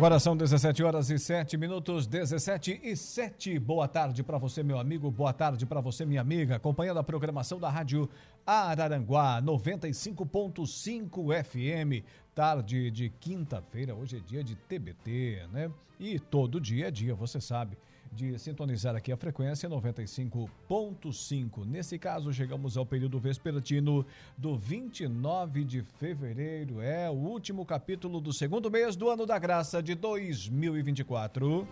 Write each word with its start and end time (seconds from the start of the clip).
Agora 0.00 0.18
são 0.18 0.34
17 0.34 0.82
horas 0.82 1.10
e 1.10 1.18
7 1.18 1.58
minutos, 1.58 2.06
17 2.06 2.80
e 2.82 2.96
7. 2.96 3.58
Boa 3.58 3.86
tarde 3.86 4.22
para 4.22 4.38
você, 4.38 4.62
meu 4.62 4.78
amigo. 4.78 5.10
Boa 5.10 5.30
tarde 5.30 5.66
para 5.66 5.82
você, 5.82 6.06
minha 6.06 6.22
amiga. 6.22 6.56
Acompanhando 6.56 7.00
a 7.00 7.04
programação 7.04 7.60
da 7.60 7.68
Rádio 7.68 8.08
Araranguá 8.46 9.42
95.5 9.42 11.44
FM. 11.44 12.02
Tarde 12.34 12.90
de 12.90 13.10
quinta-feira, 13.10 13.94
hoje 13.94 14.16
é 14.16 14.20
dia 14.20 14.42
de 14.42 14.56
TBT, 14.56 15.46
né? 15.52 15.70
E 15.98 16.18
todo 16.18 16.58
dia 16.58 16.88
é 16.88 16.90
dia, 16.90 17.14
você 17.14 17.38
sabe 17.38 17.76
de 18.12 18.36
sintonizar 18.38 18.96
aqui 18.96 19.12
a 19.12 19.16
frequência 19.16 19.68
95.5. 19.68 21.64
Nesse 21.64 21.98
caso, 21.98 22.32
chegamos 22.32 22.76
ao 22.76 22.84
período 22.84 23.20
vespertino 23.20 24.04
do 24.36 24.56
29 24.56 25.64
de 25.64 25.82
fevereiro. 25.82 26.80
É 26.80 27.08
o 27.08 27.14
último 27.14 27.64
capítulo 27.64 28.20
do 28.20 28.32
segundo 28.32 28.70
mês 28.70 28.96
do 28.96 29.08
ano 29.08 29.24
da 29.24 29.38
graça 29.38 29.80
de 29.82 29.94
2024. 29.94 31.66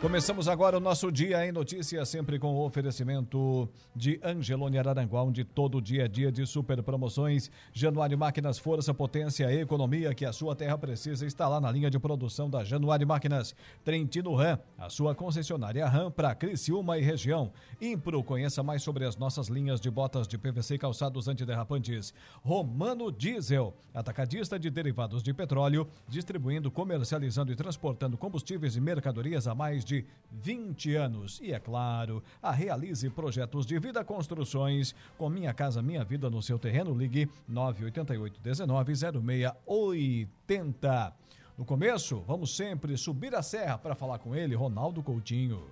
Começamos 0.00 0.48
agora 0.48 0.76
o 0.76 0.80
nosso 0.80 1.10
Dia 1.10 1.46
em 1.46 1.52
Notícias, 1.52 2.08
sempre 2.08 2.38
com 2.38 2.54
o 2.54 2.64
oferecimento 2.64 3.68
de 3.94 4.20
Angelone 4.22 4.78
Araranguá, 4.78 5.22
onde 5.22 5.44
todo 5.44 5.80
dia 5.80 6.04
é 6.04 6.08
dia 6.08 6.30
de 6.30 6.46
super 6.46 6.82
promoções. 6.82 7.50
Januário 7.72 8.18
Máquinas, 8.18 8.58
força, 8.58 8.92
potência 8.92 9.52
e 9.52 9.60
economia 9.60 10.14
que 10.14 10.24
a 10.24 10.32
sua 10.32 10.54
terra 10.56 10.76
precisa 10.78 11.26
está 11.26 11.48
lá 11.48 11.60
na 11.60 11.70
linha 11.70 11.90
de 11.90 11.98
produção 11.98 12.48
da 12.48 12.64
Januário 12.64 13.06
Máquinas. 13.06 13.54
Trentino 13.84 14.34
Ram, 14.34 14.58
a 14.78 14.88
sua 14.88 15.14
concessionária 15.14 15.71
Ram 15.80 16.10
para 16.10 16.34
Criciúma 16.34 16.98
e 16.98 17.02
região. 17.02 17.52
Impro, 17.80 18.24
conheça 18.24 18.62
mais 18.62 18.82
sobre 18.82 19.04
as 19.04 19.16
nossas 19.16 19.46
linhas 19.46 19.80
de 19.80 19.88
botas 19.88 20.26
de 20.26 20.36
PVC 20.36 20.74
e 20.74 20.78
calçados 20.78 21.28
antiderrapantes. 21.28 22.12
Romano 22.42 23.12
Diesel, 23.12 23.72
atacadista 23.94 24.58
de 24.58 24.68
derivados 24.68 25.22
de 25.22 25.32
petróleo, 25.32 25.86
distribuindo, 26.08 26.72
comercializando 26.72 27.52
e 27.52 27.56
transportando 27.56 28.18
combustíveis 28.18 28.74
e 28.74 28.80
mercadorias 28.80 29.46
a 29.46 29.54
mais 29.54 29.84
de 29.84 29.92
de 29.92 30.06
20 30.30 30.96
anos. 30.96 31.38
E 31.42 31.52
é 31.52 31.60
claro, 31.60 32.24
a 32.42 32.50
Realize 32.50 33.10
Projetos 33.10 33.66
de 33.66 33.78
Vida 33.78 34.02
Construções. 34.02 34.94
Com 35.18 35.28
Minha 35.28 35.52
Casa 35.52 35.82
Minha 35.82 36.02
Vida 36.02 36.30
no 36.30 36.42
seu 36.42 36.58
terreno, 36.58 36.96
ligue 36.96 37.28
988 37.46 38.40
19 38.40 38.94
0680. 38.94 41.21
No 41.56 41.64
começo, 41.64 42.22
vamos 42.26 42.56
sempre 42.56 42.96
subir 42.96 43.34
a 43.34 43.42
serra 43.42 43.76
para 43.78 43.94
falar 43.94 44.18
com 44.18 44.34
ele, 44.34 44.54
Ronaldo 44.54 45.02
Coutinho. 45.02 45.62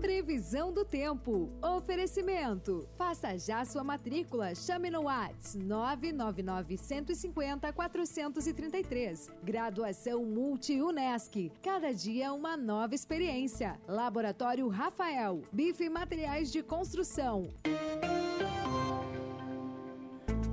Previsão 0.00 0.72
do 0.72 0.84
tempo. 0.84 1.50
Oferecimento. 1.62 2.88
Faça 2.96 3.38
já 3.38 3.64
sua 3.64 3.84
matrícula. 3.84 4.54
Chame 4.54 4.90
no 4.90 5.02
Whats 5.02 5.54
999 5.54 6.76
150 6.76 7.72
433. 7.72 9.30
Graduação 9.42 10.24
Multi-UNESC. 10.24 11.52
Cada 11.62 11.92
dia 11.92 12.32
uma 12.32 12.56
nova 12.56 12.94
experiência. 12.94 13.78
Laboratório 13.86 14.68
Rafael. 14.68 15.42
Bife 15.52 15.88
Materiais 15.88 16.50
de 16.50 16.62
Construção. 16.62 17.44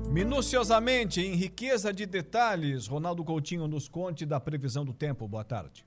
Minuciosamente, 0.10 1.22
em 1.22 1.36
riqueza 1.36 1.94
de 1.94 2.08
detalhes, 2.08 2.88
Ronaldo 2.88 3.24
Coutinho 3.24 3.68
nos 3.68 3.88
conte 3.88 4.26
da 4.26 4.40
previsão 4.40 4.84
do 4.84 4.92
tempo. 4.92 5.28
Boa 5.28 5.44
tarde. 5.44 5.86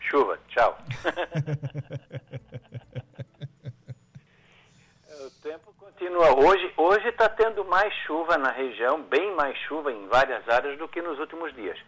Chuva, 0.00 0.38
tchau. 0.48 0.76
o 5.26 5.30
tempo 5.42 5.72
continua. 5.78 6.34
Hoje 6.34 6.70
hoje 6.76 7.08
está 7.08 7.26
tendo 7.26 7.64
mais 7.64 7.94
chuva 8.06 8.36
na 8.36 8.50
região, 8.50 9.02
bem 9.02 9.34
mais 9.34 9.56
chuva 9.60 9.90
em 9.90 10.06
várias 10.08 10.46
áreas 10.46 10.78
do 10.78 10.86
que 10.86 11.00
nos 11.00 11.18
últimos 11.18 11.54
dias. 11.54 11.78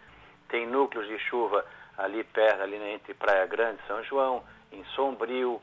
Tem 0.49 0.67
núcleos 0.67 1.07
de 1.07 1.19
chuva 1.29 1.63
ali 1.99 2.25
perto, 2.25 2.63
ali 2.63 2.77
entre 2.77 3.13
Praia 3.13 3.47
Grande, 3.47 3.83
São 3.87 4.03
João, 4.05 4.43
em 4.73 4.83
Sombrio, 4.97 5.61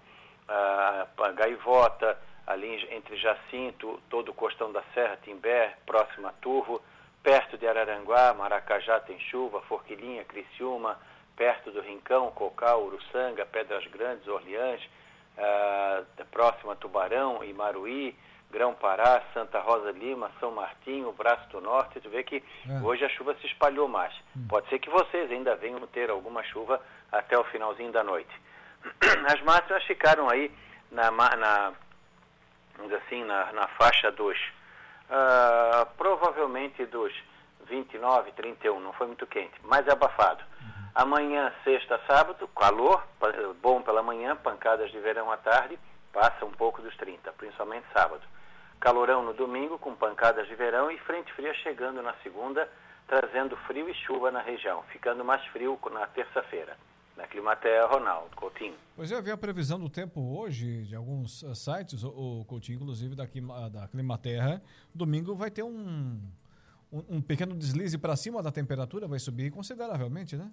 a, 0.48 1.08
a 1.18 1.32
Gaivota, 1.32 2.20
ali 2.46 2.88
entre 2.92 3.16
Jacinto, 3.18 4.00
todo 4.10 4.30
o 4.30 4.34
Costão 4.34 4.72
da 4.72 4.84
Serra, 4.94 5.18
Timbé, 5.24 5.76
próximo 5.86 6.28
a 6.28 6.32
Turvo, 6.34 6.82
perto 7.24 7.58
de 7.58 7.68
Araranguá, 7.68 8.34
Maracajá 8.34 9.00
tem 9.00 9.20
chuva, 9.20 9.62
Forquilinha, 9.62 10.26
Criciúma, 10.26 11.00
perto 11.36 11.72
do 11.72 11.82
Rincão, 11.82 12.32
Cocal, 12.32 12.84
Uruçanga, 12.84 13.46
Pedras 13.46 13.86
Grandes, 13.88 14.28
Orleans, 14.28 14.82
uh, 15.38 16.26
próximo 16.26 16.72
a 16.72 16.76
Tubarão, 16.76 17.44
Imaruí, 17.44 18.16
Grão-Pará, 18.52 19.24
Santa 19.34 19.60
Rosa 19.60 19.92
Lima, 19.92 20.30
São 20.40 20.52
Martinho, 20.52 21.12
Braço 21.14 21.50
do 21.50 21.62
Norte, 21.62 22.02
tu 22.02 22.10
vê 22.10 22.24
que 22.24 22.44
é. 22.68 22.86
hoje 22.86 23.06
a 23.06 23.10
chuva 23.10 23.34
se 23.36 23.48
espalhou 23.48 23.88
mais. 23.88 24.14
Hum. 24.36 24.46
Pode 24.50 24.68
ser 24.68 24.80
que 24.80 24.90
vocês 24.90 25.32
ainda 25.32 25.56
venham 25.56 25.80
ter 25.88 26.10
alguma 26.10 26.44
chuva 26.44 26.82
até 27.12 27.38
o 27.38 27.44
finalzinho 27.46 27.92
da 27.92 28.04
noite. 28.04 28.32
As 29.32 29.42
máximas 29.42 29.84
ficaram 29.86 30.30
aí 30.30 30.52
na, 30.92 31.10
na 31.12 31.74
assim, 32.92 33.24
na, 33.24 33.52
na 33.52 33.68
faixa 33.70 34.12
dos, 34.12 34.38
uh, 35.10 35.86
provavelmente 35.98 36.86
dos 36.86 37.14
29, 37.66 38.32
31, 38.32 38.80
não 38.80 38.94
foi 38.94 39.08
muito 39.08 39.28
quente, 39.28 39.54
mas 39.64 39.88
é 39.88 39.92
abafado. 39.92 40.44
Amanhã, 40.94 41.54
sexta, 41.64 42.00
sábado, 42.06 42.48
calor, 42.50 43.04
bom 43.62 43.82
pela 43.82 44.04
manhã, 44.04 44.36
pancadas 44.36 44.92
de 44.92 45.00
verão 45.00 45.32
à 45.32 45.38
tarde, 45.38 45.80
passa 46.12 46.46
um 46.46 46.52
pouco 46.52 46.82
dos 46.82 46.96
30, 46.98 47.32
principalmente 47.34 47.86
sábado. 47.94 48.22
Calorão 48.80 49.24
no 49.24 49.34
domingo, 49.34 49.78
com 49.78 49.96
pancadas 49.96 50.48
de 50.48 50.56
verão 50.56 50.92
e 50.92 50.98
frente 51.00 51.32
fria 51.34 51.54
chegando 51.54 52.02
na 52.02 52.14
segunda, 52.24 52.68
trazendo 53.08 53.56
frio 53.68 53.88
e 53.90 53.94
chuva 53.94 54.32
na 54.32 54.42
região, 54.42 54.84
ficando 54.90 55.24
mais 55.24 55.46
frio 55.48 55.80
na 55.92 56.08
terça-feira. 56.08 56.76
Na 57.22 57.28
Climaterra, 57.28 57.86
Ronaldo 57.86 58.36
Coutinho. 58.36 58.74
Pois 58.96 59.12
é, 59.12 59.16
eu 59.16 59.22
vi 59.22 59.30
a 59.30 59.38
previsão 59.38 59.80
do 59.80 59.88
tempo 59.88 60.20
hoje 60.40 60.82
de 60.86 60.96
alguns 60.96 61.44
uh, 61.44 61.54
sites, 61.54 62.04
o, 62.04 62.10
o 62.42 62.46
Coutinho, 62.46 62.78
inclusive 62.78 63.16
da, 63.16 63.26
da 63.70 63.88
Climaterra. 63.88 64.60
Domingo 64.92 65.36
vai 65.36 65.52
ter 65.52 65.62
um, 65.62 66.20
um, 66.92 67.06
um 67.18 67.22
pequeno 67.22 67.56
deslize 67.56 67.96
para 67.96 68.16
cima 68.16 68.42
da 68.42 68.52
temperatura, 68.52 69.08
vai 69.08 69.20
subir 69.20 69.52
consideravelmente, 69.52 70.36
né? 70.36 70.52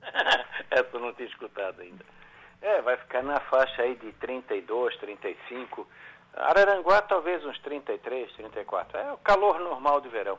Essa 0.70 0.88
eu 0.92 1.00
não 1.00 1.12
tinha 1.12 1.26
escutado 1.26 1.80
ainda. 1.80 2.04
É, 2.62 2.80
vai 2.80 2.96
ficar 2.98 3.24
na 3.24 3.40
faixa 3.40 3.82
aí 3.82 3.96
de 3.96 4.12
32, 4.12 4.96
35. 4.98 5.88
Araranguá 6.34 7.02
talvez 7.02 7.44
uns 7.44 7.58
33, 7.62 8.32
34. 8.32 8.96
É 8.96 9.12
o 9.12 9.18
calor 9.18 9.58
normal 9.58 10.00
de 10.00 10.08
verão. 10.08 10.38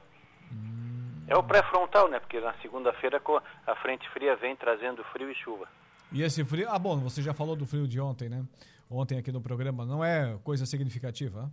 É 1.30 1.38
o 1.38 1.44
pré-frontal, 1.44 2.10
né? 2.10 2.20
Porque 2.20 2.40
na 2.40 2.54
segunda-feira 2.56 3.22
a 3.68 3.76
frente 3.76 4.10
fria 4.10 4.36
vem 4.36 4.56
trazendo 4.56 5.04
frio 5.06 5.30
e 5.32 5.36
chuva. 5.36 5.68
E 6.12 6.24
esse 6.24 6.44
frio. 6.44 6.68
Ah, 6.70 6.80
bom, 6.80 6.98
você 6.98 7.22
já 7.22 7.34
falou 7.34 7.56
do 7.56 7.66
frio 7.66 7.88
de 7.88 8.00
ontem, 8.00 8.28
né? 8.28 8.44
Ontem 8.90 9.20
aqui 9.20 9.32
no 9.32 9.40
programa. 9.40 9.86
Não 9.86 10.04
é 10.04 10.38
coisa 10.44 10.66
significativa? 10.66 11.50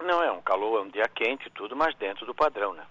Não, 0.00 0.22
é 0.22 0.32
um 0.32 0.40
calor, 0.40 0.80
é 0.80 0.82
um 0.82 0.88
dia 0.88 1.06
quente 1.08 1.46
e 1.46 1.50
tudo, 1.50 1.76
mas 1.76 1.94
dentro 1.96 2.24
do 2.26 2.34
padrão, 2.34 2.72
né? 2.72 2.86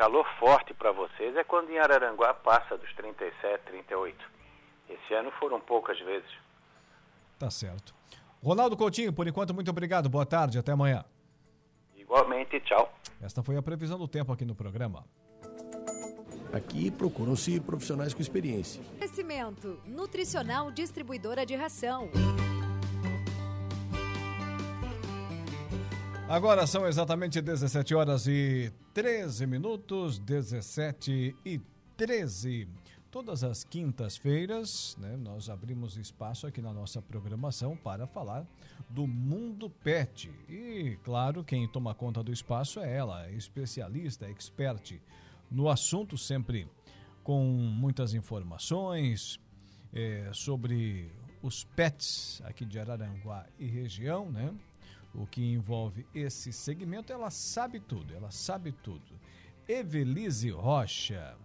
calor 0.00 0.26
forte 0.38 0.72
para 0.72 0.92
vocês 0.92 1.36
é 1.36 1.44
quando 1.44 1.70
em 1.70 1.78
Araranguá 1.78 2.32
passa 2.32 2.78
dos 2.78 2.90
37, 2.94 3.64
38. 3.64 4.16
Esse 4.88 5.12
ano 5.12 5.30
foram 5.32 5.60
poucas 5.60 5.98
vezes. 6.00 6.30
Tá 7.38 7.50
certo. 7.50 7.94
Ronaldo 8.42 8.78
Coutinho, 8.78 9.12
por 9.12 9.28
enquanto, 9.28 9.52
muito 9.52 9.70
obrigado. 9.70 10.08
Boa 10.08 10.24
tarde, 10.24 10.58
até 10.58 10.72
amanhã. 10.72 11.04
Igualmente, 12.10 12.58
tchau. 12.62 12.92
Esta 13.22 13.40
foi 13.40 13.56
a 13.56 13.62
previsão 13.62 13.96
do 13.96 14.08
tempo 14.08 14.32
aqui 14.32 14.44
no 14.44 14.52
programa. 14.52 15.04
Aqui 16.52 16.90
procuram-se 16.90 17.60
profissionais 17.60 18.12
com 18.12 18.20
experiência. 18.20 18.82
Crescimento 18.98 19.80
Nutricional 19.86 20.72
Distribuidora 20.72 21.46
de 21.46 21.54
Ração. 21.54 22.10
Agora 26.28 26.66
são 26.66 26.84
exatamente 26.84 27.40
17 27.40 27.94
horas 27.94 28.26
e 28.26 28.72
13 28.92 29.46
minutos, 29.46 30.18
17 30.18 31.36
e 31.46 31.60
13. 31.96 32.68
Todas 33.10 33.42
as 33.42 33.64
quintas-feiras, 33.64 34.96
né, 35.00 35.16
nós 35.16 35.50
abrimos 35.50 35.96
espaço 35.96 36.46
aqui 36.46 36.62
na 36.62 36.72
nossa 36.72 37.02
programação 37.02 37.76
para 37.76 38.06
falar 38.06 38.46
do 38.88 39.04
mundo 39.04 39.68
pet. 39.68 40.30
E, 40.48 40.96
claro, 41.02 41.42
quem 41.42 41.66
toma 41.66 41.92
conta 41.92 42.22
do 42.22 42.32
espaço 42.32 42.78
é 42.78 42.96
ela, 42.96 43.28
especialista, 43.32 44.30
expert 44.30 45.00
no 45.50 45.68
assunto, 45.68 46.16
sempre 46.16 46.68
com 47.24 47.42
muitas 47.44 48.14
informações 48.14 49.40
é, 49.92 50.30
sobre 50.32 51.10
os 51.42 51.64
pets 51.64 52.40
aqui 52.44 52.64
de 52.64 52.78
Araranguá 52.78 53.44
e 53.58 53.66
região, 53.66 54.30
né? 54.30 54.54
o 55.12 55.26
que 55.26 55.42
envolve 55.42 56.06
esse 56.14 56.52
segmento, 56.52 57.12
ela 57.12 57.30
sabe 57.30 57.80
tudo, 57.80 58.14
ela 58.14 58.30
sabe 58.30 58.70
tudo. 58.70 59.18
Evelise 59.68 60.50
Rocha. 60.50 61.36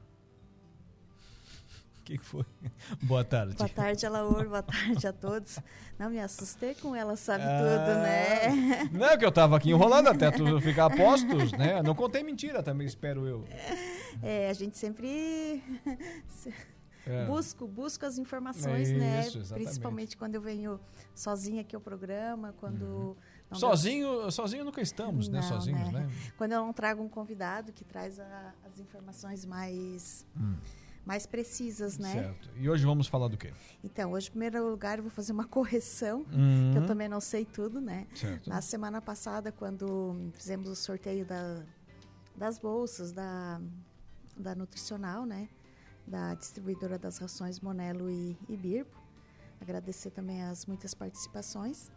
O 2.05 2.07
que 2.07 2.17
foi? 2.19 2.45
Boa 3.01 3.23
tarde. 3.25 3.55
Boa 3.55 3.67
tarde, 3.67 4.05
Alaor. 4.05 4.47
Boa 4.47 4.61
tarde 4.61 5.07
a 5.07 5.11
todos. 5.11 5.57
Não 5.97 6.07
me 6.07 6.19
assustei 6.19 6.75
com 6.75 6.95
ela, 6.95 7.15
sabe 7.15 7.43
Ah, 7.43 7.57
tudo, 7.57 7.99
né? 7.99 8.89
Não, 8.93 9.17
que 9.17 9.25
eu 9.25 9.31
tava 9.31 9.57
aqui 9.57 9.71
enrolando 9.71 10.09
até 10.09 10.29
tu 10.29 10.61
ficar 10.61 10.85
a 10.85 10.89
postos, 10.95 11.51
né? 11.53 11.81
Não 11.81 11.95
contei 11.95 12.21
mentira 12.21 12.61
também, 12.61 12.85
espero 12.85 13.25
eu. 13.27 13.43
É, 14.21 14.49
a 14.51 14.53
gente 14.53 14.77
sempre 14.77 15.63
É. 17.07 17.25
busco, 17.25 17.67
busco 17.67 18.05
as 18.05 18.19
informações, 18.19 18.91
É 18.91 18.93
né? 18.93 19.19
isso, 19.21 19.39
exatamente. 19.39 19.65
Principalmente 19.65 20.15
quando 20.17 20.35
eu 20.35 20.41
venho 20.41 20.79
sozinha 21.15 21.61
aqui 21.61 21.75
ao 21.75 21.81
programa, 21.81 22.53
quando 22.59 23.17
não 23.49 23.49
dá- 23.49 23.55
Sozinho, 23.57 24.29
sozinho 24.31 24.63
nunca 24.63 24.79
estamos, 24.81 25.27
né? 25.27 25.39
Não, 25.41 25.47
Sozinhos, 25.47 25.91
né? 25.91 26.07
quando 26.37 26.51
eu 26.51 26.59
não 26.59 26.71
trago 26.71 27.01
um 27.01 27.09
convidado 27.09 27.71
que 27.73 27.83
traz 27.83 28.19
a- 28.19 28.53
as 28.71 28.79
informações 28.79 29.43
mais 29.43 30.23
mais 31.05 31.25
precisas, 31.25 31.97
né? 31.97 32.11
Certo. 32.11 32.49
E 32.57 32.69
hoje 32.69 32.83
vamos 32.85 33.07
falar 33.07 33.27
do 33.27 33.37
quê? 33.37 33.53
Então, 33.83 34.11
hoje, 34.13 34.27
em 34.27 34.31
primeiro 34.31 34.67
lugar, 34.69 34.97
eu 34.97 35.03
vou 35.03 35.11
fazer 35.11 35.31
uma 35.33 35.45
correção, 35.47 36.25
Hum. 36.33 36.71
que 36.71 36.77
eu 36.79 36.85
também 36.85 37.07
não 37.07 37.21
sei 37.21 37.45
tudo, 37.45 37.79
né? 37.79 38.07
Certo. 38.15 38.49
Na 38.49 38.61
semana 38.61 39.01
passada, 39.01 39.51
quando 39.51 40.31
fizemos 40.33 40.67
o 40.67 40.75
sorteio 40.75 41.25
da- 41.25 41.63
das 42.35 42.57
bolsas 42.59 43.11
da, 43.11 43.61
da 44.35 44.55
Nutricional, 44.55 45.25
né? 45.25 45.47
Da 46.07 46.33
distribuidora 46.35 46.97
das 46.99 47.17
rações 47.19 47.59
Monelo 47.59 48.09
e, 48.09 48.37
e 48.49 48.57
Birpo. 48.57 48.99
Agradecer 49.61 50.11
também 50.11 50.43
as 50.43 50.65
muitas 50.65 50.93
participações. 50.93 51.89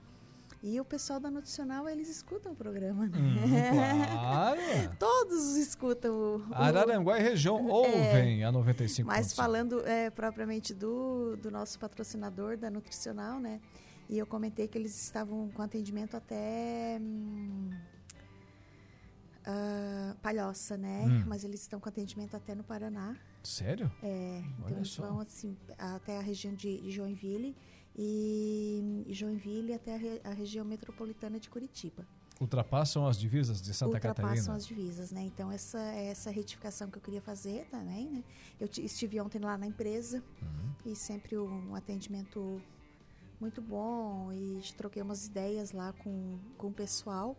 E 0.63 0.81
o 0.81 0.85
pessoal 0.85 1.21
da 1.21 1.31
Nutricional, 1.31 1.89
eles 1.89 2.09
escutam 2.09 2.53
o 2.53 2.57
programa, 2.57 3.07
né? 3.07 3.19
Hum, 3.19 4.03
claro. 4.11 4.61
Todos 4.99 5.57
escutam 5.57 6.13
o, 6.13 6.47
Araranguá 6.51 7.19
e 7.19 7.23
região 7.23 7.65
ouvem 7.69 8.43
a 8.43 8.51
95. 8.51 9.07
Mas 9.07 9.33
falando 9.33 9.87
é, 9.87 10.11
propriamente 10.11 10.75
do, 10.75 11.37
do 11.37 11.51
nosso 11.51 11.79
patrocinador 11.79 12.57
da 12.57 12.71
Nutricional, 12.71 13.39
né? 13.39 13.61
E 14.09 14.19
eu 14.19 14.27
comentei 14.27 14.67
que 14.67 14.77
eles 14.77 15.01
estavam 15.01 15.49
com 15.51 15.63
atendimento 15.63 16.17
até 16.17 16.99
hum, 17.01 17.71
ah, 19.49 20.15
Palhoça, 20.21 20.77
né? 20.77 21.05
Hum. 21.07 21.25
Mas 21.27 21.43
eles 21.43 21.63
estão 21.63 21.81
com 21.81 21.89
atendimento 21.89 22.37
até 22.37 22.55
no 22.55 22.63
Paraná. 22.63 23.17
Sério? 23.43 23.91
É, 24.03 24.43
então 24.45 24.67
Olha 24.67 24.75
eles 24.77 24.91
só. 24.91 25.07
vão 25.07 25.21
assim, 25.21 25.57
até 25.79 26.19
a 26.19 26.21
região 26.21 26.53
de 26.53 26.91
Joinville 26.91 27.57
e, 27.99 29.05
Joinville 29.13 29.75
até 29.75 29.95
a, 29.95 29.99
re- 29.99 30.21
a 30.25 30.31
região 30.31 30.65
metropolitana 30.65 31.39
de 31.41 31.51
Curitiba. 31.51 32.07
Ultrapassam 32.41 33.05
as 33.05 33.19
divisas 33.19 33.61
de 33.61 33.75
Santa 33.75 33.95
ultrapassam 33.97 34.25
Catarina. 34.29 34.55
as 34.55 34.65
divisas, 34.67 35.11
né? 35.11 35.23
Então 35.23 35.51
essa 35.51 35.81
é 35.81 36.07
essa 36.07 36.31
retificação 36.31 36.89
que 36.89 36.97
eu 36.97 37.03
queria 37.03 37.21
fazer 37.21 37.67
também, 37.69 38.09
né? 38.09 38.23
Eu 38.61 38.69
ti- 38.69 38.85
estive 38.85 39.21
ontem 39.21 39.41
lá 39.41 39.59
na 39.59 39.67
empresa 39.67 40.23
Uhum. 40.41 40.93
e 40.93 40.95
sempre 40.95 41.37
um 41.37 41.75
atendimento 41.75 42.63
muito 43.41 43.61
bom 43.61 44.33
e 44.33 44.61
troquei 44.77 45.03
umas 45.03 45.27
ideias 45.27 45.73
lá 45.73 45.93
com, 45.95 46.39
com 46.57 46.69
o 46.69 46.73
pessoal 46.73 47.37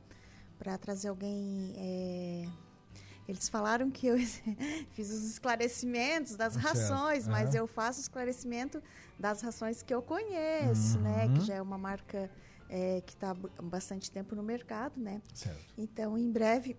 para 0.58 0.78
trazer 0.78 1.08
alguém. 1.08 1.74
é, 1.78 2.50
Eles 3.30 3.48
falaram 3.48 3.92
que 3.92 4.08
eu 4.08 4.18
fiz 4.94 5.10
os 5.12 5.24
esclarecimentos 5.30 6.36
das 6.36 6.54
Certo, 6.54 6.66
rações, 6.68 7.28
mas 7.28 7.50
aham. 7.50 7.60
eu 7.60 7.68
faço 7.68 8.02
esclarecimento 8.02 8.82
das 9.20 9.42
rações 9.42 9.84
que 9.84 9.94
eu 9.94 10.02
conheço, 10.02 10.98
né? 11.00 11.30
Que 11.30 11.40
Uhum. 11.40 11.46
já 11.46 11.54
é 11.56 11.62
uma 11.62 11.78
marca 11.78 12.30
é, 12.68 13.02
que 13.02 13.14
está 13.14 13.34
bastante 13.62 14.10
tempo 14.12 14.36
no 14.36 14.42
mercado, 14.44 15.00
né? 15.00 15.22
Certo. 15.34 15.74
Então, 15.78 16.18
em 16.18 16.32
breve 16.32 16.76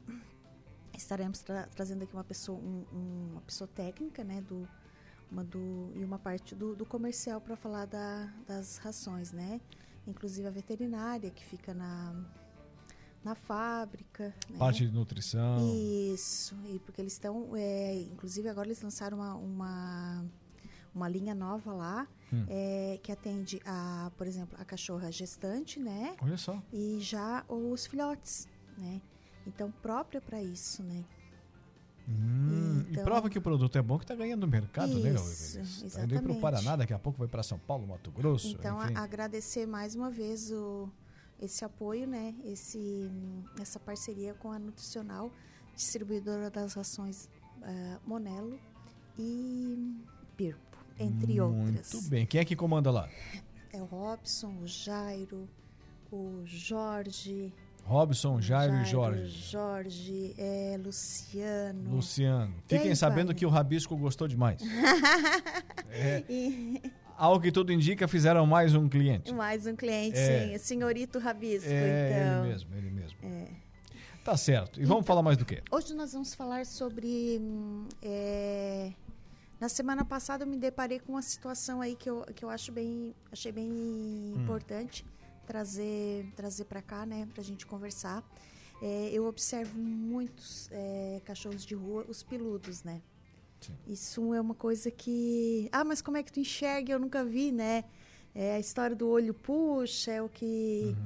estaremos 0.96 1.38
tra- 1.40 1.68
trazendo 1.74 2.02
aqui 2.02 2.14
uma 2.14 2.24
pessoa, 2.24 2.58
um- 2.58 2.84
um- 2.92 3.28
uma 3.32 3.40
pessoa 3.42 3.68
técnica, 3.68 4.22
né, 4.24 4.40
do, 4.42 4.68
uma 5.30 5.44
do, 5.44 5.92
e 5.94 6.04
uma 6.04 6.18
parte 6.18 6.54
do, 6.54 6.74
do 6.74 6.84
comercial 6.84 7.40
para 7.40 7.56
falar 7.56 7.86
da- 7.86 8.28
das 8.46 8.76
rações, 8.78 9.30
né? 9.32 9.60
Inclusive 10.06 10.48
a 10.48 10.50
veterinária 10.50 11.30
que 11.30 11.44
fica 11.44 11.72
na, 11.72 12.14
na 13.24 13.34
fábrica. 13.34 14.34
Né? 14.48 14.58
Parte 14.58 14.86
de 14.86 14.92
nutrição. 14.92 15.58
Isso, 16.14 16.54
e 16.66 16.78
porque 16.80 17.00
eles 17.00 17.12
estão, 17.12 17.54
é, 17.54 17.94
inclusive 18.02 18.48
agora 18.48 18.66
eles 18.68 18.80
lançaram 18.82 19.18
uma, 19.18 19.34
uma, 19.34 20.24
uma 20.94 21.08
linha 21.08 21.34
nova 21.34 21.72
lá, 21.72 22.08
Hum. 22.32 22.46
é, 22.48 22.98
que 23.02 23.10
atende 23.10 23.60
a, 23.66 24.10
por 24.16 24.24
exemplo, 24.26 24.56
a 24.60 24.64
cachorra 24.64 25.10
gestante, 25.10 25.80
né? 25.80 26.14
Olha 26.22 26.36
só. 26.36 26.62
e 26.72 26.98
já 27.00 27.44
os 27.48 27.86
filhotes, 27.86 28.48
né? 28.78 29.02
Então 29.46 29.70
própria 29.82 30.20
para 30.20 30.40
isso, 30.40 30.80
né? 30.84 31.04
Hum, 32.08 32.84
E 32.88 32.92
Então- 32.92 33.04
prova 33.04 33.28
que 33.28 33.38
o 33.38 33.42
produto 33.42 33.76
é 33.76 33.82
bom 33.82 33.98
que 33.98 34.04
está 34.04 34.14
ganhando 34.14 34.46
mercado, 34.46 34.98
né? 35.00 35.12
Isso, 35.14 35.58
Está 35.60 36.02
indo 36.04 36.08
para 36.08 36.16
o 36.16 36.16
exatamente. 36.18 36.40
Paraná, 36.40 36.76
daqui 36.76 36.92
a 36.94 36.98
pouco 36.98 37.18
vai 37.18 37.28
para 37.28 37.42
São 37.42 37.58
Paulo, 37.58 37.86
Mato 37.86 38.10
Grosso. 38.10 38.48
Então 38.48 38.78
a- 38.80 38.86
agradecer 39.00 39.66
mais 39.66 39.94
uma 39.94 40.10
vez 40.10 40.50
o, 40.52 40.88
esse 41.40 41.64
apoio, 41.64 42.06
né? 42.06 42.34
Esse 42.44 43.10
essa 43.60 43.78
parceria 43.78 44.34
com 44.34 44.52
a 44.52 44.58
Nutricional, 44.58 45.30
distribuidora 45.74 46.50
das 46.50 46.74
rações 46.74 47.28
ah, 47.62 47.98
Monelo 48.06 48.58
e 49.18 49.96
Birpo, 50.36 50.78
entre 50.98 51.40
outras. 51.40 51.92
Muito 51.92 52.08
bem. 52.08 52.26
Quem 52.26 52.40
é 52.40 52.44
que 52.44 52.56
comanda 52.56 52.90
lá? 52.90 53.08
É 53.72 53.80
o 53.80 53.84
Robson, 53.84 54.54
o 54.62 54.66
Jairo, 54.66 55.48
o 56.10 56.42
Jorge, 56.44 57.52
Robson, 57.84 58.40
Jairo, 58.40 58.74
e 58.76 58.84
Jorge. 58.84 59.26
Jorge, 59.26 60.34
é, 60.38 60.78
Luciano. 60.78 61.96
Luciano. 61.96 62.54
Fiquem 62.68 62.94
sabendo 62.94 63.28
pai? 63.28 63.34
que 63.34 63.46
o 63.46 63.48
Rabisco 63.48 63.96
gostou 63.96 64.28
demais. 64.28 64.60
É, 65.92 66.22
E 66.28 66.80
ao 67.20 67.38
que 67.38 67.52
tudo 67.52 67.70
indica, 67.70 68.08
fizeram 68.08 68.46
mais 68.46 68.74
um 68.74 68.88
cliente. 68.88 69.32
mais 69.34 69.66
um 69.66 69.76
cliente, 69.76 70.16
É. 70.18 70.48
sim, 70.48 70.56
o 70.56 70.58
senhorito 70.58 71.18
Rabisco, 71.18 71.68
É, 71.68 72.10
então. 72.10 72.44
ele 72.44 72.52
mesmo, 72.52 72.74
ele 72.76 72.90
mesmo. 72.90 73.18
Tá 74.24 74.36
certo. 74.36 74.80
E 74.80 74.84
vamos 74.86 75.04
falar 75.06 75.22
mais 75.22 75.36
do 75.36 75.44
quê? 75.44 75.62
Hoje 75.70 75.92
nós 75.94 76.12
vamos 76.14 76.34
falar 76.34 76.64
sobre. 76.64 77.38
hum, 77.40 77.86
é, 78.02 78.92
na 79.60 79.68
semana 79.68 80.02
passada 80.04 80.44
eu 80.44 80.48
me 80.48 80.56
deparei 80.56 80.98
com 80.98 81.12
uma 81.12 81.22
situação 81.22 81.80
aí 81.82 81.94
que 81.94 82.08
eu, 82.08 82.22
que 82.34 82.42
eu 82.44 82.48
acho 82.48 82.72
bem, 82.72 83.14
achei 83.30 83.52
bem 83.52 83.70
Hum. 83.70 84.34
importante 84.42 85.04
trazer, 85.46 86.24
trazer 86.36 86.64
para 86.64 86.80
cá, 86.80 87.04
né, 87.04 87.28
pra 87.34 87.42
gente 87.42 87.66
conversar. 87.66 88.22
É, 88.82 89.10
eu 89.12 89.26
observo 89.26 89.76
muitos 89.78 90.68
é, 90.72 91.20
cachorros 91.26 91.66
de 91.66 91.74
rua, 91.74 92.06
os 92.08 92.22
peludos, 92.22 92.82
né? 92.82 93.02
Sim. 93.60 93.74
Isso 93.86 94.34
é 94.34 94.40
uma 94.40 94.54
coisa 94.54 94.90
que. 94.90 95.68
Ah, 95.72 95.84
mas 95.84 96.00
como 96.00 96.16
é 96.16 96.22
que 96.22 96.32
tu 96.32 96.40
enxerga? 96.40 96.92
Eu 96.92 96.98
nunca 96.98 97.24
vi, 97.24 97.52
né? 97.52 97.84
É 98.34 98.54
a 98.54 98.60
história 98.60 98.94
do 98.96 99.08
olho 99.08 99.34
puxa, 99.34 100.12
é 100.12 100.22
o 100.22 100.28
que. 100.28 100.96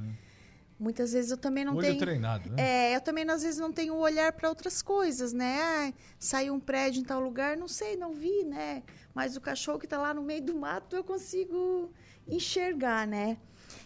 Muitas 0.79 1.13
vezes 1.13 1.31
eu 1.31 1.37
também 1.37 1.65
não 1.65 1.73
Uhum. 1.73 1.79
Olho 1.79 1.87
tenho. 1.89 1.99
treinado, 2.01 2.51
né? 2.51 2.57
É, 2.93 2.97
eu 2.97 3.01
também 3.01 3.29
às 3.31 3.43
vezes 3.43 3.59
não 3.61 3.73
tenho 3.73 3.95
olhar 3.95 4.33
para 4.33 4.49
outras 4.49 4.83
coisas, 4.83 5.33
né? 5.33 5.57
Ah, 5.63 5.93
saiu 6.19 6.53
um 6.53 6.61
prédio 6.61 7.01
em 7.01 7.05
tal 7.05 7.21
lugar, 7.21 7.57
não 7.57 7.69
sei, 7.69 7.97
não 7.97 8.13
vi, 8.13 8.45
né? 8.45 8.83
Mas 9.15 9.37
o 9.37 9.41
cachorro 9.41 9.79
que 9.79 9.87
está 9.87 9.99
lá 9.99 10.13
no 10.13 10.23
meio 10.23 10.43
do 10.43 10.55
mato 10.55 10.97
eu 10.97 11.05
consigo 11.05 11.91
enxergar, 12.27 13.07
né? 13.07 13.39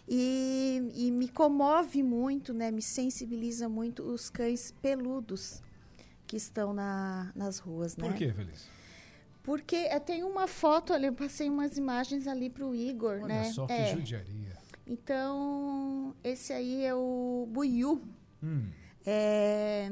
E, 0.09 0.91
e 0.95 1.11
me 1.11 1.29
comove 1.29 2.03
muito, 2.03 2.53
né? 2.55 2.71
Me 2.71 2.83
sensibiliza 2.83 3.69
muito 3.69 4.03
os 4.03 4.31
cães 4.31 4.73
peludos 4.83 5.63
que 6.29 6.37
estão 6.37 6.73
na, 6.73 7.33
nas 7.35 7.59
ruas, 7.59 7.97
né? 7.97 8.07
Por 8.07 8.15
quê, 8.17 8.33
Feliz? 8.33 8.69
Porque 9.43 9.77
eh, 9.77 9.99
tem 9.99 10.23
uma 10.23 10.47
foto 10.47 10.93
ali, 10.93 11.07
eu 11.07 11.13
passei 11.15 11.49
umas 11.49 11.77
imagens 11.79 12.27
ali 12.29 12.51
para 12.51 12.67
o 12.67 12.75
Igor, 12.75 13.15
Olha 13.23 13.27
né? 13.27 13.45
só 13.53 13.67
que 13.67 13.73
É, 13.73 13.97
judiaria. 13.97 14.57
então, 14.87 16.15
esse 16.23 16.53
aí 16.53 16.85
é 16.85 16.95
o 16.95 17.49
Buiú. 17.51 18.03
Hum, 18.43 18.69
É, 19.07 19.89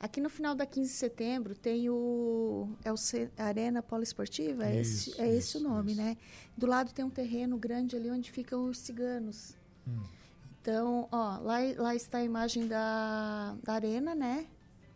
aqui 0.00 0.18
no 0.22 0.30
final 0.30 0.54
da 0.54 0.64
15 0.64 0.88
de 0.90 0.96
setembro 0.96 1.54
tem 1.54 1.90
o, 1.90 2.66
é 2.82 2.90
o 2.90 2.96
Arena 3.36 3.82
Poliesportiva, 3.82 4.64
é, 4.64 4.80
esse, 4.80 5.10
Isso, 5.10 5.20
é 5.20 5.28
esse 5.28 5.38
isso, 5.38 5.58
o 5.58 5.62
nome, 5.68 5.92
isso. 5.92 6.00
né? 6.00 6.16
Do 6.56 6.66
lado 6.66 6.92
tem 6.94 7.04
um 7.04 7.10
terreno 7.10 7.58
grande 7.58 7.94
ali 7.94 8.10
onde 8.10 8.32
ficam 8.32 8.64
os 8.70 8.78
ciganos. 8.78 9.54
Hum. 9.86 10.02
Então, 10.62 11.08
ó, 11.12 11.38
lá, 11.40 11.58
lá 11.76 11.94
está 11.94 12.18
a 12.18 12.24
imagem 12.24 12.66
da, 12.66 13.54
da 13.62 13.74
arena, 13.74 14.14
né? 14.14 14.46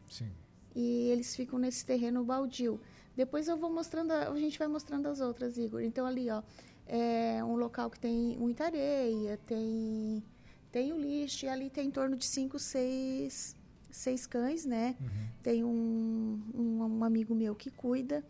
sim. 0.09 0.31
E 0.76 1.09
eles 1.09 1.35
ficam 1.35 1.59
nesse 1.59 1.87
terreno 1.87 2.23
baldio. 2.23 2.78
Depois 3.16 3.49
eu 3.49 3.56
vou 3.56 3.73
mostrando, 3.73 4.12
a, 4.12 4.38
gente 4.38 4.59
vai 4.59 4.68
mostrando 4.68 5.06
as 5.06 5.21
outras, 5.21 5.56
Igor. 5.56 5.80
Então 5.80 6.04
ali, 6.04 6.28
ó, 6.28 6.42
é 6.87 7.42
um 7.42 7.56
local 7.56 7.88
que 7.88 7.99
tem 7.99 8.37
muita 8.37 8.64
areia, 8.64 9.40
tem 9.47 10.23
tem 10.71 10.92
o 10.92 11.00
lixo 11.00 11.47
e 11.47 11.49
ali 11.49 11.71
tem 11.71 11.87
em 11.87 11.90
torno 11.90 12.14
de 12.14 12.26
cinco, 12.26 12.59
seis, 12.59 13.56
seis 13.90 14.26
cães, 14.26 14.66
né? 14.66 14.95
Tem 15.42 15.64
um, 15.64 16.42
um, 16.54 16.99
um 16.99 17.04
amigo 17.04 17.35
meu 17.35 17.54
que 17.54 17.71
cuida. 17.71 18.23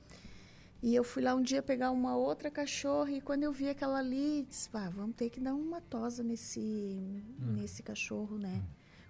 E 0.80 0.94
eu 0.94 1.02
fui 1.02 1.24
lá 1.24 1.34
um 1.34 1.42
dia 1.42 1.60
pegar 1.60 1.90
uma 1.90 2.16
outra 2.16 2.48
cachorra 2.48 3.10
e 3.10 3.20
quando 3.20 3.42
eu 3.42 3.50
vi 3.50 3.68
aquela 3.68 3.98
ali, 3.98 4.46
disse, 4.48 4.68
"Pá, 4.70 4.88
vamos 4.88 5.16
ter 5.16 5.30
que 5.30 5.40
dar 5.40 5.54
uma 5.54 5.80
tosa 5.80 6.22
nesse, 6.22 6.60
nesse 7.40 7.82
cachorro, 7.82 8.38
né? 8.38 8.62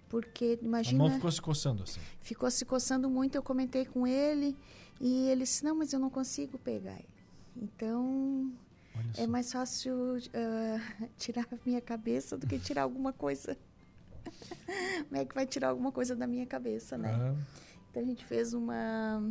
Porque, 0.09 0.59
imagina... 0.63 1.05
A 1.05 1.09
mão 1.09 1.17
ficou 1.17 1.33
se 1.33 1.43
coçando 1.43 1.83
assim. 1.83 2.01
Ficou 2.21 2.51
se 2.51 2.65
coçando 2.65 3.11
muito, 3.11 3.35
eu 3.35 3.43
comentei 3.43 3.85
com 3.85 4.07
ele 4.07 4.57
e 5.01 5.29
ele 5.29 5.43
disse, 5.43 5.65
não, 5.65 5.75
mas 5.75 5.93
eu 5.93 5.99
não 5.99 6.11
consigo 6.11 6.59
pegar 6.59 6.95
ele. 6.95 7.09
Então, 7.57 8.53
é 9.17 9.27
mais 9.27 9.53
fácil 9.53 9.95
uh, 10.17 11.09
tirar 11.19 11.47
a 11.51 11.59
minha 11.65 11.81
cabeça 11.81 12.37
do 12.37 12.47
que 12.47 12.59
tirar 12.59 12.83
alguma 12.83 13.13
coisa. 13.13 13.57
Como 15.09 15.21
é 15.21 15.25
que 15.25 15.35
vai 15.35 15.47
tirar 15.47 15.69
alguma 15.69 15.91
coisa 15.91 16.15
da 16.15 16.27
minha 16.27 16.47
cabeça, 16.47 16.97
né? 16.97 17.15
Uhum. 17.15 17.39
Então, 17.91 18.03
a 18.03 18.07
gente 18.07 18.25
fez 18.25 18.55
uma 18.55 19.23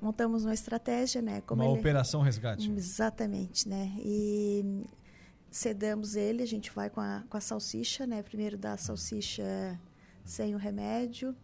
montamos 0.00 0.44
uma 0.44 0.54
estratégia, 0.54 1.20
né? 1.20 1.40
Como 1.42 1.62
uma 1.62 1.70
ele... 1.70 1.80
operação 1.80 2.22
resgate. 2.22 2.70
Exatamente, 2.70 3.68
né? 3.68 3.92
E 3.98 4.84
sedamos 5.50 6.16
ele, 6.16 6.42
a 6.42 6.46
gente 6.46 6.70
vai 6.72 6.90
com 6.90 7.00
a, 7.00 7.24
com 7.28 7.36
a 7.36 7.40
salsicha, 7.40 8.06
né? 8.06 8.22
Primeiro 8.22 8.56
dá 8.56 8.74
a 8.74 8.76
salsicha 8.76 9.78
sem 10.24 10.54
o 10.54 10.58
remédio, 10.58 11.34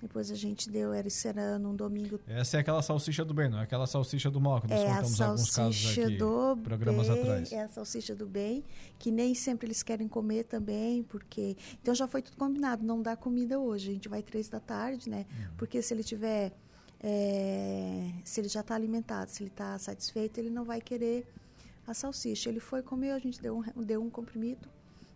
depois 0.00 0.30
a 0.30 0.34
gente 0.34 0.68
deu 0.68 0.92
ericerano 0.92 1.70
um 1.70 1.74
domingo. 1.74 2.20
Essa 2.26 2.58
é 2.58 2.60
aquela 2.60 2.82
salsicha 2.82 3.24
do 3.24 3.32
bem, 3.32 3.48
não 3.48 3.58
é 3.58 3.62
aquela 3.62 3.86
salsicha 3.86 4.30
do 4.30 4.40
mal 4.40 4.60
que 4.60 4.68
nós 4.68 4.80
é 4.80 4.86
contamos 4.86 5.20
alguns 5.20 5.50
casos 5.50 5.98
aqui, 5.98 6.16
do 6.18 6.56
programas 6.58 7.08
bem, 7.08 7.20
atrás. 7.20 7.52
É 7.52 7.62
a 7.62 7.68
salsicha 7.68 8.14
do 8.14 8.26
bem, 8.26 8.62
que 8.98 9.10
nem 9.10 9.34
sempre 9.34 9.66
eles 9.66 9.82
querem 9.82 10.06
comer 10.06 10.44
também, 10.44 11.02
porque... 11.02 11.56
Então 11.80 11.94
já 11.94 12.06
foi 12.06 12.20
tudo 12.20 12.36
combinado, 12.36 12.84
não 12.84 13.00
dá 13.00 13.16
comida 13.16 13.58
hoje, 13.58 13.90
a 13.90 13.92
gente 13.94 14.08
vai 14.08 14.22
três 14.22 14.48
da 14.48 14.60
tarde, 14.60 15.08
né? 15.08 15.24
Uhum. 15.30 15.56
Porque 15.56 15.80
se 15.80 15.94
ele 15.94 16.04
tiver 16.04 16.52
é, 17.00 18.10
se 18.24 18.40
ele 18.40 18.48
já 18.48 18.60
está 18.60 18.74
alimentado, 18.74 19.30
se 19.30 19.42
ele 19.42 19.50
está 19.50 19.78
satisfeito, 19.78 20.38
ele 20.38 20.50
não 20.50 20.64
vai 20.64 20.80
querer 20.80 21.26
a 21.86 21.94
salsicha. 21.94 22.48
Ele 22.48 22.60
foi 22.60 22.82
comer, 22.82 23.12
a 23.12 23.18
gente 23.18 23.40
deu 23.40 23.58
um, 23.58 23.82
deu 23.82 24.02
um 24.02 24.10
comprimido, 24.10 24.68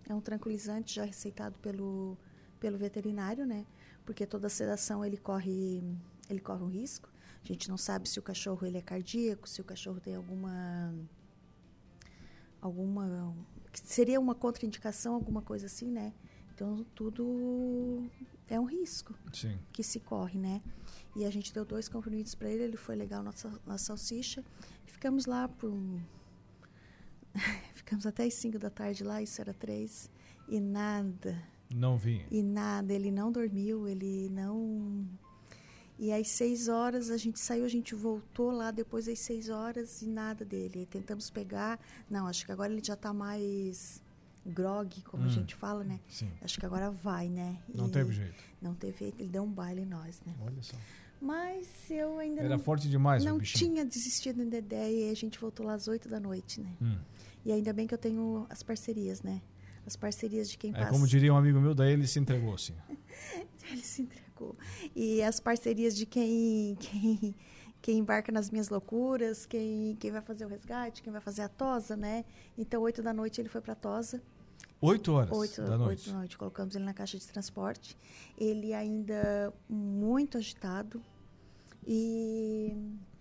é 0.09 0.15
um 0.15 0.21
tranquilizante 0.21 0.95
já 0.95 1.05
receitado 1.05 1.59
pelo, 1.59 2.17
pelo 2.59 2.79
veterinário, 2.79 3.45
né? 3.45 3.67
Porque 4.05 4.27
toda 4.27 4.49
sedação 4.49 5.05
ele 5.05 5.17
corre, 5.17 5.83
ele 6.29 6.41
corre 6.41 6.63
um 6.63 6.69
risco. 6.69 7.09
A 7.43 7.47
gente 7.47 7.69
não 7.69 7.77
sabe 7.77 8.09
se 8.09 8.19
o 8.19 8.23
cachorro 8.23 8.67
ele 8.67 8.79
é 8.79 8.83
cardíaco, 8.83 9.49
se 9.49 9.61
o 9.61 9.65
cachorro 9.65 10.01
tem 10.01 10.15
alguma 10.15 10.95
alguma 12.61 13.35
seria 13.73 14.21
uma 14.21 14.35
contraindicação, 14.35 15.15
alguma 15.15 15.41
coisa 15.41 15.67
assim, 15.67 15.91
né? 15.91 16.13
Então 16.55 16.85
tudo 16.95 18.05
é 18.47 18.59
um 18.61 18.65
risco 18.65 19.15
Sim. 19.33 19.59
que 19.73 19.83
se 19.83 20.01
corre, 20.01 20.39
né? 20.39 20.61
E 21.17 21.25
a 21.25 21.31
gente 21.31 21.55
deu 21.55 21.65
dois 21.65 21.89
comprimidos 21.89 22.35
para 22.35 22.51
ele, 22.51 22.65
ele 22.65 22.77
foi 22.77 22.97
legal 22.97 23.23
na, 23.23 23.33
na 23.67 23.79
salsicha. 23.79 24.45
Ficamos 24.85 25.25
lá 25.25 25.49
por. 25.49 25.73
Ficamos 27.75 28.07
até 28.07 28.25
as 28.25 28.35
5 28.35 28.59
da 28.59 28.71
tarde 28.71 29.05
lá, 29.05 29.23
isso 29.23 29.41
era 29.41 29.53
três. 29.53 30.11
E 30.49 30.61
nada. 30.61 31.43
Não 31.75 31.97
vinha. 31.97 32.27
E 32.31 32.43
nada, 32.43 32.93
ele 32.93 33.11
não 33.11 33.31
dormiu, 33.31 33.87
ele 33.87 34.29
não. 34.31 35.07
E 35.99 36.13
às 36.13 36.29
seis 36.29 36.67
horas 36.67 37.11
a 37.11 37.17
gente 37.17 37.39
saiu, 37.39 37.65
a 37.65 37.69
gente 37.69 37.95
voltou 37.95 38.51
lá 38.51 38.71
depois 38.71 39.07
das 39.07 39.19
seis 39.19 39.49
horas 39.49 40.03
e 40.03 40.09
nada 40.09 40.45
dele. 40.45 40.87
Tentamos 40.87 41.31
pegar. 41.31 41.79
Não, 42.09 42.27
acho 42.27 42.45
que 42.45 42.51
agora 42.51 42.73
ele 42.73 42.83
já 42.83 42.95
está 42.95 43.13
mais 43.13 44.03
grog, 44.45 45.03
como 45.03 45.23
hum, 45.23 45.27
a 45.27 45.29
gente 45.29 45.55
fala, 45.55 45.85
né? 45.85 46.01
Sim. 46.09 46.31
Acho 46.43 46.59
que 46.59 46.67
agora 46.67 46.91
vai, 46.91 47.29
né? 47.29 47.63
Não 47.73 47.87
e 47.87 47.91
teve 47.91 48.13
jeito. 48.13 48.43
Não 48.61 48.75
teve 48.75 48.99
jeito, 48.99 49.21
ele 49.21 49.29
deu 49.29 49.43
um 49.43 49.53
baile 49.53 49.83
em 49.83 49.87
nós, 49.87 50.21
né? 50.27 50.35
Olha 50.41 50.63
só. 50.63 50.77
Mas 51.21 51.69
eu 51.91 52.19
ainda 52.19 52.41
Era 52.41 52.57
não, 52.57 52.59
forte 52.59 52.89
demais 52.89 53.23
não 53.23 53.39
tinha 53.39 53.85
desistido 53.85 54.45
da 54.47 54.57
ideia 54.57 55.09
e 55.09 55.11
a 55.11 55.15
gente 55.15 55.39
voltou 55.39 55.67
lá 55.67 55.75
às 55.75 55.87
8 55.87 56.09
da 56.09 56.19
noite, 56.19 56.61
né? 56.61 56.75
Hum. 56.81 56.97
E 57.45 57.53
ainda 57.53 57.73
bem 57.73 57.87
que 57.87 57.93
eu 57.93 57.99
tenho 57.99 58.47
as 58.49 58.63
parcerias, 58.63 59.23
né? 59.23 59.43
As 59.87 59.97
parcerias 59.97 60.51
de 60.51 60.57
quem 60.57 60.71
é, 60.71 60.75
passa. 60.75 60.91
Como 60.91 61.07
diria 61.07 61.33
um 61.33 61.37
amigo 61.37 61.61
meu, 61.61 61.75
daí 61.75 61.93
ele 61.93 62.07
se 62.07 62.19
entregou, 62.19 62.57
sim. 62.57 62.75
ele 63.71 63.83
se 63.83 64.03
entregou. 64.03 64.57
E 64.97 65.23
as 65.23 65.41
parcerias 65.41 65.95
de 65.95 66.07
quem, 66.07 66.77
quem, 66.81 67.35
quem 67.83 67.99
embarca 67.99 68.33
nas 68.33 68.51
minhas 68.51 68.71
loucuras, 68.71 69.45
quem, 69.45 69.97
quem 69.97 70.11
vai 70.11 70.23
fazer 70.23 70.47
o 70.47 70.49
resgate, 70.49 71.03
quem 71.03 71.13
vai 71.13 71.21
fazer 71.21 71.43
a 71.43 71.49
tosa, 71.49 71.97
né? 71.97 72.25
Então, 72.57 72.81
8 72.83 73.03
da 73.03 73.13
noite 73.13 73.41
ele 73.41 73.49
foi 73.49 73.61
para 73.61 73.73
a 73.73 73.77
tosa. 73.77 74.23
8 74.81 75.13
horas 75.13 75.37
oito, 75.37 75.63
da 75.63 75.77
noite. 75.77 76.01
8 76.01 76.11
da 76.11 76.19
noite. 76.19 76.39
Colocamos 76.39 76.75
ele 76.75 76.85
na 76.85 76.95
caixa 76.95 77.19
de 77.19 77.27
transporte. 77.27 77.97
Ele 78.39 78.73
ainda 78.73 79.53
muito 79.69 80.39
agitado. 80.39 81.03
E. 81.93 82.73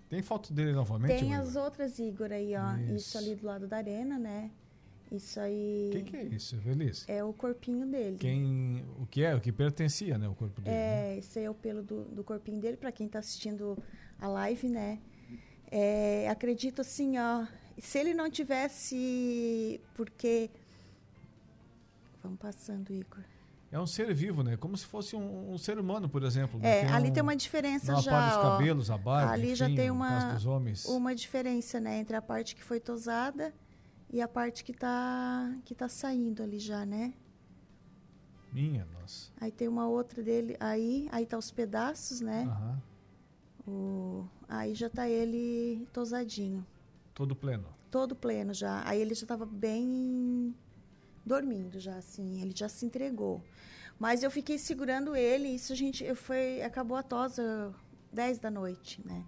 Tem 0.07 0.21
foto 0.21 0.53
dele 0.53 0.73
novamente? 0.73 1.19
Tem 1.19 1.33
as 1.33 1.55
outras 1.55 1.97
Igor 1.97 2.31
aí, 2.31 2.53
ó. 2.55 2.75
Isso. 2.77 2.93
isso. 2.93 3.17
ali 3.17 3.35
do 3.35 3.47
lado 3.47 3.67
da 3.67 3.77
arena, 3.77 4.19
né? 4.19 4.51
Isso 5.11 5.39
aí. 5.39 5.89
O 5.89 5.91
que, 5.91 6.03
que, 6.03 6.17
é 6.17 6.23
isso, 6.25 6.55
Feliz? 6.61 7.03
É 7.07 7.23
o 7.23 7.33
corpinho 7.33 7.87
dele. 7.87 8.17
Quem, 8.19 8.85
o 8.99 9.07
que 9.07 9.23
é? 9.23 9.33
O 9.33 9.41
que 9.41 9.51
pertencia, 9.51 10.19
né? 10.19 10.27
O 10.27 10.35
corpo 10.35 10.61
dele. 10.61 10.75
É, 10.75 10.81
né? 10.81 11.17
esse 11.17 11.39
aí 11.39 11.45
é 11.45 11.49
o 11.49 11.53
pelo 11.55 11.81
do, 11.81 12.03
do 12.03 12.23
corpinho 12.23 12.59
dele, 12.59 12.77
para 12.77 12.91
quem 12.91 13.07
está 13.07 13.17
assistindo 13.17 13.75
a 14.19 14.27
live, 14.27 14.69
né? 14.69 14.99
É, 15.71 16.29
acredito 16.29 16.81
assim, 16.81 17.17
ó. 17.17 17.47
Se 17.79 17.97
ele 17.97 18.13
não 18.13 18.29
tivesse. 18.29 19.81
Porque 19.95 20.51
Vamos 22.21 22.39
passando, 22.39 22.91
Igor. 22.91 23.23
É 23.71 23.79
um 23.79 23.85
ser 23.85 24.13
vivo, 24.13 24.43
né? 24.43 24.57
Como 24.57 24.75
se 24.75 24.85
fosse 24.85 25.15
um, 25.15 25.53
um 25.53 25.57
ser 25.57 25.77
humano, 25.77 26.09
por 26.09 26.23
exemplo. 26.23 26.59
Né? 26.59 26.79
É, 26.79 26.81
tem 26.81 26.89
ali 26.91 27.09
um, 27.09 27.13
tem 27.13 27.23
uma 27.23 27.35
diferença 27.35 27.95
já. 28.01 28.11
Parte 28.11 28.33
dos 28.33 28.43
cabelos, 28.43 28.91
a 28.91 28.97
barba, 28.97 29.31
Ali 29.31 29.47
enfim, 29.47 29.55
já 29.55 29.65
tem 29.67 29.91
uma, 29.91 30.33
dos 30.33 30.45
homens. 30.45 30.85
uma 30.85 31.13
diferença, 31.13 31.79
né? 31.79 31.99
Entre 31.99 32.15
a 32.15 32.21
parte 32.21 32.55
que 32.55 32.63
foi 32.63 32.79
tosada 32.79 33.53
e 34.09 34.21
a 34.21 34.27
parte 34.27 34.63
que 34.63 34.71
está 34.71 35.55
que 35.63 35.75
tá 35.75 35.87
saindo 35.87 36.41
ali 36.41 36.59
já, 36.59 36.83
né? 36.83 37.13
Minha, 38.51 38.87
nossa. 38.99 39.31
Aí 39.39 39.51
tem 39.51 39.67
uma 39.67 39.87
outra 39.87 40.23
dele 40.23 40.57
aí, 40.59 41.07
aí 41.11 41.27
tá 41.27 41.37
os 41.37 41.51
pedaços, 41.51 42.21
né? 42.21 42.45
Aham. 42.49 42.81
O, 43.67 44.27
aí 44.47 44.73
já 44.73 44.89
tá 44.89 45.07
ele 45.07 45.87
tosadinho. 45.93 46.65
Todo 47.13 47.35
pleno. 47.35 47.67
Todo 47.91 48.15
pleno 48.15 48.51
já. 48.51 48.81
Aí 48.87 48.99
ele 48.99 49.13
já 49.13 49.23
estava 49.23 49.45
bem 49.45 50.55
dormindo 51.29 51.79
já, 51.79 51.95
assim, 51.95 52.41
ele 52.41 52.53
já 52.55 52.67
se 52.67 52.85
entregou. 52.85 53.43
Mas 53.99 54.23
eu 54.23 54.31
fiquei 54.31 54.57
segurando 54.57 55.15
ele, 55.15 55.49
isso 55.49 55.71
a 55.71 55.75
gente, 55.75 56.03
eu 56.03 56.15
foi, 56.15 56.61
acabou 56.63 56.97
a 56.97 57.03
tosa 57.03 57.71
10 58.11 58.39
da 58.39 58.49
noite, 58.49 58.99
né? 59.05 59.23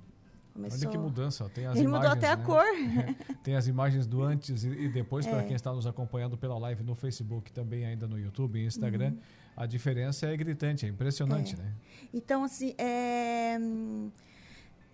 Começou... 0.53 0.79
Olha 0.79 0.89
que 0.89 0.97
mudança, 0.97 1.49
tem 1.49 1.65
as 1.65 1.77
ele 1.77 1.85
imagens, 1.85 2.09
mudou 2.09 2.17
até 2.17 2.35
né? 2.35 2.41
a 2.41 2.45
cor. 2.45 2.65
tem 3.43 3.55
as 3.55 3.67
imagens 3.67 4.07
do 4.07 4.23
antes 4.23 4.63
e 4.63 4.89
depois, 4.89 5.25
é. 5.27 5.29
para 5.29 5.43
quem 5.43 5.55
está 5.55 5.71
nos 5.71 5.85
acompanhando 5.85 6.37
pela 6.37 6.57
live 6.57 6.83
no 6.83 6.95
Facebook, 6.95 7.53
também 7.53 7.85
ainda 7.85 8.07
no 8.07 8.19
YouTube 8.19 8.59
e 8.59 8.65
Instagram, 8.65 9.11
uhum. 9.11 9.19
a 9.55 9.65
diferença 9.65 10.25
é 10.27 10.35
gritante, 10.35 10.85
é 10.85 10.89
impressionante, 10.89 11.53
é. 11.53 11.57
né? 11.57 11.73
Então, 12.13 12.43
assim, 12.43 12.73
é 12.77 13.57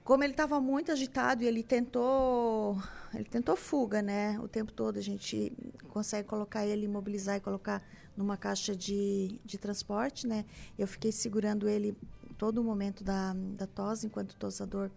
como 0.07 0.23
ele 0.23 0.31
estava 0.31 0.61
muito 0.61 0.89
agitado 0.89 1.43
e 1.43 1.47
ele 1.47 1.61
tentou 1.61 2.81
ele 3.13 3.25
tentou 3.25 3.57
fuga 3.57 4.01
né? 4.01 4.39
O 4.39 4.47
tempo 4.47 4.71
todo 4.71 4.97
a 4.97 5.01
gente 5.01 5.51
consegue 5.89 6.25
colocar 6.25 6.65
ele 6.65 6.85
imobilizar 6.85 7.35
e 7.35 7.41
colocar 7.41 7.83
numa 8.15 8.37
caixa 8.37 8.73
de, 8.73 9.37
de 9.43 9.57
transporte 9.57 10.25
né? 10.25 10.45
Eu 10.79 10.87
fiquei 10.87 11.11
segurando 11.11 11.67
ele 11.67 11.93
todo 12.37 12.59
o 12.59 12.63
momento 12.63 13.03
da, 13.03 13.33
da 13.57 13.67
tosse 13.67 14.07
enquanto 14.07 14.31
o 14.31 14.37
tosador 14.37 14.89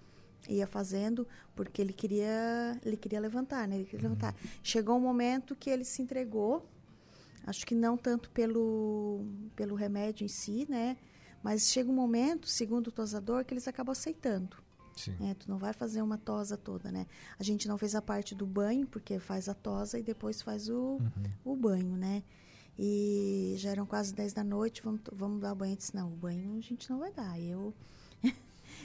ia 0.48 0.64
fazendo 0.64 1.26
porque 1.56 1.82
ele 1.82 1.92
queria 1.92 2.80
ele 2.84 2.96
queria 2.96 3.18
levantar 3.18 3.66
né? 3.66 3.74
Ele 3.74 3.86
queria 3.86 4.06
uhum. 4.06 4.14
levantar 4.14 4.32
chegou 4.62 4.96
um 4.96 5.00
momento 5.00 5.56
que 5.56 5.68
ele 5.70 5.84
se 5.84 6.00
entregou 6.00 6.64
acho 7.44 7.66
que 7.66 7.74
não 7.74 7.96
tanto 7.96 8.30
pelo 8.30 9.26
pelo 9.56 9.74
remédio 9.74 10.24
em 10.24 10.28
si 10.28 10.68
né? 10.70 10.96
Mas 11.42 11.68
chega 11.68 11.90
um 11.90 11.94
momento 11.94 12.46
segundo 12.46 12.88
o 12.88 12.92
tosador 12.92 13.44
que 13.44 13.52
eles 13.52 13.66
acabam 13.66 13.90
aceitando 13.90 14.69
é, 15.20 15.34
tu 15.34 15.48
não 15.48 15.58
vai 15.58 15.72
fazer 15.72 16.02
uma 16.02 16.18
tosa 16.18 16.56
toda, 16.56 16.90
né? 16.90 17.06
A 17.38 17.42
gente 17.42 17.68
não 17.68 17.78
fez 17.78 17.94
a 17.94 18.02
parte 18.02 18.34
do 18.34 18.46
banho, 18.46 18.86
porque 18.86 19.18
faz 19.18 19.48
a 19.48 19.54
tosa 19.54 19.98
e 19.98 20.02
depois 20.02 20.42
faz 20.42 20.68
o, 20.68 20.98
uhum. 21.00 21.10
o 21.44 21.56
banho, 21.56 21.96
né? 21.96 22.22
E 22.78 23.54
já 23.58 23.70
eram 23.70 23.86
quase 23.86 24.14
10 24.14 24.32
da 24.32 24.44
noite, 24.44 24.82
vamos, 24.82 25.00
vamos 25.12 25.40
dar 25.40 25.54
banho. 25.54 25.72
Eu 25.72 25.76
disse, 25.76 25.94
não, 25.94 26.08
o 26.12 26.16
banho 26.16 26.56
a 26.56 26.60
gente 26.60 26.88
não 26.90 26.98
vai 26.98 27.12
dar. 27.12 27.38
Eu... 27.40 27.74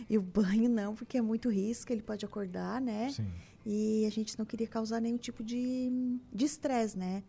e 0.10 0.18
o 0.18 0.22
banho 0.22 0.70
não, 0.70 0.94
porque 0.96 1.18
é 1.18 1.22
muito 1.22 1.50
risco, 1.50 1.92
ele 1.92 2.02
pode 2.02 2.26
acordar, 2.26 2.82
né? 2.82 3.10
Sim. 3.10 3.32
E 3.66 4.06
a 4.06 4.12
gente 4.12 4.38
não 4.38 4.46
queria 4.46 4.68
causar 4.68 5.02
nenhum 5.02 5.18
tipo 5.18 5.44
de 5.44 5.92
estresse, 6.38 6.98
né? 6.98 7.24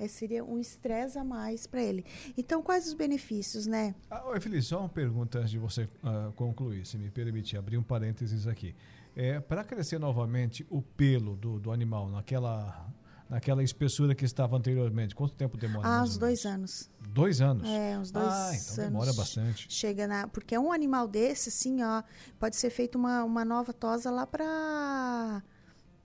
É, 0.00 0.08
seria 0.08 0.42
um 0.42 0.58
estresse 0.58 1.18
a 1.18 1.22
mais 1.22 1.66
para 1.66 1.82
ele. 1.82 2.04
Então, 2.36 2.62
quais 2.62 2.86
os 2.86 2.94
benefícios, 2.94 3.66
né? 3.66 3.94
Ah, 4.10 4.22
Feliz, 4.40 4.66
só 4.66 4.80
uma 4.80 4.88
pergunta 4.88 5.38
antes 5.38 5.50
de 5.50 5.58
você 5.58 5.84
uh, 5.84 6.32
concluir, 6.32 6.86
se 6.86 6.96
me 6.96 7.10
permitir 7.10 7.58
abrir 7.58 7.76
um 7.76 7.82
parênteses 7.82 8.46
aqui. 8.46 8.74
É, 9.14 9.38
para 9.40 9.62
crescer 9.62 9.98
novamente 9.98 10.66
o 10.70 10.80
pelo 10.80 11.36
do, 11.36 11.58
do 11.58 11.70
animal 11.70 12.08
naquela 12.08 12.88
naquela 13.28 13.62
espessura 13.62 14.12
que 14.14 14.24
estava 14.24 14.56
anteriormente? 14.56 15.14
Quanto 15.14 15.34
tempo 15.34 15.56
demora? 15.56 15.86
Ah, 15.86 16.02
uns 16.02 16.16
dois 16.16 16.44
anos. 16.44 16.90
Dois 17.10 17.40
anos? 17.40 17.68
É, 17.68 17.96
uns 17.96 18.10
dois 18.10 18.26
ah, 18.26 18.50
então 18.54 18.84
demora 18.86 19.12
bastante. 19.12 19.66
Chega 19.68 20.06
na. 20.06 20.26
Porque 20.26 20.56
um 20.58 20.72
animal 20.72 21.06
desse, 21.06 21.48
assim, 21.48 21.82
ó, 21.82 22.02
pode 22.38 22.56
ser 22.56 22.70
feito 22.70 22.96
uma, 22.96 23.22
uma 23.22 23.44
nova 23.44 23.72
tosa 23.72 24.10
lá 24.10 24.26
para 24.26 25.42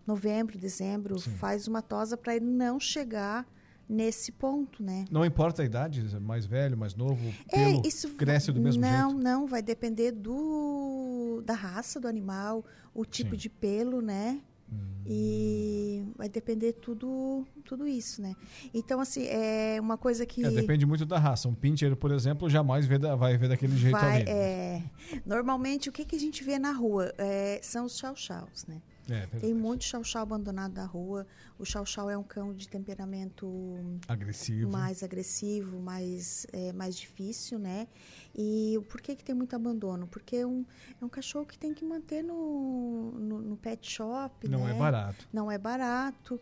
novembro, 0.06 0.58
dezembro. 0.58 1.18
Sim. 1.18 1.32
Faz 1.38 1.68
uma 1.68 1.82
tosa 1.82 2.16
para 2.16 2.36
ele 2.36 2.46
não 2.46 2.80
chegar 2.80 3.48
nesse 3.88 4.32
ponto, 4.32 4.82
né? 4.84 5.06
Não 5.12 5.24
importa 5.24 5.62
a 5.62 5.66
idade, 5.66 6.02
mais 6.20 6.46
velho, 6.46 6.76
mais 6.78 6.96
novo, 6.96 7.34
É, 7.52 7.58
pelo 7.66 7.82
isso 7.86 8.10
cresce 8.16 8.52
do 8.52 8.60
mesmo 8.60 8.82
não, 8.82 9.10
jeito? 9.12 9.24
Não, 9.24 9.48
vai 9.48 9.62
depender 9.62 10.12
do 10.12 11.42
da 11.46 11.54
raça 11.54 12.00
do 12.00 12.08
animal, 12.08 12.66
o 12.94 13.06
tipo 13.06 13.32
Sim. 13.32 13.38
de 13.38 13.50
pelo, 13.50 14.02
né? 14.02 14.42
Hum. 14.72 14.78
E 15.06 16.04
vai 16.18 16.28
depender 16.28 16.74
tudo 16.74 17.46
tudo 17.64 17.88
isso, 17.88 18.22
né? 18.22 18.36
Então 18.74 19.00
assim, 19.00 19.26
é 19.28 19.78
uma 19.80 19.98
coisa 19.98 20.26
que 20.26 20.44
É, 20.44 20.50
depende 20.50 20.86
muito 20.86 21.06
da 21.06 21.20
raça. 21.20 21.48
Um 21.48 21.54
pincher, 21.54 21.96
por 21.96 22.12
exemplo, 22.12 22.50
jamais 22.50 22.88
vê 22.88 22.98
da- 22.98 23.16
vai 23.16 23.38
ver 23.38 23.50
daquele 23.50 23.78
jeito 23.78 23.92
vai, 23.92 24.22
ali. 24.22 24.30
é, 24.30 24.84
normalmente 25.24 25.90
o 25.90 25.92
que, 25.92 26.04
que 26.06 26.16
a 26.16 26.20
gente 26.20 26.44
vê 26.44 26.58
na 26.58 26.72
rua 26.72 27.14
É, 27.18 27.60
são 27.62 27.86
os 27.86 27.98
chau-chaus, 27.98 28.66
né? 28.68 28.82
É, 29.08 29.20
verdade. 29.20 29.40
Tem 29.42 29.54
muito 29.54 29.84
chau-chau 29.84 30.24
abandonado 30.24 30.74
na 30.74 30.86
rua. 30.86 31.28
O 31.60 31.66
chau-chau 31.66 32.10
é 32.10 32.18
um 32.18 32.24
cão 32.24 32.54
de 32.54 32.68
temperamento 32.68 33.78
agressivo. 34.08 34.70
mais 34.72 35.04
agressivo, 35.04 35.80
mais, 35.80 36.48
é, 36.52 36.74
mais 36.74 36.96
difícil, 36.98 37.60
né? 37.60 37.88
E 38.36 38.80
por 38.90 39.00
que, 39.02 39.16
que 39.16 39.24
tem 39.24 39.36
muito 39.36 39.56
abandono? 39.56 40.08
Porque 40.08 40.38
é 40.38 40.46
um, 40.48 40.66
é 41.00 41.06
um 41.06 41.10
cachorro 41.10 41.46
que 41.46 41.58
tem 41.58 41.74
que 41.74 41.86
manter 41.86 42.24
no, 42.24 43.12
no, 43.12 43.42
no 43.42 43.58
pet 43.58 43.90
shop, 43.90 44.48
Não 44.48 44.66
né? 44.66 44.72
é 44.76 44.80
barato. 44.80 45.28
Não 45.32 45.52
é 45.52 45.58
barato. 45.58 46.40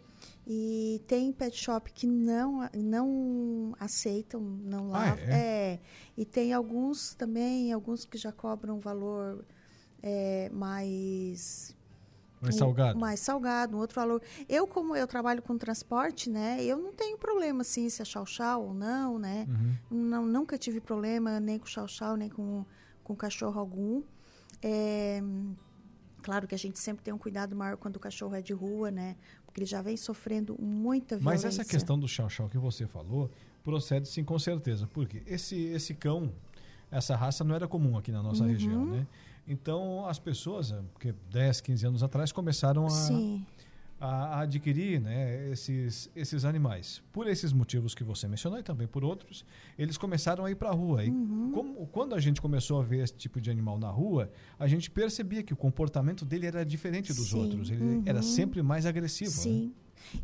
E 0.48 1.02
tem 1.06 1.32
pet 1.34 1.56
shop 1.58 1.92
que 1.92 2.08
não, 2.08 2.68
não 2.74 3.76
aceitam, 3.80 4.40
não 4.42 4.96
Ah, 4.96 5.00
lavam. 5.10 5.24
é? 5.26 5.74
é. 5.74 5.80
E 6.18 6.26
tem 6.26 6.54
alguns 6.54 7.14
também, 7.14 7.74
alguns 7.74 8.06
que 8.06 8.18
já 8.18 8.32
cobram 8.32 8.80
valor 8.80 9.44
é, 10.02 10.50
mais 10.54 11.76
Mais 12.44 12.56
salgado. 12.56 13.00
Mais 13.00 13.20
salgado, 13.20 13.76
um 13.78 13.80
outro 13.80 13.96
valor. 13.96 14.22
Eu, 14.50 14.68
como 14.68 14.96
eu 14.96 15.08
trabalho 15.08 15.42
com 15.42 15.58
transporte, 15.58 16.30
né? 16.30 16.64
Eu 16.64 16.78
não 16.78 16.92
tenho 16.94 17.18
problema, 17.18 17.62
assim, 17.62 17.90
se 17.90 18.02
é 18.02 18.06
chau-chau 18.06 18.68
ou 18.68 18.74
não, 18.74 19.18
né? 19.18 19.48
Uhum. 19.90 20.10
Não, 20.10 20.26
nunca 20.26 20.58
tive 20.58 20.80
problema 20.82 21.40
nem 21.40 21.58
com 21.58 21.66
chau-chau, 21.66 22.16
nem 22.16 22.30
com, 22.30 22.66
com 23.04 23.16
cachorro 23.16 23.60
algum. 23.60 24.04
É, 24.62 25.22
claro 26.22 26.48
que 26.48 26.56
a 26.56 26.58
gente 26.58 26.80
sempre 26.80 27.04
tem 27.04 27.14
um 27.14 27.18
cuidado 27.18 27.56
maior 27.56 27.78
quando 27.78 27.98
o 27.98 28.00
cachorro 28.00 28.36
é 28.36 28.42
de 28.42 28.54
rua, 28.54 28.90
né? 28.92 29.16
Porque 29.46 29.60
ele 29.62 29.66
já 29.66 29.82
vem 29.82 29.96
sofrendo 29.98 30.56
muita 30.60 31.16
Mas 31.16 31.42
violência. 31.42 31.62
essa 31.62 31.66
questão 31.70 32.00
do 32.00 32.08
chau-chau 32.08 32.50
que 32.50 32.58
você 32.58 32.88
falou 32.88 33.30
procede 33.64 34.08
sim 34.08 34.24
com 34.24 34.38
certeza. 34.40 34.88
Porque 34.92 35.22
esse, 35.26 35.56
esse 35.66 35.94
cão, 35.94 36.32
essa 36.90 37.16
raça 37.16 37.44
não 37.44 37.54
era 37.56 37.68
comum 37.68 37.98
aqui 37.98 38.12
na 38.12 38.22
nossa 38.24 38.44
Uhum. 38.44 38.50
região, 38.50 38.86
né? 38.86 39.08
Então 39.48 40.08
as 40.08 40.20
pessoas, 40.20 40.72
eh, 40.72 40.82
porque 40.94 41.14
10, 41.32 41.62
15 41.62 41.86
anos 41.88 42.04
atrás, 42.04 42.32
começaram 42.32 42.86
a, 42.86 42.90
Sim, 42.90 43.46
a, 44.00 44.40
adquirir 44.42 45.02
né, 45.02 45.50
esses, 45.50 46.10
esses 46.16 46.46
animais. 46.46 47.02
Por 47.12 47.28
esses 47.28 47.52
motivos 47.52 47.94
que 47.94 48.04
você 48.04 48.28
mencionou 48.28 48.60
e 48.60 48.64
também 48.64 48.88
por 48.88 49.04
outros, 49.04 49.46
eles 49.78 49.98
começaram 49.98 50.46
a 50.46 50.52
ir 50.52 50.56
para 50.56 50.70
a 50.70 50.74
rua. 50.74 51.04
E 51.04 51.10
Uhum. 51.10 51.52
como, 51.54 51.88
quando 51.88 52.16
a 52.16 52.20
gente 52.20 52.42
começou 52.42 52.80
a 52.80 52.84
ver 52.84 53.04
esse 53.04 53.14
tipo 53.14 53.42
de 53.42 53.52
animal 53.52 53.78
na 53.78 53.90
rua, 53.90 54.32
a 54.58 54.68
gente 54.68 54.90
percebia 54.90 55.44
que 55.44 55.54
o 55.54 55.58
comportamento 55.58 56.24
dele 56.26 56.48
era 56.48 56.66
diferente 56.66 57.14
dos 57.14 57.30
Sim, 57.30 57.40
outros. 57.40 57.70
Ele 57.70 57.84
uhum. 57.84 58.04
era 58.06 58.22
sempre 58.22 58.62
mais 58.62 58.86
agressivo. 58.86 59.32
né? 59.32 59.36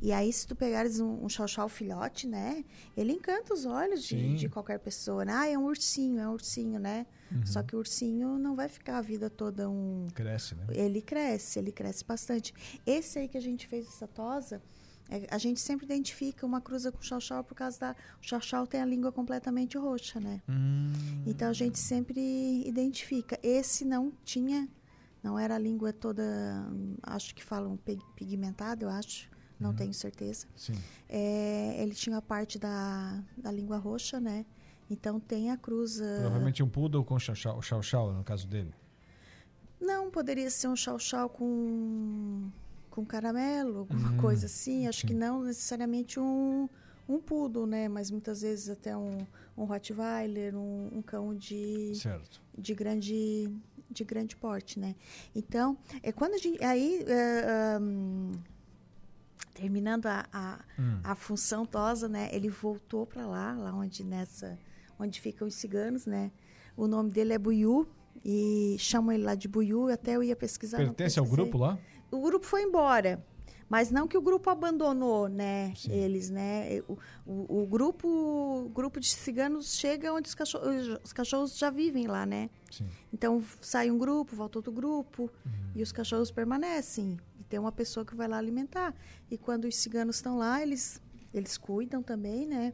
E 0.01 0.12
aí, 0.12 0.31
se 0.31 0.45
tu 0.48 0.55
pegares 0.55 1.00
um, 1.00 1.24
um 1.25 1.29
chau-chau 1.29 1.67
filhote, 1.69 2.27
né? 2.27 2.63
Ele 2.95 3.13
encanta 3.13 3.53
os 3.53 3.65
olhos 3.65 4.03
de, 4.03 4.36
de 4.36 4.50
qualquer 4.50 4.79
pessoa. 4.79 5.25
né? 5.25 5.33
Ah, 5.33 5.48
é 5.48 5.57
um 5.57 5.65
ursinho, 5.65 6.19
é 6.19 6.27
um 6.27 6.33
ursinho, 6.33 6.79
né? 6.79 7.05
Uhum. 7.31 7.45
Só 7.45 7.62
que 7.63 7.75
o 7.75 7.79
ursinho 7.79 8.38
não 8.39 8.55
vai 8.55 8.67
ficar 8.67 8.98
a 8.98 9.01
vida 9.01 9.29
toda 9.29 9.69
um... 9.69 10.07
Cresce, 10.13 10.55
né? 10.55 10.65
Ele 10.69 11.01
cresce, 11.01 11.59
ele 11.59 11.71
cresce 11.71 12.03
bastante. 12.03 12.53
Esse 12.86 13.19
aí 13.19 13.27
que 13.27 13.38
a 13.38 13.41
gente 13.41 13.67
fez 13.67 13.88
essa 13.88 14.07
tosa, 14.07 14.62
é, 15.09 15.27
a 15.29 15.38
gente 15.38 15.59
sempre 15.59 15.86
identifica 15.86 16.45
uma 16.45 16.59
cruza 16.62 16.91
com 16.91 17.00
o 17.00 17.03
chau-chau 17.03 17.43
por 17.43 17.55
causa 17.55 17.79
da... 17.79 17.91
O 18.21 18.27
chau-chau 18.27 18.65
tem 18.67 18.81
a 18.81 18.86
língua 18.86 19.12
completamente 19.12 19.77
roxa, 19.77 20.19
né? 20.19 20.41
Hum, 20.50 20.91
Então 21.25 21.50
a 21.50 21.53
gente 21.53 21.77
sempre 21.79 22.19
identifica. 22.67 23.39
Esse 23.43 23.86
não 23.86 24.12
tinha, 24.24 24.67
não 25.24 25.37
era 25.37 25.55
a 25.55 25.59
língua 25.59 25.92
toda, 25.94 26.24
hum, 26.72 26.96
acho 27.03 27.33
que 27.35 27.44
falam 27.44 27.77
pigmentada, 28.15 28.85
eu 28.85 28.89
acho, 28.89 29.29
não 29.59 29.74
tenho 29.74 29.93
certeza. 29.93 30.48
sim. 30.55 30.74
É, 31.07 31.81
ele 31.81 31.93
tinha 31.93 32.17
a 32.17 32.22
parte 32.22 32.57
da, 32.59 33.22
da 33.37 33.51
língua 33.51 33.77
roxa, 33.77 34.19
né? 34.19 34.45
Então 34.89 35.19
tem 35.19 35.51
a 35.51 35.57
cruz. 35.57 36.01
ah, 36.01 36.17
Provavelmente 36.22 36.63
um 36.63 36.69
poodle 36.69 37.03
com 37.03 37.17
chau-chau, 37.19 38.11
no 38.13 38.24
caso 38.24 38.48
dele. 38.48 38.74
Não, 39.79 40.09
poderia 40.09 40.50
ser 40.50 40.67
um 40.67 40.75
chau-chau 40.75 41.29
com, 41.29 42.50
com 42.89 43.05
caramelo, 43.05 43.79
alguma 43.79 44.11
Hum, 44.11 44.17
coisa 44.17 44.45
assim. 44.48 44.87
Acho 44.87 45.01
sim. 45.01 45.07
que 45.07 45.13
não 45.13 45.43
necessariamente 45.43 46.19
um, 46.19 46.67
um 47.07 47.19
poodle, 47.19 47.65
né? 47.65 47.87
Mas 47.87 48.11
muitas 48.11 48.41
vezes 48.41 48.67
até 48.69 48.95
um, 48.98 49.25
um 49.57 49.63
Rottweiler, 49.65 50.55
um, 50.55 50.89
um 50.98 51.01
cão 51.01 51.35
de, 51.35 51.93
Certo. 51.95 52.41
de 52.57 52.74
grande 52.74 53.53
de 53.91 54.03
grande 54.03 54.35
porte, 54.35 54.79
né? 54.79 54.95
Então, 55.33 55.75
é 56.03 56.11
quando 56.11 56.35
a 56.35 56.37
gente 56.37 56.63
aí 56.63 57.03
é, 57.07 57.79
hum, 57.81 58.31
terminando 59.59 60.05
a, 60.05 60.25
a, 60.31 60.59
Hum. 60.79 61.00
a 61.03 61.15
função 61.15 61.65
tosa, 61.65 62.07
né? 62.07 62.29
Ele 62.31 62.50
voltou 62.50 63.05
para 63.05 63.25
lá, 63.27 63.53
lá 63.53 63.74
onde 63.74 64.03
nessa 64.03 64.57
onde 64.98 65.19
ficam 65.19 65.48
os 65.48 65.55
ciganos, 65.55 66.05
né? 66.05 66.31
O 66.75 66.87
nome 66.87 67.09
dele 67.11 67.33
é 67.33 67.37
Buiú 67.37 67.87
e 68.24 68.75
chamam 68.79 69.13
ele 69.13 69.24
lá 69.24 69.35
de 69.35 69.48
Buiú. 69.48 69.89
Até 69.89 70.15
eu 70.15 70.24
ia 70.24 70.35
pesquisar. 70.35 70.77
Pertence 70.77 71.19
ao 71.19 71.25
grupo 71.25 71.57
lá? 71.57 71.77
O 72.11 72.22
grupo 72.22 72.45
foi 72.45 72.63
embora. 72.63 73.24
Mas 73.70 73.92
não 73.92 74.08
que 74.08 74.18
o 74.18 74.22
grupo 74.22 74.50
abandonou, 74.50 75.27
né? 75.29 75.74
Sim. 75.75 75.92
Eles, 75.92 76.29
né? 76.32 76.82
O, 76.88 76.98
o, 77.25 77.62
o 77.64 77.68
grupo, 77.68 78.08
o 78.08 78.70
grupo 78.70 79.00
de 79.00 79.08
ciganos 79.08 79.75
chega 79.75 80.12
onde 80.12 80.27
os 80.27 80.34
cachorros, 80.36 81.00
os 81.03 81.14
cachorros 81.14 81.55
já 81.58 81.70
vivem 81.70 82.08
lá, 82.08 82.25
né? 82.25 82.50
Sim. 82.72 82.88
Então 83.14 83.44
sai 83.62 83.92
um 83.92 83.98
grupo, 84.00 84.36
volta 84.36 84.58
outro 84.58 84.72
grupo 84.72 85.29
Uhum. 85.46 85.51
e 85.75 85.84
os 85.84 85.92
cachorros 85.92 86.32
permanecem. 86.32 87.18
E 87.40 87.44
tem 87.44 87.60
uma 87.60 87.72
pessoa 87.72 88.03
que 88.03 88.16
vai 88.16 88.27
lá 88.27 88.38
alimentar. 88.38 88.94
E 89.29 89.38
quando 89.38 89.66
os 89.66 89.75
ciganos 89.75 90.16
estão 90.16 90.38
lá, 90.40 90.62
eles 90.64 91.00
eles 91.32 91.55
cuidam 91.58 92.01
também, 92.01 92.48
né? 92.48 92.74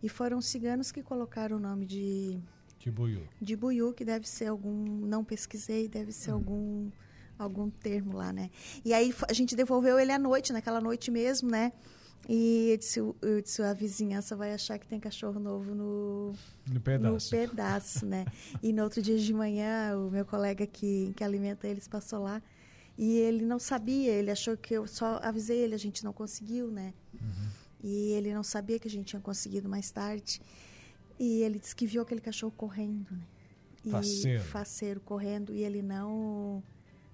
E 0.00 0.08
foram 0.08 0.38
os 0.38 0.46
ciganos 0.46 0.92
que 0.92 1.02
colocaram 1.02 1.56
o 1.56 1.60
nome 1.60 1.84
de 1.84 2.38
Tibuiú. 2.78 3.22
de 3.42 3.56
buiú, 3.56 3.92
que 3.92 4.04
deve 4.04 4.28
ser 4.28 4.46
algum, 4.46 4.84
não 5.04 5.24
pesquisei, 5.24 5.88
deve 5.88 6.12
ser 6.12 6.30
algum 6.30 6.88
algum 7.38 7.70
termo 7.70 8.16
lá, 8.16 8.32
né? 8.32 8.50
E 8.84 8.92
aí 8.92 9.14
a 9.28 9.32
gente 9.32 9.54
devolveu 9.54 9.98
ele 9.98 10.12
à 10.12 10.18
noite, 10.18 10.52
naquela 10.52 10.80
noite 10.80 11.10
mesmo, 11.10 11.50
né? 11.50 11.72
E 12.28 12.70
eu 12.72 12.76
disse, 12.76 12.98
eu 12.98 13.40
disse, 13.40 13.62
a 13.62 13.72
vizinhança 13.72 14.34
vai 14.36 14.52
achar 14.52 14.78
que 14.78 14.86
tem 14.86 14.98
cachorro 14.98 15.38
novo 15.38 15.74
no, 15.74 16.32
No 16.66 16.80
pedaço. 16.80 17.34
no 17.34 17.40
pedaço, 17.40 18.04
né? 18.06 18.24
E 18.62 18.72
no 18.72 18.82
outro 18.82 19.00
dia 19.00 19.16
de 19.16 19.32
manhã, 19.32 19.96
o 19.96 20.10
meu 20.10 20.24
colega 20.26 20.66
que, 20.66 21.12
que 21.16 21.22
alimenta 21.24 21.66
eles 21.68 21.86
passou 21.86 22.20
lá 22.24 22.42
e 22.98 23.16
ele 23.18 23.44
não 23.44 23.60
sabia, 23.60 24.10
ele 24.12 24.30
achou 24.30 24.56
que 24.56 24.74
eu 24.74 24.86
só 24.88 25.20
avisei 25.22 25.58
ele, 25.58 25.74
a 25.74 25.78
gente 25.78 26.04
não 26.04 26.12
conseguiu, 26.12 26.68
né? 26.68 26.92
E 27.82 28.10
ele 28.14 28.34
não 28.34 28.42
sabia 28.42 28.76
que 28.80 28.88
a 28.88 28.90
gente 28.90 29.06
tinha 29.06 29.22
conseguido 29.22 29.68
mais 29.68 29.88
tarde. 29.92 30.42
E 31.20 31.42
ele 31.42 31.60
disse 31.60 31.76
que 31.76 31.86
viu 31.86 32.02
aquele 32.02 32.20
cachorro 32.20 32.52
correndo, 32.56 33.06
né? 33.12 33.22
E 33.84 33.90
Faceiro. 33.90 34.42
faceiro 34.42 35.00
correndo 35.00 35.54
e 35.54 35.62
ele 35.62 35.80
não 35.80 36.60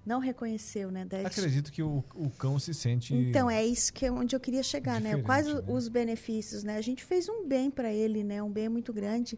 não 0.05 0.19
reconheceu, 0.19 0.91
né? 0.91 1.07
Acredito 1.25 1.71
que 1.71 1.81
o, 1.81 2.03
o 2.13 2.29
cão 2.29 2.59
se 2.59 2.73
sente. 2.73 3.13
então, 3.13 3.49
é 3.49 3.65
isso 3.65 3.91
que 3.91 4.05
é 4.05 4.11
onde 4.11 4.35
eu 4.35 4.39
queria 4.39 4.61
chegar, 4.61 5.01
né? 5.01 5.21
Quais 5.23 5.47
né? 5.47 5.63
os 5.67 5.87
benefícios, 5.87 6.63
né? 6.63 6.77
A 6.77 6.81
gente 6.81 7.03
fez 7.03 7.27
um 7.27 7.47
bem 7.47 7.71
para 7.71 7.91
ele, 7.91 8.23
né? 8.23 8.41
Um 8.43 8.51
bem 8.51 8.69
muito 8.69 8.93
grande. 8.93 9.37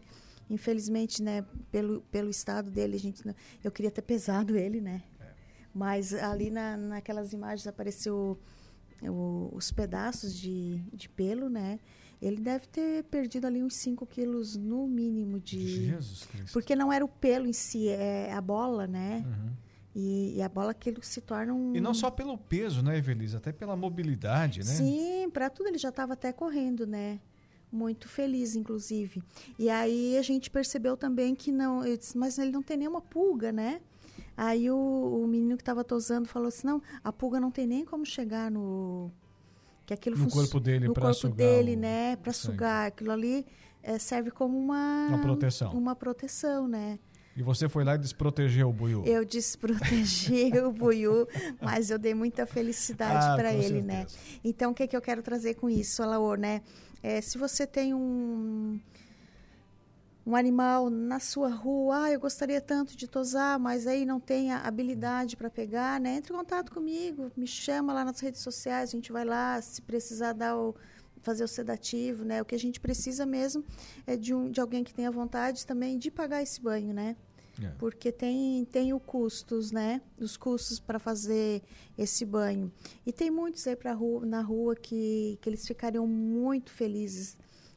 Infelizmente, 0.50 1.22
né, 1.22 1.44
pelo, 1.70 2.00
pelo 2.10 2.30
estado 2.30 2.70
dele, 2.70 2.96
a 2.96 2.98
gente 2.98 3.22
eu 3.62 3.70
queria 3.70 3.90
ter 3.90 4.00
pesado 4.00 4.56
ele, 4.56 4.80
né? 4.80 5.02
É. 5.20 5.26
Mas 5.74 6.14
ali 6.14 6.50
na, 6.50 6.74
naquelas 6.76 7.34
imagens 7.34 7.66
apareceu 7.66 8.38
o- 9.02 9.50
os 9.52 9.70
pedaços 9.70 10.34
de, 10.34 10.78
de 10.92 11.08
pelo, 11.08 11.50
né? 11.50 11.78
Ele 12.20 12.40
deve 12.40 12.66
ter 12.66 13.04
perdido 13.04 13.46
ali 13.46 13.62
uns 13.62 13.74
5 13.74 14.04
quilos 14.06 14.56
no 14.56 14.88
mínimo 14.88 15.38
de... 15.38 15.86
Jesus 15.86 16.24
Cristo. 16.24 16.52
Porque 16.52 16.74
não 16.74 16.92
era 16.92 17.04
o 17.04 17.08
pelo 17.08 17.46
em 17.46 17.52
si, 17.52 17.88
é 17.88 18.32
a 18.32 18.40
bola, 18.40 18.86
né? 18.86 19.24
Uhum. 19.26 19.52
E, 20.00 20.36
e 20.36 20.42
a 20.42 20.48
bola 20.48 20.70
aquilo 20.70 21.02
se 21.02 21.20
torna 21.20 21.52
um... 21.52 21.74
E 21.74 21.80
não 21.80 21.92
só 21.92 22.08
pelo 22.08 22.38
peso, 22.38 22.84
né, 22.84 22.96
Evelise? 22.96 23.36
Até 23.36 23.50
pela 23.50 23.74
mobilidade, 23.74 24.60
né? 24.60 24.66
Sim, 24.66 25.28
para 25.32 25.50
tudo 25.50 25.66
ele 25.70 25.76
já 25.76 25.88
estava 25.88 26.12
até 26.12 26.32
correndo, 26.32 26.86
né? 26.86 27.18
Muito 27.70 28.08
feliz, 28.08 28.54
inclusive. 28.54 29.20
E 29.58 29.68
aí 29.68 30.16
a 30.16 30.22
gente 30.22 30.50
percebeu 30.50 30.96
também 30.96 31.34
que 31.34 31.50
não, 31.50 31.84
eu 31.84 31.96
disse, 31.96 32.16
mas 32.16 32.38
ele 32.38 32.52
não 32.52 32.62
tem 32.62 32.76
nenhuma 32.76 33.00
pulga, 33.00 33.50
né? 33.50 33.80
Aí 34.36 34.70
o, 34.70 34.76
o 35.24 35.26
menino 35.26 35.56
que 35.56 35.62
estava 35.62 35.82
tosando 35.82 36.28
falou 36.28 36.46
assim, 36.46 36.68
não, 36.68 36.80
a 37.02 37.12
pulga 37.12 37.40
não 37.40 37.50
tem 37.50 37.66
nem 37.66 37.84
como 37.84 38.06
chegar 38.06 38.52
no 38.52 39.10
que 39.84 39.92
aquilo 39.92 40.16
No 40.16 40.30
corpo 40.30 40.60
dele 40.60 40.86
corpo 40.86 41.12
sugar 41.12 41.36
dele, 41.36 41.74
o 41.74 41.78
né? 41.80 42.14
Para 42.14 42.32
sugar 42.32 42.86
aquilo 42.86 43.10
ali 43.10 43.44
eh, 43.82 43.98
serve 43.98 44.30
como 44.30 44.56
uma 44.56 45.08
Uma 45.08 45.18
proteção. 45.18 45.72
uma 45.72 45.96
proteção, 45.96 46.68
né? 46.68 47.00
E 47.38 47.42
você 47.42 47.68
foi 47.68 47.84
lá 47.84 47.94
e 47.94 47.98
desprotegeu 47.98 48.68
o 48.68 48.72
buiú. 48.72 49.04
Eu 49.06 49.24
desprotegi 49.24 50.50
o 50.58 50.72
Buiú, 50.72 51.24
mas 51.62 51.88
eu 51.88 51.96
dei 51.96 52.12
muita 52.12 52.44
felicidade 52.44 53.26
Ah, 53.26 53.36
para 53.36 53.54
ele, 53.54 53.80
né? 53.80 53.98
certeza. 54.08 54.40
Então, 54.42 54.72
o 54.72 54.74
que, 54.74 54.88
que 54.88 54.96
eu 54.96 55.00
quero 55.00 55.22
trazer 55.22 55.54
com 55.54 55.70
isso, 55.70 56.02
Alaor, 56.02 56.36
né? 56.36 56.62
É, 57.00 57.20
se 57.20 57.38
você 57.38 57.64
tem 57.64 57.94
um 57.94 58.80
um 60.26 60.34
animal 60.36 60.90
na 60.90 61.20
sua 61.20 61.48
rua, 61.48 62.02
ah, 62.02 62.10
eu 62.10 62.20
gostaria 62.20 62.60
tanto 62.60 62.94
de 62.96 63.06
tosar, 63.06 63.58
mas 63.58 63.86
aí 63.86 64.04
não 64.04 64.18
tem 64.20 64.52
a 64.52 64.58
habilidade 64.58 65.36
para 65.36 65.48
pegar, 65.48 65.98
né? 66.00 66.16
Entre 66.16 66.34
em 66.34 66.36
contato 66.36 66.72
comigo, 66.72 67.30
me 67.36 67.46
chama 67.46 67.92
lá 67.94 68.04
nas 68.04 68.18
redes 68.20 68.40
sociais, 68.42 68.90
a 68.90 68.92
gente 68.92 69.12
vai 69.12 69.24
lá, 69.24 69.62
se 69.62 69.80
precisar 69.80 70.34
dar 70.34 70.54
o, 70.58 70.74
fazer 71.22 71.44
o 71.44 71.48
sedativo, 71.48 72.24
né? 72.24 72.42
O 72.42 72.44
que 72.44 72.54
a 72.54 72.58
gente 72.58 72.78
precisa 72.80 73.24
mesmo 73.24 73.64
é 74.06 74.16
de, 74.16 74.34
um, 74.34 74.50
de 74.50 74.60
alguém 74.60 74.82
que 74.84 74.92
tenha 74.92 75.10
vontade 75.10 75.64
também 75.64 75.96
de 75.96 76.10
pagar 76.10 76.42
esse 76.42 76.60
banho, 76.60 76.92
né? 76.92 77.16
É. 77.62 77.68
Porque 77.78 78.12
tem, 78.12 78.64
tem 78.66 78.92
os 78.92 79.02
custos, 79.04 79.72
né? 79.72 80.00
Os 80.18 80.36
custos 80.36 80.78
para 80.78 80.98
fazer 80.98 81.62
esse 81.96 82.24
banho. 82.24 82.70
E 83.04 83.12
tem 83.12 83.30
muitos 83.30 83.66
aí 83.66 83.74
pra 83.74 83.92
rua, 83.92 84.24
na 84.24 84.40
rua 84.40 84.76
que, 84.76 85.38
que 85.40 85.48
eles 85.48 85.66
ficariam 85.66 86.06
muito 86.06 86.70
felizes 86.70 87.36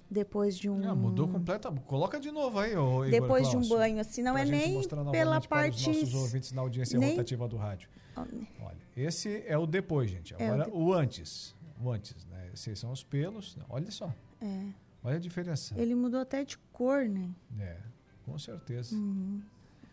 depois 0.10 0.58
de 0.58 0.70
um. 0.70 0.88
Ah, 0.88 0.94
mudou 0.94 1.28
completamente. 1.28 1.84
Coloca 1.86 2.20
de 2.20 2.32
novo 2.32 2.60
aí, 2.60 2.76
ô, 2.76 3.06
Igor 3.06 3.22
Depois 3.22 3.50
de 3.50 3.56
um 3.56 3.68
banho, 3.68 4.00
assim, 4.00 4.22
não 4.22 4.38
é 4.38 4.44
nem 4.44 4.82
pela 5.12 5.40
parte. 5.40 5.84
Para 5.84 5.92
os 5.92 6.02
nossos 6.02 6.14
ouvintes 6.14 6.52
na 6.52 6.62
audiência 6.62 7.00
nem... 7.00 7.12
rotativa 7.12 7.48
do 7.48 7.56
rádio. 7.56 7.90
Olha, 8.16 8.78
esse 8.96 9.42
é 9.48 9.58
o 9.58 9.66
depois, 9.66 10.12
gente. 10.12 10.36
Agora, 10.36 10.64
é 10.64 10.68
o, 10.68 10.72
de... 10.72 10.78
o, 10.78 10.94
antes. 10.94 11.56
O 11.82 11.90
antes, 11.90 12.26
né? 12.26 12.50
Esses 12.54 12.78
são 12.78 12.92
os 12.92 13.04
pelos. 13.04 13.58
Olha 13.70 13.90
só. 13.90 14.14
É. 14.42 14.66
Olha 15.04 15.16
a 15.16 15.20
diferença. 15.20 15.74
Ele 15.78 15.96
mudou 15.96 16.20
até 16.20 16.44
de 16.44 16.58
cor, 16.72 17.08
né? 17.08 17.34
É, 17.58 17.78
com 18.24 18.38
certeza. 18.38 18.96
Uhum. 18.96 19.42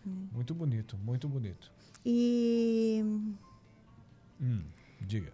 Uhum. 0.06 0.28
Muito 0.32 0.54
bonito, 0.54 0.96
muito 0.98 1.28
bonito. 1.28 1.70
E. 2.04 3.02
Hum, 4.40 4.62
diga. 5.00 5.32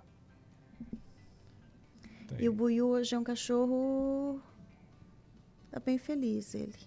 E 2.38 2.48
o 2.48 2.52
Buiu 2.52 2.88
hoje 2.88 3.14
é 3.14 3.18
um 3.18 3.22
cachorro 3.22 4.40
Tá 5.74 5.80
bem 5.80 5.98
feliz 5.98 6.54
ele. 6.54 6.78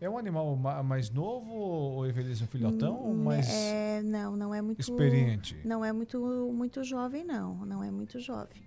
É 0.00 0.08
um 0.08 0.16
animal 0.16 0.56
mais 0.56 1.10
novo 1.10 1.52
ou 1.52 2.06
Evelise 2.06 2.42
um 2.42 2.46
filhotão 2.46 2.96
ou 3.02 3.14
mais 3.14 3.46
é, 3.50 4.00
não, 4.02 4.34
não 4.34 4.54
é 4.54 4.62
muito 4.62 4.80
experiente. 4.80 5.54
Não 5.62 5.84
é 5.84 5.92
muito 5.92 6.18
muito 6.50 6.82
jovem 6.82 7.22
não, 7.22 7.66
não 7.66 7.84
é 7.84 7.90
muito 7.90 8.18
jovem. 8.18 8.62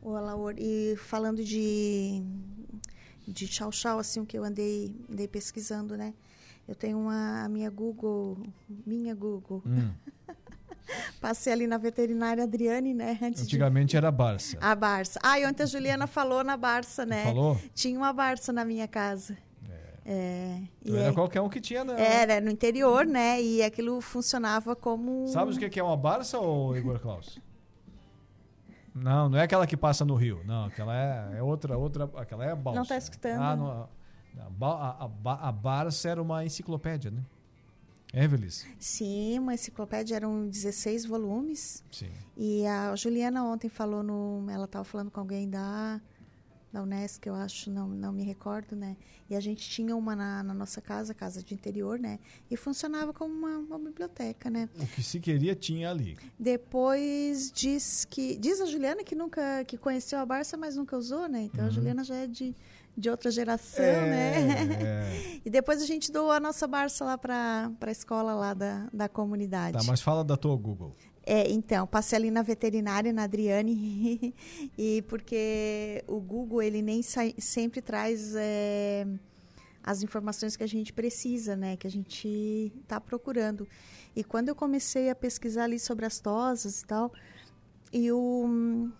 O 0.00 0.14
Alaor, 0.14 0.54
e 0.56 0.96
falando 0.96 1.44
de 1.44 2.22
de 3.26 3.46
chau 3.46 3.70
chau 3.70 3.98
assim 3.98 4.20
o 4.20 4.26
que 4.26 4.38
eu 4.38 4.44
andei 4.44 4.96
andei 5.10 5.28
pesquisando, 5.28 5.94
né? 5.94 6.14
Eu 6.68 6.74
tenho 6.74 6.98
uma 6.98 7.44
a 7.44 7.48
minha 7.48 7.70
Google, 7.70 8.36
minha 8.86 9.14
Google. 9.14 9.62
Hum. 9.64 9.90
Passei 11.18 11.50
ali 11.50 11.66
na 11.66 11.78
veterinária 11.78 12.44
Adriane, 12.44 12.92
né? 12.92 13.18
Antigamente 13.22 13.92
de... 13.92 13.96
era 13.96 14.10
Barça. 14.10 14.58
A 14.60 14.74
Barça. 14.74 15.18
Ah, 15.22 15.40
e 15.40 15.46
ontem 15.46 15.62
a 15.62 15.66
Juliana 15.66 16.06
falou 16.06 16.44
na 16.44 16.58
Barça, 16.58 17.06
né? 17.06 17.24
Falou? 17.24 17.58
Tinha 17.74 17.98
uma 17.98 18.12
Barça 18.12 18.52
na 18.52 18.66
minha 18.66 18.86
casa. 18.86 19.36
É. 20.04 20.60
é 20.84 20.90
não 20.90 20.98
era 20.98 21.08
é... 21.08 21.12
qualquer 21.12 21.40
um 21.40 21.48
que 21.48 21.60
tinha, 21.60 21.82
não. 21.84 21.94
Era, 21.94 22.38
no 22.38 22.50
interior, 22.50 23.06
né? 23.06 23.40
E 23.40 23.62
aquilo 23.62 24.00
funcionava 24.02 24.76
como. 24.76 25.26
Sabe 25.28 25.52
o 25.52 25.70
que 25.70 25.80
é 25.80 25.82
uma 25.82 25.96
Barça, 25.96 26.38
ou 26.38 26.76
Igor 26.76 27.00
Klaus? 27.00 27.40
Não, 28.94 29.28
não 29.28 29.38
é 29.38 29.42
aquela 29.42 29.66
que 29.66 29.76
passa 29.76 30.04
no 30.04 30.14
rio. 30.14 30.42
Não, 30.44 30.66
aquela 30.66 30.94
é, 30.94 31.38
é 31.38 31.42
outra, 31.42 31.78
outra. 31.78 32.10
Aquela 32.16 32.44
é 32.44 32.50
a 32.50 32.56
balsa. 32.56 32.76
Não 32.76 32.82
está 32.82 32.96
escutando. 32.96 33.40
Ah, 33.40 33.56
não, 33.56 33.88
a, 34.38 34.46
a, 34.64 35.10
a, 35.24 35.48
a 35.48 35.52
Barça 35.52 36.08
era 36.08 36.22
uma 36.22 36.44
enciclopédia, 36.44 37.10
né? 37.10 37.22
Evelis? 38.12 38.66
Sim, 38.78 39.38
uma 39.38 39.54
enciclopédia, 39.54 40.16
eram 40.16 40.48
16 40.48 41.04
volumes. 41.04 41.84
Sim. 41.90 42.10
E 42.36 42.66
a 42.66 42.96
Juliana 42.96 43.44
ontem 43.44 43.68
falou 43.68 44.02
no. 44.02 44.46
Ela 44.50 44.64
estava 44.64 44.84
falando 44.84 45.10
com 45.10 45.20
alguém 45.20 45.48
da, 45.48 46.00
da 46.72 46.82
Unesco, 46.82 47.28
eu 47.28 47.34
acho, 47.34 47.70
não, 47.70 47.86
não 47.86 48.12
me 48.12 48.22
recordo, 48.22 48.74
né? 48.74 48.96
E 49.28 49.36
a 49.36 49.40
gente 49.40 49.68
tinha 49.68 49.94
uma 49.94 50.16
na, 50.16 50.42
na 50.42 50.54
nossa 50.54 50.80
casa, 50.80 51.12
casa 51.12 51.42
de 51.42 51.52
interior, 51.52 51.98
né? 51.98 52.18
E 52.50 52.56
funcionava 52.56 53.12
como 53.12 53.34
uma, 53.34 53.58
uma, 53.58 53.78
biblioteca, 53.78 54.48
né? 54.48 54.70
O 54.74 54.86
que 54.86 55.02
se 55.02 55.20
queria 55.20 55.54
tinha 55.54 55.90
ali. 55.90 56.16
Depois 56.38 57.52
diz 57.52 58.06
que. 58.06 58.38
Diz 58.38 58.58
a 58.60 58.66
Juliana 58.66 59.04
que 59.04 59.14
nunca 59.14 59.64
que 59.66 59.76
conheceu 59.76 60.18
a 60.18 60.24
Barça, 60.24 60.56
mas 60.56 60.76
nunca 60.76 60.96
usou, 60.96 61.28
né? 61.28 61.42
Então 61.42 61.60
uhum. 61.60 61.66
a 61.66 61.70
Juliana 61.70 62.04
já 62.04 62.16
é 62.16 62.26
de 62.26 62.54
de 62.98 63.08
outra 63.08 63.30
geração, 63.30 63.84
é, 63.84 64.10
né? 64.10 64.58
É. 65.38 65.40
E 65.44 65.50
depois 65.50 65.80
a 65.80 65.86
gente 65.86 66.10
doou 66.10 66.32
a 66.32 66.40
nossa 66.40 66.66
Barça 66.66 67.04
lá 67.04 67.16
para 67.16 67.70
a 67.80 67.90
escola 67.90 68.34
lá 68.34 68.54
da, 68.54 68.88
da 68.92 69.08
comunidade. 69.08 69.78
Tá, 69.78 69.84
mas 69.84 70.00
fala 70.00 70.24
da 70.24 70.36
tua 70.36 70.56
Google. 70.56 70.96
É, 71.24 71.50
então, 71.50 71.86
passei 71.86 72.16
ali 72.16 72.30
na 72.30 72.42
veterinária, 72.42 73.12
na 73.12 73.24
Adriane, 73.24 74.34
e 74.76 75.02
porque 75.02 76.02
o 76.06 76.20
Google, 76.20 76.62
ele 76.62 76.82
nem 76.82 77.02
sempre 77.02 77.80
traz 77.80 78.34
é, 78.34 79.06
as 79.82 80.02
informações 80.02 80.56
que 80.56 80.64
a 80.64 80.68
gente 80.68 80.92
precisa, 80.92 81.54
né? 81.54 81.76
Que 81.76 81.86
a 81.86 81.90
gente 81.90 82.72
está 82.82 83.00
procurando. 83.00 83.68
E 84.16 84.24
quando 84.24 84.48
eu 84.48 84.54
comecei 84.54 85.10
a 85.10 85.14
pesquisar 85.14 85.64
ali 85.64 85.78
sobre 85.78 86.04
as 86.04 86.18
tosas 86.18 86.80
e 86.80 86.86
tal, 86.86 87.12
e 87.92 88.10
o 88.10 88.90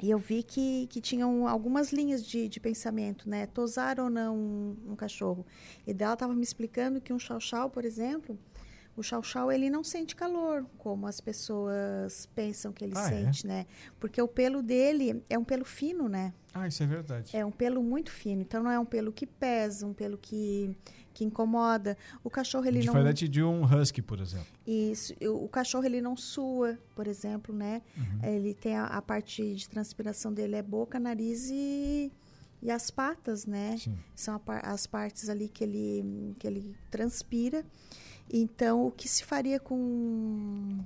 e 0.00 0.10
eu 0.10 0.18
vi 0.18 0.42
que, 0.42 0.86
que 0.88 1.00
tinham 1.00 1.48
algumas 1.48 1.92
linhas 1.92 2.24
de, 2.24 2.48
de 2.48 2.60
pensamento, 2.60 3.28
né? 3.28 3.46
Tosar 3.46 3.98
ou 3.98 4.10
não 4.10 4.36
um, 4.36 4.76
um 4.92 4.96
cachorro. 4.96 5.46
E 5.86 5.94
dela 5.94 6.12
estava 6.12 6.34
me 6.34 6.42
explicando 6.42 7.00
que 7.00 7.12
um 7.12 7.18
chau-chau, 7.18 7.70
por 7.70 7.84
exemplo, 7.84 8.38
o 8.96 9.02
chau-chau 9.02 9.50
ele 9.50 9.70
não 9.70 9.82
sente 9.82 10.14
calor, 10.14 10.66
como 10.78 11.06
as 11.06 11.20
pessoas 11.20 12.26
pensam 12.34 12.72
que 12.72 12.84
ele 12.84 12.92
ah, 12.96 13.06
é? 13.06 13.08
sente, 13.08 13.46
é? 13.46 13.48
né? 13.48 13.66
Porque 13.98 14.20
o 14.20 14.28
pelo 14.28 14.62
dele 14.62 15.22
é 15.30 15.38
um 15.38 15.44
pelo 15.44 15.64
fino, 15.64 16.08
né? 16.08 16.32
Ah, 16.52 16.66
isso 16.66 16.82
é 16.82 16.86
verdade. 16.86 17.36
É 17.36 17.44
um 17.44 17.50
pelo 17.50 17.82
muito 17.82 18.10
fino. 18.10 18.42
Então 18.42 18.62
não 18.62 18.70
é 18.70 18.78
um 18.78 18.86
pelo 18.86 19.12
que 19.12 19.26
pesa, 19.26 19.86
um 19.86 19.92
pelo 19.92 20.16
que 20.18 20.74
que 21.16 21.24
incomoda. 21.24 21.96
O 22.22 22.28
cachorro 22.28 22.66
ele 22.66 22.80
Diferente 22.80 22.86
não 22.86 22.92
Diferente 22.92 23.28
de 23.28 23.42
um 23.42 23.64
husky, 23.64 24.02
por 24.02 24.20
exemplo. 24.20 24.46
Isso, 24.66 25.14
o 25.22 25.48
cachorro 25.48 25.86
ele 25.86 26.02
não 26.02 26.14
sua, 26.14 26.78
por 26.94 27.06
exemplo, 27.06 27.54
né? 27.54 27.80
Uhum. 27.96 28.30
Ele 28.30 28.52
tem 28.52 28.76
a, 28.76 28.84
a, 28.84 29.00
parte 29.00 29.54
de 29.54 29.66
transpiração 29.66 30.30
dele 30.30 30.56
é 30.56 30.62
boca, 30.62 31.00
nariz 31.00 31.48
e, 31.50 32.12
e 32.62 32.70
as 32.70 32.90
patas, 32.90 33.46
né? 33.46 33.78
Sim. 33.78 33.96
São 34.14 34.38
a, 34.46 34.70
as 34.70 34.86
partes 34.86 35.30
ali 35.30 35.48
que 35.48 35.64
ele 35.64 36.34
que 36.38 36.46
ele 36.46 36.76
transpira. 36.90 37.64
Então, 38.30 38.86
o 38.86 38.90
que 38.90 39.08
se 39.08 39.24
faria 39.24 39.58
com 39.58 40.78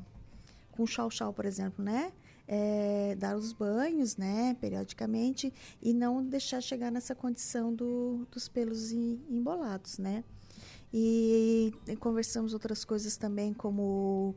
com 0.70 0.86
chau 0.86 1.10
chau, 1.10 1.32
por 1.32 1.44
exemplo, 1.44 1.84
né? 1.84 2.12
É, 2.52 3.14
dar 3.14 3.36
os 3.36 3.52
banhos, 3.52 4.16
né, 4.16 4.56
periodicamente, 4.60 5.54
e 5.80 5.94
não 5.94 6.20
deixar 6.20 6.60
chegar 6.60 6.90
nessa 6.90 7.14
condição 7.14 7.72
do, 7.72 8.26
dos 8.28 8.48
pelos 8.48 8.90
embolados, 8.90 9.98
né. 9.98 10.24
E, 10.92 11.72
e 11.86 11.94
conversamos 11.94 12.52
outras 12.52 12.84
coisas 12.84 13.16
também, 13.16 13.54
como 13.54 14.34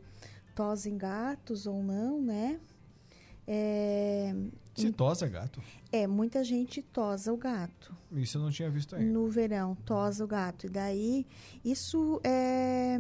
tosse 0.54 0.92
em 0.92 0.98
gatos 0.98 1.66
ou 1.66 1.82
não, 1.82 2.22
né. 2.22 2.60
É, 3.48 4.36
Se 4.76 4.92
tosa 4.92 5.28
gato? 5.28 5.60
É, 5.92 6.06
muita 6.06 6.44
gente 6.44 6.84
tosa 6.84 7.34
o 7.34 7.38
gato. 7.38 7.98
Isso 8.12 8.38
eu 8.38 8.44
não 8.44 8.52
tinha 8.52 8.70
visto 8.70 8.96
ainda. 8.96 9.12
No 9.12 9.28
verão, 9.28 9.76
tosa 9.84 10.24
o 10.24 10.28
gato. 10.28 10.68
E 10.68 10.70
daí, 10.70 11.26
isso 11.66 12.22
é... 12.24 13.00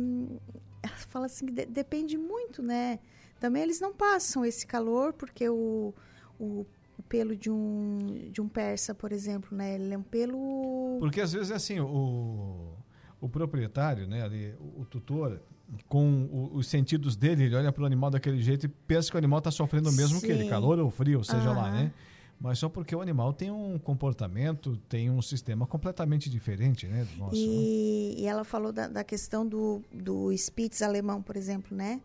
Fala 1.08 1.28
assim, 1.28 1.46
de, 1.46 1.68
depende 1.68 2.18
muito, 2.18 2.64
né? 2.64 3.00
Também 3.44 3.62
eles 3.62 3.82
não 3.82 3.92
passam 3.92 4.46
esse 4.46 4.66
calor, 4.66 5.12
porque 5.12 5.50
o, 5.50 5.94
o, 6.40 6.66
o 6.98 7.04
pelo 7.10 7.36
de 7.36 7.52
um, 7.52 8.30
de 8.32 8.40
um 8.40 8.48
persa, 8.48 8.96
por 8.96 9.12
exemplo, 9.12 9.50
né? 9.54 9.76
Ele 9.76 9.94
é 9.94 9.98
um 9.98 10.02
pelo... 10.02 10.96
Porque 11.02 11.20
às 11.20 11.34
vezes 11.34 11.52
é 11.52 11.56
assim, 11.56 11.78
o, 11.78 12.72
o 13.20 13.28
proprietário, 13.28 14.08
né, 14.08 14.24
ali, 14.24 14.56
o, 14.58 14.84
o 14.84 14.86
tutor, 14.86 15.42
com 15.90 16.24
o, 16.32 16.56
os 16.56 16.68
sentidos 16.68 17.18
dele, 17.18 17.44
ele 17.44 17.56
olha 17.58 17.70
para 17.70 17.84
o 17.84 17.86
animal 17.86 18.10
daquele 18.10 18.42
jeito 18.42 18.66
e 18.66 18.70
pensa 18.70 19.10
que 19.10 19.18
o 19.18 19.20
animal 19.20 19.40
está 19.40 19.52
sofrendo 19.52 19.90
o 19.90 19.94
mesmo 19.94 20.22
Sim. 20.22 20.26
que 20.26 20.32
ele, 20.32 20.48
calor 20.48 20.80
ou 20.80 20.90
frio, 20.90 21.22
seja 21.22 21.52
lá, 21.52 21.70
né? 21.70 21.92
Mas 22.40 22.60
só 22.60 22.70
porque 22.70 22.96
o 22.96 23.02
animal 23.02 23.34
tem 23.34 23.52
um 23.52 23.78
comportamento, 23.78 24.78
tem 24.88 25.10
um 25.10 25.22
sistema 25.22 25.68
completamente 25.68 26.30
diferente, 26.30 26.88
né? 26.88 27.06
Do 27.12 27.20
nosso, 27.20 27.36
e, 27.36 28.16
né? 28.16 28.22
e 28.22 28.26
ela 28.26 28.46
falou 28.46 28.72
da, 28.72 28.88
da 28.88 29.04
questão 29.04 29.46
do, 29.46 29.82
do 29.92 30.32
Spitz 30.32 30.82
alemão, 30.82 31.22
por 31.22 31.36
exemplo, 31.36 31.76
né? 31.76 32.00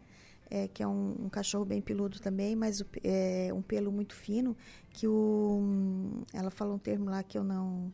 É, 0.50 0.68
que 0.68 0.82
é 0.82 0.86
um, 0.86 1.14
um, 1.24 1.28
cachorro 1.28 1.64
bem 1.64 1.80
peludo 1.80 2.20
também, 2.20 2.56
mas 2.56 2.80
o, 2.80 2.86
é 3.02 3.50
um 3.52 3.62
pelo 3.62 3.92
muito 3.92 4.14
fino, 4.14 4.56
que 4.90 5.06
o 5.06 6.24
ela 6.32 6.50
falou 6.50 6.76
um 6.76 6.78
termo 6.78 7.10
lá 7.10 7.22
que 7.22 7.36
eu 7.36 7.44
não 7.44 7.92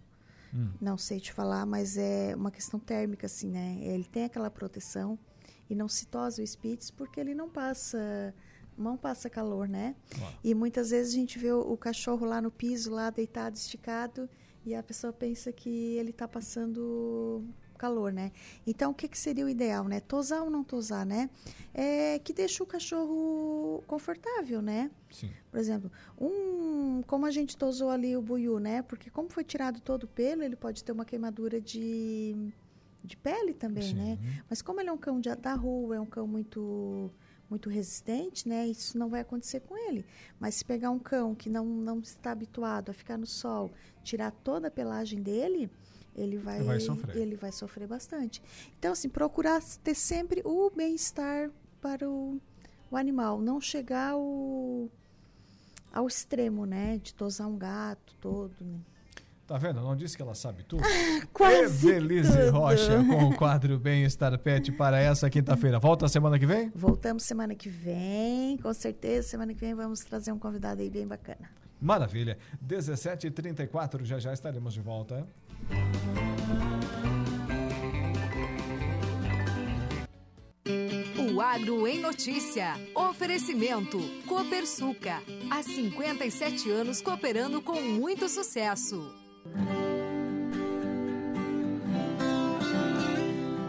hum. 0.54 0.70
não 0.80 0.96
sei 0.96 1.20
te 1.20 1.32
falar, 1.32 1.66
mas 1.66 1.96
é 1.96 2.34
uma 2.36 2.50
questão 2.50 2.78
térmica 2.78 3.26
assim, 3.26 3.50
né? 3.50 3.78
Ele 3.80 4.04
tem 4.04 4.24
aquela 4.24 4.50
proteção 4.50 5.18
e 5.68 5.74
não 5.74 5.88
se 5.88 6.06
tosa 6.06 6.42
o 6.42 6.46
Spitz 6.46 6.90
porque 6.90 7.20
ele 7.20 7.34
não 7.34 7.48
passa 7.48 8.34
não 8.76 8.96
passa 8.96 9.30
calor, 9.30 9.68
né? 9.68 9.94
E 10.42 10.54
muitas 10.54 10.90
vezes 10.90 11.12
a 11.12 11.16
gente 11.16 11.38
vê 11.38 11.52
o, 11.52 11.60
o, 11.60 11.76
cachorro 11.76 12.26
lá 12.26 12.42
no 12.42 12.50
piso, 12.50 12.90
lá 12.90 13.08
deitado, 13.08 13.56
esticado, 13.56 14.28
e 14.64 14.74
a 14.74 14.82
pessoa 14.82 15.12
pensa 15.12 15.52
que 15.52 15.68
ele 15.96 16.10
está 16.10 16.26
passando 16.26 17.44
calor, 17.76 18.12
né? 18.12 18.30
Então, 18.66 18.92
o 18.92 18.94
que, 18.94 19.08
que 19.08 19.18
seria 19.18 19.44
o 19.44 19.48
ideal, 19.48 19.84
né? 19.86 20.00
Tosar 20.00 20.42
ou 20.42 20.48
não 20.50 20.62
tosar, 20.64 21.04
né? 21.04 21.28
É 21.74 22.18
que 22.20 22.32
deixa 22.32 22.62
o 22.62 22.66
cachorro 22.66 23.82
confortável, 23.86 24.62
né? 24.62 24.90
Sim. 25.10 25.30
Por 25.50 25.58
exemplo, 25.58 25.90
um, 26.18 27.02
como 27.06 27.26
a 27.26 27.30
gente 27.30 27.56
tosou 27.56 27.90
ali 27.90 28.16
o 28.16 28.22
buiú, 28.22 28.58
né? 28.58 28.82
Porque 28.82 29.10
como 29.10 29.28
foi 29.28 29.44
tirado 29.44 29.80
todo 29.80 30.04
o 30.04 30.08
pelo, 30.08 30.42
ele 30.42 30.56
pode 30.56 30.82
ter 30.84 30.92
uma 30.92 31.04
queimadura 31.04 31.60
de, 31.60 32.34
de 33.02 33.16
pele 33.16 33.52
também, 33.52 33.92
né? 33.92 34.18
Sim. 34.22 34.40
Mas 34.48 34.62
como 34.62 34.80
ele 34.80 34.88
é 34.88 34.92
um 34.92 34.96
cão 34.98 35.20
de- 35.20 35.34
da 35.34 35.54
rua, 35.54 35.96
é 35.96 36.00
um 36.00 36.06
cão 36.06 36.26
muito 36.26 37.10
muito 37.48 37.68
resistente, 37.68 38.48
né? 38.48 38.66
Isso 38.66 38.98
não 38.98 39.08
vai 39.08 39.20
acontecer 39.20 39.60
com 39.60 39.76
ele. 39.76 40.04
Mas 40.38 40.56
se 40.56 40.64
pegar 40.64 40.90
um 40.90 40.98
cão 40.98 41.34
que 41.34 41.48
não, 41.48 41.64
não 41.64 42.00
está 42.00 42.32
habituado 42.32 42.90
a 42.90 42.92
ficar 42.92 43.18
no 43.18 43.26
sol, 43.26 43.70
tirar 44.02 44.30
toda 44.30 44.68
a 44.68 44.70
pelagem 44.70 45.22
dele, 45.22 45.70
ele 46.14 46.38
vai, 46.38 46.62
vai 46.62 46.80
sofrer. 46.80 47.16
ele 47.16 47.36
vai 47.36 47.52
sofrer 47.52 47.88
bastante. 47.88 48.42
Então, 48.78 48.92
assim, 48.92 49.08
procurar 49.08 49.62
ter 49.82 49.94
sempre 49.94 50.42
o 50.44 50.70
bem-estar 50.70 51.50
para 51.80 52.08
o, 52.08 52.40
o 52.90 52.96
animal, 52.96 53.40
não 53.40 53.60
chegar 53.60 54.12
ao, 54.12 54.88
ao 55.92 56.06
extremo, 56.06 56.64
né? 56.64 56.98
De 56.98 57.14
tosar 57.14 57.48
um 57.48 57.58
gato 57.58 58.14
todo, 58.20 58.54
né? 58.60 58.80
Tá 59.46 59.58
vendo? 59.58 59.80
Não 59.82 59.94
disse 59.94 60.16
que 60.16 60.22
ela 60.22 60.34
sabe 60.34 60.62
tudo? 60.62 60.82
Quase 61.32 61.88
Evelise 61.90 62.32
tudo. 62.32 62.50
Rocha 62.52 63.04
com 63.04 63.24
o 63.26 63.36
quadro 63.36 63.78
Bem-Estar 63.78 64.38
Pet 64.38 64.72
para 64.72 64.98
essa 64.98 65.28
quinta-feira. 65.28 65.78
Volta 65.78 66.08
semana 66.08 66.38
que 66.38 66.46
vem? 66.46 66.72
Voltamos 66.74 67.24
semana 67.24 67.54
que 67.54 67.68
vem, 67.68 68.56
com 68.56 68.72
certeza. 68.72 69.28
Semana 69.28 69.52
que 69.52 69.60
vem 69.60 69.74
vamos 69.74 70.00
trazer 70.00 70.32
um 70.32 70.38
convidado 70.38 70.80
aí 70.80 70.88
bem 70.88 71.06
bacana. 71.06 71.50
Maravilha. 71.78 72.38
17h34, 72.66 74.04
já 74.04 74.18
já 74.18 74.32
estaremos 74.32 74.72
de 74.72 74.80
volta. 74.80 75.26
O 81.18 81.40
Agro 81.42 81.86
em 81.86 82.00
Notícia. 82.00 82.74
Oferecimento. 82.94 83.98
Copersuca. 84.26 85.22
Há 85.50 85.62
57 85.62 86.70
anos 86.70 87.02
cooperando 87.02 87.60
com 87.60 87.78
muito 87.82 88.26
sucesso. 88.30 89.23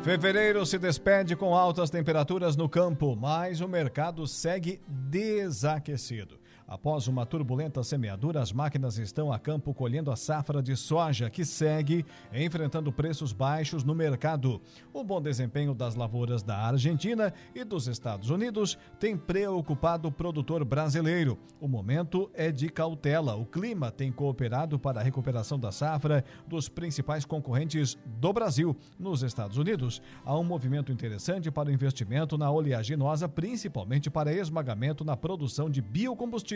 Fevereiro 0.04 0.64
se 0.68 0.78
despede 0.78 1.36
com 1.36 1.56
altas 1.56 1.90
temperaturas 1.90 2.56
no 2.56 2.70
campo, 2.70 3.16
mas 3.16 3.60
o 3.60 3.68
mercado 3.68 4.28
segue 4.28 4.80
desaquecido. 4.88 6.38
Após 6.68 7.08
uma 7.08 7.28
turbulenta 7.28 7.84
semeadura, 7.84 8.42
as 8.42 8.52
máquinas 8.52 8.98
estão 8.98 9.32
a 9.32 9.38
campo 9.38 9.72
colhendo 9.72 10.10
a 10.10 10.16
safra 10.16 10.64
de 10.64 10.76
soja, 10.76 11.30
que 11.30 11.46
segue 11.46 12.04
enfrentando 12.34 12.92
preços 12.92 13.32
baixos 13.32 13.84
no 13.84 13.94
mercado. 13.94 14.60
O 14.92 15.04
bom 15.04 15.22
desempenho 15.22 15.76
das 15.76 15.94
lavouras 15.94 16.42
da 16.42 16.58
Argentina 16.58 17.32
e 17.54 17.64
dos 17.64 17.88
Estados 17.88 18.32
Unidos 18.32 18.80
tem 19.00 19.16
preocupado 19.16 20.08
o 20.08 20.12
produtor 20.12 20.66
brasileiro. 20.66 21.38
O 21.62 21.68
momento 21.68 22.32
é 22.34 22.52
de 22.52 22.68
cautela. 22.68 23.36
O 23.36 23.46
clima 23.46 23.92
tem 23.92 24.12
cooperado 24.12 24.80
para 24.80 25.00
a 25.00 25.04
recuperação 25.04 25.60
da 25.60 25.72
safra 25.72 26.26
dos 26.48 26.68
principais 26.68 27.26
concorrentes 27.26 27.96
do 28.20 28.34
Brasil. 28.34 28.76
Nos 28.98 29.22
Estados 29.22 29.58
Unidos, 29.58 30.02
há 30.26 30.36
um 30.36 30.44
movimento 30.44 30.92
interessante 30.92 31.52
para 31.52 31.70
o 31.70 31.72
investimento 31.72 32.40
na 32.40 32.50
oleaginosa, 32.50 33.30
principalmente 33.30 34.10
para 34.10 34.34
esmagamento 34.34 35.06
na 35.06 35.16
produção 35.16 35.70
de 35.70 35.80
biocombustível. 35.80 36.55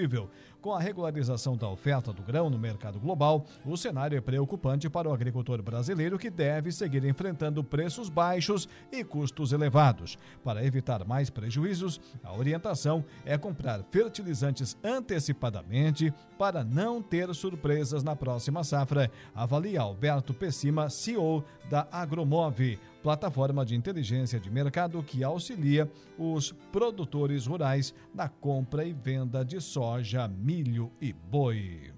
Com 0.61 0.73
a 0.73 0.79
regularização 0.79 1.55
da 1.55 1.69
oferta 1.69 2.11
do 2.11 2.21
grão 2.21 2.49
no 2.49 2.59
mercado 2.59 2.99
global, 2.99 3.45
o 3.65 3.77
cenário 3.77 4.17
é 4.17 4.21
preocupante 4.21 4.89
para 4.89 5.07
o 5.07 5.13
agricultor 5.13 5.61
brasileiro 5.61 6.19
que 6.19 6.29
deve 6.29 6.69
seguir 6.71 7.05
enfrentando 7.05 7.63
preços 7.63 8.09
baixos 8.09 8.67
e 8.91 9.01
custos 9.03 9.53
elevados. 9.53 10.17
Para 10.43 10.65
evitar 10.65 11.05
mais 11.05 11.29
prejuízos, 11.29 12.01
a 12.21 12.33
orientação 12.33 13.05
é 13.25 13.37
comprar 13.37 13.81
fertilizantes 13.89 14.75
antecipadamente 14.83 16.13
para 16.37 16.61
não 16.61 17.01
ter 17.01 17.33
surpresas 17.33 18.03
na 18.03 18.15
próxima 18.15 18.63
safra, 18.63 19.09
avalia 19.33 19.79
Alberto 19.79 20.33
Pessima, 20.33 20.89
CEO 20.89 21.43
da 21.69 21.87
Agromove 21.89 22.77
plataforma 23.01 23.65
de 23.65 23.75
inteligência 23.75 24.39
de 24.39 24.49
mercado 24.49 25.01
que 25.01 25.23
auxilia 25.23 25.89
os 26.17 26.51
produtores 26.71 27.45
rurais 27.45 27.93
na 28.13 28.27
compra 28.27 28.85
e 28.85 28.93
venda 28.93 29.43
de 29.43 29.61
soja, 29.61 30.27
milho 30.27 30.91
e 31.01 31.13
boi. 31.13 31.93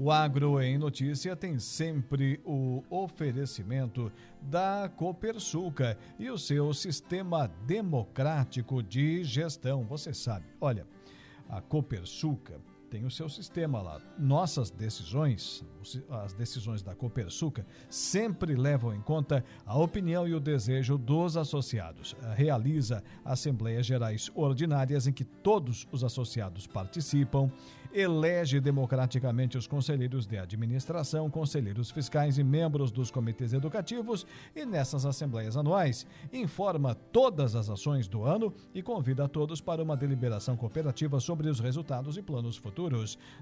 O 0.00 0.12
Agro 0.12 0.62
em 0.62 0.78
Notícia 0.78 1.34
tem 1.34 1.58
sempre 1.58 2.40
o 2.44 2.84
oferecimento 2.88 4.12
da 4.40 4.88
Copersuca 4.94 5.98
e 6.20 6.30
o 6.30 6.38
seu 6.38 6.72
sistema 6.72 7.48
democrático 7.66 8.80
de 8.80 9.24
gestão. 9.24 9.82
Você 9.82 10.14
sabe, 10.14 10.46
olha, 10.60 10.86
a 11.48 11.60
Copersuca 11.60 12.60
tem 12.88 13.04
o 13.04 13.10
seu 13.10 13.28
sistema 13.28 13.80
lá. 13.80 14.00
Nossas 14.18 14.70
decisões, 14.70 15.64
as 16.10 16.32
decisões 16.32 16.82
da 16.82 16.94
Copersuca, 16.94 17.66
sempre 17.88 18.54
levam 18.54 18.94
em 18.94 19.00
conta 19.00 19.44
a 19.64 19.78
opinião 19.78 20.26
e 20.26 20.34
o 20.34 20.40
desejo 20.40 20.96
dos 20.96 21.36
associados. 21.36 22.16
Realiza 22.34 23.02
assembleias 23.24 23.86
gerais 23.86 24.30
ordinárias 24.34 25.06
em 25.06 25.12
que 25.12 25.24
todos 25.24 25.86
os 25.92 26.02
associados 26.02 26.66
participam, 26.66 27.50
elege 27.92 28.60
democraticamente 28.60 29.56
os 29.56 29.66
conselheiros 29.66 30.26
de 30.26 30.36
administração, 30.36 31.30
conselheiros 31.30 31.90
fiscais 31.90 32.38
e 32.38 32.44
membros 32.44 32.90
dos 32.90 33.10
comitês 33.10 33.52
educativos 33.52 34.26
e 34.54 34.66
nessas 34.66 35.06
assembleias 35.06 35.56
anuais 35.56 36.06
informa 36.32 36.94
todas 36.94 37.54
as 37.54 37.70
ações 37.70 38.06
do 38.06 38.24
ano 38.24 38.52
e 38.74 38.82
convida 38.82 39.24
a 39.24 39.28
todos 39.28 39.60
para 39.60 39.82
uma 39.82 39.96
deliberação 39.96 40.56
cooperativa 40.56 41.18
sobre 41.20 41.48
os 41.48 41.60
resultados 41.60 42.16
e 42.16 42.22
planos 42.22 42.56
futuros. 42.56 42.77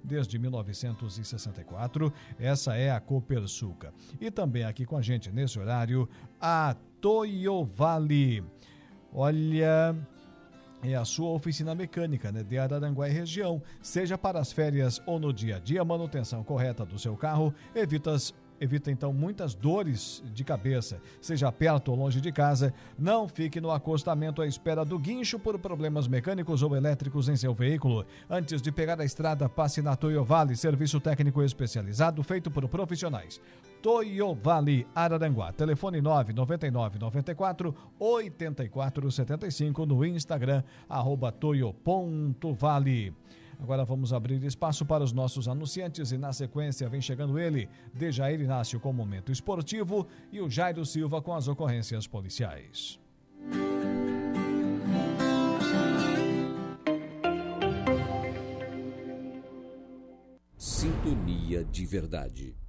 Desde 0.03 0.39
1964, 0.39 2.13
essa 2.39 2.77
é 2.77 2.91
a 2.91 3.01
Copersuca. 3.01 3.93
E 4.21 4.31
também 4.31 4.65
aqui 4.65 4.87
com 4.87 4.97
a 4.97 5.03
gente 5.03 5.31
nesse 5.31 5.59
horário, 5.59 6.09
a 6.41 6.75
Toyovale. 7.01 8.43
Olha, 9.13 9.95
é 10.83 10.95
a 10.95 11.05
sua 11.05 11.31
oficina 11.31 11.75
mecânica 11.75 12.31
né, 12.31 12.43
de 12.43 12.59
Araranguá 12.59 13.09
e 13.09 13.13
região. 13.13 13.63
Seja 13.83 14.17
para 14.17 14.39
as 14.39 14.53
férias 14.53 15.03
ou 15.07 15.19
no 15.19 15.33
dia 15.33 15.57
a 15.57 15.59
dia, 15.59 15.85
manutenção 15.85 16.43
correta 16.45 16.85
do 16.85 16.99
seu 16.99 17.17
carro 17.17 17.53
evitas 17.75 18.35
Evita 18.61 18.91
então 18.91 19.13
muitas 19.13 19.55
dores 19.55 20.23
de 20.33 20.43
cabeça, 20.45 21.01
seja 21.21 21.51
perto 21.53 21.91
ou 21.91 21.97
longe 21.97 22.21
de 22.21 22.33
casa. 22.33 22.73
Não 22.99 23.29
fique 23.29 23.61
no 23.61 23.71
acostamento 23.71 24.41
à 24.41 24.47
espera 24.47 24.85
do 24.85 24.99
guincho 24.99 25.39
por 25.39 25.59
problemas 25.59 26.09
mecânicos 26.09 26.63
ou 26.63 26.75
elétricos 26.75 27.29
em 27.29 27.37
seu 27.37 27.53
veículo. 27.53 28.07
Antes 28.29 28.63
de 28.63 28.73
pegar 28.73 29.01
a 29.01 29.05
estrada, 29.05 29.49
passe 29.49 29.83
na 29.83 29.95
Toyo 29.97 30.25
Vale, 30.25 30.57
serviço 30.57 31.01
técnico 31.01 31.43
especializado 31.43 32.23
feito 32.23 32.51
por 32.51 32.67
profissionais. 32.69 33.41
Toyo 33.83 34.35
Vale 34.35 34.87
Araranguá. 34.95 35.53
Telefone 35.53 36.01
999 36.01 36.99
94 36.99 37.75
84 37.99 39.13
75 39.13 39.87
no 39.87 40.05
Instagram, 40.05 40.63
arroba 40.89 41.31
toyo.vale. 41.31 43.15
Agora 43.59 43.85
vamos 43.85 44.13
abrir 44.13 44.43
espaço 44.45 44.85
para 44.85 45.03
os 45.03 45.13
nossos 45.13 45.49
anunciantes 45.49 46.13
e 46.13 46.19
na 46.19 46.33
sequência 46.33 46.89
vem 46.89 47.01
chegando 47.01 47.39
ele, 47.39 47.69
Dejair 47.93 48.41
Inácio 48.41 48.79
com 48.79 48.91
o 48.91 48.95
Momento 48.95 49.33
Esportivo 49.33 50.07
e 50.31 50.41
o 50.41 50.49
Jairo 50.49 50.85
Silva 50.85 51.23
com 51.23 51.35
as 51.35 51.49
ocorrências 51.49 52.07
policiais. 52.07 52.99
Sintonia 60.57 61.65
de 61.65 61.87
verdade. 61.87 62.66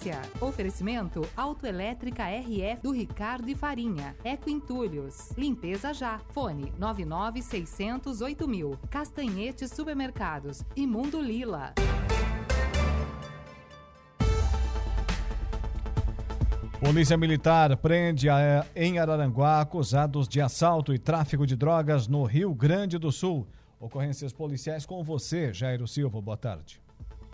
Polícia. 0.00 0.22
Oferecimento 0.40 1.28
Autoelétrica 1.36 2.24
RF 2.24 2.82
do 2.82 2.90
Ricardo 2.90 3.50
e 3.50 3.54
Farinha. 3.54 4.16
Eco 4.24 4.48
Entulhos. 4.48 5.30
Limpeza 5.36 5.92
já. 5.92 6.18
Fone 6.30 6.72
99608 6.78 8.48
mil. 8.48 8.78
Castanhete 8.88 9.68
Supermercados. 9.68 10.64
Imundo 10.74 11.20
Lila. 11.20 11.74
Polícia 16.80 17.18
Militar 17.18 17.76
prende 17.76 18.30
a, 18.30 18.64
em 18.74 18.98
Araranguá 18.98 19.60
acusados 19.60 20.26
de 20.26 20.40
assalto 20.40 20.94
e 20.94 20.98
tráfico 20.98 21.46
de 21.46 21.54
drogas 21.54 22.08
no 22.08 22.24
Rio 22.24 22.54
Grande 22.54 22.96
do 22.96 23.12
Sul. 23.12 23.46
Ocorrências 23.78 24.32
policiais 24.32 24.86
com 24.86 25.04
você, 25.04 25.52
Jairo 25.52 25.86
Silva. 25.86 26.22
Boa 26.22 26.38
tarde. 26.38 26.79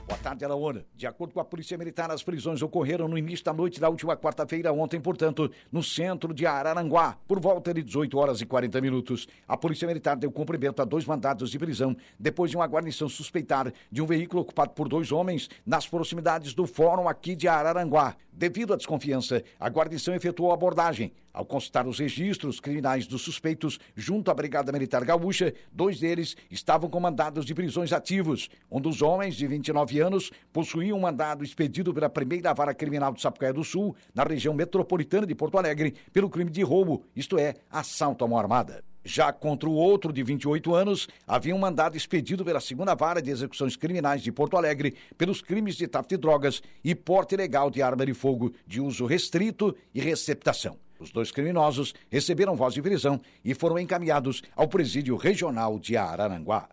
Boa 0.06 0.18
tarde, 0.20 0.44
Alaona. 0.44 0.84
De 0.94 1.04
acordo 1.04 1.34
com 1.34 1.40
a 1.40 1.44
Polícia 1.44 1.76
Militar, 1.76 2.12
as 2.12 2.22
prisões 2.22 2.62
ocorreram 2.62 3.08
no 3.08 3.18
início 3.18 3.44
da 3.44 3.52
noite 3.52 3.80
da 3.80 3.88
última 3.88 4.16
quarta-feira, 4.16 4.72
ontem, 4.72 5.00
portanto, 5.00 5.50
no 5.72 5.82
centro 5.82 6.32
de 6.32 6.46
Araranguá, 6.46 7.18
por 7.26 7.40
volta 7.40 7.74
de 7.74 7.82
18 7.82 8.16
horas 8.16 8.40
e 8.40 8.46
40 8.46 8.80
minutos. 8.80 9.26
A 9.48 9.56
Polícia 9.56 9.84
Militar 9.88 10.16
deu 10.16 10.30
cumprimento 10.30 10.80
a 10.80 10.84
dois 10.84 11.04
mandados 11.04 11.50
de 11.50 11.58
prisão 11.58 11.96
depois 12.20 12.52
de 12.52 12.56
uma 12.56 12.68
guarnição 12.68 13.08
suspeitar 13.08 13.72
de 13.90 14.00
um 14.00 14.06
veículo 14.06 14.42
ocupado 14.42 14.70
por 14.74 14.88
dois 14.88 15.10
homens 15.10 15.50
nas 15.66 15.88
proximidades 15.88 16.54
do 16.54 16.68
fórum 16.68 17.08
aqui 17.08 17.34
de 17.34 17.48
Araranguá. 17.48 18.14
Devido 18.36 18.74
à 18.74 18.76
desconfiança, 18.76 19.42
a 19.58 19.66
guarnição 19.70 20.14
efetuou 20.14 20.50
a 20.50 20.54
abordagem. 20.54 21.10
Ao 21.32 21.42
consultar 21.42 21.86
os 21.86 21.98
registros 21.98 22.60
criminais 22.60 23.06
dos 23.06 23.22
suspeitos 23.22 23.78
junto 23.94 24.30
à 24.30 24.34
Brigada 24.34 24.70
Militar 24.70 25.02
Gaúcha, 25.06 25.54
dois 25.72 25.98
deles 26.00 26.36
estavam 26.50 26.90
com 26.90 27.00
mandados 27.00 27.46
de 27.46 27.54
prisões 27.54 27.94
ativos. 27.94 28.50
Um 28.70 28.78
dos 28.78 29.00
homens, 29.00 29.36
de 29.36 29.46
29 29.46 30.00
anos, 30.00 30.30
possuía 30.52 30.94
um 30.94 31.00
mandado 31.00 31.42
expedido 31.42 31.94
pela 31.94 32.10
primeira 32.10 32.52
vara 32.52 32.74
criminal 32.74 33.14
de 33.14 33.22
Sapucaia 33.22 33.54
do 33.54 33.64
Sul, 33.64 33.96
na 34.14 34.22
região 34.22 34.52
metropolitana 34.52 35.26
de 35.26 35.34
Porto 35.34 35.56
Alegre, 35.56 35.94
pelo 36.12 36.28
crime 36.28 36.50
de 36.50 36.62
roubo, 36.62 37.04
isto 37.16 37.38
é, 37.38 37.54
assalto 37.70 38.22
à 38.22 38.28
mão 38.28 38.38
armada. 38.38 38.84
Já 39.06 39.32
contra 39.32 39.68
o 39.68 39.72
outro, 39.72 40.12
de 40.12 40.20
28 40.24 40.74
anos, 40.74 41.06
havia 41.24 41.54
um 41.54 41.58
mandado 41.58 41.96
expedido 41.96 42.44
pela 42.44 42.58
segunda 42.58 42.92
vara 42.92 43.22
de 43.22 43.30
execuções 43.30 43.76
criminais 43.76 44.20
de 44.20 44.32
Porto 44.32 44.56
Alegre 44.56 44.96
pelos 45.16 45.40
crimes 45.40 45.76
de 45.76 45.86
tráfico 45.86 46.16
de 46.16 46.20
drogas 46.20 46.60
e 46.82 46.92
porte 46.92 47.36
ilegal 47.36 47.70
de 47.70 47.80
arma 47.80 48.04
de 48.04 48.12
fogo 48.12 48.52
de 48.66 48.80
uso 48.80 49.06
restrito 49.06 49.76
e 49.94 50.00
receptação. 50.00 50.76
Os 50.98 51.12
dois 51.12 51.30
criminosos 51.30 51.94
receberam 52.10 52.56
voz 52.56 52.74
de 52.74 52.82
prisão 52.82 53.20
e 53.44 53.54
foram 53.54 53.78
encaminhados 53.78 54.42
ao 54.56 54.66
presídio 54.66 55.14
regional 55.14 55.78
de 55.78 55.96
Araranguá. 55.96 56.68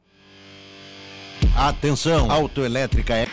Atenção, 1.55 2.31
autoelétrica 2.31 3.15
é. 3.15 3.27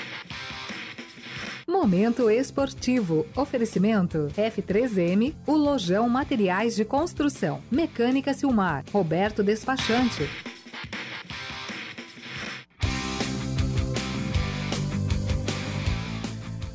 Momento 1.71 2.29
esportivo. 2.29 3.25
Oferecimento 3.37 4.27
F3M, 4.37 5.33
o 5.47 5.53
Lojão 5.53 6.09
Materiais 6.09 6.75
de 6.75 6.85
Construção. 6.85 7.63
Mecânica 7.71 8.35
Silmar. 8.35 8.85
Roberto 8.93 9.41
Despachante. 9.45 10.29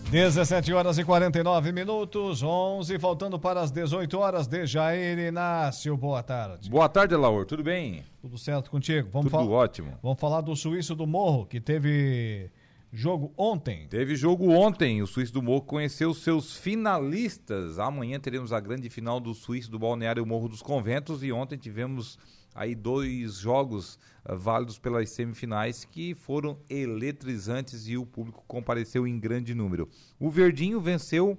17 0.10 0.72
horas 0.72 0.98
e 0.98 1.04
49 1.04 1.74
minutos, 1.74 2.42
11, 2.42 2.98
faltando 2.98 3.38
para 3.38 3.60
as 3.60 3.72
18 3.72 4.18
horas 4.18 4.48
de 4.48 4.66
Jair 4.66 5.20
Inácio. 5.20 5.98
Boa 5.98 6.24
tarde. 6.24 6.70
Boa 6.70 6.88
tarde, 6.88 7.14
Laur. 7.18 7.46
Tudo 7.46 7.64
bem? 7.64 8.02
Tudo 8.22 8.38
certo 8.38 8.72
contigo? 8.72 9.10
Vamos 9.12 9.30
Tudo 9.30 9.52
ótimo. 9.52 10.00
Vamos 10.02 10.18
falar 10.18 10.40
do 10.40 10.56
Suíço 10.56 10.96
do 10.96 11.06
Morro, 11.06 11.46
que 11.46 11.60
teve 11.60 12.50
jogo 12.96 13.34
ontem. 13.38 13.88
Teve 13.90 14.16
jogo 14.16 14.50
ontem. 14.50 15.02
O 15.02 15.08
Suíço 15.08 15.34
do 15.34 15.42
Morro 15.42 15.64
conheceu 15.64 16.14
seus 16.14 16.56
finalistas. 16.56 17.78
Amanhã 17.78 18.20
teremos 18.20 18.54
a 18.54 18.60
grande 18.60 18.90
final 18.90 19.20
do 19.20 19.34
Suíço 19.34 19.70
do 19.70 19.78
Balneário 19.78 20.26
Morro 20.26 20.48
dos 20.48 20.62
Conventos 20.62 21.22
e 21.22 21.32
ontem 21.32 21.58
tivemos 21.58 22.18
aí 22.54 22.74
dois 22.74 23.36
jogos 23.36 24.00
uh, 24.24 24.38
válidos 24.38 24.80
pelas 24.80 25.10
semifinais 25.10 25.84
que 25.84 26.16
foram 26.16 26.58
eletrizantes 26.70 27.86
e 27.90 27.98
o 27.98 28.06
público 28.06 28.46
compareceu 28.48 29.06
em 29.06 29.20
grande 29.20 29.54
número. 29.54 29.90
O 30.18 30.30
Verdinho 30.30 30.80
venceu 30.80 31.38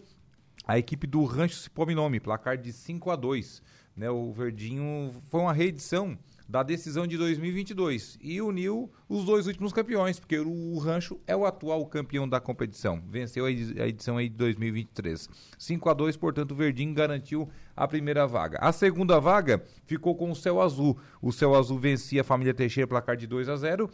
a 0.66 0.78
equipe 0.78 1.06
do 1.06 1.24
Rancho 1.24 1.56
Cipominome, 1.56 2.20
placar 2.20 2.58
de 2.58 2.70
5 2.70 3.10
a 3.10 3.16
2. 3.16 3.62
Né, 3.96 4.10
o 4.10 4.30
Verdinho 4.30 5.10
foi 5.30 5.40
uma 5.40 5.54
reedição 5.54 6.18
da 6.48 6.62
decisão 6.62 7.06
de 7.06 7.16
2022 7.16 8.18
e 8.22 8.40
uniu 8.40 8.90
os 9.08 9.24
dois 9.24 9.46
últimos 9.46 9.72
campeões, 9.72 10.18
porque 10.18 10.38
o 10.38 10.78
Rancho 10.78 11.20
é 11.26 11.34
o 11.34 11.44
atual 11.44 11.84
campeão 11.86 12.28
da 12.28 12.40
competição. 12.40 13.02
Venceu 13.08 13.46
a 13.46 13.50
edição 13.50 14.16
aí 14.16 14.28
de 14.28 14.36
2023. 14.36 15.28
5 15.58 15.90
a 15.90 15.94
2, 15.94 16.16
portanto, 16.16 16.52
o 16.52 16.54
Verdinho 16.54 16.94
garantiu 16.94 17.48
a 17.74 17.86
primeira 17.88 18.26
vaga. 18.26 18.58
A 18.60 18.72
segunda 18.72 19.18
vaga 19.18 19.62
ficou 19.84 20.14
com 20.14 20.30
o 20.30 20.36
Céu 20.36 20.60
Azul. 20.60 20.98
O 21.20 21.32
Céu 21.32 21.54
Azul 21.54 21.78
vencia 21.78 22.20
a 22.20 22.24
família 22.24 22.54
Teixeira 22.54 22.86
placar 22.86 23.16
de 23.16 23.26
2 23.26 23.48
a 23.48 23.56
0 23.56 23.90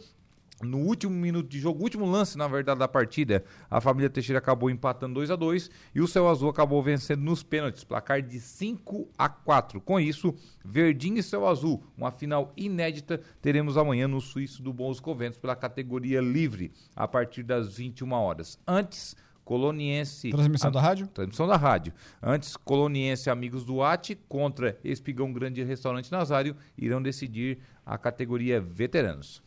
no 0.63 0.79
último 0.79 1.13
minuto 1.13 1.47
de 1.47 1.59
jogo, 1.59 1.83
último 1.83 2.05
lance, 2.05 2.37
na 2.37 2.47
verdade, 2.47 2.79
da 2.79 2.87
partida, 2.87 3.43
a 3.69 3.81
família 3.81 4.09
Teixeira 4.09 4.39
acabou 4.39 4.69
empatando 4.69 5.15
2 5.15 5.31
a 5.31 5.35
2 5.35 5.69
e 5.93 6.01
o 6.01 6.07
Céu 6.07 6.27
Azul 6.27 6.49
acabou 6.49 6.81
vencendo 6.81 7.21
nos 7.21 7.43
pênaltis, 7.43 7.83
placar 7.83 8.21
de 8.21 8.39
5 8.39 9.07
a 9.17 9.29
4. 9.29 9.81
Com 9.81 9.99
isso, 9.99 10.33
Verdinho 10.63 11.17
e 11.17 11.23
Céu 11.23 11.47
Azul, 11.47 11.83
uma 11.97 12.11
final 12.11 12.53
inédita, 12.55 13.21
teremos 13.41 13.77
amanhã 13.77 14.07
no 14.07 14.21
Suíço 14.21 14.61
do 14.61 14.73
Bons 14.73 14.99
Conventos 14.99 15.37
pela 15.39 15.55
categoria 15.55 16.21
livre, 16.21 16.71
a 16.95 17.07
partir 17.07 17.43
das 17.43 17.75
21 17.75 18.11
horas. 18.13 18.59
Antes, 18.67 19.15
Coloniense. 19.43 20.29
Transmissão 20.29 20.69
a, 20.69 20.73
da 20.73 20.81
rádio? 20.81 21.07
Transmissão 21.07 21.47
da 21.47 21.57
rádio. 21.57 21.93
Antes, 22.21 22.55
Coloniense 22.55 23.29
Amigos 23.29 23.65
do 23.65 23.83
Ate 23.83 24.15
contra 24.27 24.77
Espigão 24.83 25.31
Grande 25.33 25.63
Restaurante 25.63 26.11
Nazário 26.11 26.55
irão 26.77 27.01
decidir 27.01 27.59
a 27.85 27.97
categoria 27.97 28.61
veteranos. 28.61 29.41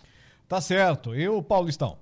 Tá 0.49 0.61
certo. 0.61 1.15
E 1.15 1.29
o 1.29 1.43
Paulistão? 1.43 1.99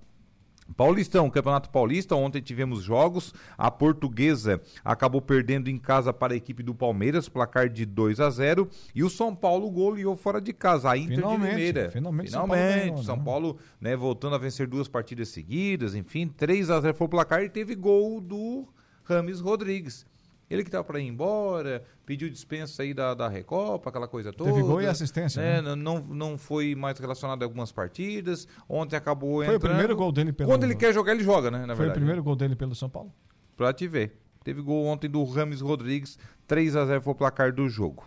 Paulistão, 0.77 1.29
Campeonato 1.31 1.71
Paulista, 1.71 2.17
ontem 2.17 2.41
tivemos 2.41 2.83
jogos. 2.83 3.35
A 3.57 3.71
Portuguesa 3.71 4.61
acabou 4.85 5.21
perdendo 5.21 5.69
em 5.69 5.79
casa 5.79 6.13
para 6.13 6.33
a 6.33 6.37
equipe 6.37 6.63
do 6.63 6.75
Palmeiras, 6.75 7.29
placar 7.29 7.69
de 7.69 7.85
2 7.85 8.19
a 8.21 8.31
0 8.31 8.69
E 8.95 9.05
o 9.05 9.11
São 9.11 9.35
Paulo 9.35 9.71
goleou 9.71 10.17
fora 10.17 10.41
de 10.41 10.53
casa, 10.53 10.91
a 10.91 10.97
Inter 10.97 11.17
finalmente, 11.17 11.51
de 11.51 11.57
Limeira. 11.57 11.91
Finalmente, 11.91 12.31
finalmente 12.31 12.89
São 12.89 12.89
Paulo, 12.89 13.03
São 13.05 13.17
né? 13.17 13.25
Paulo 13.25 13.59
né, 13.81 13.97
voltando 13.97 14.35
a 14.35 14.39
vencer 14.39 14.67
duas 14.67 14.89
partidas 14.89 15.29
seguidas, 15.29 15.95
enfim, 15.95 16.27
3 16.27 16.71
a 16.71 16.81
0 16.81 16.95
foi 16.95 17.07
o 17.07 17.11
placar 17.11 17.43
e 17.43 17.51
teve 17.51 17.75
gol 17.75 18.21
do 18.21 18.67
Rames 19.05 19.41
Rodrigues. 19.41 20.07
Ele 20.55 20.63
que 20.63 20.69
estava 20.69 20.85
para 20.85 21.01
ir 21.01 21.07
embora, 21.09 21.83
pediu 22.07 22.31
dispensa 22.31 22.85
aí 22.85 22.95
da, 22.95 23.13
da 23.13 23.29
Recopa, 23.29 23.91
aquela 23.91 24.07
coisa 24.07 24.33
toda. 24.33 24.53
Teve 24.53 24.63
gol 24.63 24.81
e 24.81 24.87
assistência, 24.87 25.43
né? 25.43 25.61
né? 25.61 25.75
Não, 25.75 25.99
não 25.99 26.39
foi 26.39 26.77
mais 26.77 26.97
relacionado 26.99 27.43
a 27.43 27.45
algumas 27.45 27.73
partidas. 27.73 28.47
Ontem 28.69 28.95
acabou 28.95 29.45
Foi 29.45 29.55
o 29.55 29.57
entrando. 29.57 29.73
primeiro 29.73 29.97
gol 29.97 30.13
dele 30.13 30.33
pelo 30.33 30.49
Quando 30.49 30.63
ele 30.63 30.77
quer 30.77 30.95
jogar, 30.95 31.13
ele 31.13 31.25
joga, 31.25 31.51
né? 31.51 31.67
Na 31.67 31.75
Foi 31.75 31.87
verdade. 31.87 31.91
o 31.91 31.95
primeiro 31.95 32.23
gol 32.23 32.37
dele 32.37 32.55
pelo 32.55 32.75
São 32.75 32.89
Paulo? 32.89 33.13
Pra 33.57 33.73
te 33.73 33.89
ver. 33.89 34.21
Teve 34.45 34.63
gol 34.63 34.85
ontem 34.87 35.09
do 35.11 35.25
Rames 35.25 35.61
Rodrigues, 35.61 36.19
3 36.47 36.77
a 36.77 36.87
0 36.87 37.03
foi 37.03 37.13
o 37.13 37.17
placar 37.17 37.53
do 37.53 37.69
jogo. 37.69 38.05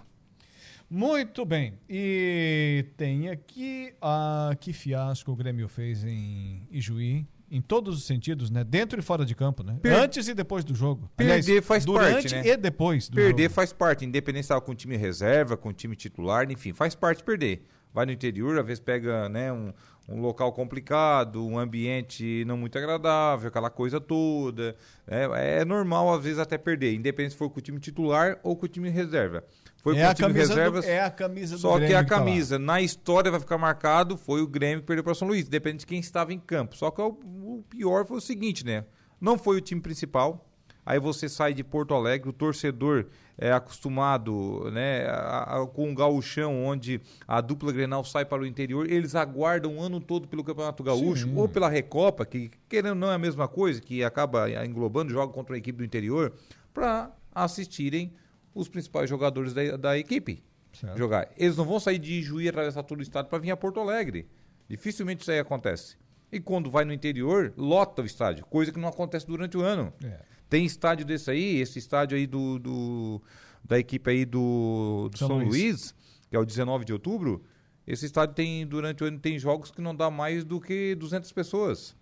Muito 0.90 1.46
bem. 1.46 1.74
E 1.90 2.86
tem 2.96 3.28
aqui 3.30 3.94
a 4.02 4.56
que 4.58 4.72
fiasco 4.72 5.32
o 5.32 5.36
Grêmio 5.36 5.68
fez 5.68 6.06
em 6.06 6.66
Ijuí. 6.72 7.28
Em 7.50 7.62
todos 7.62 7.98
os 7.98 8.04
sentidos, 8.06 8.50
né? 8.50 8.64
Dentro 8.64 9.00
e 9.00 9.02
fora 9.02 9.26
de 9.26 9.34
campo, 9.34 9.64
né? 9.64 9.78
Per- 9.82 9.94
Antes 9.94 10.28
e 10.28 10.34
depois 10.34 10.66
do 10.66 10.76
jogo. 10.76 11.10
Perder 11.16 11.62
faz 11.62 11.86
durante 11.86 12.30
parte, 12.30 12.36
né? 12.36 12.42
e 12.46 12.58
depois 12.58 13.08
do 13.08 13.16
perder 13.16 13.44
jogo. 13.44 13.54
faz 13.56 13.72
parte, 13.72 14.04
independente 14.06 14.48
se 14.48 14.62
com 14.62 14.76
time 14.76 14.98
reserva, 14.98 15.56
com 15.56 15.72
time 15.72 15.96
titular, 15.96 16.52
enfim, 16.52 16.74
faz 16.74 16.94
parte 16.94 17.24
perder. 17.24 17.66
Vai 17.94 18.06
no 18.06 18.12
interior, 18.12 18.60
às 18.60 18.66
vezes 18.66 18.80
pega 18.82 19.30
né, 19.30 19.52
um, 19.52 19.72
um 20.10 20.20
local 20.20 20.52
complicado, 20.52 21.44
um 21.48 21.58
ambiente 21.58 22.44
não 22.46 22.58
muito 22.58 22.78
agradável, 22.78 23.48
aquela 23.48 23.70
coisa 23.70 24.00
toda. 24.00 24.76
É, 25.08 25.62
é 25.62 25.66
normal, 25.66 26.14
às 26.14 26.24
vezes, 26.24 26.38
até 26.38 26.58
perder, 26.58 26.94
independente 26.94 27.32
se 27.32 27.38
for 27.38 27.50
com 27.50 27.60
o 27.60 27.62
time 27.62 27.80
titular 27.80 28.40
ou 28.44 28.56
com 28.58 28.66
o 28.66 28.70
time 28.70 28.90
reserva. 28.90 29.44
Foi 29.82 29.96
É 29.96 30.02
com 30.02 30.08
o 30.08 30.10
a 30.10 30.14
time 30.14 30.28
camisa 30.28 30.48
do- 30.48 30.56
reservas. 30.58 30.86
é 30.86 31.02
a 31.04 31.10
camisa 31.12 31.56
do 31.56 31.62
Só 31.62 31.74
que 31.74 31.80
Grêmio 31.80 31.98
a 32.00 32.04
que 32.04 32.10
tá 32.10 32.16
lá. 32.18 32.22
camisa, 32.26 32.60
na 32.60 32.82
história 32.82 33.32
vai 33.32 33.40
ficar 33.40 33.58
marcado, 33.58 34.18
foi 34.18 34.42
o 34.42 34.48
Grêmio 34.48 34.80
que 34.82 34.88
perdeu 34.88 35.04
para 35.04 35.14
São 35.16 35.28
Luís, 35.28 35.48
depende 35.48 35.80
de 35.80 35.86
quem 35.86 36.00
estava 36.00 36.34
em 36.34 36.40
campo. 36.40 36.76
Só 36.76 36.92
que 36.92 37.02
o, 37.02 37.08
o 37.08 37.64
pior 37.70 38.06
foi 38.06 38.18
o 38.18 38.22
seguinte, 38.22 38.66
né? 38.66 38.86
Não 39.22 39.38
foi 39.38 39.58
o 39.58 39.62
time 39.62 39.80
principal. 39.80 40.44
Aí 40.86 41.00
você 41.00 41.28
sai 41.28 41.54
de 41.54 41.66
Porto 41.66 41.94
Alegre, 41.94 42.30
o 42.30 42.34
torcedor 42.34 43.08
é 43.38 43.52
acostumado 43.52 44.72
né, 44.72 45.06
a- 45.08 45.62
a- 45.62 45.68
com 45.68 45.92
o 45.92 45.94
gauchão, 45.96 46.64
onde 46.66 47.02
a 47.28 47.42
dupla 47.42 47.72
Grenal 47.74 48.04
sai 48.06 48.24
para 48.26 48.42
o 48.42 48.46
interior, 48.46 48.90
eles 48.90 49.14
aguardam 49.14 49.78
o 49.78 49.82
ano 49.82 50.00
todo 50.00 50.28
pelo 50.30 50.44
Campeonato 50.46 50.82
Gaúcho 50.84 51.28
Sim. 51.28 51.36
ou 51.36 51.48
pela 51.48 51.68
Recopa, 51.70 52.26
que 52.26 52.50
querendo 52.70 52.92
ou 52.92 52.96
não 52.96 53.12
é 53.12 53.16
a 53.16 53.20
mesma 53.20 53.48
coisa, 53.50 53.82
que 53.82 54.02
acaba 54.04 54.50
englobando, 54.66 55.12
joga 55.12 55.32
contra 55.34 55.56
a 55.56 55.58
equipe 55.58 55.78
do 55.78 55.84
interior, 55.84 56.34
para 56.74 57.12
assistirem 57.36 58.14
os 58.60 58.68
principais 58.70 59.10
jogadores 59.10 59.54
da, 59.54 59.78
da 59.78 59.98
equipe 59.98 60.44
Certo. 60.74 60.98
jogar. 60.98 61.30
Eles 61.38 61.56
não 61.58 61.66
vão 61.66 61.80
sair 61.80 61.98
de 62.00 62.22
Juí 62.22 62.46
e 62.46 62.50
atravessar 62.50 62.84
todo 62.84 63.00
o 63.00 63.02
estado 63.02 63.28
para 63.30 63.40
vir 63.40 63.52
a 63.52 63.58
Porto 63.58 63.80
Alegre. 63.80 64.28
Dificilmente 64.70 65.22
isso 65.22 65.32
aí 65.32 65.40
acontece. 65.40 65.96
E 66.32 66.40
quando 66.40 66.70
vai 66.70 66.84
no 66.84 66.92
interior, 66.94 67.54
lota 67.56 68.02
o 68.02 68.06
estádio, 68.06 68.46
coisa 68.46 68.72
que 68.72 68.80
não 68.80 68.90
acontece 68.90 69.26
durante 69.26 69.58
o 69.58 69.62
ano. 69.62 69.94
É. 70.04 70.20
Tem 70.50 70.66
estádio 70.66 71.06
desse 71.06 71.32
aí, 71.32 71.58
esse 71.62 71.80
estádio 71.80 72.18
aí 72.18 72.28
do, 72.28 72.60
do- 72.60 73.22
da 73.64 73.80
equipe 73.80 74.10
aí 74.10 74.26
do, 74.26 75.10
do 75.12 75.18
São 75.18 75.28
São, 75.30 75.38
Luís. 75.38 75.50
Luís. 75.50 75.96
que 76.30 76.36
é 76.36 76.40
o 76.40 76.46
19 76.46 76.84
de 76.86 76.94
outubro. 76.94 77.44
Esse 77.86 78.06
estádio 78.06 78.36
tem 78.36 78.68
durante 78.68 79.04
o 79.04 79.08
ano 79.08 79.18
tem 79.20 79.40
jogos 79.40 79.72
que 79.72 79.82
não 79.82 79.96
dá 79.96 80.12
mais 80.12 80.44
do 80.44 80.60
que 80.60 80.94
200 80.96 81.32
pessoas. 81.32 81.96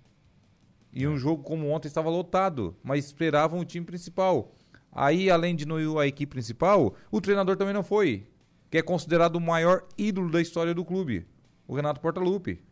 E 0.92 1.08
um 1.08 1.18
jogo 1.18 1.44
como 1.44 1.70
ontem 1.70 1.88
estava 1.88 2.10
lotado, 2.10 2.76
mas 2.84 3.06
esperavam 3.06 3.60
o 3.60 3.66
time 3.66 3.86
principal. 3.86 4.55
Aí, 4.96 5.30
além 5.30 5.54
de 5.54 5.66
não 5.66 5.78
ir 5.78 5.98
a 5.98 6.08
equipe 6.08 6.32
principal, 6.32 6.96
o 7.12 7.20
treinador 7.20 7.58
também 7.58 7.74
não 7.74 7.84
foi, 7.84 8.26
que 8.72 8.78
é 8.78 8.82
considerado 8.82 9.36
o 9.36 9.42
maior 9.42 9.84
ídolo 9.98 10.32
da 10.32 10.42
história 10.42 10.74
do 10.74 10.86
clube, 10.86 11.28
o 11.68 11.76
Renato 11.76 12.00
Portaluppi, 12.00 12.64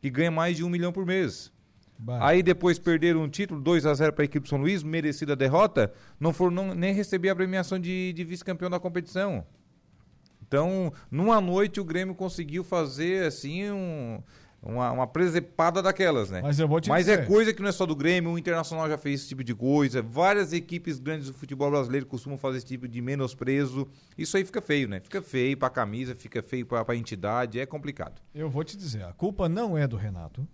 que 0.00 0.08
ganha 0.08 0.30
mais 0.30 0.56
de 0.56 0.62
um 0.62 0.70
milhão 0.70 0.92
por 0.92 1.04
mês. 1.04 1.52
Vai. 1.98 2.18
Aí 2.20 2.42
depois 2.42 2.78
perderam 2.78 3.22
um 3.22 3.28
título, 3.28 3.60
2 3.60 3.84
a 3.84 3.94
0 3.94 4.12
para 4.12 4.22
a 4.22 4.26
equipe 4.26 4.44
do 4.44 4.48
São 4.48 4.60
Luís, 4.60 4.84
merecida 4.84 5.34
derrota, 5.34 5.92
não 6.20 6.32
foram 6.32 6.52
não, 6.52 6.74
nem 6.74 6.94
receber 6.94 7.30
a 7.30 7.34
premiação 7.34 7.80
de, 7.80 8.12
de 8.12 8.22
vice-campeão 8.22 8.70
da 8.70 8.78
competição. 8.78 9.44
Então, 10.46 10.92
numa 11.10 11.40
noite 11.40 11.80
o 11.80 11.84
Grêmio 11.84 12.14
conseguiu 12.14 12.62
fazer 12.62 13.26
assim 13.26 13.68
um, 13.72 14.22
uma, 14.62 14.90
uma 14.90 15.06
presepada 15.06 15.82
daquelas, 15.82 16.30
né? 16.30 16.40
Mas 16.42 16.58
eu 16.58 16.66
vou 16.66 16.80
te 16.80 16.88
Mas 16.88 17.08
é 17.08 17.18
coisa 17.18 17.52
que 17.52 17.62
não 17.62 17.68
é 17.68 17.72
só 17.72 17.86
do 17.86 17.94
Grêmio, 17.94 18.32
o 18.32 18.38
Internacional 18.38 18.88
já 18.88 18.98
fez 18.98 19.20
esse 19.20 19.28
tipo 19.28 19.44
de 19.44 19.54
coisa. 19.54 20.02
Várias 20.02 20.52
equipes 20.52 20.98
grandes 20.98 21.28
do 21.28 21.34
futebol 21.34 21.70
brasileiro 21.70 22.06
costumam 22.06 22.38
fazer 22.38 22.58
esse 22.58 22.66
tipo 22.66 22.88
de 22.88 23.00
menosprezo. 23.00 23.86
Isso 24.16 24.36
aí 24.36 24.44
fica 24.44 24.60
feio, 24.60 24.88
né? 24.88 25.00
Fica 25.00 25.22
feio 25.22 25.56
pra 25.56 25.70
camisa, 25.70 26.14
fica 26.14 26.42
feio 26.42 26.66
pra, 26.66 26.84
pra 26.84 26.96
entidade, 26.96 27.60
é 27.60 27.66
complicado. 27.66 28.20
Eu 28.34 28.50
vou 28.50 28.64
te 28.64 28.76
dizer, 28.76 29.04
a 29.04 29.12
culpa 29.12 29.48
não 29.48 29.76
é 29.76 29.86
do 29.86 29.96
Renato. 29.96 30.46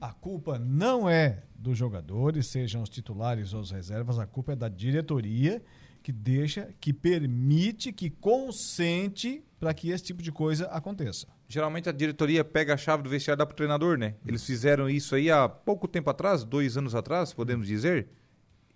A 0.00 0.14
culpa 0.14 0.58
não 0.58 1.08
é 1.08 1.42
dos 1.54 1.76
jogadores, 1.76 2.46
sejam 2.46 2.82
os 2.82 2.88
titulares 2.88 3.52
ou 3.52 3.60
os 3.60 3.70
reservas, 3.70 4.18
a 4.18 4.26
culpa 4.26 4.52
é 4.52 4.56
da 4.56 4.68
diretoria 4.68 5.62
que 6.02 6.10
deixa, 6.10 6.74
que 6.80 6.92
permite, 6.92 7.92
que 7.92 8.08
consente 8.08 9.44
para 9.58 9.74
que 9.74 9.90
esse 9.90 10.04
tipo 10.04 10.22
de 10.22 10.32
coisa 10.32 10.66
aconteça. 10.68 11.26
Geralmente 11.50 11.88
a 11.88 11.92
diretoria 11.92 12.44
pega 12.44 12.74
a 12.74 12.76
chave 12.76 13.02
do 13.02 13.10
vestiário 13.10 13.36
e 13.36 13.40
dá 13.40 13.44
pro 13.44 13.56
treinador, 13.56 13.98
né? 13.98 14.14
Eles 14.24 14.46
fizeram 14.46 14.88
isso 14.88 15.16
aí 15.16 15.32
há 15.32 15.48
pouco 15.48 15.88
tempo 15.88 16.08
atrás, 16.08 16.44
dois 16.44 16.76
anos 16.76 16.94
atrás, 16.94 17.34
podemos 17.34 17.66
dizer, 17.66 18.06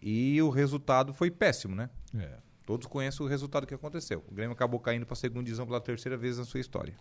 e 0.03 0.43
o 0.43 0.51
resultado 0.51 1.15
foi 1.15 1.31
péssimo, 1.31 1.77
né? 1.77 1.89
É. 2.19 2.31
Todos 2.67 2.89
conhecem 2.89 3.25
o 3.25 3.29
resultado 3.29 3.65
que 3.65 3.75
aconteceu. 3.75 4.25
O 4.29 4.35
Grêmio 4.35 4.55
acabou 4.55 4.81
caindo 4.81 5.07
para 5.07 5.13
a 5.13 5.17
segunda 5.17 5.45
divisão 5.45 5.65
pela 5.65 5.81
terceira 5.81 6.17
vez 6.17 6.37
na 6.37 6.45
sua 6.45 6.59
história. 6.59 6.93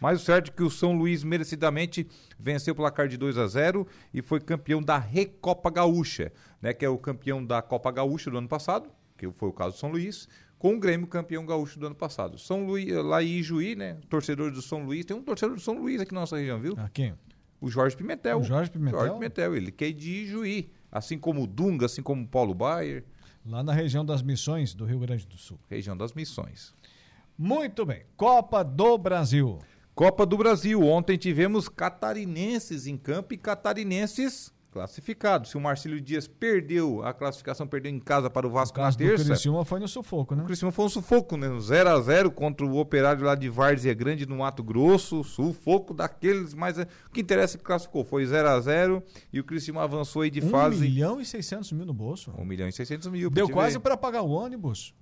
Mas 0.00 0.22
o 0.22 0.24
certo 0.24 0.52
é 0.52 0.54
que 0.54 0.62
o 0.62 0.70
São 0.70 0.96
Luís 0.96 1.24
merecidamente 1.24 2.06
venceu 2.38 2.72
o 2.72 2.76
placar 2.76 3.08
de 3.08 3.16
2 3.16 3.38
a 3.38 3.46
0 3.48 3.88
e 4.14 4.22
foi 4.22 4.38
campeão 4.38 4.80
da 4.80 4.98
Recopa 4.98 5.68
Gaúcha, 5.68 6.30
né, 6.62 6.72
que 6.72 6.84
é 6.84 6.88
o 6.88 6.96
campeão 6.96 7.44
da 7.44 7.60
Copa 7.60 7.90
Gaúcha 7.90 8.30
do 8.30 8.38
ano 8.38 8.48
passado, 8.48 8.88
que 9.16 9.28
foi 9.32 9.48
o 9.48 9.52
caso 9.52 9.74
do 9.74 9.80
São 9.80 9.90
Luís, 9.90 10.28
com 10.58 10.74
o 10.74 10.80
Grêmio 10.80 11.06
campeão 11.06 11.46
gaúcho 11.46 11.78
do 11.78 11.86
ano 11.86 11.94
passado. 11.94 12.38
São 12.38 12.66
Luís, 12.66 12.92
lá 12.92 13.22
em 13.22 13.38
Ijuí, 13.38 13.76
né, 13.76 13.98
torcedor 14.08 14.50
do 14.50 14.60
São 14.60 14.84
Luís, 14.84 15.04
tem 15.04 15.16
um 15.16 15.22
torcedor 15.22 15.54
do 15.54 15.60
São 15.60 15.78
Luís 15.80 16.00
aqui 16.00 16.12
na 16.12 16.20
nossa 16.20 16.36
região, 16.36 16.58
viu? 16.60 16.76
Quem? 16.92 17.14
O 17.60 17.70
Jorge 17.70 17.96
Pimentel. 17.96 18.38
O 18.38 18.42
Jorge 18.44 18.70
Pimentel? 18.70 18.98
Jorge 19.00 19.14
Pimentel, 19.14 19.56
ele 19.56 19.70
que 19.72 19.84
é 19.84 19.92
de 19.92 20.10
Ijuí, 20.24 20.70
assim 20.90 21.18
como 21.18 21.42
o 21.42 21.46
Dunga, 21.46 21.86
assim 21.86 22.02
como 22.02 22.22
o 22.24 22.28
Paulo 22.28 22.54
Baier, 22.54 23.04
Lá 23.48 23.62
na 23.62 23.72
região 23.72 24.04
das 24.04 24.20
Missões 24.20 24.74
do 24.74 24.84
Rio 24.84 24.98
Grande 24.98 25.26
do 25.26 25.38
Sul. 25.38 25.58
região 25.70 25.96
das 25.96 26.12
Missões. 26.12 26.74
Muito 27.36 27.86
bem. 27.86 28.02
Copa 28.14 28.62
do 28.62 28.98
Brasil. 28.98 29.58
Copa 29.94 30.26
do 30.26 30.36
Brasil. 30.36 30.82
Ontem 30.82 31.16
tivemos 31.16 31.66
catarinenses 31.66 32.86
em 32.86 32.96
campo 32.96 33.32
e 33.32 33.38
catarinenses 33.38 34.52
classificados. 34.70 35.50
Se 35.50 35.56
o 35.56 35.60
Marcílio 35.60 36.00
Dias 36.00 36.26
perdeu 36.26 37.02
a 37.04 37.12
classificação, 37.12 37.66
perdeu 37.66 37.92
em 37.92 37.98
casa 37.98 38.28
para 38.30 38.46
o 38.46 38.50
O 38.50 38.52
Vasco 38.52 38.78
na 38.78 38.84
caso 38.84 38.98
do 38.98 39.04
terça. 39.04 39.24
Criciúma 39.24 39.64
foi 39.64 39.80
no 39.80 39.88
sufoco, 39.88 40.34
né? 40.34 40.42
O 40.42 40.46
Criciúma 40.46 40.72
foi 40.72 40.84
um 40.84 40.88
sufoco, 40.88 41.36
né? 41.36 41.48
0 41.60 41.90
a 41.90 42.00
0 42.00 42.30
contra 42.30 42.64
o 42.64 42.76
Operário 42.78 43.24
lá 43.24 43.34
de 43.34 43.48
Várzea 43.48 43.94
Grande 43.94 44.26
no 44.26 44.38
Mato 44.38 44.62
Grosso. 44.62 45.24
Sufoco 45.24 45.94
daqueles, 45.94 46.54
mas 46.54 46.78
é, 46.78 46.86
o 47.06 47.10
que 47.10 47.20
interessa 47.20 47.56
é 47.56 47.58
que 47.58 47.64
classificou. 47.64 48.04
Foi 48.04 48.24
0 48.24 48.48
a 48.48 48.60
0 48.60 49.02
e 49.32 49.40
o 49.40 49.44
Criciúma 49.44 49.82
avançou 49.82 50.22
aí 50.22 50.30
de 50.30 50.44
1 50.44 50.50
fase. 50.50 50.80
milhão 50.80 51.20
e 51.20 51.24
600 51.24 51.72
mil 51.72 51.86
no 51.86 51.94
bolso. 51.94 52.32
1 52.36 52.44
milhão 52.44 52.68
e 52.68 52.72
600 52.72 53.08
mil. 53.08 53.30
Deu 53.30 53.48
quase 53.48 53.78
para 53.78 53.96
pagar 53.96 54.22
o 54.22 54.30
ônibus. 54.30 54.94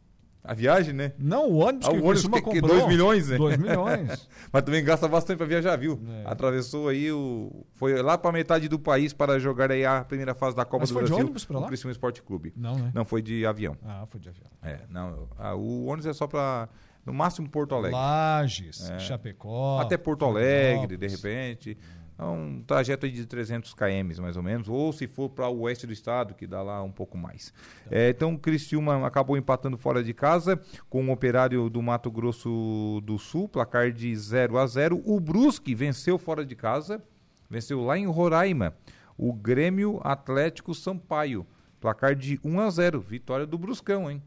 A 0.46 0.54
viagem, 0.54 0.92
né? 0.94 1.12
Não, 1.18 1.50
o 1.50 1.56
ônibus 1.56 1.88
Ah, 1.88 1.90
que 1.90 1.96
o 1.96 2.00
ônibus 2.04 2.12
Criciúma 2.22 2.36
que, 2.38 2.60
comprou. 2.60 2.76
2 2.78 2.86
milhões, 2.88 3.28
né? 3.28 3.36
2 3.36 3.56
milhões. 3.58 4.28
Mas 4.52 4.62
também 4.62 4.84
gasta 4.84 5.08
bastante 5.08 5.38
para 5.38 5.46
viajar, 5.46 5.76
viu? 5.76 6.00
É. 6.24 6.30
Atravessou 6.30 6.88
aí 6.88 7.10
o. 7.10 7.64
Foi 7.74 8.00
lá 8.00 8.16
para 8.16 8.30
metade 8.32 8.68
do 8.68 8.78
país 8.78 9.12
para 9.12 9.38
jogar 9.38 9.70
aí 9.72 9.84
a 9.84 10.04
primeira 10.04 10.34
fase 10.34 10.54
da 10.56 10.64
Copa 10.64 10.80
Mas 10.82 10.90
do 10.90 10.94
foi 10.94 11.02
de 11.02 11.08
Brasil. 11.08 11.24
ônibus 11.24 11.44
pra 11.44 11.58
lá? 11.58 11.64
O 11.64 11.68
Criciúma 11.68 11.92
Esporte 11.92 12.22
Clube. 12.22 12.52
Não, 12.56 12.76
né? 12.76 12.90
Não, 12.94 13.04
foi 13.04 13.20
de 13.22 13.44
avião. 13.44 13.76
Ah, 13.84 14.04
foi 14.06 14.20
de 14.20 14.28
avião. 14.28 14.46
É, 14.62 14.78
não. 14.88 15.28
ah, 15.38 15.54
o 15.54 15.86
ônibus 15.86 16.06
é 16.06 16.12
só 16.12 16.26
para 16.26 16.68
no 17.04 17.12
máximo 17.12 17.48
Porto 17.48 17.74
Alegre. 17.74 17.92
Lages, 17.96 18.88
É. 18.90 18.98
Chapecó. 18.98 19.80
Até 19.80 19.96
Porto 19.96 20.24
Alegre, 20.24 20.96
de 20.96 21.06
repente. 21.06 21.76
É 21.80 22.05
um 22.24 22.62
trajeto 22.62 23.08
de 23.08 23.26
300 23.26 23.74
km, 23.74 24.20
mais 24.20 24.36
ou 24.36 24.42
menos. 24.42 24.68
Ou 24.68 24.92
se 24.92 25.06
for 25.06 25.28
para 25.28 25.48
o 25.48 25.60
oeste 25.60 25.86
do 25.86 25.92
estado, 25.92 26.34
que 26.34 26.46
dá 26.46 26.62
lá 26.62 26.82
um 26.82 26.90
pouco 26.90 27.18
mais. 27.18 27.52
É, 27.90 28.08
então, 28.08 28.34
o 28.34 28.38
Criciúma 28.38 29.06
acabou 29.06 29.36
empatando 29.36 29.76
fora 29.76 30.02
de 30.02 30.14
casa 30.14 30.60
com 30.88 31.06
o 31.06 31.12
operário 31.12 31.68
do 31.68 31.82
Mato 31.82 32.10
Grosso 32.10 33.00
do 33.04 33.18
Sul, 33.18 33.48
placar 33.48 33.92
de 33.92 34.14
0 34.14 34.58
a 34.58 34.66
0 34.66 35.02
O 35.04 35.20
Brusque 35.20 35.74
venceu 35.74 36.18
fora 36.18 36.44
de 36.44 36.56
casa, 36.56 37.02
venceu 37.50 37.84
lá 37.84 37.98
em 37.98 38.06
Roraima. 38.06 38.74
O 39.18 39.32
Grêmio 39.32 40.00
Atlético 40.02 40.74
Sampaio, 40.74 41.46
placar 41.80 42.14
de 42.14 42.40
1 42.42 42.60
a 42.60 42.70
0 42.70 43.00
Vitória 43.00 43.46
do 43.46 43.58
Bruscão, 43.58 44.10
hein? 44.10 44.22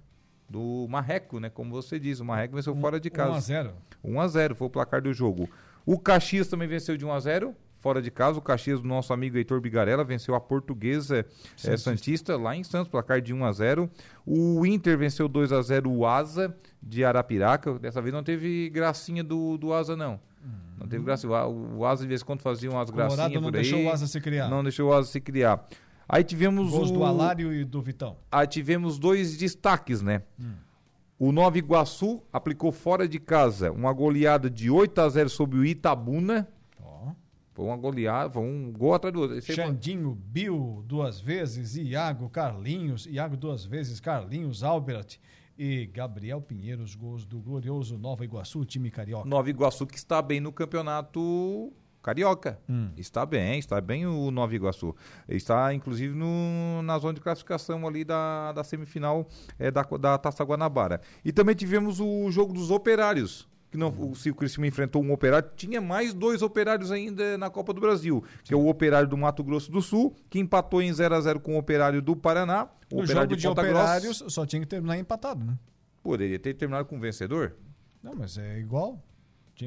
Do 0.48 0.88
Marreco, 0.90 1.40
né? 1.40 1.50
Como 1.50 1.70
você 1.72 2.00
diz, 2.00 2.20
o 2.20 2.26
Marreco 2.26 2.56
venceu 2.56 2.76
fora 2.76 3.00
de 3.00 3.10
casa. 3.12 3.34
1 3.34 3.36
a 3.36 3.40
0 3.40 3.74
1 4.04 4.22
a 4.22 4.28
0 4.28 4.56
foi 4.56 4.68
o 4.68 4.70
placar 4.70 5.02
do 5.02 5.14
jogo. 5.14 5.48
O 5.86 6.00
Caxias 6.00 6.48
também 6.48 6.68
venceu 6.68 6.98
de 6.98 7.06
1 7.06 7.12
a 7.12 7.20
0 7.20 7.56
fora 7.80 8.02
de 8.02 8.12
casa. 8.12 8.40
O 8.40 8.42
Caxias 8.42 8.82
do 8.82 8.88
nosso 8.88 9.14
amigo 9.14 9.38
Heitor 9.38 9.60
Bigarella 9.60 10.04
venceu 10.04 10.36
a 10.36 10.40
Portuguesa 10.40 11.26
eh, 11.64 11.78
Santista 11.78 12.38
lá 12.38 12.56
em 12.56 12.64
Santos, 12.64 12.88
placar 12.90 13.22
de 13.22 13.34
1 13.34 13.46
a 13.46 13.52
0. 13.52 13.90
O 14.26 14.66
Inter 14.66 14.98
venceu 14.98 15.28
2 15.28 15.52
a 15.52 15.62
0 15.62 15.92
o 15.92 16.06
Asa 16.06 16.56
de 16.82 17.04
Arapiraca. 17.04 17.78
Dessa 17.80 18.02
vez 18.02 18.14
não 18.14 18.24
teve 18.24 18.70
gracinha 18.70 19.24
do, 19.24 19.58
do 19.58 19.74
Asa 19.74 19.96
não. 19.96 20.20
Não 20.78 20.88
teve 20.88 21.04
gracinha. 21.04 21.32
O, 21.46 21.80
o 21.80 21.86
Asa 21.86 22.04
de 22.04 22.08
vez 22.08 22.22
em 22.22 22.26
quando 22.26 22.42
fazia 22.42 22.70
umas 22.70 22.90
Colorado 22.90 23.18
gracinhas 23.18 23.42
não 23.42 23.50
por 23.50 23.58
aí. 23.58 23.64
deixou 23.64 23.84
o 23.84 23.90
Asa 23.90 24.08
se 24.08 24.22
criar. 24.22 24.50
Não 24.50 24.64
deixou 24.64 24.90
o 24.90 24.94
Asa 24.94 25.10
se 25.10 25.20
criar. 25.20 25.68
Aí 26.08 26.24
tivemos 26.24 26.72
Gols 26.72 26.90
o... 26.90 26.94
do 26.94 27.04
Alário 27.04 27.54
e 27.54 27.64
do 27.64 27.82
Vitão. 27.82 28.18
Aí 28.32 28.48
tivemos 28.48 28.98
dois 28.98 29.38
destaques, 29.38 30.02
né? 30.02 30.24
O 31.20 31.34
Nova 31.34 31.58
Iguaçu 31.58 32.24
aplicou 32.32 32.72
fora 32.72 33.08
de 33.08 33.20
casa 33.20 33.72
uma 33.72 33.92
goleada 33.92 34.50
de 34.50 34.72
8 34.72 35.02
a 35.02 35.10
0 35.10 35.30
sobre 35.30 35.60
o 35.60 35.66
Itabuna. 35.66 36.48
Foi 37.60 37.68
uma 37.68 37.76
goleada, 37.76 38.30
foi 38.32 38.42
um 38.42 38.72
gol 38.72 38.94
atrás 38.94 39.14
do 39.14 39.20
outro. 39.20 39.36
Aí 39.36 39.42
foi- 39.42 39.54
Xandinho, 39.54 40.16
Bill 40.16 40.82
duas 40.88 41.20
vezes, 41.20 41.76
Iago, 41.76 42.30
Carlinhos, 42.30 43.06
Iago 43.06 43.36
duas 43.36 43.66
vezes, 43.66 44.00
Carlinhos, 44.00 44.64
Albert 44.64 45.18
e 45.58 45.86
Gabriel 45.88 46.42
Pinheiro, 46.42 46.82
os 46.82 46.96
gols 46.96 47.26
do 47.26 47.38
glorioso 47.42 47.98
Nova 47.98 48.24
Iguaçu, 48.24 48.64
time 48.64 48.90
carioca. 48.90 49.28
Nova 49.28 49.50
Iguaçu 49.50 49.86
que 49.86 49.98
está 49.98 50.22
bem 50.22 50.40
no 50.40 50.54
campeonato 50.54 51.74
carioca. 52.02 52.58
Hum. 52.70 52.92
Está 52.96 53.26
bem, 53.26 53.60
está 53.60 53.82
bem 53.82 54.08
o 54.08 54.32
Nova 54.32 54.56
Iguaçu. 54.56 54.96
Está 55.28 55.74
inclusive 55.74 56.16
no- 56.16 56.82
na 56.82 56.98
zona 56.98 57.16
de 57.16 57.20
classificação 57.20 57.86
ali 57.86 58.06
da, 58.06 58.54
da 58.54 58.64
semifinal 58.64 59.28
é, 59.60 59.70
da, 59.70 59.84
da 59.84 60.18
Taça 60.18 60.46
Guanabara. 60.46 61.02
E 61.26 61.34
também 61.34 61.56
tivemos 61.56 62.00
o 62.00 62.32
jogo 62.32 62.54
dos 62.54 62.72
operários. 62.72 63.50
Que 63.72 63.78
não, 63.78 63.90
o- 63.90 64.16
se 64.16 64.30
o 64.32 64.36
Criciúma 64.36 64.66
enfrentou 64.68 65.04
um 65.04 65.12
operário, 65.12 65.50
tinha 65.56 65.80
mais 65.80 66.14
dois 66.14 66.42
operários 66.42 66.92
ainda 66.92 67.38
na 67.38 67.50
Copa 67.52 67.72
do 67.72 67.80
Brasil, 67.80 68.24
que 68.44 68.54
é 68.54 68.58
o 68.58 68.68
operário 68.68 69.08
do 69.08 69.16
Mato 69.16 69.44
Grosso 69.44 69.72
do 69.72 69.82
Sul, 69.82 70.16
que 70.30 70.40
empatou 70.40 70.82
em 70.82 70.92
0 70.92 71.14
a 71.16 71.22
0 71.22 71.40
com 71.40 71.56
o 71.56 71.58
operário 71.60 72.02
do 72.02 72.16
Paraná, 72.16 72.68
o 72.92 72.96
No 72.98 73.04
operário 73.04 73.30
jogo 73.30 73.36
de, 73.36 73.48
Ponta 73.48 73.62
Grossa. 73.62 73.80
operários 73.84 74.24
só 74.28 74.46
tinha 74.46 74.60
que 74.62 74.66
terminar 74.68 74.98
empatado, 74.98 75.46
né? 75.46 75.58
Poderia 76.02 76.40
ter 76.40 76.54
terminado 76.56 76.88
com 76.88 77.00
vencedor, 77.00 77.56
Não, 78.02 78.16
mas 78.16 78.38
é 78.38 78.58
igual. 78.60 79.04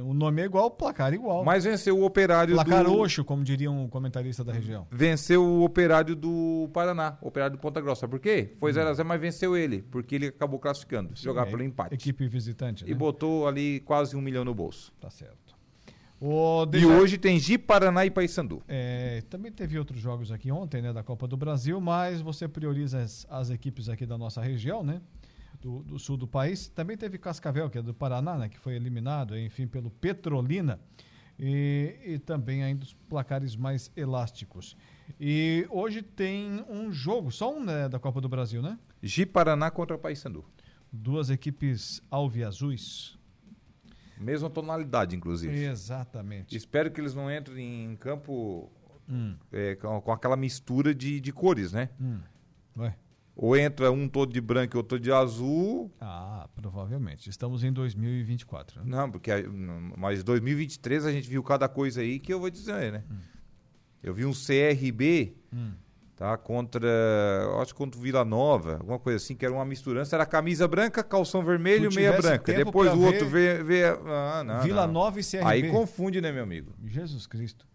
O 0.00 0.14
nome 0.14 0.40
é 0.42 0.44
igual, 0.44 0.66
o 0.66 0.70
placar 0.70 1.12
é 1.12 1.16
igual. 1.16 1.44
mas 1.44 1.64
venceu 1.64 1.98
o 1.98 2.04
operário 2.04 2.54
placar 2.54 2.84
do... 2.84 2.94
oxo, 2.98 3.24
como 3.24 3.42
diria 3.44 3.70
um 3.70 3.88
comentarista 3.88 4.42
da 4.44 4.52
região. 4.52 4.86
venceu 4.90 5.44
o 5.44 5.64
operário 5.64 6.14
do 6.16 6.70
Paraná, 6.72 7.18
o 7.20 7.28
operário 7.28 7.56
do 7.56 7.60
Ponta 7.60 7.80
Grossa. 7.80 8.06
Por 8.08 8.20
quê? 8.20 8.54
Foi 8.58 8.72
0x0, 8.72 9.04
mas 9.04 9.20
venceu 9.20 9.56
ele, 9.56 9.82
porque 9.90 10.14
ele 10.14 10.26
acabou 10.28 10.58
classificando, 10.58 11.16
se 11.16 11.24
jogar 11.24 11.46
É, 11.46 11.50
pelo 11.50 11.62
empate. 11.62 11.94
Equipe 11.94 12.26
visitante, 12.28 12.84
E 12.86 12.90
né? 12.90 12.94
botou 12.94 13.46
ali 13.46 13.80
quase 13.80 14.16
um 14.16 14.20
milhão 14.20 14.44
no 14.44 14.54
bolso. 14.54 14.92
Tá 15.00 15.10
certo. 15.10 15.52
O 16.24 16.64
E 16.72 16.86
hoje 16.86 17.18
tem 17.18 17.36
Gi, 17.36 17.58
Paraná 17.58 18.06
e 18.06 18.10
Paysandu. 18.10 18.62
É, 18.68 19.22
também 19.28 19.50
teve 19.50 19.76
outros 19.76 19.98
jogos 19.98 20.30
aqui 20.30 20.52
ontem, 20.52 20.80
né, 20.80 20.92
da 20.92 21.02
Copa 21.02 21.26
do 21.26 21.36
Brasil, 21.36 21.80
mas 21.80 22.20
você 22.20 22.46
prioriza 22.46 23.00
as, 23.00 23.26
as 23.28 23.50
equipes 23.50 23.88
aqui 23.88 24.06
da 24.06 24.16
nossa 24.16 24.40
região, 24.40 24.84
né, 24.84 25.00
do, 25.62 25.82
do 25.82 25.98
sul 25.98 26.16
do 26.16 26.26
país. 26.26 26.68
Também 26.68 26.96
teve 26.96 27.16
Cascavel, 27.16 27.70
que 27.70 27.78
é 27.78 27.82
do 27.82 27.94
Paraná, 27.94 28.36
né, 28.36 28.48
que 28.48 28.58
foi 28.58 28.74
eliminado, 28.74 29.38
enfim, 29.38 29.66
pelo 29.66 29.90
Petrolina. 29.90 30.78
E, 31.38 31.96
e 32.04 32.18
também 32.18 32.62
ainda 32.62 32.84
os 32.84 32.92
placares 32.92 33.56
mais 33.56 33.90
elásticos. 33.96 34.76
E 35.18 35.66
hoje 35.70 36.02
tem 36.02 36.64
um 36.68 36.92
jogo, 36.92 37.30
só 37.30 37.56
um 37.56 37.64
né, 37.64 37.88
da 37.88 37.98
Copa 37.98 38.20
do 38.20 38.28
Brasil, 38.28 38.60
né? 38.60 38.78
Gi, 39.02 39.24
Paraná 39.24 39.70
contra 39.70 39.96
Paysandu. 39.96 40.44
Duas 40.92 41.30
equipes 41.30 42.02
alviazuis. 42.10 43.18
Mesma 44.18 44.50
tonalidade, 44.50 45.16
inclusive. 45.16 45.64
Exatamente. 45.64 46.56
Espero 46.56 46.90
que 46.90 47.00
eles 47.00 47.14
não 47.14 47.30
entrem 47.30 47.86
em 47.86 47.96
campo 47.96 48.70
Hum, 49.08 49.36
é, 49.52 49.74
com, 49.74 50.00
com 50.00 50.12
aquela 50.12 50.36
mistura 50.36 50.94
de, 50.94 51.20
de 51.20 51.32
cores, 51.32 51.72
né? 51.72 51.88
hum. 52.00 52.20
Vai. 52.74 52.94
Ou 53.42 53.56
entra 53.56 53.90
um 53.90 54.08
todo 54.08 54.32
de 54.32 54.40
branco 54.40 54.76
e 54.76 54.78
outro 54.78 55.00
de 55.00 55.10
azul. 55.10 55.92
Ah, 56.00 56.48
provavelmente. 56.54 57.28
Estamos 57.28 57.64
em 57.64 57.72
2024. 57.72 58.84
Né? 58.84 58.86
Não, 58.96 59.10
porque 59.10 59.32
mas 59.96 60.22
2023 60.22 61.04
a 61.04 61.10
gente 61.10 61.28
viu 61.28 61.42
cada 61.42 61.68
coisa 61.68 62.02
aí 62.02 62.20
que 62.20 62.32
eu 62.32 62.38
vou 62.38 62.48
dizer, 62.48 62.92
né? 62.92 63.02
Eu 64.00 64.14
vi 64.14 64.24
um 64.24 64.32
CRB, 64.32 65.34
tá? 66.14 66.38
Contra, 66.38 66.88
acho 67.60 67.72
que 67.72 67.78
contra 67.78 67.98
o 67.98 68.02
Vila 68.02 68.24
Nova, 68.24 68.74
alguma 68.74 69.00
coisa 69.00 69.16
assim, 69.16 69.34
que 69.34 69.44
era 69.44 69.52
uma 69.52 69.64
misturança. 69.64 70.14
Era 70.14 70.24
camisa 70.24 70.68
branca, 70.68 71.02
calção 71.02 71.44
vermelho, 71.44 71.90
Tu 71.90 71.96
meia 71.96 72.12
branca. 72.12 72.52
Depois 72.52 72.94
o 72.94 73.00
outro 73.00 73.28
vê. 73.28 73.60
vê 73.64 73.86
ah, 73.86 74.44
não, 74.44 74.62
Vila 74.62 74.86
não. 74.86 74.94
Nova 74.94 75.18
e 75.18 75.24
CRB. 75.24 75.44
Aí 75.44 75.68
confunde, 75.68 76.20
né, 76.20 76.30
meu 76.30 76.44
amigo? 76.44 76.72
Jesus 76.84 77.26
Cristo. 77.26 77.66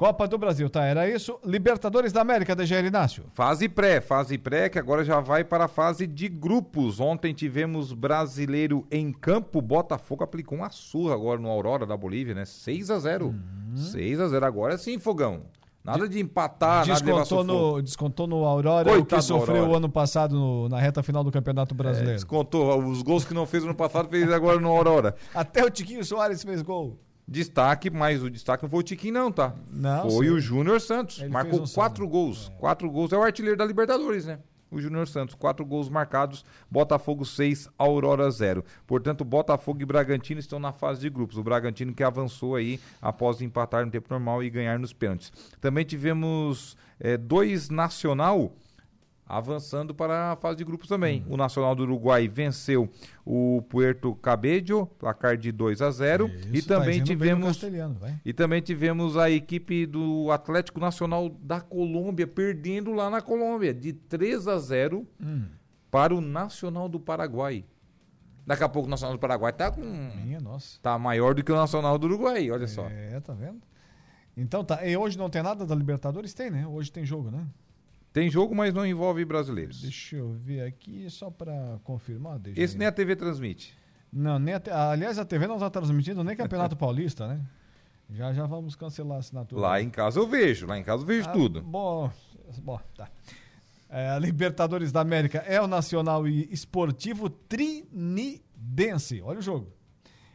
Copa 0.00 0.26
do 0.26 0.38
Brasil, 0.38 0.70
tá? 0.70 0.82
Era 0.86 1.06
isso. 1.10 1.38
Libertadores 1.44 2.10
da 2.10 2.22
América, 2.22 2.56
DGL 2.56 2.88
Inácio. 2.88 3.24
Fase 3.34 3.68
pré, 3.68 4.00
fase 4.00 4.38
pré, 4.38 4.70
que 4.70 4.78
agora 4.78 5.04
já 5.04 5.20
vai 5.20 5.44
para 5.44 5.66
a 5.66 5.68
fase 5.68 6.06
de 6.06 6.26
grupos. 6.26 6.98
Ontem 6.98 7.34
tivemos 7.34 7.92
brasileiro 7.92 8.86
em 8.90 9.12
campo. 9.12 9.60
Botafogo 9.60 10.24
aplicou 10.24 10.56
uma 10.56 10.70
surra 10.70 11.12
agora 11.12 11.38
no 11.38 11.50
Aurora 11.50 11.84
da 11.84 11.98
Bolívia, 11.98 12.34
né? 12.34 12.46
6 12.46 12.90
a 12.90 12.98
0 12.98 13.26
Uhum. 13.26 13.76
6 13.76 14.20
a 14.20 14.28
0 14.28 14.46
Agora 14.46 14.78
sim, 14.78 14.98
fogão. 14.98 15.42
Nada 15.84 16.08
de 16.08 16.18
empatar, 16.18 16.86
nada 16.88 16.98
de 16.98 17.04
descontou, 17.12 17.44
no, 17.44 17.82
descontou 17.82 18.26
no 18.26 18.44
Aurora 18.46 18.88
o 18.88 18.92
Coitado 18.92 19.06
que 19.08 19.16
do 19.16 19.22
sofreu 19.22 19.56
Aurora. 19.56 19.72
o 19.72 19.76
ano 19.76 19.88
passado 19.90 20.34
no- 20.34 20.68
na 20.70 20.78
reta 20.80 21.02
final 21.02 21.22
do 21.22 21.30
Campeonato 21.30 21.74
É, 21.74 21.76
Brasileiro. 21.76 22.14
descontou 22.14 22.82
os 22.84 23.02
gols 23.02 23.26
que 23.26 23.34
não 23.34 23.44
fez 23.44 23.64
no 23.64 23.68
ano 23.70 23.76
passado, 23.76 24.08
fez 24.08 24.32
agora 24.32 24.58
no 24.58 24.70
Aurora. 24.70 25.14
Até 25.34 25.62
o 25.62 25.68
Tiquinho 25.68 26.02
Soares 26.02 26.42
fez 26.42 26.62
gol. 26.62 26.98
Destaque, 27.30 27.88
mas 27.90 28.24
o 28.24 28.28
destaque 28.28 28.64
não 28.64 28.68
foi 28.68 28.80
o 28.80 28.82
Tiquinho, 28.82 29.14
não, 29.14 29.30
tá? 29.30 29.54
Não, 29.70 30.10
foi 30.10 30.26
sim. 30.26 30.32
o 30.32 30.40
Júnior 30.40 30.80
Santos. 30.80 31.20
Ele 31.20 31.28
Marcou 31.28 31.62
um 31.62 31.66
quatro 31.68 32.08
gols. 32.08 32.50
Quatro 32.58 32.90
gols. 32.90 33.12
É 33.12 33.16
o 33.16 33.22
artilheiro 33.22 33.56
da 33.56 33.64
Libertadores, 33.64 34.26
né? 34.26 34.40
O 34.68 34.80
Júnior 34.80 35.06
Santos. 35.06 35.36
Quatro 35.36 35.64
gols 35.64 35.88
marcados. 35.88 36.44
Botafogo 36.68 37.24
6, 37.24 37.68
Aurora 37.78 38.28
0. 38.28 38.64
Portanto, 38.84 39.24
Botafogo 39.24 39.80
e 39.80 39.84
Bragantino 39.84 40.40
estão 40.40 40.58
na 40.58 40.72
fase 40.72 41.02
de 41.02 41.08
grupos. 41.08 41.36
O 41.36 41.42
Bragantino 41.44 41.94
que 41.94 42.02
avançou 42.02 42.56
aí 42.56 42.80
após 43.00 43.40
empatar 43.40 43.84
no 43.86 43.92
tempo 43.92 44.08
normal 44.10 44.42
e 44.42 44.50
ganhar 44.50 44.76
nos 44.76 44.92
pênaltis. 44.92 45.32
Também 45.60 45.84
tivemos 45.84 46.76
eh, 46.98 47.16
dois 47.16 47.70
Nacional 47.70 48.52
avançando 49.30 49.94
para 49.94 50.32
a 50.32 50.36
fase 50.36 50.58
de 50.58 50.64
grupos 50.64 50.88
também. 50.88 51.22
Uhum. 51.26 51.34
O 51.34 51.36
Nacional 51.36 51.74
do 51.74 51.82
Uruguai 51.84 52.26
venceu 52.28 52.88
o 53.24 53.62
Puerto 53.68 54.14
Cabello, 54.16 54.86
placar 54.98 55.36
de 55.36 55.52
2 55.52 55.80
a 55.80 55.90
0 55.90 56.28
e 56.52 56.58
Isso, 56.58 56.68
tá 56.68 56.78
também 56.78 57.02
tivemos 57.02 57.62
e 58.24 58.32
também 58.32 58.60
tivemos 58.60 59.16
a 59.16 59.30
equipe 59.30 59.86
do 59.86 60.30
Atlético 60.30 60.80
Nacional 60.80 61.28
da 61.28 61.60
Colômbia 61.60 62.26
perdendo 62.26 62.92
lá 62.92 63.08
na 63.08 63.20
Colômbia 63.20 63.72
de 63.72 63.92
3 63.92 64.48
a 64.48 64.58
0 64.58 65.06
Hum. 65.20 65.44
para 65.90 66.14
o 66.14 66.20
Nacional 66.20 66.88
do 66.88 66.98
Paraguai. 66.98 67.64
Daqui 68.46 68.64
a 68.64 68.68
pouco 68.68 68.88
o 68.88 68.90
Nacional 68.90 69.16
do 69.16 69.20
Paraguai 69.20 69.52
tá 69.52 69.70
com 69.70 69.80
Minha 70.24 70.40
nossa. 70.40 70.78
tá 70.82 70.98
maior 70.98 71.34
do 71.34 71.44
que 71.44 71.52
o 71.52 71.56
Nacional 71.56 71.96
do 71.98 72.06
Uruguai, 72.06 72.50
olha 72.50 72.66
só. 72.66 72.88
É, 72.88 73.20
tá 73.20 73.32
vendo? 73.32 73.60
Então 74.36 74.64
tá. 74.64 74.84
E 74.86 74.96
hoje 74.96 75.16
não 75.18 75.28
tem 75.30 75.42
nada 75.42 75.64
da 75.66 75.74
Libertadores? 75.74 76.32
Tem, 76.34 76.50
né? 76.50 76.66
Hoje 76.66 76.90
tem 76.90 77.04
jogo, 77.04 77.30
né? 77.30 77.46
Tem 78.12 78.28
jogo, 78.30 78.54
mas 78.54 78.74
não 78.74 78.84
envolve 78.84 79.24
brasileiros. 79.24 79.82
Deixa 79.82 80.16
eu 80.16 80.30
ver 80.32 80.62
aqui 80.62 81.08
só 81.08 81.30
pra 81.30 81.78
confirmar. 81.84 82.40
Esse 82.56 82.74
eu- 82.74 82.78
nem 82.78 82.88
a 82.88 82.92
TV 82.92 83.14
transmite. 83.14 83.78
Não, 84.12 84.38
nem 84.38 84.54
a 84.54 84.60
te- 84.60 84.70
aliás, 84.70 85.18
a 85.18 85.24
TV 85.24 85.46
não 85.46 85.54
está 85.54 85.70
transmitindo 85.70 86.24
nem 86.24 86.34
Campeonato 86.36 86.74
Paulista, 86.78 87.28
né? 87.28 87.40
Já 88.12 88.32
já 88.32 88.44
vamos 88.46 88.74
cancelar 88.74 89.18
a 89.18 89.20
assinatura. 89.20 89.60
Lá 89.62 89.80
em 89.80 89.88
casa 89.88 90.18
eu 90.18 90.26
vejo, 90.26 90.66
lá 90.66 90.76
em 90.76 90.82
casa 90.82 91.04
eu 91.04 91.06
vejo 91.06 91.28
Ah, 91.28 91.32
tudo. 91.32 91.62
Bom, 91.62 92.10
bom 92.58 92.80
tá. 92.96 93.08
É, 93.88 94.18
Libertadores 94.18 94.90
da 94.90 95.00
América 95.00 95.38
é 95.46 95.60
o 95.60 95.68
Nacional 95.68 96.26
e 96.26 96.48
Esportivo 96.52 97.30
Trinidense. 97.30 99.20
Olha 99.22 99.38
o 99.38 99.42
jogo. 99.42 99.72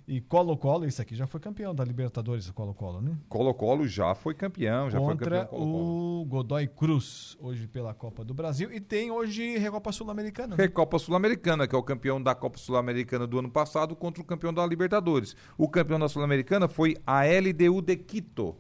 E 0.08 0.22
Colo-Colo, 0.22 0.86
isso 0.86 1.02
aqui 1.02 1.16
já 1.16 1.26
foi 1.26 1.40
campeão 1.40 1.74
da 1.74 1.84
Libertadores, 1.84 2.48
o 2.48 2.54
Colo-Colo, 2.54 3.02
né? 3.02 3.18
Colo-Colo 3.28 3.88
já 3.88 4.14
foi 4.14 4.36
campeão, 4.36 4.88
já 4.88 5.00
foi 5.00 5.08
Contra 5.08 5.46
campeão 5.46 5.60
Colo-Colo. 5.60 6.22
o 6.22 6.26
Godoy 6.26 6.68
Cruz, 6.68 7.36
hoje 7.42 7.68
pela 7.68 7.92
Copa 7.92 8.24
do 8.24 8.32
Brasil. 8.32 8.72
E 8.72 8.80
tem 8.80 9.10
hoje 9.10 9.58
Recopa 9.58 9.92
Sul-Americana. 9.92 10.56
né? 10.56 10.64
Recopa 10.64 11.00
Sul-Americana, 11.00 11.68
que 11.68 11.76
é 11.76 11.78
o 11.78 11.82
campeão 11.82 12.22
da 12.22 12.36
Copa 12.36 12.60
Sul-Americana 12.60 13.26
do 13.26 13.40
ano 13.40 13.50
passado 13.50 13.96
contra 13.96 14.22
o 14.22 14.26
campeão 14.26 14.54
da 14.54 14.64
Libertadores. 14.66 15.36
O 15.58 15.68
campeão 15.68 15.98
da 15.98 16.08
Sul-Americana 16.08 16.68
foi 16.68 16.96
a 17.06 17.22
LDU 17.24 17.82
de 17.82 17.96
Quito. 17.96 18.56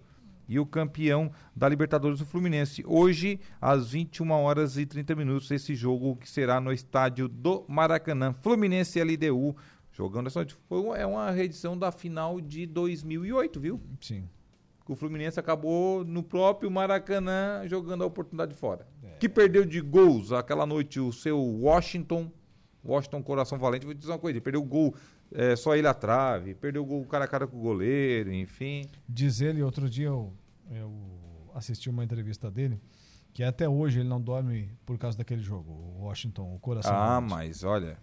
E 0.48 0.60
o 0.60 0.66
campeão 0.66 1.32
da 1.56 1.68
Libertadores 1.68 2.22
o 2.22 2.26
Fluminense. 2.26 2.84
Hoje, 2.86 3.40
às 3.60 3.90
21 3.92 4.32
horas 4.32 4.78
e 4.78 4.86
30 4.86 5.16
minutos, 5.16 5.50
esse 5.50 5.74
jogo 5.74 6.16
que 6.16 6.30
será 6.30 6.60
no 6.60 6.72
estádio 6.72 7.28
do 7.28 7.66
Maracanã. 7.68 8.34
Fluminense 8.42 9.02
LDU 9.02 9.56
jogando 9.96 10.28
essa. 10.28 10.46
Foi 10.68 10.80
uma- 10.80 10.98
é 10.98 11.06
uma 11.06 11.32
reedição 11.32 11.78
da 11.78 11.92
final 11.92 12.40
de 12.40 12.66
2008, 12.68 13.60
viu? 13.60 13.82
Sim. 14.00 14.28
que 14.86 14.92
o 14.92 14.96
Fluminense 14.96 15.40
acabou 15.40 16.06
no 16.06 16.22
próprio 16.22 16.70
Maracanã 16.70 17.64
jogando 17.68 18.04
a 18.04 18.06
oportunidade 18.06 18.54
fora. 18.54 18.86
Que 19.20 19.28
perdeu 19.28 19.66
de 19.66 19.82
gols 19.82 20.32
aquela 20.32 20.64
noite 20.64 21.00
o 21.00 21.12
seu 21.12 21.40
Washington, 21.42 22.32
Washington 22.84 23.24
Coração 23.24 23.58
Valente, 23.58 23.84
vou 23.84 23.96
te 23.96 23.98
dizer 23.98 24.12
uma 24.12 24.20
coisa, 24.20 24.34
ele 24.38 24.42
perdeu 24.44 24.62
o 24.62 24.64
gol 24.64 24.94
é, 25.32 25.56
só 25.56 25.76
ele 25.76 25.88
a 25.88 25.94
trave, 25.96 26.54
perdeu 26.54 26.84
o 26.84 26.86
gol 26.86 27.04
cara 27.08 27.26
a 27.26 27.28
cara 27.28 27.48
com 27.48 27.58
o 27.58 27.62
goleiro, 27.62 28.32
enfim. 28.32 28.84
Diz 29.10 29.42
ele, 29.42 29.64
outro 29.64 29.90
dia 29.90 30.06
eu, 30.06 30.32
eu 30.70 30.94
assisti 31.56 31.90
uma 31.90 32.04
entrevista 32.04 32.52
dele, 32.52 32.80
que 33.34 33.42
até 33.42 33.68
hoje 33.68 34.02
ele 34.02 34.10
não 34.10 34.22
dorme 34.22 34.70
por 34.86 35.00
causa 35.00 35.18
daquele 35.18 35.42
jogo, 35.42 35.72
o 35.72 36.04
Washington, 36.04 36.54
o 36.54 36.60
coração. 36.60 36.94
ah, 36.94 37.16
Valente. 37.20 37.34
mas 37.34 37.64
olha, 37.64 37.98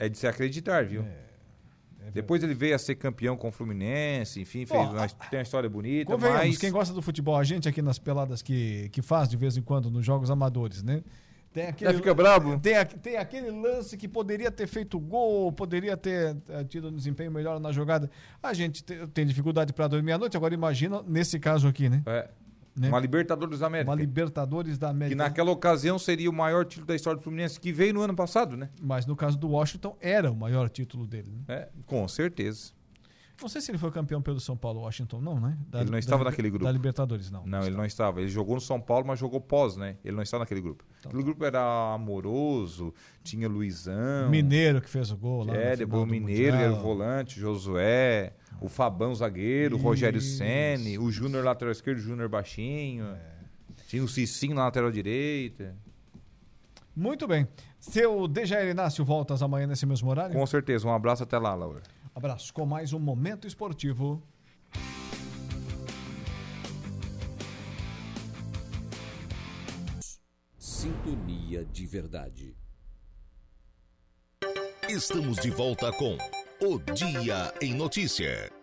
é 0.00 0.08
de 0.08 0.18
se 0.18 0.26
acreditar, 0.26 0.84
viu? 0.84 1.02
É 2.06 2.10
Depois 2.10 2.42
ele 2.42 2.54
veio 2.54 2.74
a 2.74 2.78
ser 2.78 2.94
campeão 2.94 3.36
com 3.36 3.48
o 3.48 3.52
Fluminense, 3.52 4.40
enfim, 4.40 4.64
fez 4.64 4.88
uma, 4.88 5.06
tem 5.08 5.38
uma 5.38 5.42
história 5.42 5.68
bonita, 5.68 6.16
mas... 6.16 6.56
quem 6.56 6.72
gosta 6.72 6.94
do 6.94 7.02
futebol, 7.02 7.36
a 7.36 7.44
gente 7.44 7.68
aqui 7.68 7.82
nas 7.82 7.98
peladas 7.98 8.40
que, 8.40 8.88
que 8.88 9.02
faz 9.02 9.28
de 9.28 9.36
vez 9.36 9.56
em 9.56 9.62
quando 9.62 9.90
nos 9.90 10.04
jogos 10.04 10.30
amadores, 10.30 10.82
né? 10.82 11.02
Tem 11.52 11.66
aquele, 11.66 11.90
Já 11.90 11.96
fica 11.96 12.14
brabo? 12.14 12.58
Tem, 12.60 12.74
tem 13.02 13.16
aquele 13.16 13.50
lance 13.50 13.96
que 13.96 14.06
poderia 14.06 14.52
ter 14.52 14.68
feito 14.68 15.00
gol, 15.00 15.50
poderia 15.50 15.96
ter 15.96 16.36
eh, 16.48 16.64
tido 16.64 16.88
um 16.88 16.94
desempenho 16.94 17.32
melhor 17.32 17.58
na 17.58 17.72
jogada. 17.72 18.08
A 18.40 18.54
gente 18.54 18.84
te- 18.84 19.04
tem 19.08 19.26
dificuldade 19.26 19.72
para 19.72 19.88
dormir 19.88 20.12
à 20.12 20.18
noite, 20.18 20.36
agora 20.36 20.54
imagina 20.54 21.02
nesse 21.02 21.40
caso 21.40 21.66
aqui, 21.66 21.88
né? 21.88 22.02
É, 22.06 22.28
Né? 22.76 22.88
uma 22.88 23.00
Libertadores 23.00 23.58
da 23.58 23.66
América. 23.66 23.90
Uma 23.90 23.96
Libertadores 23.96 24.78
da 24.78 24.86
Que 24.88 24.90
América. 24.92 25.16
naquela 25.16 25.50
ocasião 25.50 25.98
seria 25.98 26.30
o 26.30 26.32
maior 26.32 26.64
título 26.64 26.86
da 26.86 26.94
história 26.94 27.18
do 27.18 27.22
Fluminense, 27.22 27.58
que 27.60 27.72
veio 27.72 27.92
no 27.94 28.00
ano 28.00 28.14
passado, 28.14 28.56
né? 28.56 28.70
Mas 28.80 29.06
no 29.06 29.16
caso 29.16 29.36
do 29.38 29.48
Washington, 29.48 29.96
era 30.00 30.30
o 30.30 30.36
maior 30.36 30.68
título 30.70 31.06
dele. 31.06 31.30
Né? 31.30 31.42
É, 31.48 31.68
com 31.86 32.06
certeza. 32.08 32.72
Não 33.42 33.48
sei 33.48 33.62
se 33.62 33.70
ele 33.70 33.78
foi 33.78 33.90
campeão 33.90 34.20
pelo 34.20 34.38
São 34.38 34.54
Paulo 34.54 34.80
Washington, 34.82 35.18
não, 35.22 35.40
né? 35.40 35.56
Da- 35.70 35.80
Ele 35.80 35.90
não 35.90 35.98
estava 35.98 36.22
da- 36.22 36.28
naquele 36.30 36.50
grupo. 36.50 36.64
Da 36.66 36.70
Libertadores, 36.72 37.30
não. 37.30 37.46
Não, 37.46 37.62
ele 37.66 37.74
não 37.74 37.86
estava. 37.86 38.20
Ele 38.20 38.28
jogou 38.28 38.54
no 38.54 38.60
São 38.60 38.78
Paulo, 38.78 39.06
mas 39.06 39.18
jogou 39.18 39.40
pós, 39.40 39.76
né? 39.78 39.96
Ele 40.04 40.14
não 40.14 40.22
estava 40.22 40.42
naquele 40.42 40.60
grupo. 40.60 40.84
Então 40.98 41.08
Aquele 41.10 41.24
grupo 41.24 41.42
era 41.42 41.94
amoroso, 41.94 42.92
tinha 43.24 43.48
Luizão. 43.48 44.28
Mineiro 44.30 44.80
que 44.82 44.90
fez 44.90 45.10
o 45.10 45.16
gol 45.16 45.44
lá. 45.44 45.56
É, 45.56 45.74
depois 45.74 46.02
o 46.02 46.06
Mineiro, 46.06 46.56
que 46.56 46.62
era 46.62 46.72
o 46.72 46.76
volante, 46.80 47.40
Josué, 47.40 48.34
o 48.60 48.68
Fabão 48.68 49.14
zagueiro, 49.14 49.76
o 49.76 49.78
Rogério. 49.78 50.20
Ceni, 50.20 50.98
o 50.98 51.10
Júnior 51.10 51.44
lateral 51.44 51.72
esquerdo, 51.72 51.98
o 51.98 52.02
Júnior 52.02 52.28
baixinho. 52.28 53.06
É. 53.06 53.30
Tinha 53.88 54.04
o 54.04 54.08
Cicinho 54.08 54.54
na 54.54 54.64
lateral 54.64 54.90
direita. 54.90 55.76
Muito 56.94 57.26
bem. 57.26 57.48
Seu 57.78 58.28
Dejair 58.28 58.70
Inácio 58.70 59.04
voltas 59.04 59.42
amanhã 59.42 59.66
nesse 59.66 59.86
mesmo 59.86 60.10
horário? 60.10 60.34
Com 60.34 60.46
certeza. 60.46 60.86
Um 60.86 60.92
abraço 60.92 61.22
até 61.22 61.38
lá, 61.38 61.54
Laura. 61.54 61.82
Abraço 62.14 62.52
com 62.52 62.66
mais 62.66 62.92
um 62.92 62.98
Momento 62.98 63.46
Esportivo. 63.46 64.22
Sintonia 70.58 71.64
de 71.64 71.86
verdade. 71.86 72.56
Estamos 74.88 75.36
de 75.36 75.50
volta 75.50 75.92
com 75.92 76.16
O 76.62 76.78
Dia 76.92 77.54
em 77.62 77.72
Notícia. 77.72 78.59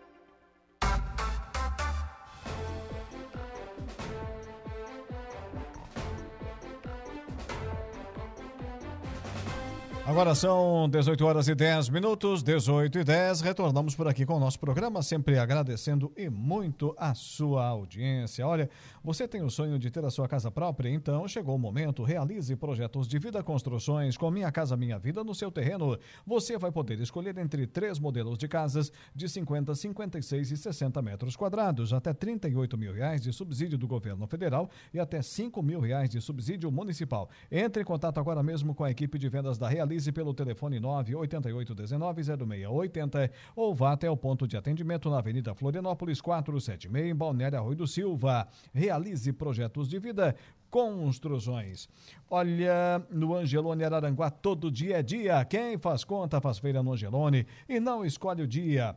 Agora 10.08 10.34
são 10.34 10.88
18 10.89 11.26
horas 11.26 11.49
e 11.49 11.53
10 11.53 11.89
minutos, 11.89 12.41
18 12.41 12.99
e 12.99 13.03
10. 13.03 13.41
Retornamos 13.41 13.93
por 13.93 14.08
aqui 14.08 14.26
com 14.26 14.36
o 14.36 14.39
nosso 14.39 14.58
programa, 14.58 15.03
sempre 15.03 15.38
agradecendo 15.38 16.14
e 16.16 16.30
muito 16.30 16.95
a 16.97 17.14
sua 17.14 17.66
audiência. 17.66 18.47
Olha, 18.47 18.70
você 19.03 19.28
tem 19.28 19.41
o 19.41 19.49
sonho 19.49 19.78
de 19.78 19.91
ter 19.91 20.05
a 20.05 20.10
sua 20.10 20.26
casa 20.26 20.49
própria? 20.49 20.89
Então 20.89 21.28
chegou 21.28 21.58
o 21.58 21.60
momento. 21.60 22.03
Realize 22.03 22.55
projetos 22.55 23.05
de 23.05 23.20
vida 23.20 23.43
construções 23.43 24.16
com 24.16 24.32
Minha 24.32 24.49
Casa 24.49 24.78
Minha 24.78 24.97
Vida 24.97 25.26
no 25.26 25.36
seu 25.36 25.51
terreno. 25.51 25.99
Você 26.26 26.58
vai 26.58 26.72
poder 26.72 26.97
escolher 27.01 27.38
entre 27.38 27.68
três 27.68 27.99
modelos 27.99 28.38
de 28.38 28.47
casas 28.47 28.93
de 29.14 29.28
50, 29.28 29.76
56 29.76 30.51
e 30.51 30.55
60 30.55 31.01
metros 31.01 31.36
quadrados, 31.36 31.91
até 31.91 32.14
38 32.14 32.78
mil 32.78 32.93
reais 32.93 33.20
de 33.20 33.34
subsídio 33.34 33.78
do 33.78 33.86
governo 33.86 34.26
federal 34.26 34.70
e 34.93 35.01
até 35.01 35.22
5 35.22 35.62
mil 35.62 35.82
reais 35.82 36.10
de 36.10 36.22
subsídio 36.22 36.72
municipal. 36.72 37.30
Entre 37.51 37.82
em 37.82 37.86
contato 37.86 38.22
agora 38.22 38.41
mesmo 38.41 38.74
com 38.74 38.86
a 38.86 38.89
equipe 38.89 39.20
de 39.20 39.28
vendas 39.28 39.58
da 39.58 39.68
Realize 39.68 39.97
Realize 39.98 40.12
pelo 40.12 40.34
telefone 40.34 40.80
988190680 40.80 43.32
ou 43.56 43.74
vá 43.74 43.93
até 43.93 44.08
o 44.10 44.16
ponto 44.16 44.48
de 44.48 44.56
atendimento 44.56 45.10
na 45.10 45.18
Avenida 45.18 45.56
Florianópolis 45.56 46.22
476, 46.22 47.10
em 47.10 47.16
Balneário 47.16 47.58
Arroio 47.58 47.78
do 47.78 47.88
Silva. 47.88 48.48
Realize 48.72 49.34
projetos 49.34 49.89
de 49.89 49.98
vida 49.98 50.36
Construções. 50.70 51.89
Olha, 52.30 53.02
no 53.10 53.34
Angelone 53.34 53.86
Araranguá, 53.86 54.30
todo 54.30 54.70
dia 54.70 55.00
é 55.00 55.04
dia. 55.04 55.45
Quem 55.45 55.78
faz 55.78 56.04
conta 56.04 56.41
faz 56.41 56.60
feira 56.60 56.84
no 56.84 56.91
Angelone 56.91 57.48
e 57.70 57.80
não 57.80 58.04
escolhe 58.06 58.43
o 58.43 58.48
dia 58.48 58.93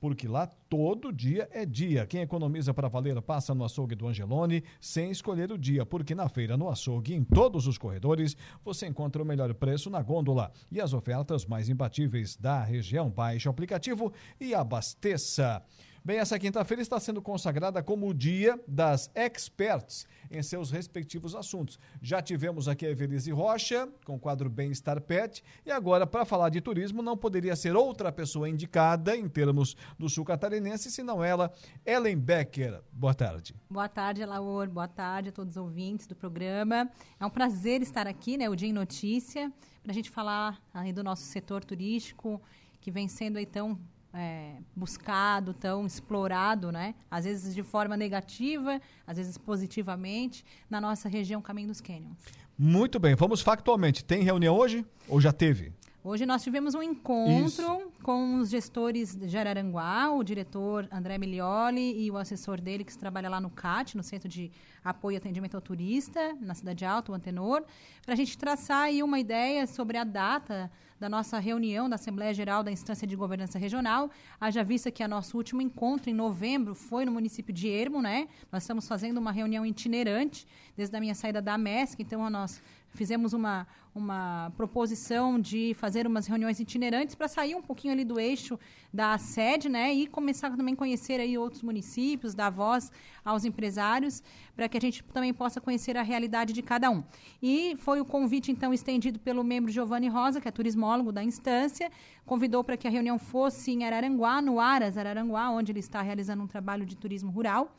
porque 0.00 0.28
lá 0.28 0.46
todo 0.68 1.12
dia 1.12 1.48
é 1.52 1.64
dia. 1.64 2.06
Quem 2.06 2.20
economiza 2.20 2.72
para 2.72 2.88
valer 2.88 3.20
passa 3.22 3.54
no 3.54 3.64
açougue 3.64 3.94
do 3.94 4.06
Angelone 4.06 4.62
sem 4.80 5.10
escolher 5.10 5.50
o 5.50 5.58
dia, 5.58 5.84
porque 5.84 6.14
na 6.14 6.28
feira, 6.28 6.56
no 6.56 6.68
açougue, 6.68 7.14
em 7.14 7.24
todos 7.24 7.66
os 7.66 7.78
corredores, 7.78 8.36
você 8.64 8.86
encontra 8.86 9.22
o 9.22 9.26
melhor 9.26 9.52
preço 9.54 9.90
na 9.90 10.02
gôndola 10.02 10.52
e 10.70 10.80
as 10.80 10.92
ofertas 10.92 11.46
mais 11.46 11.68
imbatíveis 11.68 12.36
da 12.36 12.62
região. 12.62 13.10
Baixe 13.10 13.48
o 13.48 13.50
aplicativo 13.50 14.12
e 14.40 14.54
abasteça. 14.54 15.62
Bem, 16.08 16.20
essa 16.20 16.38
quinta-feira 16.38 16.80
está 16.80 16.98
sendo 16.98 17.20
consagrada 17.20 17.82
como 17.82 18.08
o 18.08 18.14
dia 18.14 18.58
das 18.66 19.10
experts 19.14 20.06
em 20.30 20.42
seus 20.42 20.70
respectivos 20.70 21.34
assuntos. 21.34 21.78
Já 22.00 22.22
tivemos 22.22 22.66
aqui 22.66 22.86
a 22.86 22.90
Evelise 22.90 23.30
Rocha, 23.30 23.86
com 24.06 24.14
o 24.14 24.18
quadro 24.18 24.48
Bem-Estar 24.48 25.02
Pet, 25.02 25.44
e 25.66 25.70
agora, 25.70 26.06
para 26.06 26.24
falar 26.24 26.48
de 26.48 26.62
turismo, 26.62 27.02
não 27.02 27.14
poderia 27.14 27.54
ser 27.54 27.76
outra 27.76 28.10
pessoa 28.10 28.48
indicada 28.48 29.14
em 29.14 29.28
termos 29.28 29.76
do 29.98 30.08
sul 30.08 30.24
catarinense, 30.24 30.90
senão 30.90 31.22
ela, 31.22 31.52
Ellen 31.84 32.16
Becker. 32.16 32.80
Boa 32.90 33.12
tarde. 33.12 33.54
Boa 33.68 33.86
tarde, 33.86 34.24
Laor. 34.24 34.66
Boa 34.66 34.88
tarde 34.88 35.28
a 35.28 35.32
todos 35.32 35.58
os 35.58 35.62
ouvintes 35.62 36.06
do 36.06 36.16
programa. 36.16 36.90
É 37.20 37.26
um 37.26 37.30
prazer 37.30 37.82
estar 37.82 38.06
aqui, 38.06 38.38
né, 38.38 38.48
o 38.48 38.56
Dia 38.56 38.70
em 38.70 38.72
Notícia, 38.72 39.52
para 39.82 39.92
a 39.92 39.94
gente 39.94 40.08
falar 40.08 40.58
aí 40.72 40.90
do 40.90 41.04
nosso 41.04 41.24
setor 41.24 41.62
turístico, 41.62 42.40
que 42.80 42.90
vem 42.90 43.08
sendo 43.08 43.36
aí 43.36 43.44
tão 43.44 43.78
é, 44.18 44.56
buscado, 44.74 45.54
tão 45.54 45.86
explorado, 45.86 46.72
né? 46.72 46.94
Às 47.10 47.24
vezes 47.24 47.54
de 47.54 47.62
forma 47.62 47.96
negativa, 47.96 48.80
às 49.06 49.16
vezes 49.16 49.38
positivamente, 49.38 50.44
na 50.68 50.80
nossa 50.80 51.08
região 51.08 51.40
Caminho 51.40 51.68
dos 51.68 51.80
Canyons. 51.80 52.18
Muito 52.58 52.98
bem, 52.98 53.14
vamos 53.14 53.40
factualmente. 53.40 54.04
Tem 54.04 54.22
reunião 54.22 54.56
hoje 54.56 54.84
ou 55.08 55.20
já 55.20 55.32
teve? 55.32 55.72
Hoje 56.10 56.24
nós 56.24 56.42
tivemos 56.42 56.74
um 56.74 56.82
encontro 56.82 57.46
Isso. 57.46 57.92
com 58.02 58.38
os 58.38 58.48
gestores 58.48 59.14
de 59.14 59.36
Araranguá, 59.36 60.10
o 60.10 60.24
diretor 60.24 60.88
André 60.90 61.18
Milioli 61.18 62.02
e 62.02 62.10
o 62.10 62.16
assessor 62.16 62.58
dele 62.58 62.82
que 62.82 62.96
trabalha 62.96 63.28
lá 63.28 63.38
no 63.38 63.50
CAT, 63.50 63.94
no 63.94 64.02
Centro 64.02 64.26
de 64.26 64.50
Apoio 64.82 65.16
e 65.16 65.18
Atendimento 65.18 65.54
ao 65.54 65.60
Turista, 65.60 66.34
na 66.40 66.54
Cidade 66.54 66.82
Alta, 66.82 67.12
o 67.12 67.14
Antenor, 67.14 67.62
para 68.02 68.14
a 68.14 68.16
gente 68.16 68.38
traçar 68.38 68.84
aí 68.84 69.02
uma 69.02 69.20
ideia 69.20 69.66
sobre 69.66 69.98
a 69.98 70.04
data 70.04 70.70
da 70.98 71.10
nossa 71.10 71.38
reunião 71.38 71.90
da 71.90 71.96
Assembleia 71.96 72.32
Geral 72.32 72.62
da 72.62 72.72
Instância 72.72 73.06
de 73.06 73.14
Governança 73.14 73.58
Regional. 73.58 74.10
Haja 74.40 74.64
vista 74.64 74.90
que 74.90 75.02
a 75.02 75.08
nosso 75.08 75.36
último 75.36 75.60
encontro 75.60 76.08
em 76.08 76.14
novembro 76.14 76.74
foi 76.74 77.04
no 77.04 77.12
município 77.12 77.52
de 77.52 77.68
Ermo, 77.68 78.00
né? 78.00 78.28
Nós 78.50 78.62
estamos 78.62 78.88
fazendo 78.88 79.18
uma 79.18 79.30
reunião 79.30 79.64
itinerante 79.64 80.46
desde 80.74 80.96
a 80.96 81.00
minha 81.00 81.14
saída 81.14 81.40
da 81.40 81.56
MESC, 81.58 82.02
então 82.02 82.28
nós 82.30 82.62
fizemos 82.94 83.32
uma, 83.32 83.66
uma 83.94 84.52
proposição 84.56 85.38
de 85.38 85.74
fazer 85.74 86.06
umas 86.06 86.26
reuniões 86.26 86.60
itinerantes 86.60 87.14
para 87.14 87.28
sair 87.28 87.54
um 87.54 87.62
pouquinho 87.62 87.92
ali 87.92 88.04
do 88.04 88.18
eixo 88.18 88.58
da 88.92 89.18
sede, 89.18 89.68
né, 89.68 89.92
e 89.92 90.06
começar 90.06 90.50
também 90.56 90.74
a 90.74 90.76
conhecer 90.76 91.20
aí 91.20 91.36
outros 91.36 91.62
municípios, 91.62 92.34
dar 92.34 92.50
voz 92.50 92.90
aos 93.24 93.44
empresários, 93.44 94.22
para 94.56 94.68
que 94.68 94.78
a 94.78 94.80
gente 94.80 95.02
também 95.04 95.34
possa 95.34 95.60
conhecer 95.60 95.96
a 95.96 96.02
realidade 96.02 96.52
de 96.52 96.62
cada 96.62 96.90
um. 96.90 97.04
E 97.42 97.76
foi 97.78 98.00
o 98.00 98.04
convite 98.04 98.50
então 98.50 98.72
estendido 98.72 99.18
pelo 99.18 99.44
membro 99.44 99.70
Giovanni 99.70 100.08
Rosa, 100.08 100.40
que 100.40 100.48
é 100.48 100.50
turismólogo 100.50 101.12
da 101.12 101.22
instância, 101.22 101.90
convidou 102.24 102.64
para 102.64 102.76
que 102.76 102.88
a 102.88 102.90
reunião 102.90 103.18
fosse 103.18 103.70
em 103.72 103.84
Araranguá, 103.84 104.40
no 104.40 104.58
Aras 104.58 104.96
Araranguá, 104.96 105.50
onde 105.50 105.72
ele 105.72 105.80
está 105.80 106.00
realizando 106.00 106.42
um 106.42 106.46
trabalho 106.46 106.86
de 106.86 106.96
turismo 106.96 107.30
rural. 107.30 107.74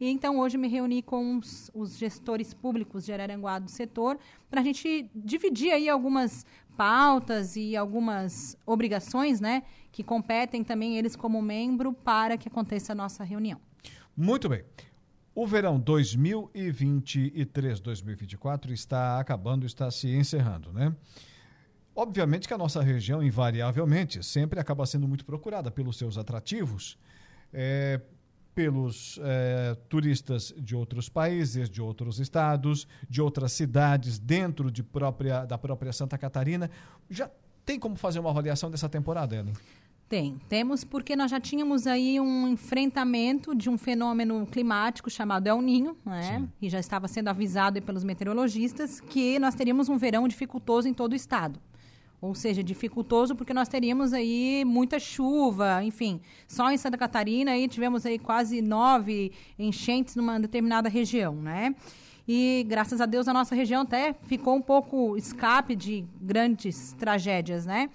E 0.00 0.08
então 0.08 0.38
hoje 0.38 0.56
me 0.56 0.66
reuni 0.66 1.02
com 1.02 1.36
os, 1.36 1.70
os 1.74 1.98
gestores 1.98 2.54
públicos 2.54 3.04
de 3.04 3.12
Araranguá 3.12 3.58
do 3.58 3.70
setor 3.70 4.18
para 4.48 4.62
a 4.62 4.64
gente 4.64 5.10
dividir 5.14 5.72
aí 5.72 5.90
algumas 5.90 6.46
pautas 6.74 7.54
e 7.54 7.76
algumas 7.76 8.56
obrigações, 8.64 9.38
né, 9.40 9.62
que 9.92 10.02
competem 10.02 10.64
também 10.64 10.96
eles 10.96 11.14
como 11.14 11.42
membro 11.42 11.92
para 11.92 12.38
que 12.38 12.48
aconteça 12.48 12.92
a 12.92 12.94
nossa 12.94 13.22
reunião. 13.22 13.60
Muito 14.16 14.48
bem. 14.48 14.64
O 15.34 15.46
verão 15.46 15.78
2023-2024 15.78 18.70
está 18.70 19.20
acabando, 19.20 19.66
está 19.66 19.90
se 19.90 20.08
encerrando, 20.08 20.72
né? 20.72 20.96
Obviamente 21.94 22.48
que 22.48 22.54
a 22.54 22.58
nossa 22.58 22.82
região, 22.82 23.22
invariavelmente, 23.22 24.24
sempre 24.24 24.58
acaba 24.58 24.86
sendo 24.86 25.06
muito 25.06 25.26
procurada 25.26 25.70
pelos 25.70 25.98
seus 25.98 26.16
atrativos. 26.16 26.96
É, 27.52 28.00
pelos 28.60 29.18
é, 29.22 29.74
turistas 29.88 30.52
de 30.58 30.76
outros 30.76 31.08
países, 31.08 31.70
de 31.70 31.80
outros 31.80 32.20
estados, 32.20 32.86
de 33.08 33.22
outras 33.22 33.52
cidades 33.52 34.18
dentro 34.18 34.70
de 34.70 34.82
própria, 34.82 35.46
da 35.46 35.56
própria 35.56 35.94
Santa 35.94 36.18
Catarina. 36.18 36.70
Já 37.08 37.30
tem 37.64 37.78
como 37.78 37.96
fazer 37.96 38.18
uma 38.18 38.28
avaliação 38.28 38.70
dessa 38.70 38.86
temporada, 38.86 39.34
Ellen? 39.34 39.54
Tem. 40.10 40.38
Temos 40.46 40.84
porque 40.84 41.16
nós 41.16 41.30
já 41.30 41.40
tínhamos 41.40 41.86
aí 41.86 42.20
um 42.20 42.48
enfrentamento 42.48 43.54
de 43.54 43.70
um 43.70 43.78
fenômeno 43.78 44.44
climático 44.44 45.08
chamado 45.08 45.46
El 45.46 45.62
Ninho, 45.62 45.96
né? 46.04 46.46
E 46.60 46.68
já 46.68 46.80
estava 46.80 47.08
sendo 47.08 47.28
avisado 47.28 47.80
pelos 47.80 48.04
meteorologistas 48.04 49.00
que 49.00 49.38
nós 49.38 49.54
teríamos 49.54 49.88
um 49.88 49.96
verão 49.96 50.28
dificultoso 50.28 50.86
em 50.86 50.92
todo 50.92 51.12
o 51.12 51.16
estado 51.16 51.58
ou 52.20 52.34
seja, 52.34 52.62
dificultoso 52.62 53.34
porque 53.34 53.54
nós 53.54 53.68
teríamos 53.68 54.12
aí 54.12 54.64
muita 54.66 54.98
chuva, 54.98 55.82
enfim, 55.82 56.20
só 56.46 56.70
em 56.70 56.76
Santa 56.76 56.98
Catarina 56.98 57.52
aí 57.52 57.66
tivemos 57.66 58.04
aí 58.04 58.18
quase 58.18 58.60
nove 58.60 59.32
enchentes 59.58 60.16
numa 60.16 60.38
determinada 60.38 60.88
região, 60.88 61.34
né? 61.34 61.74
E 62.28 62.64
graças 62.68 63.00
a 63.00 63.06
Deus 63.06 63.26
a 63.26 63.32
nossa 63.32 63.54
região 63.54 63.82
até 63.82 64.12
ficou 64.24 64.54
um 64.54 64.62
pouco 64.62 65.16
escape 65.16 65.74
de 65.74 66.04
grandes 66.20 66.92
tragédias, 66.92 67.64
né? 67.64 67.90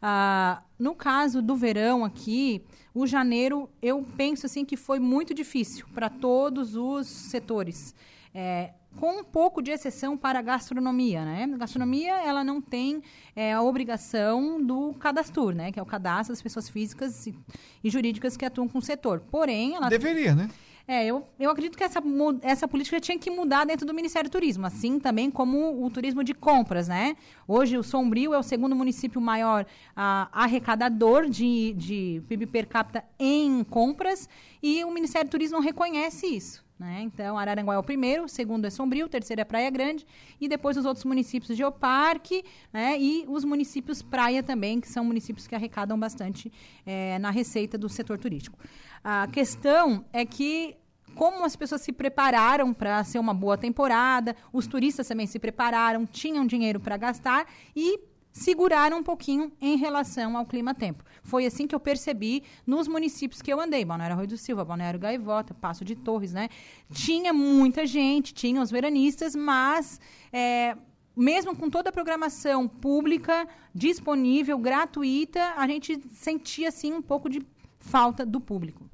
Ah, 0.00 0.62
no 0.78 0.94
caso 0.94 1.40
do 1.40 1.56
verão 1.56 2.04
aqui, 2.04 2.62
o 2.94 3.06
janeiro 3.06 3.70
eu 3.80 4.04
penso 4.16 4.46
assim 4.46 4.64
que 4.64 4.76
foi 4.76 4.98
muito 4.98 5.32
difícil 5.32 5.86
para 5.94 6.10
todos 6.10 6.76
os 6.76 7.06
setores. 7.06 7.94
É, 8.34 8.72
com 8.98 9.20
um 9.20 9.24
pouco 9.24 9.62
de 9.62 9.70
exceção 9.70 10.16
para 10.16 10.38
a 10.38 10.42
gastronomia, 10.42 11.24
né? 11.24 11.50
A 11.54 11.56
gastronomia, 11.56 12.14
ela 12.22 12.44
não 12.44 12.60
tem 12.60 13.02
é, 13.34 13.52
a 13.52 13.62
obrigação 13.62 14.62
do 14.64 14.94
cadastro, 14.94 15.50
né? 15.50 15.72
Que 15.72 15.78
é 15.78 15.82
o 15.82 15.86
cadastro 15.86 16.32
das 16.32 16.42
pessoas 16.42 16.68
físicas 16.68 17.26
e, 17.26 17.34
e 17.82 17.90
jurídicas 17.90 18.36
que 18.36 18.44
atuam 18.44 18.68
com 18.68 18.78
o 18.78 18.82
setor. 18.82 19.20
Porém, 19.30 19.74
ela... 19.74 19.88
Deveria, 19.88 20.34
né? 20.34 20.48
É, 20.86 21.06
eu, 21.06 21.26
eu 21.38 21.50
acredito 21.50 21.78
que 21.78 21.84
essa, 21.84 22.02
essa 22.42 22.66
política 22.66 23.00
tinha 23.00 23.18
que 23.18 23.30
mudar 23.30 23.64
dentro 23.64 23.86
do 23.86 23.94
Ministério 23.94 24.28
do 24.28 24.32
Turismo, 24.32 24.66
assim 24.66 24.98
também 24.98 25.30
como 25.30 25.84
o 25.84 25.90
turismo 25.90 26.24
de 26.24 26.34
compras, 26.34 26.88
né? 26.88 27.16
Hoje 27.46 27.78
o 27.78 27.82
Sombrio 27.82 28.34
é 28.34 28.38
o 28.38 28.42
segundo 28.42 28.74
município 28.74 29.20
maior 29.20 29.64
a, 29.94 30.28
arrecadador 30.32 31.28
de, 31.28 31.72
de 31.74 32.22
PIB 32.28 32.46
per 32.46 32.66
capita 32.66 33.04
em 33.18 33.62
compras 33.64 34.28
e 34.62 34.84
o 34.84 34.90
Ministério 34.90 35.28
do 35.28 35.30
Turismo 35.30 35.60
reconhece 35.60 36.26
isso. 36.26 36.64
Né? 36.82 37.02
Então, 37.02 37.38
Araranguá 37.38 37.74
é 37.74 37.78
o 37.78 37.82
primeiro, 37.82 38.24
o 38.24 38.28
segundo 38.28 38.64
é 38.64 38.70
Sombrio, 38.70 39.06
o 39.06 39.08
terceiro 39.08 39.40
é 39.40 39.44
Praia 39.44 39.70
Grande, 39.70 40.04
e 40.40 40.48
depois 40.48 40.76
os 40.76 40.84
outros 40.84 41.04
municípios 41.04 41.56
de 41.56 41.62
Oparque, 41.62 42.44
né? 42.72 42.98
e 42.98 43.24
os 43.28 43.44
municípios 43.44 44.02
praia 44.02 44.42
também, 44.42 44.80
que 44.80 44.88
são 44.88 45.04
municípios 45.04 45.46
que 45.46 45.54
arrecadam 45.54 45.96
bastante 45.96 46.52
é, 46.84 47.20
na 47.20 47.30
receita 47.30 47.78
do 47.78 47.88
setor 47.88 48.18
turístico. 48.18 48.58
A 49.04 49.28
questão 49.28 50.04
é 50.12 50.26
que 50.26 50.76
como 51.14 51.44
as 51.44 51.54
pessoas 51.54 51.82
se 51.82 51.92
prepararam 51.92 52.74
para 52.74 53.04
ser 53.04 53.20
uma 53.20 53.32
boa 53.32 53.56
temporada, 53.56 54.34
os 54.52 54.66
turistas 54.66 55.06
também 55.06 55.26
se 55.28 55.38
prepararam, 55.38 56.04
tinham 56.04 56.44
dinheiro 56.44 56.80
para 56.80 56.96
gastar 56.96 57.46
e 57.76 58.00
seguraram 58.32 58.98
um 58.98 59.02
pouquinho 59.02 59.52
em 59.60 59.76
relação 59.76 60.36
ao 60.36 60.46
clima-tempo. 60.46 61.04
Foi 61.22 61.46
assim 61.46 61.66
que 61.66 61.74
eu 61.74 61.80
percebi 61.80 62.42
nos 62.66 62.88
municípios 62.88 63.42
que 63.42 63.52
eu 63.52 63.60
andei, 63.60 63.84
Balneário 63.84 64.14
Arroio 64.14 64.28
do 64.28 64.38
Silva, 64.38 64.64
Balneário 64.64 64.98
Gaivota, 64.98 65.54
Passo 65.54 65.84
de 65.84 65.94
Torres, 65.94 66.32
né? 66.32 66.48
Tinha 66.92 67.32
muita 67.32 67.86
gente, 67.86 68.32
tinha 68.32 68.60
os 68.60 68.70
veranistas, 68.70 69.36
mas 69.36 70.00
é, 70.32 70.76
mesmo 71.14 71.54
com 71.54 71.68
toda 71.68 71.90
a 71.90 71.92
programação 71.92 72.66
pública 72.66 73.46
disponível, 73.74 74.58
gratuita, 74.58 75.54
a 75.56 75.66
gente 75.66 76.00
sentia 76.10 76.68
assim 76.68 76.92
um 76.92 77.02
pouco 77.02 77.28
de 77.28 77.42
falta 77.78 78.24
do 78.24 78.40
público. 78.40 78.88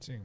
Sim 0.00 0.20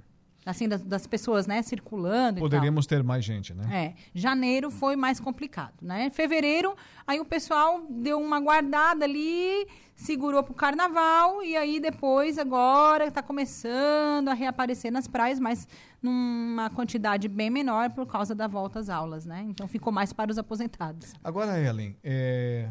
assim, 0.46 0.68
das, 0.68 0.84
das, 0.84 1.08
pessoas, 1.08 1.48
né, 1.48 1.62
circulando 1.62 2.40
Poderíamos 2.40 2.86
ter 2.86 3.04
mais 3.04 3.24
gente, 3.24 3.54
né? 3.54 3.64
É. 3.72 3.94
Janeiro 4.14 4.70
foi 4.70 4.96
mais 4.96 5.20
complicado, 5.20 5.74
né? 5.82 6.10
Fevereiro, 6.10 6.76
aí 7.08 7.20
o 7.20 7.26
pessoal 7.26 7.86
deu 7.90 8.20
uma 8.20 8.40
guardada 8.40 9.06
ali, 9.06 9.68
segurou 9.96 10.44
pro 10.44 10.54
carnaval 10.54 11.44
e 11.44 11.56
aí 11.56 11.80
depois, 11.80 12.38
agora, 12.38 13.08
está 13.08 13.22
começando 13.22 14.30
a 14.30 14.34
reaparecer 14.34 14.92
nas 14.92 15.08
praias, 15.08 15.40
mas 15.40 15.68
numa 16.02 16.70
quantidade 16.70 17.28
bem 17.28 17.50
menor 17.50 17.90
por 17.92 18.06
causa 18.06 18.36
da 18.36 18.48
volta 18.48 18.80
às 18.80 18.90
aulas, 18.90 19.26
né? 19.26 19.46
Então 19.48 19.68
ficou 19.68 19.94
mais 19.94 20.12
para 20.12 20.32
os 20.32 20.38
aposentados. 20.38 21.14
Agora, 21.24 21.60
Ellen, 21.60 21.96
é 22.04 22.70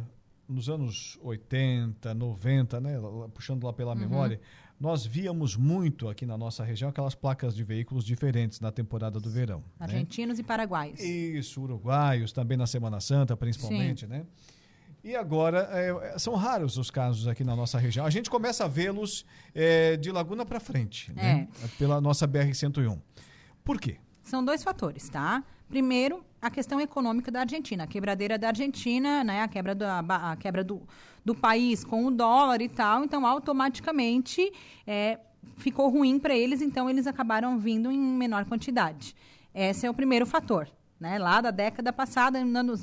nos 0.53 0.69
anos 0.69 1.19
80, 1.23 2.15
90, 2.15 2.81
né, 2.81 2.99
puxando 3.33 3.65
lá 3.65 3.73
pela 3.73 3.93
uhum. 3.93 3.99
memória, 3.99 4.41
nós 4.83 5.07
víamos 5.07 5.57
muito 5.57 6.09
aqui 6.09 6.27
na 6.27 6.37
nossa 6.37 6.65
região 6.65 6.91
aquelas 6.91 7.15
placas 7.15 7.55
de 7.55 7.63
veículos 7.63 8.05
diferentes 8.05 8.59
na 8.59 8.73
temporada 8.73 9.21
do 9.21 9.31
verão. 9.31 9.61
Né? 9.79 9.87
Argentinos 9.87 10.39
né? 10.39 10.43
e 10.43 10.45
paraguaios. 10.45 10.99
Isso, 10.99 11.63
uruguaios, 11.63 12.33
também 12.33 12.59
na 12.59 12.67
Semana 12.67 13.01
Santa, 13.01 13.37
principalmente, 13.37 14.07
Sim. 14.07 14.07
né? 14.09 14.27
E 15.05 15.15
agora, 15.15 15.69
é, 15.71 16.19
são 16.19 16.35
raros 16.35 16.77
os 16.79 16.91
casos 16.91 17.29
aqui 17.29 17.45
na 17.45 17.55
nossa 17.55 17.79
região. 17.79 18.05
A 18.05 18.11
gente 18.11 18.29
começa 18.29 18.65
a 18.65 18.69
vê-los 18.69 19.25
é, 19.55 19.97
de 19.97 20.11
Laguna 20.11 20.45
para 20.45 20.59
frente, 20.59 21.13
né? 21.13 21.47
É. 21.63 21.69
Pela 21.79 22.01
nossa 22.01 22.27
BR-101. 22.27 23.01
Por 23.63 23.81
quê? 23.81 23.99
São 24.25 24.45
dois 24.45 24.65
fatores, 24.65 25.09
tá? 25.09 25.45
Primeiro, 25.69 26.25
a 26.43 26.51
questão 26.51 26.81
econômica 26.81 27.31
da 27.31 27.41
Argentina, 27.41 27.85
a 27.85 27.87
quebradeira 27.87 28.37
da 28.37 28.49
Argentina, 28.49 29.23
né, 29.23 29.43
a 29.43 29.49
quebra, 29.49 29.77
do, 29.77 29.85
a, 29.85 30.37
quebra 30.39 30.65
do, 30.65 30.83
do 31.25 31.37
país 31.37 31.85
com 31.85 32.05
o 32.05 32.11
dólar 32.11 32.61
e 32.61 32.69
tal, 32.69 33.05
então 33.05 33.25
automaticamente 33.25 34.53
é, 34.85 35.21
ficou 35.57 35.89
ruim 35.89 36.19
para 36.19 36.35
eles, 36.35 36.61
então 36.61 36.91
eles 36.91 37.07
acabaram 37.07 37.59
vindo 37.59 37.93
em 37.93 37.99
menor 37.99 38.45
quantidade. 38.45 39.15
Esse 39.55 39.87
é 39.87 39.91
o 39.91 39.95
primeiro 39.95 40.27
fator 40.27 40.69
né? 41.03 41.19
Lá 41.19 41.41
da 41.41 41.51
década 41.51 41.93
passada, 41.93 42.39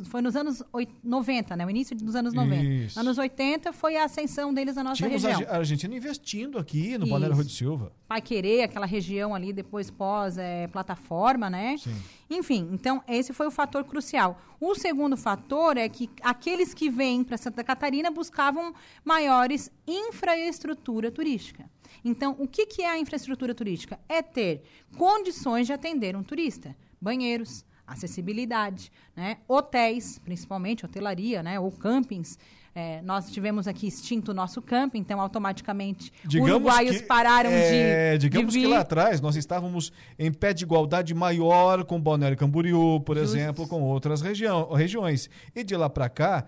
foi 0.05 0.22
nos 0.22 0.36
anos 0.36 0.61
90, 1.01 1.55
né? 1.55 1.65
O 1.65 1.70
início 1.70 1.95
dos 1.95 2.15
anos 2.15 2.34
90. 2.34 2.63
Isso. 2.63 2.99
Anos 2.99 3.17
80 3.17 3.72
foi 3.72 3.95
a 3.95 4.03
ascensão 4.03 4.53
deles 4.53 4.76
na 4.76 4.84
nossa 4.84 4.97
Tínhamos 4.97 5.24
região. 5.24 5.49
a 5.49 5.55
Argentina 5.55 5.95
investindo 5.95 6.59
aqui 6.59 6.97
no 6.97 7.07
Balneário 7.07 7.36
Rui 7.36 7.45
de 7.45 7.53
Silva. 7.53 7.93
Pai 8.09 8.22
Querer, 8.22 8.63
aquela 8.63 8.86
região 8.86 9.34
ali 9.34 9.53
depois 9.53 9.89
pós 9.89 10.38
é, 10.38 10.67
plataforma, 10.67 11.49
né? 11.49 11.78
Sim. 11.78 11.95
Enfim, 12.30 12.70
então 12.74 13.01
esse 13.07 13.32
foi 13.32 13.47
o 13.47 13.51
fator 13.51 13.86
crucial. 13.86 14.39
O 14.59 14.76
segundo 14.76 15.15
fator 15.15 15.78
é 15.78 15.88
que 15.88 16.09
aqueles 16.22 16.74
que 16.74 16.89
vêm 16.89 17.24
para 17.24 17.38
Santa 17.38 17.63
Catarina 17.63 18.11
buscavam 18.11 18.74
maiores 19.05 19.72
infraestrutura 19.88 21.09
turística. 21.09 21.70
Então, 22.03 22.36
o 22.38 22.47
que, 22.47 22.65
que 22.65 22.82
é 22.82 22.89
a 22.89 22.99
infraestrutura 22.99 23.55
turística? 23.55 23.97
É 24.09 24.22
ter 24.22 24.63
condições 24.97 25.65
de 25.65 25.74
atender 25.74 26.15
um 26.15 26.24
turista. 26.24 26.76
Banheiros, 27.01 27.63
acessibilidade, 27.90 28.92
né? 29.16 29.38
Hotéis, 29.48 30.20
principalmente 30.20 30.86
hotelaria, 30.86 31.44
né? 31.44 31.60
Ou 31.60 31.72
campings. 31.72 32.38
É, 32.76 33.02
nós 33.02 33.32
tivemos 33.32 33.68
aqui 33.68 33.88
extinto 33.88 34.32
o 34.32 34.34
nosso 34.34 34.62
camping, 34.62 35.00
então 35.00 35.20
automaticamente 35.20 36.14
digamos 36.24 36.52
uruguaios 36.52 36.98
que, 36.98 37.04
pararam 37.04 37.50
é, 37.50 38.18
de. 38.18 38.30
Digamos 38.30 38.54
de 38.54 38.60
que 38.60 38.68
lá 38.68 38.80
atrás 38.80 39.20
nós 39.20 39.36
estávamos 39.36 39.92
em 40.18 40.32
pé 40.32 40.54
de 40.54 40.64
igualdade 40.64 41.14
maior 41.14 41.84
com 41.84 42.00
Balneário 42.00 42.38
Camboriú, 42.38 43.02
por 43.02 43.18
Justo. 43.18 43.36
exemplo, 43.36 43.68
com 43.68 43.82
outras 43.82 44.22
região, 44.22 44.72
regiões. 44.72 45.30
E 45.56 45.64
de 45.64 45.76
lá 45.76 45.90
para 45.90 46.08
cá, 46.10 46.46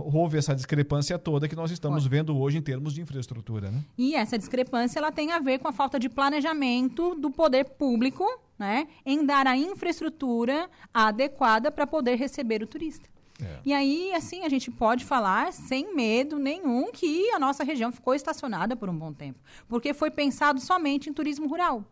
houve 0.00 0.38
essa 0.38 0.54
discrepância 0.54 1.18
toda 1.18 1.46
que 1.46 1.54
nós 1.54 1.70
estamos 1.70 2.06
vendo 2.06 2.36
hoje 2.36 2.58
em 2.58 2.62
termos 2.62 2.94
de 2.94 3.02
infraestrutura. 3.02 3.70
Né? 3.70 3.84
E 3.96 4.14
essa 4.14 4.38
discrepância 4.38 4.98
ela 4.98 5.12
tem 5.12 5.32
a 5.32 5.38
ver 5.38 5.58
com 5.58 5.68
a 5.68 5.72
falta 5.72 5.98
de 5.98 6.08
planejamento 6.08 7.14
do 7.14 7.30
poder 7.30 7.64
público 7.64 8.24
né, 8.58 8.88
em 9.04 9.24
dar 9.24 9.46
a 9.46 9.56
infraestrutura 9.56 10.68
adequada 10.92 11.70
para 11.70 11.86
poder 11.86 12.16
receber 12.16 12.62
o 12.62 12.66
turista. 12.66 13.08
É. 13.40 13.60
E 13.64 13.72
aí, 13.72 14.12
assim, 14.14 14.44
a 14.44 14.48
gente 14.48 14.70
pode 14.70 15.04
falar 15.04 15.52
sem 15.52 15.94
medo 15.94 16.38
nenhum 16.38 16.90
que 16.90 17.30
a 17.30 17.38
nossa 17.38 17.62
região 17.62 17.92
ficou 17.92 18.14
estacionada 18.14 18.74
por 18.74 18.88
um 18.88 18.98
bom 18.98 19.12
tempo, 19.12 19.38
porque 19.68 19.94
foi 19.94 20.10
pensado 20.10 20.60
somente 20.60 21.08
em 21.08 21.12
turismo 21.12 21.46
rural. 21.46 21.84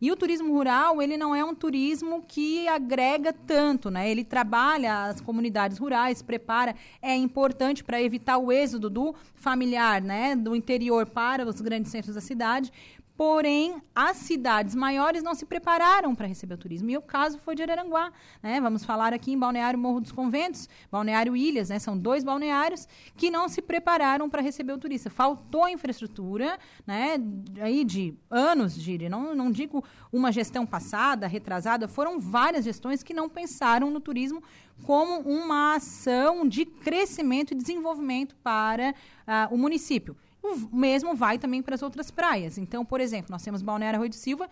E 0.00 0.12
o 0.12 0.16
turismo 0.16 0.52
rural, 0.52 1.00
ele 1.00 1.16
não 1.16 1.34
é 1.34 1.42
um 1.42 1.54
turismo 1.54 2.22
que 2.28 2.68
agrega 2.68 3.32
tanto, 3.32 3.90
né? 3.90 4.10
Ele 4.10 4.24
trabalha 4.24 5.04
as 5.04 5.22
comunidades 5.22 5.78
rurais, 5.78 6.20
prepara, 6.20 6.74
é 7.00 7.14
importante 7.14 7.82
para 7.82 8.02
evitar 8.02 8.36
o 8.36 8.52
êxodo 8.52 8.90
do 8.90 9.14
familiar, 9.34 10.02
né, 10.02 10.36
do 10.36 10.54
interior 10.54 11.06
para 11.06 11.46
os 11.46 11.60
grandes 11.62 11.90
centros 11.90 12.14
da 12.14 12.20
cidade, 12.20 12.70
Porém, 13.16 13.80
as 13.94 14.18
cidades 14.18 14.74
maiores 14.74 15.22
não 15.22 15.34
se 15.34 15.46
prepararam 15.46 16.14
para 16.14 16.26
receber 16.26 16.54
o 16.54 16.58
turismo. 16.58 16.90
E 16.90 16.96
o 16.98 17.02
caso 17.02 17.38
foi 17.38 17.54
de 17.54 17.62
Araranguá. 17.62 18.12
Né? 18.42 18.60
Vamos 18.60 18.84
falar 18.84 19.14
aqui 19.14 19.32
em 19.32 19.38
Balneário 19.38 19.78
Morro 19.78 20.00
dos 20.00 20.12
Conventos, 20.12 20.68
Balneário 20.90 21.34
Ilhas, 21.34 21.70
né? 21.70 21.78
são 21.78 21.96
dois 21.96 22.22
balneários 22.22 22.86
que 23.16 23.30
não 23.30 23.48
se 23.48 23.62
prepararam 23.62 24.28
para 24.28 24.42
receber 24.42 24.74
o 24.74 24.78
turista. 24.78 25.08
Faltou 25.08 25.66
infraestrutura, 25.66 26.58
né? 26.86 27.16
aí 27.60 27.84
de 27.84 28.14
anos, 28.30 28.74
de, 28.74 29.08
não, 29.08 29.34
não 29.34 29.50
digo 29.50 29.82
uma 30.12 30.30
gestão 30.30 30.66
passada, 30.66 31.26
retrasada, 31.26 31.88
foram 31.88 32.20
várias 32.20 32.64
gestões 32.66 33.02
que 33.02 33.14
não 33.14 33.30
pensaram 33.30 33.90
no 33.90 34.00
turismo 34.00 34.42
como 34.84 35.20
uma 35.20 35.76
ação 35.76 36.46
de 36.46 36.66
crescimento 36.66 37.52
e 37.52 37.54
desenvolvimento 37.54 38.36
para 38.42 38.90
uh, 38.90 39.54
o 39.54 39.56
município. 39.56 40.16
O 40.54 40.76
mesmo 40.76 41.14
vai 41.14 41.38
também 41.38 41.62
para 41.62 41.74
as 41.74 41.82
outras 41.82 42.10
praias. 42.10 42.58
Então, 42.58 42.84
por 42.84 43.00
exemplo, 43.00 43.30
nós 43.30 43.42
temos 43.42 43.62
Balneário 43.62 43.98
Rui 43.98 44.08
de 44.08 44.16
Silva, 44.16 44.48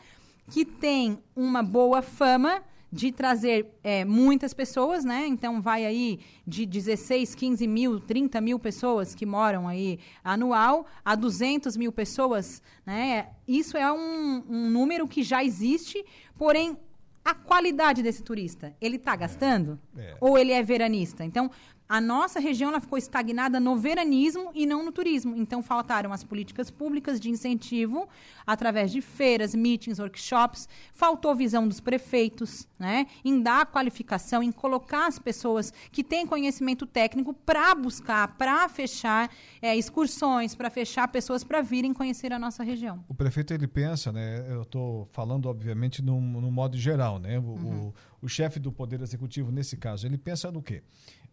que 0.50 0.64
tem 0.64 1.18
uma 1.34 1.62
boa 1.62 2.02
fama 2.02 2.62
de 2.94 3.10
trazer 3.10 3.66
é, 3.82 4.04
muitas 4.04 4.54
pessoas, 4.54 5.04
né? 5.04 5.26
Então 5.26 5.60
vai 5.60 5.84
aí 5.84 6.20
de 6.46 6.64
16, 6.64 7.34
15 7.34 7.66
mil, 7.66 7.98
30 7.98 8.40
mil 8.40 8.56
pessoas 8.56 9.16
que 9.16 9.26
moram 9.26 9.66
aí 9.66 9.98
anual 10.22 10.86
a 11.04 11.16
200 11.16 11.76
mil 11.76 11.90
pessoas, 11.90 12.62
né? 12.86 13.30
Isso 13.48 13.76
é 13.76 13.92
um, 13.92 14.44
um 14.48 14.70
número 14.70 15.08
que 15.08 15.24
já 15.24 15.42
existe, 15.42 16.04
porém 16.38 16.78
a 17.24 17.34
qualidade 17.34 18.02
desse 18.02 18.22
turista, 18.22 18.76
ele 18.80 18.96
está 18.96 19.16
gastando? 19.16 19.80
É. 19.96 20.16
Ou 20.20 20.36
ele 20.36 20.52
é 20.52 20.62
veranista? 20.62 21.24
Então, 21.24 21.50
a 21.88 22.00
nossa 22.00 22.40
região 22.40 22.70
ela 22.70 22.80
ficou 22.80 22.98
estagnada 22.98 23.60
no 23.60 23.76
veranismo 23.76 24.50
e 24.54 24.66
não 24.66 24.84
no 24.84 24.90
turismo. 24.90 25.36
Então, 25.36 25.62
faltaram 25.62 26.12
as 26.12 26.24
políticas 26.24 26.70
públicas 26.70 27.20
de 27.20 27.30
incentivo 27.30 28.08
através 28.46 28.90
de 28.90 29.00
feiras, 29.00 29.54
meetings, 29.54 29.98
workshops. 29.98 30.68
Faltou 30.92 31.34
visão 31.34 31.68
dos 31.68 31.80
prefeitos 31.80 32.66
né, 32.78 33.06
em 33.24 33.40
dar 33.40 33.66
qualificação, 33.66 34.42
em 34.42 34.50
colocar 34.50 35.06
as 35.06 35.18
pessoas 35.18 35.72
que 35.92 36.02
têm 36.02 36.26
conhecimento 36.26 36.86
técnico 36.86 37.34
para 37.34 37.74
buscar, 37.74 38.36
para 38.36 38.68
fechar 38.68 39.30
é, 39.60 39.76
excursões, 39.76 40.54
para 40.54 40.70
fechar 40.70 41.08
pessoas 41.08 41.44
para 41.44 41.60
virem 41.60 41.92
conhecer 41.92 42.32
a 42.32 42.38
nossa 42.38 42.62
região. 42.62 43.04
O 43.08 43.14
prefeito 43.14 43.52
ele 43.52 43.66
pensa, 43.66 44.10
né? 44.10 44.44
Eu 44.48 44.62
estou 44.62 45.06
falando, 45.12 45.46
obviamente, 45.46 46.02
no, 46.02 46.20
no 46.20 46.50
modo 46.50 46.76
geral, 46.76 47.18
né? 47.18 47.38
O, 47.38 47.42
uhum. 47.42 47.88
o, 47.88 47.94
o 48.24 48.28
chefe 48.28 48.58
do 48.58 48.72
Poder 48.72 49.00
Executivo, 49.00 49.52
nesse 49.52 49.76
caso, 49.76 50.06
ele 50.06 50.18
pensa 50.18 50.50
no 50.50 50.62
quê? 50.62 50.82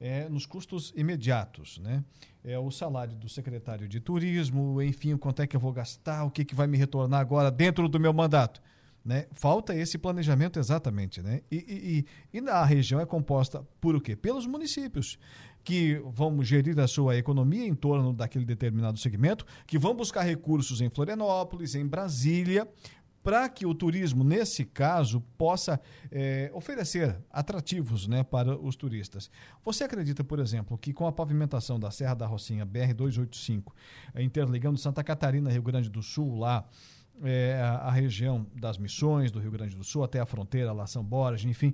é, 0.02 0.28
nos 0.28 0.48
custos 0.48 0.92
imediatos, 0.96 1.78
né? 1.78 2.04
É 2.44 2.58
o 2.58 2.72
salário 2.72 3.16
do 3.16 3.30
secretário 3.30 3.88
de 3.88 4.00
turismo, 4.00 4.82
enfim, 4.82 5.16
quanto 5.16 5.44
é 5.44 5.48
que 5.48 5.56
eu 5.56 5.60
vou 5.60 5.72
gastar, 5.72 6.24
o 6.24 6.32
que, 6.32 6.44
que 6.44 6.56
vai 6.56 6.66
me 6.66 6.76
retornar 6.76 7.20
agora 7.20 7.52
dentro 7.52 7.88
do 7.88 8.00
meu 8.00 8.12
mandato. 8.12 8.60
Né? 9.06 9.28
Falta 9.32 9.76
esse 9.76 10.00
planejamento 10.00 10.58
exatamente. 10.58 11.22
Né? 11.22 11.42
E, 11.52 12.06
e, 12.34 12.40
e, 12.40 12.40
e 12.40 12.50
a 12.50 12.66
região 12.66 13.00
é 13.00 13.06
composta 13.06 13.64
por 13.80 13.96
o 13.96 14.02
quê? 14.02 14.16
Pelos 14.16 14.48
municípios 14.48 15.20
que 15.64 16.02
vão 16.06 16.42
gerir 16.44 16.80
a 16.80 16.88
sua 16.88 17.16
economia 17.16 17.68
em 17.68 17.76
torno 17.76 18.12
daquele 18.12 18.46
determinado 18.46 18.98
segmento, 18.98 19.46
que 19.68 19.78
vão 19.78 19.94
buscar 19.94 20.24
recursos 20.24 20.82
em 20.82 20.90
Florianópolis, 20.90 21.76
em 21.76 21.86
Brasília, 21.86 22.68
para 23.24 23.48
que 23.50 23.66
o 23.66 23.74
turismo, 23.74 24.24
nesse 24.24 24.66
caso, 24.66 25.22
possa 25.38 25.80
é, 26.12 26.52
oferecer 26.54 27.18
atrativos 27.30 28.08
né, 28.08 28.24
para 28.24 28.58
os 28.58 28.76
turistas. 28.76 29.30
Você 29.64 29.84
acredita, 29.84 30.24
por 30.24 30.40
exemplo, 30.40 30.78
que 30.78 30.92
com 30.92 31.06
a 31.06 31.12
pavimentação 31.12 31.80
da 31.80 31.92
Serra 31.92 32.16
da 32.16 32.26
Rocinha, 32.26 32.66
BR-285, 32.66 33.72
interligando 34.18 34.78
Santa 34.78 35.04
Catarina, 35.04 35.52
Rio 35.52 35.62
Grande 35.62 35.90
do 35.90 36.02
Sul, 36.02 36.40
lá, 36.40 36.66
é, 37.24 37.62
a, 37.62 37.88
a, 37.88 37.92
região 37.92 38.48
das 38.56 38.78
Missões 38.78 39.32
do 39.32 39.40
Rio 39.40 39.52
Grande 39.52 39.76
do 39.76 39.84
Sul, 39.84 40.04
até 40.04 40.20
a 40.20 40.26
fronteira, 40.26 40.72
lá 40.72 40.88
São 40.88 41.04
Borges, 41.04 41.46
enfim, 41.46 41.74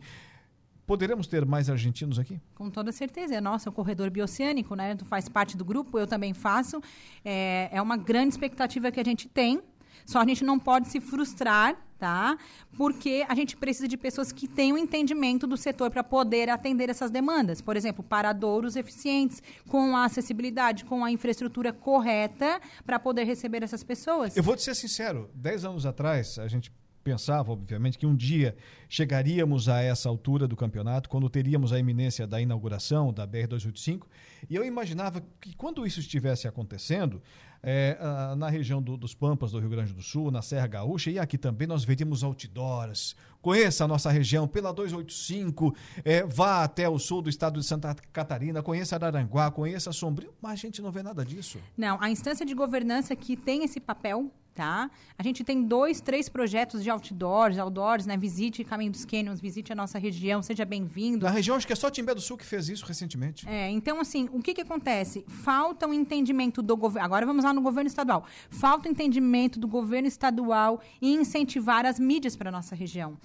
Poderemos 0.87 1.27
ter 1.27 1.45
mais 1.45 1.69
argentinos 1.69 2.17
aqui? 2.17 2.39
Com 2.55 2.69
toda 2.69 2.93
certeza. 2.93 3.35
É 3.35 3.41
nosso, 3.41 3.67
é 3.67 3.69
o 3.69 3.73
corredor 3.73 4.09
bioceânico, 4.09 4.73
né? 4.73 4.95
Tu 4.95 5.03
faz 5.03 5.27
parte 5.27 5.57
do 5.57 5.65
grupo, 5.65 5.99
eu 5.99 6.07
também 6.07 6.33
faço. 6.33 6.81
É, 7.25 7.67
é 7.73 7.81
uma 7.81 7.97
grande 7.97 8.29
expectativa 8.29 8.89
que 8.89 8.97
a 8.97 9.03
gente 9.03 9.27
tem 9.27 9.61
só 10.07 10.21
a 10.21 10.25
gente 10.25 10.41
não 10.41 10.57
pode 10.57 10.87
se 10.87 11.01
frustrar, 11.01 11.75
tá? 11.99 12.37
Porque 12.77 13.25
a 13.27 13.35
gente 13.35 13.57
precisa 13.57 13.89
de 13.89 13.97
pessoas 13.97 14.31
que 14.31 14.47
tenham 14.47 14.77
entendimento 14.77 15.45
do 15.45 15.57
setor 15.57 15.91
para 15.91 16.01
poder 16.01 16.49
atender 16.49 16.89
essas 16.89 17.11
demandas. 17.11 17.59
Por 17.59 17.75
exemplo, 17.75 18.01
paradouros 18.01 18.77
eficientes, 18.77 19.43
com 19.67 19.97
a 19.97 20.05
acessibilidade, 20.05 20.85
com 20.85 21.03
a 21.03 21.11
infraestrutura 21.11 21.73
correta 21.73 22.61
para 22.85 22.97
poder 22.97 23.25
receber 23.25 23.63
essas 23.63 23.83
pessoas. 23.83 24.37
Eu 24.37 24.43
vou 24.43 24.55
te 24.55 24.63
ser 24.63 24.75
sincero, 24.75 25.29
dez 25.35 25.65
anos 25.65 25.85
atrás, 25.85 26.39
a 26.39 26.47
gente 26.47 26.71
pensava, 27.03 27.53
obviamente, 27.53 27.97
que 27.97 28.05
um 28.05 28.13
dia 28.13 28.55
chegaríamos 28.89 29.69
a 29.69 29.81
essa 29.81 30.09
altura 30.09 30.45
do 30.45 30.57
campeonato, 30.57 31.07
quando 31.07 31.29
teríamos 31.29 31.71
a 31.71 31.79
iminência 31.79 32.27
da 32.27 32.41
inauguração 32.41 33.13
da 33.13 33.25
BR-285, 33.25 34.03
e 34.49 34.55
eu 34.55 34.65
imaginava 34.65 35.23
que 35.39 35.55
quando 35.55 35.87
isso 35.87 36.01
estivesse 36.01 36.49
acontecendo, 36.49 37.21
é, 37.61 37.97
na 38.37 38.49
região 38.49 38.81
do, 38.81 38.97
dos 38.97 39.13
Pampas 39.13 39.51
do 39.51 39.59
Rio 39.59 39.69
Grande 39.69 39.93
do 39.93 40.01
Sul, 40.01 40.31
na 40.31 40.41
Serra 40.41 40.67
Gaúcha, 40.67 41.11
e 41.11 41.19
aqui 41.19 41.37
também 41.37 41.67
nós 41.67 41.83
veríamos 41.83 42.23
outdoors. 42.23 43.15
Conheça 43.41 43.85
a 43.85 43.87
nossa 43.87 44.09
região 44.11 44.47
pela 44.47 44.73
285, 44.73 45.75
é, 46.03 46.23
vá 46.23 46.63
até 46.63 46.89
o 46.89 46.97
sul 46.99 47.21
do 47.21 47.29
estado 47.29 47.59
de 47.59 47.65
Santa 47.65 47.95
Catarina, 48.11 48.61
conheça 48.61 48.95
Araranguá, 48.95 49.51
conheça 49.51 49.91
Sombrio, 49.91 50.33
mas 50.41 50.53
a 50.53 50.55
gente 50.55 50.81
não 50.81 50.91
vê 50.91 51.01
nada 51.01 51.23
disso. 51.23 51.59
Não, 51.77 52.01
a 52.01 52.09
instância 52.09 52.45
de 52.45 52.53
governança 52.53 53.15
que 53.15 53.37
tem 53.37 53.63
esse 53.63 53.79
papel 53.79 54.31
tá? 54.57 54.89
A 55.15 55.21
gente 55.21 55.43
tem 55.43 55.63
dois, 55.63 56.01
três 56.01 56.27
projetos 56.27 56.81
de 56.83 56.89
outdoors, 56.89 57.59
outdoors, 57.59 58.07
né? 58.07 58.17
Visite 58.17 58.63
Caminho 58.63 58.91
dos 58.91 59.05
Canyons, 59.05 59.39
visite 59.39 59.71
a 59.71 59.75
nossa 59.75 59.99
região, 59.99 60.41
seja 60.41 60.65
bem-vindo. 60.65 61.25
Na 61.25 61.31
região, 61.31 61.55
acho 61.55 61.67
que 61.67 61.73
é 61.73 61.75
só 61.75 61.91
Timbé 61.91 62.15
do 62.15 62.21
Sul 62.21 62.37
que 62.37 62.43
fez 62.43 62.67
isso 62.67 62.83
recentemente. 62.83 63.47
É, 63.47 63.69
então, 63.69 63.99
assim, 63.99 64.27
o 64.33 64.41
que 64.41 64.55
que 64.55 64.61
acontece? 64.61 65.23
Falta 65.27 65.85
um 65.85 65.93
entendimento 65.93 66.63
do 66.63 66.75
governo, 66.75 67.05
agora 67.05 67.23
vamos 67.23 67.45
lá 67.45 67.53
no 67.53 67.61
governo 67.61 67.87
estadual, 67.87 68.25
falta 68.49 68.89
um 68.89 68.91
entendimento 68.91 69.59
do 69.59 69.67
governo 69.67 70.07
estadual 70.07 70.81
em 70.99 71.21
incentivar 71.21 71.85
as 71.85 71.99
mídias 71.99 72.35
para 72.35 72.49
a 72.49 72.51
nossa 72.51 72.73
região. 72.73 73.15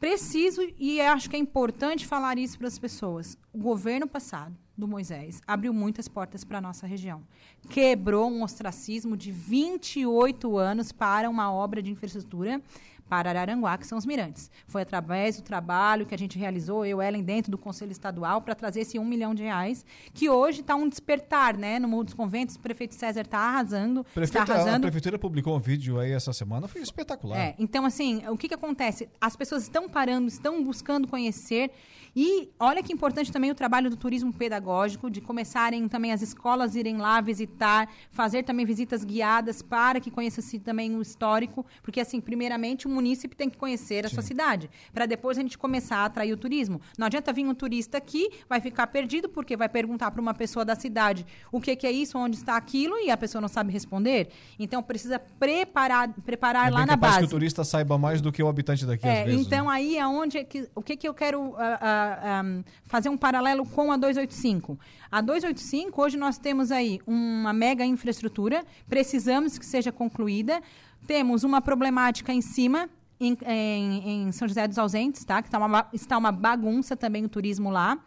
Preciso, 0.00 0.62
e 0.78 0.98
acho 0.98 1.28
que 1.28 1.36
é 1.36 1.38
importante 1.38 2.06
falar 2.06 2.38
isso 2.38 2.56
para 2.56 2.68
as 2.68 2.78
pessoas, 2.78 3.36
o 3.52 3.58
governo 3.58 4.06
passado, 4.06 4.56
do 4.78 4.86
Moisés 4.86 5.42
abriu 5.44 5.74
muitas 5.74 6.06
portas 6.06 6.44
para 6.44 6.58
a 6.58 6.60
nossa 6.60 6.86
região. 6.86 7.20
Quebrou 7.68 8.30
um 8.30 8.44
ostracismo 8.44 9.16
de 9.16 9.32
28 9.32 10.56
anos 10.56 10.92
para 10.92 11.28
uma 11.28 11.52
obra 11.52 11.82
de 11.82 11.90
infraestrutura 11.90 12.62
para 13.08 13.30
Araranguá, 13.30 13.78
que 13.78 13.86
são 13.86 13.96
os 13.96 14.06
mirantes. 14.06 14.50
Foi 14.66 14.82
através 14.82 15.36
do 15.36 15.42
trabalho 15.42 16.06
que 16.06 16.14
a 16.14 16.18
gente 16.18 16.38
realizou, 16.38 16.84
eu, 16.84 17.00
Ellen, 17.00 17.22
dentro 17.22 17.50
do 17.50 17.58
Conselho 17.58 17.92
Estadual, 17.92 18.42
para 18.42 18.54
trazer 18.54 18.80
esse 18.80 18.98
um 18.98 19.04
milhão 19.04 19.34
de 19.34 19.42
reais, 19.42 19.84
que 20.12 20.28
hoje 20.28 20.60
está 20.60 20.74
um 20.74 20.88
despertar, 20.88 21.56
né? 21.56 21.78
No 21.78 21.88
mundo 21.88 22.04
dos 22.04 22.14
conventos, 22.14 22.56
o 22.56 22.60
prefeito 22.60 22.94
César 22.94 23.22
está 23.22 23.38
arrasando. 23.38 24.04
Prefeita, 24.14 24.46
tá 24.46 24.54
arrasando. 24.54 24.76
A 24.76 24.80
prefeitura 24.80 25.18
publicou 25.18 25.56
um 25.56 25.60
vídeo 25.60 25.98
aí 25.98 26.12
essa 26.12 26.32
semana, 26.32 26.68
foi 26.68 26.82
espetacular. 26.82 27.38
É, 27.38 27.54
então, 27.58 27.84
assim, 27.84 28.22
o 28.28 28.36
que, 28.36 28.48
que 28.48 28.54
acontece? 28.54 29.08
As 29.20 29.36
pessoas 29.36 29.62
estão 29.62 29.88
parando, 29.88 30.28
estão 30.28 30.62
buscando 30.62 31.08
conhecer 31.08 31.70
e 32.14 32.50
olha 32.58 32.82
que 32.82 32.92
importante 32.92 33.30
também 33.30 33.50
o 33.50 33.54
trabalho 33.54 33.88
do 33.90 33.96
turismo 33.96 34.32
pedagógico, 34.32 35.10
de 35.10 35.20
começarem 35.20 35.86
também 35.88 36.12
as 36.12 36.22
escolas 36.22 36.74
irem 36.74 36.96
lá 36.96 37.20
visitar, 37.20 37.88
fazer 38.10 38.42
também 38.42 38.66
visitas 38.66 39.04
guiadas 39.04 39.62
para 39.62 40.00
que 40.00 40.10
conheça-se 40.10 40.58
também 40.58 40.96
o 40.96 41.02
histórico, 41.02 41.64
porque 41.82 42.00
assim, 42.00 42.20
primeiramente 42.20 42.86
o 42.86 42.90
munícipe 42.98 43.36
tem 43.36 43.48
que 43.48 43.56
conhecer 43.56 44.04
a 44.04 44.08
Sim. 44.08 44.14
sua 44.16 44.22
cidade, 44.22 44.68
para 44.92 45.06
depois 45.06 45.38
a 45.38 45.42
gente 45.42 45.56
começar 45.56 45.98
a 45.98 46.04
atrair 46.06 46.32
o 46.32 46.36
turismo. 46.36 46.80
Não 46.98 47.06
adianta 47.06 47.32
vir 47.32 47.46
um 47.46 47.54
turista 47.54 47.96
aqui, 47.98 48.30
vai 48.48 48.60
ficar 48.60 48.88
perdido 48.88 49.28
porque 49.28 49.56
vai 49.56 49.68
perguntar 49.68 50.10
para 50.10 50.20
uma 50.20 50.34
pessoa 50.34 50.64
da 50.64 50.74
cidade 50.74 51.24
o 51.52 51.60
que, 51.60 51.74
que, 51.76 51.86
é 51.86 51.92
isso, 51.92 52.18
onde 52.18 52.36
está 52.36 52.56
aquilo 52.56 52.96
e 52.98 53.10
a 53.10 53.16
pessoa 53.16 53.40
não 53.40 53.48
sabe 53.48 53.72
responder. 53.72 54.28
Então 54.58 54.82
precisa 54.82 55.18
preparar, 55.18 56.08
preparar 56.24 56.68
é 56.68 56.70
lá 56.70 56.84
na 56.84 56.96
base. 56.96 57.18
que 57.18 57.24
o 57.24 57.28
turista 57.28 57.62
saiba 57.62 57.96
mais 57.96 58.20
do 58.20 58.32
que 58.32 58.42
o 58.42 58.48
habitante 58.48 58.84
daqui 58.84 59.06
é, 59.06 59.24
vezes. 59.24 59.46
Então 59.46 59.66
né? 59.66 59.72
aí 59.72 59.96
é 59.96 60.06
onde 60.06 60.38
é 60.38 60.44
que, 60.44 60.68
o 60.74 60.82
que, 60.82 60.96
que 60.96 61.08
eu 61.08 61.14
quero 61.14 61.40
uh, 61.40 61.52
uh, 61.52 62.44
um, 62.44 62.64
fazer 62.84 63.08
um 63.08 63.16
paralelo 63.16 63.64
com 63.64 63.92
a 63.92 63.96
285. 63.96 64.78
A 65.10 65.20
285, 65.20 66.02
hoje 66.02 66.16
nós 66.16 66.36
temos 66.38 66.70
aí 66.70 67.00
uma 67.06 67.52
mega 67.52 67.84
infraestrutura, 67.84 68.64
precisamos 68.88 69.58
que 69.58 69.64
seja 69.64 69.90
concluída. 69.90 70.60
Temos 71.06 71.44
uma 71.44 71.60
problemática 71.60 72.32
em 72.32 72.40
cima, 72.40 72.88
em, 73.20 73.36
em, 73.46 74.26
em, 74.28 74.32
São 74.32 74.46
José 74.46 74.66
dos 74.68 74.78
Ausentes, 74.78 75.24
tá? 75.24 75.42
Que 75.42 75.50
tá 75.50 75.58
uma, 75.58 75.88
está 75.92 76.18
uma 76.18 76.32
bagunça 76.32 76.96
também 76.96 77.24
o 77.24 77.28
turismo 77.28 77.70
lá. 77.70 77.98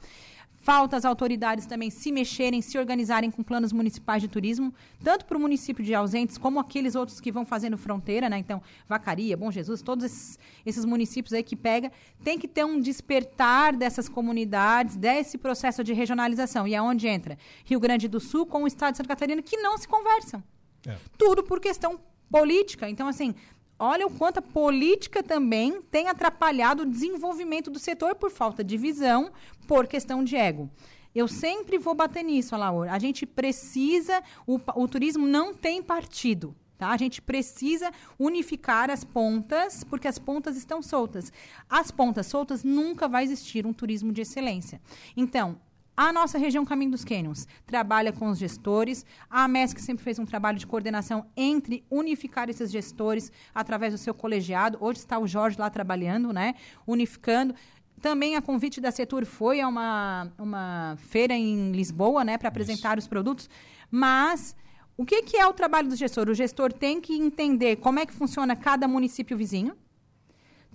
Falta 0.61 0.95
as 0.95 1.05
autoridades 1.05 1.65
também 1.65 1.89
se 1.89 2.11
mexerem, 2.11 2.61
se 2.61 2.77
organizarem 2.77 3.31
com 3.31 3.41
planos 3.41 3.73
municipais 3.73 4.21
de 4.21 4.27
turismo, 4.27 4.71
tanto 5.03 5.25
para 5.25 5.35
o 5.35 5.39
município 5.41 5.83
de 5.83 5.95
Ausentes, 5.95 6.37
como 6.37 6.59
aqueles 6.59 6.93
outros 6.93 7.19
que 7.19 7.31
vão 7.31 7.43
fazendo 7.43 7.79
fronteira, 7.79 8.29
né? 8.29 8.37
Então, 8.37 8.61
Vacaria, 8.87 9.35
Bom 9.35 9.49
Jesus, 9.49 9.81
todos 9.81 10.05
esses, 10.05 10.37
esses 10.63 10.85
municípios 10.85 11.33
aí 11.33 11.41
que 11.41 11.55
pega, 11.55 11.91
tem 12.23 12.37
que 12.37 12.47
ter 12.47 12.63
um 12.63 12.79
despertar 12.79 13.75
dessas 13.75 14.07
comunidades, 14.07 14.95
desse 14.95 15.35
processo 15.35 15.83
de 15.83 15.93
regionalização. 15.93 16.67
E 16.67 16.75
é 16.75 16.81
onde 16.81 17.07
entra 17.07 17.39
Rio 17.65 17.79
Grande 17.79 18.07
do 18.07 18.19
Sul 18.19 18.45
com 18.45 18.61
o 18.61 18.67
estado 18.67 18.91
de 18.91 18.97
Santa 18.97 19.09
Catarina, 19.09 19.41
que 19.41 19.57
não 19.57 19.79
se 19.79 19.87
conversam. 19.87 20.43
É. 20.87 20.95
Tudo 21.17 21.43
por 21.43 21.59
questão 21.59 21.99
política. 22.31 22.89
Então, 22.89 23.07
assim, 23.07 23.35
olha 23.77 24.07
o 24.07 24.11
quanto 24.11 24.37
a 24.37 24.41
política 24.41 25.21
também 25.21 25.81
tem 25.81 26.07
atrapalhado 26.07 26.83
o 26.83 26.85
desenvolvimento 26.85 27.69
do 27.69 27.79
setor 27.79 28.15
por 28.15 28.31
falta 28.31 28.63
de 28.63 28.77
visão, 28.77 29.31
por 29.67 29.85
questão 29.87 30.23
de 30.23 30.35
ego. 30.35 30.69
Eu 31.13 31.27
sempre 31.27 31.77
vou 31.77 31.93
bater 31.93 32.23
nisso, 32.23 32.55
Alaor. 32.55 32.87
A 32.89 32.97
gente 32.97 33.25
precisa, 33.25 34.23
o, 34.47 34.59
o 34.75 34.87
turismo 34.87 35.27
não 35.27 35.53
tem 35.53 35.83
partido. 35.83 36.55
Tá? 36.77 36.89
A 36.89 36.97
gente 36.97 37.21
precisa 37.21 37.91
unificar 38.17 38.89
as 38.89 39.03
pontas, 39.03 39.83
porque 39.83 40.07
as 40.07 40.17
pontas 40.17 40.57
estão 40.57 40.81
soltas. 40.81 41.31
As 41.69 41.91
pontas 41.91 42.25
soltas 42.27 42.63
nunca 42.63 43.07
vai 43.07 43.23
existir 43.23 43.67
um 43.67 43.73
turismo 43.73 44.11
de 44.11 44.21
excelência. 44.21 44.81
Então, 45.15 45.59
a 46.01 46.11
nossa 46.11 46.39
região 46.39 46.65
Caminho 46.65 46.89
dos 46.89 47.05
Cânions 47.05 47.47
trabalha 47.63 48.11
com 48.11 48.27
os 48.27 48.39
gestores. 48.39 49.05
A 49.29 49.47
MESC 49.47 49.79
sempre 49.79 50.03
fez 50.03 50.17
um 50.17 50.25
trabalho 50.25 50.57
de 50.57 50.65
coordenação 50.65 51.27
entre 51.37 51.83
unificar 51.91 52.49
esses 52.49 52.71
gestores 52.71 53.31
através 53.53 53.93
do 53.93 53.99
seu 53.99 54.11
colegiado. 54.11 54.79
Hoje 54.81 54.97
está 54.97 55.19
o 55.19 55.27
Jorge 55.27 55.59
lá 55.59 55.69
trabalhando, 55.69 56.33
né? 56.33 56.55
Unificando. 56.87 57.53
Também 58.01 58.35
a 58.35 58.41
convite 58.41 58.81
da 58.81 58.89
Setur 58.89 59.27
foi 59.27 59.61
a 59.61 59.67
uma, 59.67 60.33
uma 60.39 60.95
feira 60.97 61.35
em 61.35 61.71
Lisboa, 61.71 62.23
né, 62.23 62.35
para 62.35 62.49
apresentar 62.49 62.97
os 62.97 63.05
produtos. 63.05 63.47
Mas 63.91 64.55
o 64.97 65.05
que, 65.05 65.21
que 65.21 65.37
é 65.37 65.45
o 65.45 65.53
trabalho 65.53 65.87
do 65.87 65.95
gestor? 65.95 66.27
O 66.29 66.33
gestor 66.33 66.73
tem 66.73 66.99
que 66.99 67.13
entender 67.13 67.75
como 67.75 67.99
é 67.99 68.07
que 68.07 68.13
funciona 68.13 68.55
cada 68.55 68.87
município 68.87 69.37
vizinho 69.37 69.77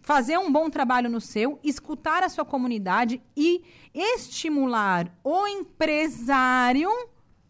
fazer 0.06 0.38
um 0.38 0.52
bom 0.52 0.70
trabalho 0.70 1.10
no 1.10 1.20
seu, 1.20 1.58
escutar 1.64 2.22
a 2.22 2.28
sua 2.28 2.44
comunidade 2.44 3.20
e 3.36 3.64
estimular 3.92 5.12
o 5.24 5.48
empresário 5.48 6.88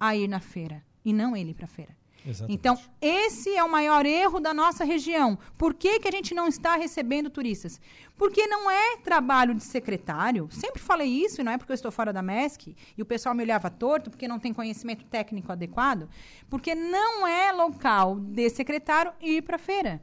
a 0.00 0.16
ir 0.16 0.26
na 0.26 0.40
feira 0.40 0.82
e 1.04 1.12
não 1.12 1.36
ele 1.36 1.52
para 1.52 1.66
a 1.66 1.68
feira. 1.68 1.94
Exatamente. 2.26 2.58
Então, 2.58 2.78
esse 2.98 3.54
é 3.54 3.62
o 3.62 3.70
maior 3.70 4.06
erro 4.06 4.40
da 4.40 4.54
nossa 4.54 4.84
região. 4.84 5.38
Por 5.58 5.74
que, 5.74 6.00
que 6.00 6.08
a 6.08 6.10
gente 6.10 6.34
não 6.34 6.48
está 6.48 6.76
recebendo 6.76 7.28
turistas? 7.28 7.78
Porque 8.16 8.46
não 8.46 8.70
é 8.70 8.96
trabalho 8.96 9.54
de 9.54 9.62
secretário. 9.62 10.48
Sempre 10.50 10.80
falei 10.80 11.08
isso, 11.08 11.42
e 11.42 11.44
não 11.44 11.52
é 11.52 11.58
porque 11.58 11.72
eu 11.72 11.74
estou 11.74 11.92
fora 11.92 12.10
da 12.10 12.22
MESC 12.22 12.74
e 12.96 13.02
o 13.02 13.06
pessoal 13.06 13.34
me 13.34 13.42
olhava 13.42 13.68
torto 13.68 14.08
porque 14.08 14.26
não 14.26 14.38
tem 14.38 14.54
conhecimento 14.54 15.04
técnico 15.04 15.52
adequado. 15.52 16.08
Porque 16.48 16.74
não 16.74 17.26
é 17.26 17.52
local 17.52 18.18
de 18.18 18.48
secretário 18.48 19.12
ir 19.20 19.42
para 19.42 19.56
a 19.56 19.58
feira. 19.58 20.00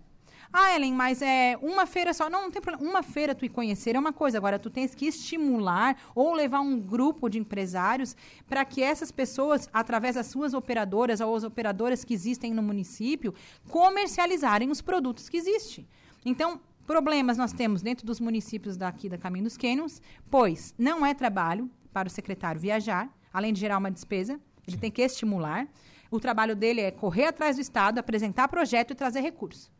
Ah, 0.56 0.76
Ellen, 0.76 0.94
mas 0.94 1.20
é 1.24 1.58
uma 1.64 1.88
feira 1.88 2.14
só. 2.14 2.30
Não, 2.30 2.44
não 2.44 2.52
tem 2.52 2.62
problema. 2.62 2.88
Uma 2.88 3.02
feira 3.02 3.34
tu 3.34 3.44
ir 3.44 3.50
conhecer 3.50 3.96
é 3.96 4.00
uma 4.00 4.14
coisa. 4.14 4.38
Agora, 4.38 4.60
tu 4.60 4.70
tens 4.70 4.94
que 4.94 5.08
estimular 5.08 5.98
ou 6.14 6.32
levar 6.32 6.60
um 6.60 6.80
grupo 6.80 7.28
de 7.28 7.40
empresários 7.40 8.16
para 8.48 8.64
que 8.64 8.84
essas 8.84 9.12
pessoas, 9.12 9.68
através 9.74 10.14
das 10.14 10.28
suas 10.28 10.54
operadoras 10.54 11.20
ou 11.22 11.36
as 11.36 11.44
operadoras 11.44 12.04
que 12.04 12.14
existem 12.14 12.54
no 12.54 12.62
município, 12.62 13.34
comercializarem 13.68 14.70
os 14.70 14.80
produtos 14.80 15.28
que 15.28 15.38
existem. 15.38 15.88
Então, 16.24 16.62
problemas 16.86 17.36
nós 17.36 17.52
temos 17.52 17.82
dentro 17.82 18.06
dos 18.06 18.20
municípios 18.20 18.78
daqui 18.78 19.10
da 19.10 19.18
Caminho 19.18 19.46
dos 19.46 19.58
Canyons, 19.58 20.00
pois 20.30 20.76
não 20.78 21.04
é 21.04 21.16
trabalho 21.16 21.68
para 21.92 22.08
o 22.08 22.12
secretário 22.12 22.62
viajar, 22.62 23.10
além 23.34 23.54
de 23.54 23.60
gerar 23.60 23.80
uma 23.80 23.90
despesa, 23.90 24.34
ele 24.68 24.76
Sim. 24.76 24.82
tem 24.82 24.92
que 24.92 25.02
estimular. 25.02 25.68
O 26.12 26.20
trabalho 26.20 26.56
dele 26.56 26.82
é 26.82 26.92
correr 26.92 27.26
atrás 27.26 27.56
do 27.56 27.62
Estado, 27.62 27.98
apresentar 27.98 28.48
projeto 28.48 28.92
e 28.92 28.96
trazer 28.96 29.22
recursos. 29.22 29.72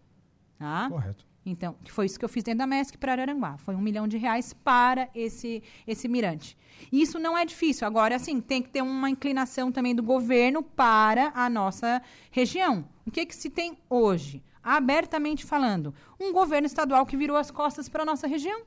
Tá? 0.58 0.88
Correto. 0.90 1.26
Então, 1.46 1.76
foi 1.90 2.06
isso 2.06 2.18
que 2.18 2.24
eu 2.24 2.30
fiz 2.30 2.44
dentro 2.44 2.60
da 2.60 2.68
MESC 2.68 2.98
para 2.98 3.12
Araranguá. 3.12 3.58
Foi 3.58 3.76
um 3.76 3.82
milhão 3.82 4.08
de 4.08 4.18
reais 4.18 4.54
para 4.54 5.10
esse, 5.14 5.62
esse 5.86 6.08
mirante. 6.08 6.58
Isso 6.92 7.20
não 7.20 7.38
é 7.38 7.46
difícil. 7.46 7.86
Agora, 7.86 8.16
assim, 8.16 8.40
tem 8.40 8.62
que 8.62 8.70
ter 8.70 8.82
uma 8.82 9.10
inclinação 9.10 9.72
também 9.72 9.94
do 9.94 10.02
governo 10.02 10.64
para 10.64 11.32
a 11.36 11.50
nossa 11.50 12.02
região. 12.32 12.88
O 13.06 13.12
que, 13.12 13.26
que 13.26 13.36
se 13.36 13.50
tem 13.50 13.78
hoje? 13.90 14.42
Abertamente 14.64 15.44
falando, 15.44 15.94
um 16.18 16.32
governo 16.32 16.66
estadual 16.66 17.06
que 17.06 17.18
virou 17.18 17.36
as 17.36 17.52
costas 17.52 17.90
para 17.90 18.04
a 18.04 18.06
nossa 18.06 18.26
região. 18.26 18.62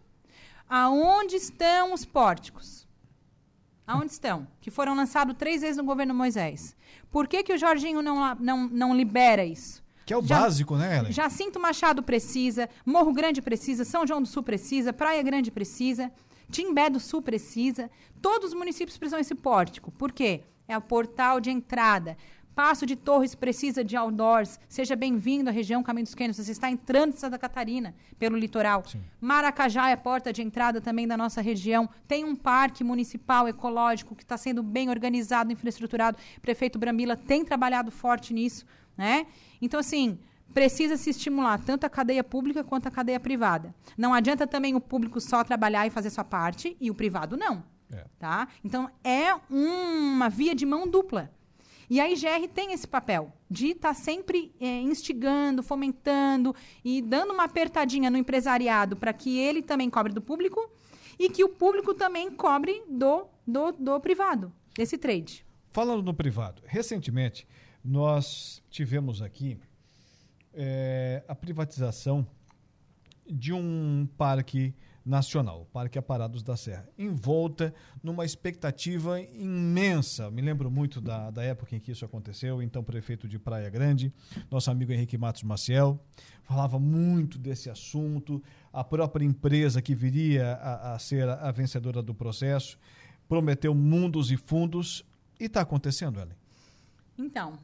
Aonde 0.68 1.36
estão 1.36 1.94
os 1.94 2.04
pórticos? 2.04 2.86
Aonde 3.86 4.12
estão? 4.12 4.46
Que 4.60 4.70
foram 4.70 4.94
lançados 4.94 5.36
três 5.38 5.62
vezes 5.62 5.78
no 5.78 5.84
governo 5.84 6.12
Moisés. 6.12 6.76
Por 7.10 7.26
que, 7.26 7.42
que 7.42 7.54
o 7.54 7.58
Jorginho 7.58 8.02
não, 8.02 8.34
não, 8.34 8.68
não 8.68 8.94
libera 8.94 9.44
isso? 9.44 9.82
Que 10.06 10.14
é 10.14 10.16
o 10.16 10.22
já, 10.22 10.40
básico, 10.40 10.76
né, 10.76 10.98
Ellen? 10.98 11.12
Jacinto 11.12 11.60
Machado 11.60 12.02
precisa, 12.02 12.70
Morro 12.84 13.12
Grande 13.12 13.42
precisa, 13.42 13.84
São 13.84 14.06
João 14.06 14.22
do 14.22 14.28
Sul 14.28 14.42
precisa, 14.42 14.92
Praia 14.92 15.22
Grande 15.22 15.50
precisa, 15.50 16.10
Timbé 16.50 16.88
do 16.88 17.00
Sul 17.00 17.20
precisa. 17.20 17.90
Todos 18.22 18.48
os 18.48 18.54
municípios 18.54 18.96
precisam 18.96 19.18
desse 19.18 19.34
pórtico. 19.34 19.90
Por 19.90 20.12
quê? 20.12 20.42
É 20.68 20.78
o 20.78 20.80
portal 20.80 21.40
de 21.40 21.50
entrada 21.50 22.16
Passo 22.56 22.86
de 22.86 22.96
Torres 22.96 23.34
precisa 23.34 23.84
de 23.84 23.94
outdoors. 23.96 24.58
Seja 24.66 24.96
bem-vindo 24.96 25.50
à 25.50 25.52
região 25.52 25.82
Caminho 25.82 26.04
dos 26.04 26.14
Cânions. 26.14 26.38
Você 26.38 26.52
está 26.52 26.70
entrando 26.70 27.12
em 27.12 27.16
Santa 27.18 27.38
Catarina 27.38 27.94
pelo 28.18 28.34
litoral. 28.34 28.82
Sim. 28.86 29.02
Maracajá 29.20 29.90
é 29.90 29.92
a 29.92 29.96
porta 29.98 30.32
de 30.32 30.40
entrada 30.40 30.80
também 30.80 31.06
da 31.06 31.18
nossa 31.18 31.42
região. 31.42 31.86
Tem 32.08 32.24
um 32.24 32.34
parque 32.34 32.82
municipal 32.82 33.46
ecológico 33.46 34.16
que 34.16 34.22
está 34.22 34.38
sendo 34.38 34.62
bem 34.62 34.88
organizado, 34.88 35.52
infraestruturado. 35.52 36.16
O 36.38 36.40
prefeito 36.40 36.78
Brambila 36.78 37.14
tem 37.14 37.44
trabalhado 37.44 37.90
forte 37.90 38.32
nisso, 38.32 38.64
né? 38.96 39.26
Então, 39.60 39.80
assim, 39.80 40.18
precisa 40.52 40.96
se 40.96 41.10
estimular 41.10 41.58
tanto 41.58 41.84
a 41.84 41.90
cadeia 41.90 42.24
pública 42.24 42.64
quanto 42.64 42.86
a 42.86 42.90
cadeia 42.90 43.20
privada. 43.20 43.74
Não 43.96 44.14
adianta 44.14 44.46
também 44.46 44.74
o 44.74 44.80
público 44.80 45.20
só 45.20 45.44
trabalhar 45.44 45.86
e 45.86 45.90
fazer 45.90 46.10
sua 46.10 46.24
parte 46.24 46.76
e 46.80 46.90
o 46.90 46.94
privado 46.94 47.36
não. 47.36 47.62
É. 47.92 48.04
Tá? 48.18 48.48
Então, 48.64 48.90
é 49.04 49.34
uma 49.50 50.28
via 50.28 50.54
de 50.54 50.66
mão 50.66 50.88
dupla. 50.88 51.30
E 51.88 52.00
a 52.00 52.10
IGR 52.10 52.48
tem 52.52 52.72
esse 52.72 52.86
papel 52.86 53.32
de 53.48 53.68
estar 53.68 53.88
tá 53.88 53.94
sempre 53.94 54.52
é, 54.60 54.80
instigando, 54.80 55.62
fomentando 55.62 56.54
e 56.84 57.00
dando 57.00 57.32
uma 57.32 57.44
apertadinha 57.44 58.10
no 58.10 58.16
empresariado 58.16 58.96
para 58.96 59.12
que 59.12 59.38
ele 59.38 59.62
também 59.62 59.88
cobre 59.88 60.12
do 60.12 60.20
público 60.20 60.68
e 61.18 61.30
que 61.30 61.44
o 61.44 61.48
público 61.48 61.94
também 61.94 62.30
cobre 62.30 62.82
do, 62.88 63.26
do, 63.46 63.72
do 63.72 64.00
privado, 64.00 64.52
desse 64.74 64.98
trade. 64.98 65.46
Falando 65.72 66.02
no 66.02 66.14
privado, 66.14 66.62
recentemente 66.66 67.46
nós 67.86 68.60
tivemos 68.68 69.22
aqui 69.22 69.56
é, 70.52 71.22
a 71.28 71.34
privatização 71.34 72.26
de 73.28 73.52
um 73.52 74.08
parque 74.18 74.74
nacional, 75.04 75.68
Parque 75.72 75.96
Aparados 75.96 76.42
da 76.42 76.56
Serra, 76.56 76.88
envolta 76.98 77.72
numa 78.02 78.24
expectativa 78.24 79.20
imensa. 79.20 80.28
Me 80.32 80.42
lembro 80.42 80.68
muito 80.68 81.00
da, 81.00 81.30
da 81.30 81.44
época 81.44 81.76
em 81.76 81.80
que 81.80 81.92
isso 81.92 82.04
aconteceu, 82.04 82.60
então 82.60 82.82
prefeito 82.82 83.28
de 83.28 83.38
Praia 83.38 83.70
Grande, 83.70 84.12
nosso 84.50 84.68
amigo 84.68 84.92
Henrique 84.92 85.16
Matos 85.16 85.44
Maciel, 85.44 86.00
falava 86.42 86.80
muito 86.80 87.38
desse 87.38 87.70
assunto, 87.70 88.42
a 88.72 88.82
própria 88.82 89.24
empresa 89.24 89.80
que 89.80 89.94
viria 89.94 90.54
a, 90.54 90.94
a 90.94 90.98
ser 90.98 91.28
a 91.28 91.52
vencedora 91.52 92.02
do 92.02 92.12
processo 92.12 92.76
prometeu 93.28 93.72
mundos 93.74 94.32
e 94.32 94.36
fundos 94.36 95.04
e 95.38 95.44
está 95.44 95.60
acontecendo, 95.60 96.18
Ellen? 96.18 96.36
Então, 97.18 97.58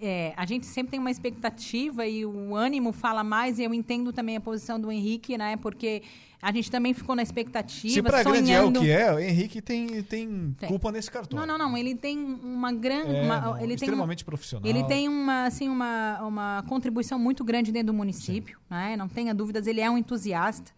é, 0.00 0.32
a 0.36 0.46
gente 0.46 0.66
sempre 0.66 0.92
tem 0.92 1.00
uma 1.00 1.10
expectativa 1.10 2.06
e 2.06 2.24
o 2.24 2.54
ânimo 2.54 2.92
fala 2.92 3.22
mais, 3.22 3.58
e 3.58 3.64
eu 3.64 3.74
entendo 3.74 4.12
também 4.12 4.36
a 4.36 4.40
posição 4.40 4.80
do 4.80 4.90
Henrique, 4.90 5.36
né? 5.36 5.56
Porque 5.56 6.02
a 6.40 6.50
gente 6.52 6.70
também 6.70 6.94
ficou 6.94 7.14
na 7.14 7.22
expectativa, 7.22 7.92
Se 7.92 8.02
pra 8.02 8.22
sonhando... 8.22 8.78
é 8.78 8.80
o 8.80 8.82
que 8.82 8.90
é, 8.90 9.12
o 9.12 9.18
Henrique 9.18 9.60
tem, 9.60 10.02
tem, 10.02 10.56
tem. 10.58 10.68
culpa 10.68 10.90
nesse 10.90 11.10
cartão. 11.10 11.38
Não, 11.38 11.46
não, 11.46 11.58
não. 11.58 11.76
Ele 11.76 11.94
tem 11.94 12.18
uma 12.18 12.72
grande... 12.72 13.14
É, 13.14 13.62
ele 13.62 13.74
extremamente 13.74 14.18
tem 14.18 14.24
um, 14.24 14.26
profissional. 14.26 14.68
Ele 14.68 14.82
tem 14.84 15.08
uma, 15.08 15.44
assim, 15.44 15.68
uma, 15.68 16.20
uma 16.22 16.64
contribuição 16.66 17.18
muito 17.18 17.44
grande 17.44 17.70
dentro 17.70 17.88
do 17.88 17.94
município, 17.94 18.58
né? 18.70 18.96
Não 18.96 19.08
tenha 19.08 19.34
dúvidas, 19.34 19.66
ele 19.66 19.80
é 19.80 19.90
um 19.90 19.98
entusiasta. 19.98 20.72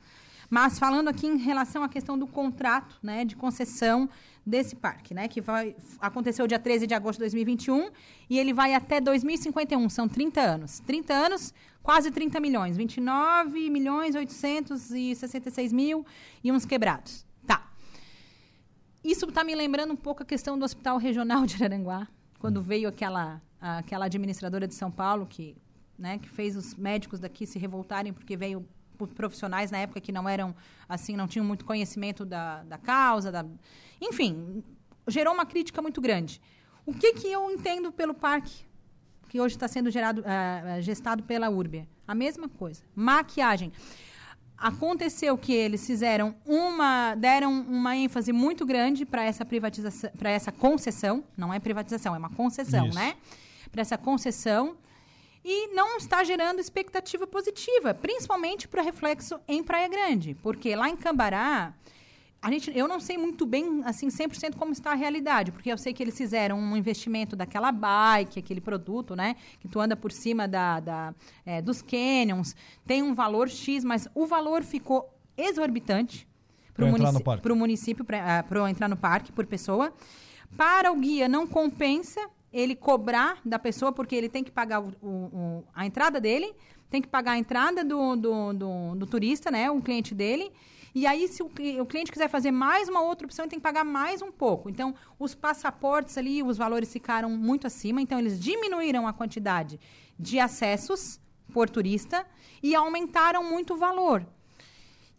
Mas 0.52 0.78
falando 0.78 1.08
aqui 1.08 1.26
em 1.26 1.38
relação 1.38 1.82
à 1.82 1.88
questão 1.88 2.18
do 2.18 2.26
contrato, 2.26 2.98
né, 3.02 3.24
de 3.24 3.34
concessão 3.34 4.06
desse 4.44 4.76
parque, 4.76 5.14
né, 5.14 5.26
que 5.26 5.40
vai 5.40 5.74
aconteceu 5.98 6.46
dia 6.46 6.58
13 6.58 6.86
de 6.86 6.92
agosto 6.92 7.20
de 7.20 7.20
2021 7.20 7.90
e 8.28 8.38
ele 8.38 8.52
vai 8.52 8.74
até 8.74 9.00
2051, 9.00 9.88
são 9.88 10.06
30 10.06 10.42
anos. 10.42 10.78
30 10.80 11.14
anos, 11.14 11.54
quase 11.82 12.10
30 12.10 12.38
milhões, 12.38 12.76
29 12.76 13.70
milhões 13.70 14.14
866 14.14 15.72
mil 15.72 16.04
e 16.44 16.52
uns 16.52 16.66
quebrados. 16.66 17.24
Tá. 17.46 17.72
Isso 19.02 19.24
está 19.24 19.42
me 19.42 19.54
lembrando 19.54 19.94
um 19.94 19.96
pouco 19.96 20.22
a 20.22 20.26
questão 20.26 20.58
do 20.58 20.66
Hospital 20.66 20.98
Regional 20.98 21.46
de 21.46 21.54
Araranguá, 21.64 22.06
quando 22.38 22.60
hum. 22.60 22.62
veio 22.62 22.90
aquela 22.90 23.40
aquela 23.58 24.04
administradora 24.04 24.68
de 24.68 24.74
São 24.74 24.90
Paulo 24.90 25.24
que, 25.24 25.56
né, 25.98 26.18
que 26.18 26.28
fez 26.28 26.56
os 26.56 26.74
médicos 26.74 27.20
daqui 27.20 27.46
se 27.46 27.58
revoltarem 27.58 28.12
porque 28.12 28.36
veio 28.36 28.68
profissionais 29.08 29.70
na 29.70 29.78
época 29.78 30.00
que 30.00 30.12
não 30.12 30.28
eram 30.28 30.54
assim, 30.88 31.16
não 31.16 31.26
tinham 31.26 31.44
muito 31.44 31.64
conhecimento 31.64 32.24
da, 32.24 32.62
da 32.64 32.78
causa, 32.78 33.30
da... 33.30 33.44
enfim, 34.00 34.62
gerou 35.08 35.32
uma 35.34 35.46
crítica 35.46 35.80
muito 35.80 36.00
grande. 36.00 36.40
O 36.84 36.92
que, 36.92 37.14
que 37.14 37.28
eu 37.28 37.50
entendo 37.50 37.92
pelo 37.92 38.14
parque 38.14 38.64
que 39.28 39.40
hoje 39.40 39.54
está 39.54 39.68
sendo 39.68 39.90
gerado, 39.90 40.22
uh, 40.22 40.82
gestado 40.82 41.22
pela 41.22 41.48
Urbia? 41.48 41.88
A 42.06 42.14
mesma 42.14 42.48
coisa. 42.48 42.82
Maquiagem. 42.94 43.72
Aconteceu 44.58 45.36
que 45.36 45.52
eles 45.52 45.84
fizeram 45.86 46.36
uma, 46.44 47.14
deram 47.14 47.62
uma 47.62 47.96
ênfase 47.96 48.32
muito 48.32 48.64
grande 48.64 49.04
para 49.04 49.24
essa 49.24 49.44
privatização, 49.44 50.10
para 50.16 50.30
essa 50.30 50.52
concessão, 50.52 51.24
não 51.36 51.52
é 51.52 51.58
privatização, 51.58 52.14
é 52.14 52.18
uma 52.18 52.30
concessão, 52.30 52.86
Isso. 52.86 52.96
né? 52.96 53.16
Para 53.72 53.80
essa 53.80 53.98
concessão 53.98 54.76
e 55.44 55.68
não 55.68 55.96
está 55.96 56.22
gerando 56.22 56.60
expectativa 56.60 57.26
positiva, 57.26 57.92
principalmente 57.92 58.68
para 58.68 58.82
reflexo 58.82 59.40
em 59.48 59.62
Praia 59.62 59.88
Grande, 59.88 60.36
porque 60.42 60.74
lá 60.76 60.88
em 60.88 60.96
Cambará, 60.96 61.74
a 62.40 62.50
gente, 62.50 62.76
eu 62.76 62.88
não 62.88 62.98
sei 62.98 63.16
muito 63.16 63.46
bem, 63.46 63.82
assim, 63.84 64.08
100% 64.08 64.56
como 64.56 64.72
está 64.72 64.92
a 64.92 64.94
realidade, 64.94 65.52
porque 65.52 65.70
eu 65.70 65.78
sei 65.78 65.92
que 65.92 66.02
eles 66.02 66.16
fizeram 66.16 66.58
um 66.58 66.76
investimento 66.76 67.36
daquela 67.36 67.70
bike, 67.70 68.38
aquele 68.38 68.60
produto, 68.60 69.14
né, 69.14 69.36
que 69.60 69.68
tu 69.68 69.80
anda 69.80 69.96
por 69.96 70.12
cima 70.12 70.48
da, 70.48 70.80
da 70.80 71.14
é, 71.46 71.62
dos 71.62 71.82
canyons, 71.82 72.54
tem 72.86 73.02
um 73.02 73.14
valor 73.14 73.48
X, 73.48 73.84
mas 73.84 74.08
o 74.14 74.26
valor 74.26 74.62
ficou 74.62 75.08
exorbitante 75.36 76.28
para 76.74 76.84
o 76.84 76.88
munici 76.88 77.54
município, 77.54 78.04
para 78.04 78.44
uh, 78.50 78.68
entrar 78.68 78.88
no 78.88 78.96
parque 78.96 79.30
por 79.30 79.46
pessoa. 79.46 79.92
Para 80.56 80.90
o 80.90 80.96
guia 80.96 81.28
não 81.28 81.46
compensa, 81.46 82.20
ele 82.52 82.76
cobrar 82.76 83.40
da 83.44 83.58
pessoa, 83.58 83.92
porque 83.92 84.14
ele 84.14 84.28
tem 84.28 84.44
que 84.44 84.50
pagar 84.50 84.80
o, 84.80 84.92
o, 85.02 85.64
a 85.74 85.86
entrada 85.86 86.20
dele, 86.20 86.54
tem 86.90 87.00
que 87.00 87.08
pagar 87.08 87.32
a 87.32 87.38
entrada 87.38 87.82
do, 87.84 88.16
do, 88.16 88.52
do, 88.52 88.94
do 88.96 89.06
turista, 89.06 89.50
né? 89.50 89.70
O 89.70 89.80
cliente 89.80 90.14
dele. 90.14 90.52
E 90.94 91.06
aí, 91.06 91.26
se 91.26 91.42
o, 91.42 91.46
o, 91.46 91.86
cliente 91.86 92.12
quiser 92.12 92.28
fazer 92.28 92.50
mais 92.50 92.88
uma 92.88 93.00
outra 93.00 93.26
opção, 93.26 93.44
ele 93.44 93.50
tem 93.50 93.58
que 93.58 93.62
pagar 93.62 93.82
mais 93.82 94.20
um 94.20 94.30
pouco. 94.30 94.68
Então, 94.68 94.94
os 95.18 95.34
passaportes 95.34 96.18
ali, 96.18 96.42
os 96.42 96.58
valores 96.58 96.92
ficaram 96.92 97.30
muito 97.30 97.66
acima. 97.66 98.02
Então, 98.02 98.18
eles 98.18 98.38
diminuíram 98.38 99.08
a 99.08 99.12
quantidade 99.12 99.80
de 100.18 100.38
acessos 100.38 101.18
por 101.50 101.70
turista 101.70 102.26
e 102.62 102.74
aumentaram 102.74 103.42
muito 103.42 103.72
o 103.72 103.76
valor. 103.78 104.26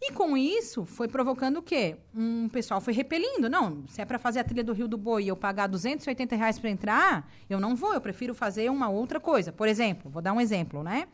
E 0.06 0.12
com 0.12 0.36
isso, 0.36 0.84
foi 0.84 1.08
provocando 1.08 1.56
o 1.56 1.62
quê? 1.62 1.96
Um 2.14 2.46
pessoal 2.50 2.78
foi 2.78 2.92
repelindo. 2.92 3.48
Não, 3.48 3.84
se 3.88 4.02
é 4.02 4.04
para 4.04 4.18
fazer 4.18 4.40
a 4.40 4.44
trilha 4.44 4.62
do 4.62 4.74
Rio 4.74 4.86
do 4.86 4.98
Boi 4.98 5.24
e 5.24 5.28
eu 5.28 5.36
pagar 5.36 5.66
280 5.66 6.36
reais 6.36 6.58
para 6.58 6.68
entrar, 6.68 7.32
eu 7.48 7.58
não 7.58 7.74
vou, 7.74 7.94
eu 7.94 8.02
prefiro 8.02 8.34
fazer 8.34 8.70
uma 8.70 8.90
outra 8.90 9.18
coisa. 9.18 9.50
Por 9.50 9.66
exemplo, 9.66 10.10
vou 10.10 10.20
dar 10.20 10.34
um 10.34 10.40
exemplo, 10.40 10.82
né? 10.82 11.08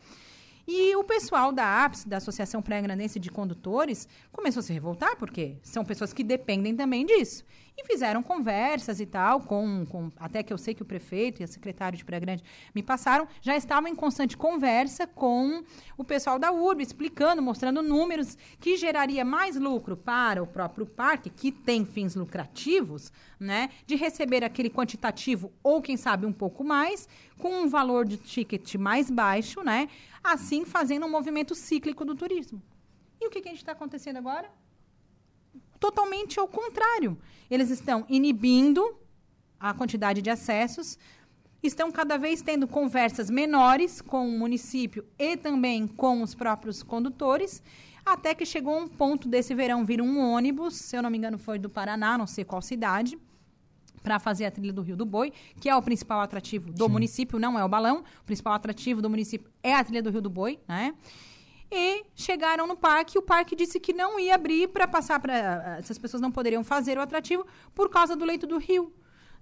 E 0.67 0.93
o 0.97 1.05
pessoal 1.05 1.53
da 1.53 1.85
APS, 1.85 2.03
da 2.03 2.17
Associação 2.17 2.61
Pré-Grandense 2.61 3.17
de 3.17 3.31
Condutores, 3.31 4.09
começou 4.29 4.59
a 4.59 4.63
se 4.63 4.73
revoltar, 4.73 5.15
porque 5.15 5.55
são 5.63 5.85
pessoas 5.85 6.11
que 6.11 6.23
dependem 6.23 6.75
também 6.75 7.05
disso. 7.05 7.45
E 7.77 7.85
fizeram 7.85 8.21
conversas 8.21 8.99
e 8.99 9.05
tal, 9.05 9.41
com, 9.41 9.85
com 9.85 10.11
até 10.17 10.43
que 10.43 10.51
eu 10.51 10.57
sei 10.57 10.73
que 10.73 10.81
o 10.81 10.85
prefeito 10.85 11.41
e 11.41 11.43
a 11.43 11.47
secretária 11.47 11.97
de 11.97 12.05
Pré-Grande 12.05 12.43
me 12.75 12.83
passaram, 12.83 13.27
já 13.41 13.55
estavam 13.55 13.89
em 13.89 13.95
constante 13.95 14.37
conversa 14.37 15.07
com 15.07 15.63
o 15.97 16.03
pessoal 16.03 16.37
da 16.37 16.51
URB, 16.51 16.83
explicando, 16.83 17.41
mostrando 17.41 17.81
números 17.81 18.37
que 18.59 18.75
geraria 18.77 19.23
mais 19.23 19.55
lucro 19.55 19.95
para 19.95 20.43
o 20.43 20.47
próprio 20.47 20.85
parque, 20.85 21.29
que 21.29 21.51
tem 21.51 21.85
fins 21.85 22.13
lucrativos, 22.13 23.11
né, 23.39 23.69
de 23.87 23.95
receber 23.95 24.43
aquele 24.43 24.69
quantitativo 24.69 25.51
ou, 25.63 25.81
quem 25.81 25.97
sabe, 25.97 26.25
um 26.25 26.33
pouco 26.33 26.63
mais, 26.63 27.07
com 27.39 27.63
um 27.63 27.67
valor 27.67 28.05
de 28.05 28.17
ticket 28.17 28.75
mais 28.75 29.09
baixo, 29.09 29.63
né, 29.63 29.89
assim 30.23 30.65
fazendo 30.65 31.05
um 31.05 31.09
movimento 31.09 31.55
cíclico 31.55 32.05
do 32.05 32.15
turismo. 32.15 32.61
E 33.19 33.27
o 33.27 33.29
que, 33.29 33.41
que 33.41 33.47
a 33.47 33.51
gente 33.51 33.61
está 33.61 33.71
acontecendo 33.71 34.17
agora? 34.17 34.49
Totalmente 35.81 36.39
ao 36.39 36.47
contrário. 36.47 37.17
Eles 37.49 37.71
estão 37.71 38.05
inibindo 38.07 38.95
a 39.59 39.73
quantidade 39.73 40.21
de 40.21 40.29
acessos, 40.29 40.97
estão 41.63 41.91
cada 41.91 42.17
vez 42.17 42.43
tendo 42.43 42.67
conversas 42.67 43.31
menores 43.31 43.99
com 43.99 44.27
o 44.29 44.39
município 44.39 45.03
e 45.17 45.35
também 45.35 45.87
com 45.87 46.21
os 46.21 46.35
próprios 46.35 46.83
condutores, 46.83 47.63
até 48.05 48.35
que 48.35 48.45
chegou 48.45 48.77
um 48.77 48.87
ponto 48.87 49.27
desse 49.27 49.55
verão 49.55 49.83
vir 49.83 50.01
um 50.01 50.19
ônibus, 50.19 50.75
se 50.75 50.95
eu 50.95 51.01
não 51.01 51.09
me 51.09 51.17
engano 51.17 51.39
foi 51.39 51.57
do 51.57 51.69
Paraná, 51.69 52.15
não 52.15 52.27
sei 52.27 52.45
qual 52.45 52.61
cidade, 52.61 53.17
para 54.03 54.19
fazer 54.19 54.45
a 54.45 54.51
trilha 54.51 54.71
do 54.71 54.83
Rio 54.83 54.95
do 54.95 55.05
Boi, 55.05 55.33
que 55.59 55.67
é 55.67 55.75
o 55.75 55.81
principal 55.81 56.21
atrativo 56.21 56.71
do 56.71 56.85
Sim. 56.85 56.91
município, 56.91 57.39
não 57.39 57.57
é 57.57 57.65
o 57.65 57.69
balão. 57.69 58.03
O 58.21 58.25
principal 58.25 58.53
atrativo 58.53 59.01
do 59.01 59.09
município 59.09 59.51
é 59.63 59.73
a 59.73 59.83
trilha 59.83 60.03
do 60.03 60.11
Rio 60.11 60.21
do 60.21 60.29
Boi, 60.29 60.59
né? 60.67 60.93
E 61.71 62.03
chegaram 62.13 62.67
no 62.67 62.75
parque, 62.75 63.17
e 63.17 63.19
o 63.19 63.21
parque 63.21 63.55
disse 63.55 63.79
que 63.79 63.93
não 63.93 64.19
ia 64.19 64.35
abrir 64.35 64.67
para 64.67 64.85
passar 64.85 65.21
para 65.21 65.77
essas 65.77 65.97
pessoas 65.97 66.19
não 66.19 66.29
poderiam 66.29 66.65
fazer 66.65 66.97
o 66.97 67.01
atrativo 67.01 67.45
por 67.73 67.89
causa 67.89 68.13
do 68.13 68.25
leito 68.25 68.45
do 68.45 68.57
rio. 68.57 68.93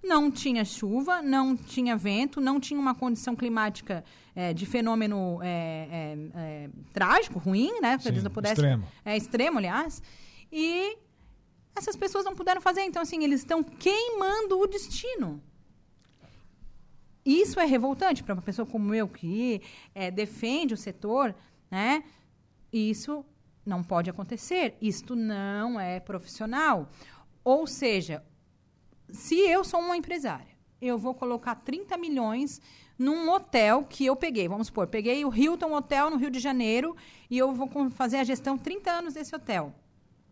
Não 0.04 0.30
tinha 0.30 0.64
chuva, 0.64 1.24
não 1.24 1.58
tinha 1.58 1.98
vento, 1.98 2.40
não 2.40 2.60
tinha 2.60 2.80
uma 2.80 2.94
condição 2.94 3.36
climática 3.36 4.04
é, 4.36 4.54
de 4.54 4.66
fenômeno 4.68 5.40
é, 5.42 5.88
é, 5.92 6.18
é 6.36 6.70
trágico, 6.94 7.40
ruim, 7.40 7.82
né? 7.82 7.98
Sim, 7.98 8.10
eles 8.10 8.24
não 8.24 8.32
pudessem, 8.32 8.64
extremo. 8.64 8.88
É 9.04 9.18
extremo, 9.18 9.58
aliás. 9.58 10.02
E 10.52 10.98
essas 11.76 11.96
pessoas 11.96 12.24
não 12.24 12.36
puderam 12.36 12.62
fazer. 12.62 12.82
Então, 12.82 13.02
assim, 13.02 13.24
eles 13.24 13.42
estão 13.42 13.64
queimando 13.64 14.60
o 14.60 14.68
destino. 14.68 15.42
isso 17.26 17.60
é 17.60 17.66
revoltante 17.66 18.24
para 18.24 18.36
uma 18.36 18.42
pessoa 18.42 18.66
como 18.68 18.94
eu 18.94 19.08
que 19.08 19.62
é, 19.96 20.12
defende 20.12 20.76
o 20.76 20.78
setor, 20.78 21.36
né? 21.72 22.04
Isso 22.72 23.26
não 23.66 23.84
pode 23.84 24.10
acontecer. 24.10 24.76
Isto 24.82 25.16
não 25.16 25.80
é 25.80 26.00
profissional. 26.00 26.90
Ou 27.44 27.66
seja, 27.68 28.24
se 29.10 29.36
eu 29.36 29.64
sou 29.64 29.80
uma 29.80 29.98
empresária, 29.98 30.58
eu 30.82 30.98
vou 30.98 31.14
colocar 31.14 31.56
30 31.56 31.98
milhões 31.98 32.62
num 32.98 33.30
hotel 33.30 33.86
que 33.86 34.06
eu 34.06 34.16
peguei. 34.16 34.48
Vamos 34.48 34.68
supor, 34.68 34.88
peguei 34.88 35.24
o 35.24 35.34
Hilton 35.34 35.74
Hotel 35.74 36.10
no 36.10 36.18
Rio 36.18 36.30
de 36.30 36.40
Janeiro 36.40 36.96
e 37.30 37.38
eu 37.38 37.54
vou 37.54 37.70
fazer 37.92 38.18
a 38.18 38.24
gestão 38.24 38.58
30 38.58 38.92
anos 38.92 39.14
desse 39.14 39.36
hotel. 39.36 39.74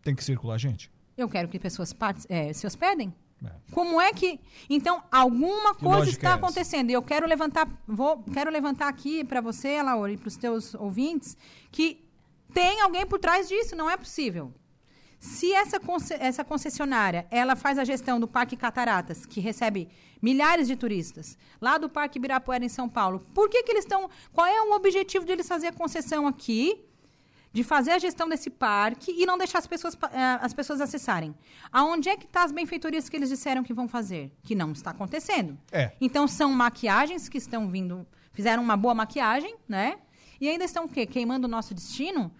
Tem 0.03 0.15
que 0.15 0.23
circular 0.23 0.57
gente. 0.57 0.91
Eu 1.17 1.27
quero 1.27 1.47
que 1.47 1.59
pessoas 1.59 1.95
é, 2.29 2.53
se 2.53 2.67
hospedem. 2.67 3.13
É. 3.43 3.51
Como 3.71 4.01
é 4.01 4.11
que. 4.13 4.39
Então, 4.69 5.03
alguma 5.11 5.75
que 5.75 5.83
coisa 5.83 6.09
está 6.09 6.31
é 6.31 6.33
acontecendo. 6.33 6.89
E 6.89 6.93
eu 6.93 7.01
quero 7.01 7.27
levantar, 7.27 7.67
vou, 7.87 8.23
quero 8.33 8.49
levantar 8.49 8.87
aqui 8.87 9.23
para 9.23 9.41
você, 9.41 9.81
Laura, 9.81 10.11
e 10.11 10.17
para 10.17 10.27
os 10.27 10.37
teus 10.37 10.73
ouvintes, 10.75 11.37
que 11.71 12.06
tem 12.53 12.81
alguém 12.81 13.05
por 13.05 13.19
trás 13.19 13.47
disso, 13.47 13.75
não 13.75 13.89
é 13.89 13.97
possível. 13.97 14.53
Se 15.19 15.51
essa, 15.51 15.79
essa 16.19 16.43
concessionária 16.43 17.27
ela 17.31 17.55
faz 17.55 17.79
a 17.79 17.83
gestão 17.83 18.19
do 18.19 18.27
Parque 18.27 18.55
Cataratas, 18.55 19.25
que 19.25 19.39
recebe 19.39 19.89
milhares 20.21 20.67
de 20.67 20.75
turistas, 20.75 21.37
lá 21.59 21.77
do 21.77 21.89
Parque 21.89 22.19
Ibirapuera 22.19 22.63
em 22.63 22.69
São 22.69 22.87
Paulo, 22.87 23.25
por 23.33 23.49
que, 23.49 23.63
que 23.63 23.71
eles 23.71 23.83
estão. 23.83 24.09
Qual 24.31 24.45
é 24.45 24.61
o 24.61 24.75
objetivo 24.75 25.25
de 25.25 25.31
eles 25.31 25.47
fazer 25.47 25.67
a 25.67 25.73
concessão 25.73 26.27
aqui, 26.27 26.83
de 27.51 27.63
fazer 27.63 27.91
a 27.91 27.99
gestão 27.99 28.29
desse 28.29 28.49
parque 28.49 29.11
e 29.11 29.25
não 29.25 29.37
deixar 29.37 29.57
as 29.57 29.65
pessoas, 29.65 29.95
uh, 29.95 29.99
as 30.39 30.53
pessoas 30.53 30.81
acessarem? 30.81 31.35
Aonde 31.71 32.09
é 32.09 32.15
que 32.15 32.25
estão 32.25 32.41
tá 32.41 32.45
as 32.45 32.51
benfeitorias 32.51 33.09
que 33.09 33.15
eles 33.15 33.29
disseram 33.29 33.63
que 33.63 33.73
vão 33.73 33.87
fazer? 33.87 34.31
Que 34.43 34.53
não 34.53 34.71
está 34.71 34.91
acontecendo. 34.91 35.57
É. 35.71 35.93
Então 35.99 36.27
são 36.27 36.51
maquiagens 36.51 37.27
que 37.27 37.39
estão 37.39 37.69
vindo. 37.69 38.05
Fizeram 38.33 38.61
uma 38.61 38.77
boa 38.77 38.93
maquiagem, 38.93 39.55
né? 39.67 39.97
E 40.39 40.47
ainda 40.47 40.65
estão 40.65 40.85
o 40.85 40.89
quê? 40.89 41.05
Queimando 41.05 41.47
o 41.47 41.49
nosso 41.49 41.73
destino? 41.73 42.31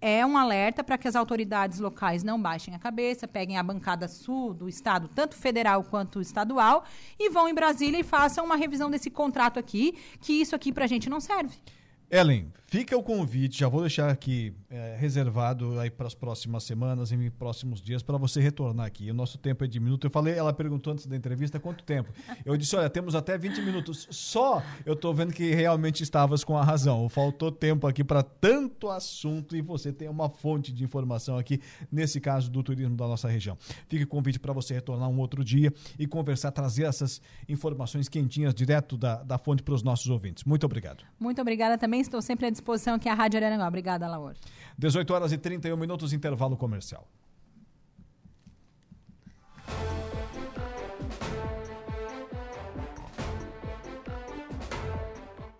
é 0.00 0.24
um 0.24 0.36
alerta 0.36 0.84
para 0.84 0.98
que 0.98 1.08
as 1.08 1.16
autoridades 1.16 1.78
locais 1.78 2.22
não 2.22 2.40
baixem 2.40 2.74
a 2.74 2.78
cabeça, 2.78 3.26
peguem 3.26 3.56
a 3.56 3.62
bancada 3.62 4.06
sul 4.08 4.52
do 4.52 4.68
Estado, 4.68 5.08
tanto 5.08 5.34
federal 5.34 5.82
quanto 5.84 6.20
estadual, 6.20 6.84
e 7.18 7.30
vão 7.30 7.48
em 7.48 7.54
Brasília 7.54 7.98
e 7.98 8.04
façam 8.04 8.44
uma 8.44 8.56
revisão 8.56 8.90
desse 8.90 9.10
contrato 9.10 9.58
aqui, 9.58 9.96
que 10.20 10.34
isso 10.34 10.54
aqui 10.54 10.72
para 10.72 10.84
a 10.84 10.88
gente 10.88 11.08
não 11.08 11.20
serve. 11.20 11.56
Ellen, 12.10 12.52
fica 12.66 12.96
o 12.96 13.02
convite, 13.02 13.60
já 13.60 13.68
vou 13.68 13.80
deixar 13.80 14.10
aqui 14.10 14.52
é, 14.68 14.96
reservado 14.98 15.78
aí 15.78 15.90
para 15.90 16.06
as 16.06 16.14
próximas 16.14 16.64
semanas 16.64 17.12
e 17.12 17.30
próximos 17.30 17.80
dias 17.80 18.02
para 18.02 18.18
você 18.18 18.40
retornar 18.40 18.86
aqui. 18.86 19.10
O 19.10 19.14
nosso 19.14 19.38
tempo 19.38 19.64
é 19.64 19.66
de 19.66 19.78
minuto. 19.78 20.06
Eu 20.06 20.10
falei, 20.10 20.34
ela 20.34 20.52
perguntou 20.52 20.92
antes 20.92 21.06
da 21.06 21.16
entrevista 21.16 21.58
quanto 21.60 21.84
tempo. 21.84 22.12
Eu 22.44 22.56
disse, 22.56 22.74
olha, 22.76 22.90
temos 22.90 23.14
até 23.14 23.38
20 23.38 23.62
minutos. 23.62 24.06
Só 24.10 24.62
eu 24.84 24.94
estou 24.94 25.14
vendo 25.14 25.32
que 25.32 25.54
realmente 25.54 26.02
estavas 26.02 26.44
com 26.44 26.56
a 26.56 26.64
razão. 26.64 27.08
Faltou 27.08 27.52
tempo 27.52 27.86
aqui 27.86 28.02
para 28.02 28.22
tanto 28.22 28.88
assunto 28.88 29.56
e 29.56 29.62
você 29.62 29.92
tem 29.92 30.08
uma 30.08 30.28
fonte 30.28 30.72
de 30.72 30.84
informação 30.84 31.38
aqui, 31.38 31.60
nesse 31.90 32.20
caso 32.20 32.50
do 32.50 32.62
turismo 32.62 32.96
da 32.96 33.06
nossa 33.06 33.28
região. 33.28 33.56
Fica 33.88 34.04
o 34.04 34.08
convite 34.08 34.38
para 34.38 34.52
você 34.52 34.74
retornar 34.74 35.08
um 35.08 35.18
outro 35.18 35.44
dia 35.44 35.72
e 35.98 36.06
conversar, 36.06 36.50
trazer 36.50 36.84
essas 36.84 37.20
informações 37.48 38.08
quentinhas 38.08 38.54
direto 38.54 38.96
da, 38.96 39.22
da 39.22 39.38
fonte 39.38 39.62
para 39.62 39.74
os 39.74 39.82
nossos 39.82 40.08
ouvintes. 40.08 40.44
Muito 40.44 40.64
obrigado. 40.64 41.04
Muito 41.18 41.40
obrigada 41.40 41.78
também. 41.78 42.00
Estou 42.00 42.20
sempre 42.20 42.46
disposição 42.56 42.94
aqui 42.94 43.08
a 43.08 43.14
Rádio 43.14 43.38
Araranguá. 43.38 43.68
Obrigada, 43.68 44.06
Laura. 44.06 44.36
18 44.78 45.14
horas 45.14 45.32
e 45.32 45.38
31 45.38 45.76
minutos, 45.76 46.12
intervalo 46.12 46.56
comercial. 46.56 47.08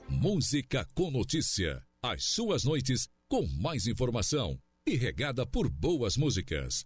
Música 0.08 0.86
com 0.94 1.10
notícia. 1.10 1.82
As 2.02 2.24
suas 2.24 2.64
noites 2.64 3.08
com 3.28 3.46
mais 3.60 3.86
informação 3.86 4.58
e 4.86 4.96
regada 4.96 5.46
por 5.46 5.68
boas 5.68 6.16
músicas. 6.16 6.84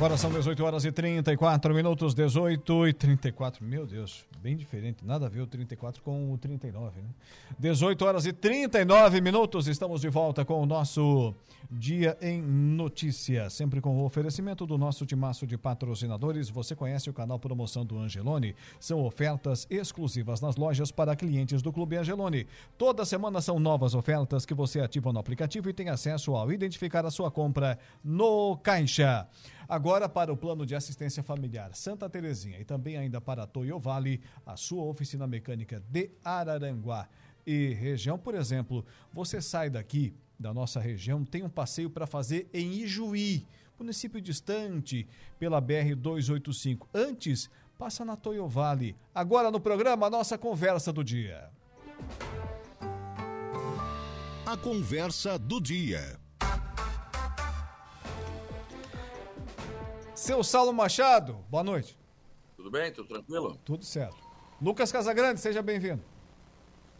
Agora 0.00 0.16
são 0.16 0.30
18 0.30 0.64
horas 0.64 0.86
e 0.86 0.90
34 0.90 1.74
minutos, 1.74 2.14
18 2.14 2.88
e 2.88 2.92
34. 2.94 3.62
Meu 3.62 3.86
Deus, 3.86 4.24
bem 4.40 4.56
diferente. 4.56 5.04
Nada 5.04 5.26
a 5.26 5.28
ver 5.28 5.42
o 5.42 5.46
34 5.46 6.00
com 6.00 6.32
o 6.32 6.38
39, 6.38 7.02
né? 7.02 7.08
18 7.58 8.02
horas 8.06 8.24
e 8.24 8.32
39 8.32 9.20
minutos. 9.20 9.68
Estamos 9.68 10.00
de 10.00 10.08
volta 10.08 10.42
com 10.42 10.62
o 10.62 10.64
nosso 10.64 11.34
Dia 11.70 12.16
em 12.22 12.40
Notícia. 12.40 13.50
Sempre 13.50 13.82
com 13.82 13.98
o 13.98 14.04
oferecimento 14.06 14.64
do 14.64 14.78
nosso 14.78 15.04
timaço 15.04 15.46
de 15.46 15.58
patrocinadores. 15.58 16.48
Você 16.48 16.74
conhece 16.74 17.10
o 17.10 17.12
canal 17.12 17.38
Promoção 17.38 17.84
do 17.84 17.98
Angelone? 17.98 18.56
São 18.80 19.04
ofertas 19.04 19.66
exclusivas 19.68 20.40
nas 20.40 20.56
lojas 20.56 20.90
para 20.90 21.14
clientes 21.14 21.60
do 21.60 21.70
Clube 21.70 21.96
Angelone. 21.96 22.46
Toda 22.78 23.04
semana 23.04 23.42
são 23.42 23.60
novas 23.60 23.94
ofertas 23.94 24.46
que 24.46 24.54
você 24.54 24.80
ativa 24.80 25.12
no 25.12 25.18
aplicativo 25.18 25.68
e 25.68 25.74
tem 25.74 25.90
acesso 25.90 26.34
ao 26.34 26.50
identificar 26.50 27.04
a 27.04 27.10
sua 27.10 27.30
compra 27.30 27.78
no 28.02 28.56
caixa. 28.56 29.28
Agora 29.70 30.08
para 30.08 30.32
o 30.32 30.36
plano 30.36 30.66
de 30.66 30.74
assistência 30.74 31.22
familiar 31.22 31.72
Santa 31.76 32.10
Terezinha 32.10 32.58
e 32.58 32.64
também 32.64 32.96
ainda 32.96 33.20
para 33.20 33.46
Toyo 33.46 33.78
Vale, 33.78 34.20
a 34.44 34.56
sua 34.56 34.82
oficina 34.82 35.28
mecânica 35.28 35.80
de 35.88 36.10
Araranguá 36.24 37.08
e 37.46 37.68
região, 37.74 38.18
por 38.18 38.34
exemplo, 38.34 38.84
você 39.12 39.40
sai 39.40 39.70
daqui 39.70 40.12
da 40.36 40.52
nossa 40.52 40.80
região, 40.80 41.24
tem 41.24 41.44
um 41.44 41.48
passeio 41.48 41.88
para 41.88 42.04
fazer 42.04 42.50
em 42.52 42.80
Ijuí, 42.80 43.46
município 43.78 44.20
distante, 44.20 45.06
pela 45.38 45.60
BR 45.60 45.94
285. 45.96 46.88
Antes, 46.92 47.48
passa 47.78 48.04
na 48.04 48.16
Toyo 48.16 48.48
Vale. 48.48 48.96
Agora 49.14 49.52
no 49.52 49.60
programa, 49.60 50.08
a 50.08 50.10
nossa 50.10 50.36
conversa 50.36 50.92
do 50.92 51.04
dia. 51.04 51.48
A 54.44 54.56
conversa 54.56 55.38
do 55.38 55.60
dia. 55.60 56.19
Seu 60.20 60.44
Saulo 60.44 60.70
Machado, 60.70 61.32
boa 61.48 61.64
noite. 61.64 61.98
Tudo 62.54 62.70
bem? 62.70 62.92
Tudo 62.92 63.08
tranquilo? 63.08 63.58
Tudo 63.64 63.86
certo. 63.86 64.18
Lucas 64.60 64.92
Casagrande, 64.92 65.40
seja 65.40 65.62
bem-vindo. 65.62 66.04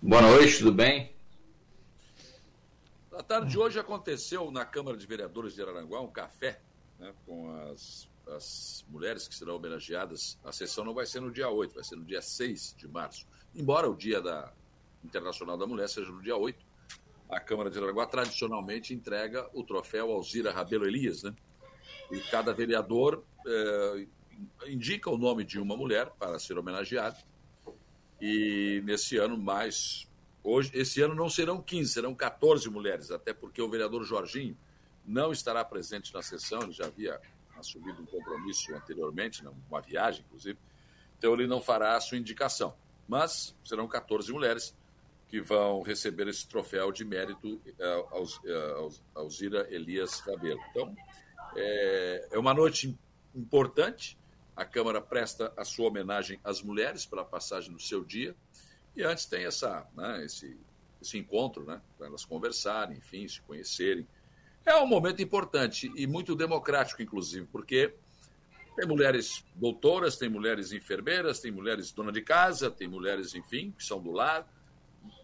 Boa 0.01 0.23
noite, 0.23 0.57
tudo 0.57 0.73
bem? 0.73 1.15
Na 3.13 3.23
tarde 3.23 3.51
de 3.51 3.59
hoje 3.59 3.79
aconteceu 3.79 4.51
na 4.51 4.65
Câmara 4.65 4.97
de 4.97 5.07
Vereadores 5.07 5.55
de 5.55 5.61
Araranguá 5.61 6.01
um 6.01 6.11
café 6.11 6.63
né, 6.99 7.13
com 7.27 7.55
as, 7.71 8.09
as 8.27 8.87
mulheres 8.89 9.29
que 9.29 9.35
serão 9.35 9.57
homenageadas. 9.57 10.39
A 10.43 10.51
sessão 10.51 10.83
não 10.83 10.95
vai 10.95 11.05
ser 11.05 11.21
no 11.21 11.31
dia 11.31 11.51
8, 11.51 11.75
vai 11.75 11.85
ser 11.85 11.97
no 11.97 12.05
dia 12.07 12.23
6 12.23 12.75
de 12.79 12.89
março. 12.89 13.27
Embora 13.55 13.87
o 13.87 13.95
Dia 13.95 14.23
da 14.23 14.51
Internacional 15.05 15.59
da 15.59 15.67
Mulher 15.67 15.91
seja 15.91 16.11
no 16.11 16.23
dia 16.23 16.39
8, 16.39 16.65
a 17.29 17.39
Câmara 17.39 17.71
de 17.71 17.77
Araranguá 17.77 18.07
tradicionalmente 18.07 18.95
entrega 18.95 19.47
o 19.53 19.63
troféu 19.63 20.11
Alzira 20.11 20.51
Rabelo 20.51 20.87
Elias, 20.87 21.23
né? 21.23 21.37
E 22.11 22.21
cada 22.21 22.53
vereador 22.53 23.25
é, 23.47 24.07
indica 24.67 25.11
o 25.11 25.19
nome 25.19 25.45
de 25.45 25.59
uma 25.59 25.77
mulher 25.77 26.11
para 26.19 26.39
ser 26.39 26.59
homenageada. 26.59 27.17
E 28.21 28.83
nesse 28.85 29.17
ano, 29.17 29.39
mais. 29.39 30.09
Hoje, 30.43 30.71
esse 30.75 31.03
ano 31.03 31.15
não 31.15 31.29
serão 31.29 31.61
15, 31.61 31.93
serão 31.93 32.15
14 32.15 32.69
mulheres, 32.71 33.11
até 33.11 33.33
porque 33.33 33.61
o 33.61 33.69
vereador 33.69 34.05
Jorginho 34.05 34.57
não 35.05 35.33
estará 35.33 35.65
presente 35.65 36.13
na 36.15 36.23
sessão, 36.23 36.63
ele 36.63 36.73
já 36.73 36.87
havia 36.87 37.21
assumido 37.59 38.03
um 38.03 38.07
compromisso 38.07 38.75
anteriormente, 38.75 39.43
uma 39.69 39.81
viagem, 39.83 40.25
inclusive, 40.27 40.59
então 41.19 41.35
ele 41.35 41.47
não 41.47 41.61
fará 41.61 41.97
a 41.97 42.01
sua 42.01 42.17
indicação. 42.17 42.75
Mas 43.07 43.55
serão 43.65 43.87
14 43.87 44.33
mulheres 44.33 44.75
que 45.29 45.41
vão 45.41 45.83
receber 45.83 46.27
esse 46.29 46.47
troféu 46.47 46.91
de 46.91 47.05
mérito 47.05 47.55
uh, 47.55 48.15
aos, 48.15 48.37
uh, 48.39 49.03
Alzira 49.15 49.67
Elias 49.71 50.21
Rabelo. 50.21 50.61
Então, 50.71 50.97
é, 51.57 52.29
é 52.33 52.39
uma 52.39 52.55
noite 52.55 52.97
importante. 53.35 54.19
A 54.57 54.65
Câmara 54.65 55.01
presta 55.01 55.53
a 55.57 55.65
sua 55.65 55.89
homenagem 55.89 56.39
às 56.45 56.63
mulheres 56.63 57.07
pela 57.07 57.25
passagem 57.25 57.73
do 57.73 57.81
seu 57.81 58.05
dia. 58.05 58.35
E 58.95 59.03
antes 59.03 59.27
tem 59.27 59.45
essa, 59.45 59.87
né, 59.97 60.25
esse, 60.25 60.57
esse 61.01 61.17
encontro, 61.17 61.65
né, 61.65 61.81
para 61.97 62.09
elas 62.09 62.25
conversarem, 62.25 62.99
enfim, 62.99 63.27
se 63.27 63.41
conhecerem. 63.43 64.07
É 64.65 64.75
um 64.77 64.87
momento 64.87 65.23
importante 65.23 65.91
e 65.97 66.07
muito 66.07 66.35
democrático, 66.35 67.01
inclusive, 67.01 67.47
porque 67.47 67.95
tem 68.77 68.87
mulheres 68.87 69.45
doutoras, 69.55 70.17
tem 70.17 70.29
mulheres 70.29 70.73
enfermeiras, 70.73 71.41
tem 71.41 71.51
mulheres 71.51 71.93
dona 71.93 72.13
de 72.13 72.21
casa, 72.21 72.71
tem 72.71 72.89
mulheres, 72.89 73.35
enfim, 73.35 73.73
que 73.77 73.85
são 73.85 74.01
do 74.01 74.11
lar. 74.11 74.47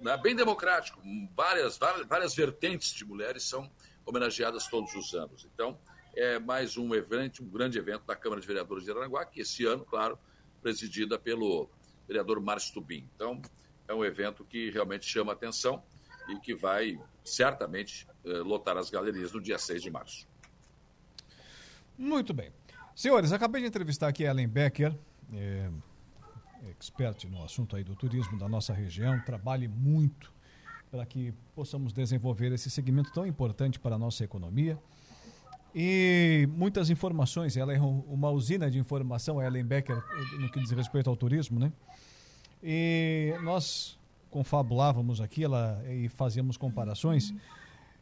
Né, 0.01 0.17
bem 0.17 0.35
democrático. 0.35 1.01
Várias, 1.35 1.77
várias, 1.77 2.07
várias 2.07 2.35
vertentes 2.35 2.95
de 2.95 3.05
mulheres 3.05 3.43
são 3.43 3.71
homenageadas 4.07 4.67
todos 4.69 4.95
os 4.95 5.15
anos. 5.15 5.47
Então, 5.53 5.79
é 6.17 6.39
mais 6.39 6.77
um 6.77 6.95
evento, 6.95 7.45
um 7.45 7.49
grande 7.49 7.79
evento 7.79 8.05
da 8.07 8.17
Câmara 8.17 8.41
de 8.41 8.47
Vereadores 8.47 8.85
de 8.85 8.91
Aranguá, 8.91 9.25
que 9.27 9.41
esse 9.41 9.65
ano, 9.67 9.85
claro, 9.85 10.19
presidida 10.63 11.19
pelo 11.19 11.71
vereador 12.09 12.41
Márcio 12.41 12.75
Tubim. 12.75 13.09
Então, 13.15 13.41
é 13.87 13.95
um 13.95 14.05
evento 14.05 14.45
que 14.45 14.71
realmente 14.71 15.05
chama 15.05 15.33
atenção 15.33 15.83
e 16.29 16.41
que 16.41 16.55
vai 16.55 16.99
certamente 17.23 18.09
eh, 18.25 18.39
lotar 18.39 18.77
as 18.77 18.91
galerias 18.91 19.33
no 19.33 19.41
dia 19.41 19.59
6 19.59 19.83
de 19.83 19.91
março. 19.91 20.27
Muito 21.97 22.33
bem. 22.33 22.51
Senhores, 22.95 23.33
acabei 23.33 23.61
de 23.61 23.69
entrevistar 23.69 24.09
aqui 24.09 24.27
a 24.27 24.31
Ellen 24.31 24.49
Becker, 24.49 24.97
é, 25.33 25.71
expert 26.71 27.25
no 27.29 27.45
assunto 27.45 27.77
aí 27.77 27.85
do 27.85 27.95
turismo 27.95 28.39
da 28.39 28.49
nossa 28.49 28.73
região, 28.73 29.21
trabalhe 29.21 29.69
muito 29.69 30.33
para 30.91 31.05
que 31.05 31.33
possamos 31.55 31.93
desenvolver 31.93 32.53
esse 32.53 32.71
segmento 32.71 33.13
tão 33.13 33.27
importante 33.27 33.79
para 33.79 33.97
a 33.97 33.99
nossa 33.99 34.25
economia. 34.25 34.79
E 35.79 36.49
muitas 36.53 36.89
informações, 36.89 37.55
ela 37.55 37.75
é 37.75 37.79
uma 37.79 38.31
usina 38.31 38.71
de 38.71 38.79
informação, 38.79 39.39
a 39.39 39.45
Ellen 39.45 39.63
Becker, 39.63 40.03
no 40.41 40.51
que 40.51 40.59
diz 40.59 40.71
respeito 40.71 41.11
ao 41.11 41.17
turismo, 41.17 41.61
né? 41.61 41.71
E 42.63 43.35
nós 43.43 43.99
confabulávamos 44.31 45.21
aqui 45.21 45.45
ela, 45.45 45.85
e 45.87 46.09
fazíamos 46.09 46.57
comparações 46.57 47.35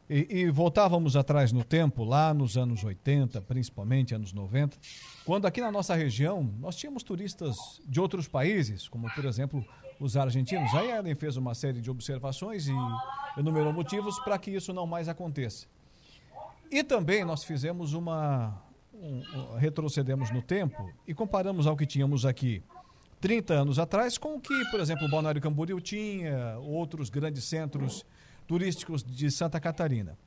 e, 0.09 0.43
e, 0.43 0.51
voltávamos 0.51 1.17
atrás 1.17 1.51
no 1.51 1.65
tempo, 1.65 2.05
lá 2.05 2.35
nos 2.35 2.59
anos 2.59 2.85
80, 2.85 3.41
principalmente 3.43 4.15
anos 4.15 4.33
90, 4.33 4.77
quando 5.25 5.47
aqui 5.47 5.61
na 5.61 5.73
nossa 5.73 5.95
região 5.95 6.49
nós 6.61 6.77
tínhamos 6.77 7.03
turistas 7.03 7.81
de 7.87 8.01
outros 8.01 8.29
países, 8.29 8.87
como 8.87 9.13
por 9.15 9.25
exemplo 9.25 9.65
os 9.99 10.17
argentinos. 10.17 10.75
Aí 10.75 10.93
a 10.93 10.99
Ellen 10.99 11.15
fez 11.15 11.37
uma 11.37 11.55
série 11.55 11.81
de 11.81 11.91
observações 11.91 12.69
e 12.69 12.75
enumerou 13.37 13.73
motivos 13.73 14.19
para 14.21 14.39
que 14.39 14.51
isso 14.51 14.73
não 14.73 14.87
mais 14.87 15.09
aconteça. 15.09 15.67
E 16.75 16.83
também 16.83 17.25
nós 17.25 17.45
fizemos 17.45 17.93
uma. 17.93 18.61
Um, 18.93 19.23
retrocedemos 19.59 20.33
no 20.33 20.43
tempo 20.43 20.91
e 21.07 21.15
comparamos 21.15 21.69
ao 21.69 21.77
que 21.77 21.87
tínhamos 21.87 22.27
aqui 22.27 22.65
30 23.21 23.55
anos 23.55 23.79
atrás 23.79 24.19
com 24.19 24.35
o 24.35 24.41
que, 24.41 24.65
por 24.73 24.81
exemplo, 24.81 25.07
o 25.07 25.09
Balneário 25.09 25.41
Camboriú 25.41 25.81
tinha, 25.81 26.59
outros 26.59 27.11
grandes 27.11 27.45
centros 27.45 28.05
turísticos 28.45 29.05
de 29.05 29.31
Santa 29.31 29.61
Catarina. 29.61 30.19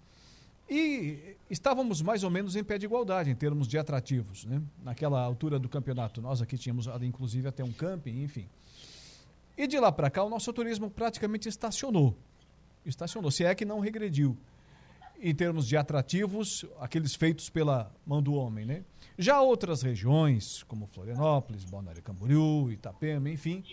E 0.70 1.36
estávamos 1.50 2.02
mais 2.02 2.24
ou 2.24 2.30
menos 2.30 2.56
em 2.56 2.64
pé 2.64 2.78
de 2.78 2.86
igualdade 2.86 3.30
em 3.30 3.36
termos 3.36 3.68
de 3.68 3.78
atrativos, 3.78 4.46
né? 4.46 4.62
Naquela 4.82 5.22
altura 5.22 5.60
do 5.60 5.68
campeonato, 5.68 6.22
nós 6.22 6.42
aqui 6.42 6.58
tínhamos 6.58 6.88
inclusive 7.02 7.50
até 7.50 7.62
um 7.62 7.74
camping, 7.74 8.24
enfim. 8.24 8.48
E 9.58 9.68
de 9.68 9.78
lá 9.82 9.92
para 9.92 10.10
cá 10.10 10.24
o 10.24 10.30
nosso 10.30 10.54
turismo 10.54 10.90
praticamente 10.90 11.50
estacionou. 11.50 12.18
Estacionou, 12.86 13.32
se 13.32 13.44
é 13.44 13.54
que 13.54 13.66
não 13.66 13.82
regrediu 13.82 14.38
em 15.20 15.34
termos 15.34 15.68
de 15.68 15.76
atrativos, 15.76 16.66
aqueles 16.80 17.16
feitos 17.16 17.50
pela 17.50 17.92
mão 18.06 18.22
do 18.22 18.34
homem, 18.34 18.66
né? 18.66 18.84
Já 19.18 19.42
outras 19.42 19.82
regiões, 19.82 20.64
como 20.64 20.86
Florianópolis, 20.88 21.64
Balneário 21.64 22.04
Camboriú, 22.04 22.72
Itapema, 22.72 23.30
enfim, 23.30 23.64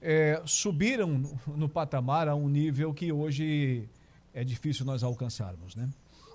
é, 0.00 0.42
subiram 0.44 1.06
no, 1.06 1.40
no 1.56 1.68
patamar 1.68 2.28
a 2.28 2.34
um 2.34 2.48
nível 2.48 2.92
que 2.92 3.12
hoje 3.12 3.88
é 4.34 4.42
difícil 4.42 4.84
nós 4.84 5.02
alcançarmos, 5.02 5.76
né? 5.76 5.88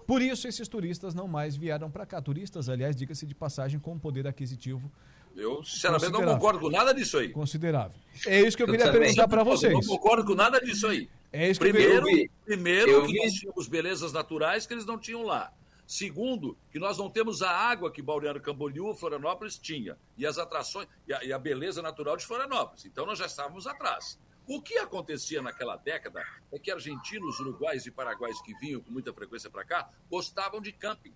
Por 0.06 0.22
isso 0.22 0.48
esses 0.48 0.68
turistas 0.70 1.14
não 1.14 1.28
mais 1.28 1.58
vieram 1.58 1.92
para 1.92 2.06
cá. 2.06 2.22
Turistas, 2.22 2.70
aliás, 2.70 2.96
diga-se 2.96 3.26
de 3.26 3.36
passagem, 3.36 3.78
com 3.78 4.00
poder 4.00 4.26
aquisitivo. 4.26 4.90
Eu, 5.36 5.62
sinceramente, 5.64 6.12
não 6.14 6.24
concordo 6.24 6.60
com 6.62 6.70
nada 6.70 6.94
disso 6.94 7.18
aí. 7.18 7.30
Considerável. 7.30 8.00
É 8.26 8.40
isso 8.42 8.56
que 8.56 8.64
eu, 8.64 8.68
eu 8.68 8.72
queria 8.72 8.92
perguntar 8.92 9.28
para 9.28 9.44
vocês. 9.44 9.74
Não 9.74 9.82
concordo 9.82 10.26
com 10.26 10.34
nada 10.34 10.60
disso 10.62 10.88
aí. 10.88 11.10
É 11.32 11.50
isso 11.50 11.60
primeiro, 11.60 12.06
que 12.06 12.12
eu 12.12 12.16
vi. 12.16 12.32
primeiro 12.46 12.92
eu 12.92 13.06
que 13.06 13.18
nós 13.18 13.34
tínhamos 13.34 13.68
belezas 13.68 14.14
naturais 14.14 14.66
que 14.66 14.74
eles 14.74 14.86
não 14.86 14.98
tinham 14.98 15.24
lá. 15.24 15.54
Segundo, 15.86 16.58
que 16.70 16.80
nós 16.80 16.98
não 16.98 17.10
temos 17.10 17.42
a 17.42 17.50
água 17.50 17.90
que 17.90 18.02
Balneário 18.02 18.42
Camboriú, 18.42 18.94
Florianópolis 18.94 19.58
tinha, 19.58 19.98
e 20.18 20.26
as 20.26 20.38
atrações, 20.38 20.86
e 21.08 21.14
a, 21.14 21.24
e 21.24 21.32
a 21.32 21.40
beleza 21.40 21.82
natural 21.82 22.18
de 22.18 22.26
Florianópolis. 22.26 22.86
Então 22.86 23.06
nós 23.06 23.20
já 23.20 23.26
estávamos 23.26 23.66
atrás. 23.66 24.20
O 24.46 24.62
que 24.62 24.78
acontecia 24.78 25.42
naquela 25.42 25.78
década 25.78 26.26
é 26.52 26.58
que 26.60 26.72
argentinos, 26.72 27.40
uruguais 27.40 27.86
e 27.86 27.92
paraguaios 27.92 28.42
que 28.42 28.54
vinham 28.60 28.82
com 28.82 28.92
muita 28.92 29.14
frequência 29.14 29.50
para 29.50 29.64
cá 29.64 29.90
gostavam 30.10 30.62
de 30.62 30.74
camping. 30.74 31.14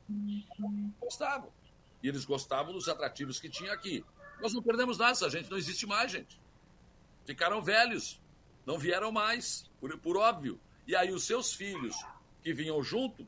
Gostavam. 0.99 1.51
E 2.03 2.07
eles 2.07 2.23
gostavam 2.23 2.73
dos 2.73 2.87
atrativos 2.87 3.39
que 3.39 3.49
tinha 3.49 3.73
aqui. 3.73 4.05
Nós 4.41 4.53
não 4.53 4.61
perdemos 4.61 4.97
nada, 4.97 5.11
essa 5.11 5.29
gente 5.29 5.49
não 5.49 5.57
existe 5.57 5.85
mais, 5.85 6.11
gente. 6.11 6.39
Ficaram 7.25 7.61
velhos, 7.61 8.20
não 8.65 8.77
vieram 8.77 9.11
mais, 9.11 9.69
por, 9.79 9.97
por 9.97 10.17
óbvio. 10.17 10.59
E 10.87 10.95
aí 10.95 11.11
os 11.11 11.25
seus 11.25 11.53
filhos 11.53 11.95
que 12.43 12.53
vinham 12.53 12.83
junto 12.83 13.27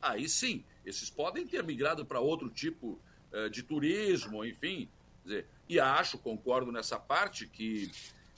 aí 0.00 0.28
sim, 0.28 0.64
esses 0.84 1.10
podem 1.10 1.46
ter 1.46 1.62
migrado 1.62 2.04
para 2.04 2.20
outro 2.20 2.48
tipo 2.48 2.98
uh, 3.32 3.50
de 3.50 3.62
turismo, 3.62 4.44
enfim. 4.44 4.88
Dizer, 5.24 5.46
e 5.68 5.78
acho, 5.78 6.18
concordo 6.18 6.72
nessa 6.72 6.98
parte, 6.98 7.46
que 7.46 7.90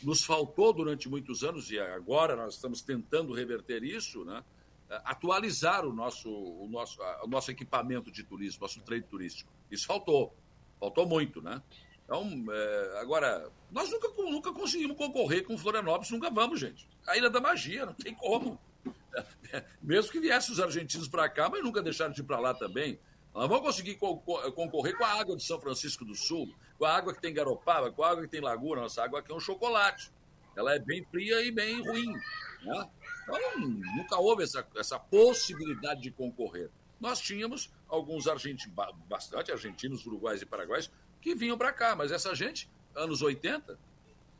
nos 0.02 0.24
faltou 0.24 0.72
durante 0.72 1.08
muitos 1.08 1.44
anos, 1.44 1.70
e 1.70 1.78
agora 1.78 2.34
nós 2.34 2.54
estamos 2.54 2.82
tentando 2.82 3.32
reverter 3.32 3.84
isso, 3.84 4.24
né? 4.24 4.42
Eh, 4.88 5.00
atualizar 5.04 5.86
o 5.86 5.92
nosso, 5.92 6.28
o, 6.28 6.66
nosso, 6.68 6.98
o 7.22 7.28
nosso 7.28 7.50
equipamento 7.50 8.10
de 8.10 8.24
turismo, 8.24 8.62
nosso 8.62 8.80
trade 8.80 9.04
turístico. 9.04 9.52
Isso 9.70 9.86
faltou, 9.86 10.34
faltou 10.80 11.06
muito, 11.06 11.40
né? 11.40 11.62
Então, 12.10 12.28
é, 12.50 12.98
agora, 13.00 13.48
nós 13.70 13.88
nunca, 13.88 14.08
nunca 14.08 14.52
conseguimos 14.52 14.96
concorrer 14.96 15.44
com 15.44 15.56
Florianópolis, 15.56 16.10
nunca 16.10 16.28
vamos, 16.28 16.58
gente. 16.58 16.88
A 17.06 17.16
Ilha 17.16 17.30
da 17.30 17.40
Magia, 17.40 17.86
não 17.86 17.94
tem 17.94 18.12
como. 18.12 18.58
Mesmo 19.80 20.10
que 20.10 20.18
viessem 20.18 20.52
os 20.52 20.58
argentinos 20.58 21.06
para 21.06 21.28
cá, 21.28 21.48
mas 21.48 21.62
nunca 21.62 21.80
deixaram 21.80 22.12
de 22.12 22.20
ir 22.20 22.24
para 22.24 22.40
lá 22.40 22.52
também. 22.52 22.98
Nós 23.32 23.48
vamos 23.48 23.62
conseguir 23.62 23.94
concorrer 23.94 24.98
com 24.98 25.04
a 25.04 25.20
água 25.20 25.36
de 25.36 25.44
São 25.44 25.60
Francisco 25.60 26.04
do 26.04 26.16
Sul, 26.16 26.52
com 26.76 26.84
a 26.84 26.92
água 26.92 27.14
que 27.14 27.20
tem 27.20 27.32
Garopaba, 27.32 27.92
com 27.92 28.02
a 28.02 28.10
água 28.10 28.24
que 28.24 28.28
tem 28.28 28.40
Laguna. 28.40 28.80
Nossa 28.80 29.04
água 29.04 29.20
aqui 29.20 29.30
é 29.30 29.34
um 29.36 29.38
chocolate. 29.38 30.10
Ela 30.56 30.74
é 30.74 30.80
bem 30.80 31.06
fria 31.12 31.40
e 31.42 31.52
bem 31.52 31.80
ruim. 31.80 32.12
Né? 32.12 32.90
Então, 33.22 33.60
nunca 33.96 34.18
houve 34.18 34.42
essa, 34.42 34.66
essa 34.76 34.98
possibilidade 34.98 36.00
de 36.00 36.10
concorrer. 36.10 36.70
Nós 36.98 37.20
tínhamos 37.20 37.70
alguns 37.88 38.26
argentinos, 38.26 38.74
bastante 39.08 39.52
argentinos, 39.52 40.04
uruguais 40.04 40.42
e 40.42 40.46
paraguaios, 40.46 40.90
que 41.20 41.34
vinham 41.34 41.58
para 41.58 41.72
cá, 41.72 41.94
mas 41.94 42.10
essa 42.10 42.34
gente, 42.34 42.68
anos 42.94 43.22
80, 43.22 43.78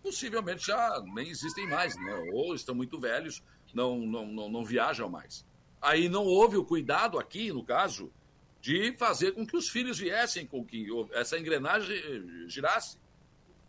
possivelmente 0.03 0.67
já 0.67 1.03
nem 1.15 1.29
existem 1.29 1.67
mais, 1.69 1.97
né? 1.97 2.31
ou 2.33 2.55
estão 2.55 2.75
muito 2.75 2.99
velhos, 2.99 3.43
não, 3.75 3.99
não, 3.99 4.27
não, 4.27 4.49
não 4.49 4.65
viajam 4.65 5.09
mais. 5.09 5.45
Aí 5.81 6.09
não 6.09 6.25
houve 6.25 6.57
o 6.57 6.65
cuidado 6.65 7.19
aqui, 7.19 7.53
no 7.53 7.65
caso, 7.65 8.13
de 8.61 8.95
fazer 8.99 9.33
com 9.33 9.47
que 9.47 9.57
os 9.57 9.69
filhos 9.69 9.99
viessem, 9.99 10.47
com 10.47 10.65
que 10.65 10.87
essa 11.13 11.39
engrenagem 11.39 11.97
girasse. 12.49 12.99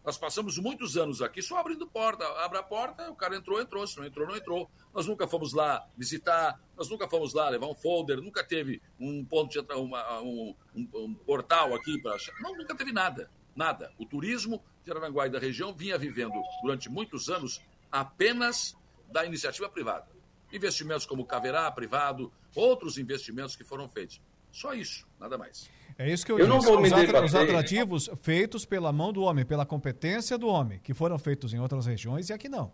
Nós 0.04 0.18
passamos 0.18 0.58
muitos 0.58 0.98
anos 0.98 1.22
aqui 1.22 1.42
só 1.42 1.58
abrindo 1.58 1.86
porta. 1.86 2.26
Abre 2.44 2.58
a 2.58 2.64
porta, 2.64 3.10
o 3.12 3.16
cara 3.16 3.36
entrou, 3.36 3.62
entrou. 3.62 3.86
Se 3.86 3.98
não 3.98 4.06
entrou, 4.06 4.28
não 4.28 4.36
entrou. 4.36 4.70
Nós 4.94 5.06
nunca 5.06 5.28
fomos 5.28 5.54
lá 5.54 5.88
visitar, 5.96 6.60
nós 6.76 6.90
nunca 6.90 7.08
fomos 7.08 7.34
lá 7.34 7.50
levar 7.50 7.68
um 7.68 7.76
folder, 7.76 8.18
nunca 8.20 8.44
teve 8.44 8.82
um 9.00 9.24
ponto 9.24 9.52
de 9.52 9.74
uma, 9.74 10.22
um, 10.22 10.56
um, 10.76 10.90
um, 10.96 11.14
portal 11.14 11.76
aqui 11.76 12.02
para. 12.02 12.18
Não, 12.40 12.56
nunca 12.56 12.76
teve 12.76 12.92
nada. 12.92 13.30
Nada. 13.56 13.94
O 14.00 14.06
turismo 14.06 14.64
de 14.84 14.92
Aranguai 14.92 15.30
da 15.30 15.38
região 15.38 15.74
vinha 15.74 15.98
vivendo 15.98 16.42
durante 16.64 16.90
muitos 16.90 17.30
anos 17.30 17.62
apenas 17.92 18.76
da 19.12 19.26
iniciativa 19.26 19.70
privada. 19.70 20.08
Investimentos 20.52 21.06
como 21.06 21.26
Caverá 21.26 21.70
privado, 21.72 22.32
outros 22.56 22.98
investimentos 22.98 23.56
que 23.56 23.64
foram 23.64 23.88
feitos. 23.88 24.22
Só 24.52 24.74
isso, 24.74 25.08
nada 25.20 25.38
mais. 25.38 25.70
É 25.98 26.12
isso 26.12 26.26
que 26.26 26.32
eu, 26.32 26.40
eu 26.40 26.46
disse. 26.46 26.58
Não 26.58 26.62
vou 26.62 26.82
me 26.82 26.90
os, 26.90 27.24
os 27.26 27.36
atrativos 27.36 28.10
feitos 28.22 28.66
pela 28.66 28.92
mão 28.92 29.12
do 29.12 29.22
homem, 29.22 29.46
pela 29.46 29.66
competência 29.66 30.38
do 30.38 30.48
homem, 30.48 30.80
que 30.84 30.94
foram 30.94 31.18
feitos 31.18 31.54
em 31.54 31.60
outras 31.60 31.86
regiões 31.86 32.30
e 32.30 32.34
aqui 32.34 32.50
não. 32.50 32.72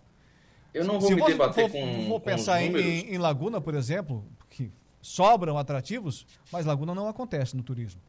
Eu 0.73 0.85
não 0.85 0.99
vou 0.99 1.09
Se 1.09 1.15
me 1.15 1.25
debater 1.25 1.71
com 1.71 2.07
Vou 2.07 2.19
pensar 2.19 2.61
em, 2.61 3.13
em, 3.13 3.17
Laguna, 3.17 3.59
por 3.59 3.73
exemplo, 3.73 4.23
que 4.49 4.71
sobram 5.01 5.57
atrativos, 5.57 6.25
mas 6.51 6.65
Laguna 6.65 6.93
não 6.93 7.07
acontece 7.07 7.55
no 7.55 7.63
turismo. 7.63 8.01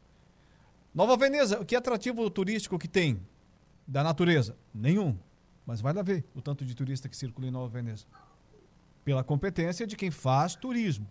Nova 0.93 1.15
Veneza, 1.17 1.63
que 1.65 1.75
atrativo 1.75 2.29
turístico 2.29 2.77
que 2.77 2.87
tem 2.87 3.19
da 3.87 4.03
natureza? 4.03 4.55
Nenhum. 4.73 5.17
Mas 5.65 5.81
vai 5.81 5.93
lá 5.93 6.01
ver 6.01 6.25
o 6.35 6.41
tanto 6.41 6.65
de 6.65 6.75
turista 6.75 7.07
que 7.07 7.15
circula 7.15 7.47
em 7.47 7.51
Nova 7.51 7.67
Veneza. 7.67 8.05
Pela 9.03 9.23
competência 9.23 9.85
de 9.85 9.95
quem 9.95 10.11
faz 10.11 10.55
turismo. 10.55 11.07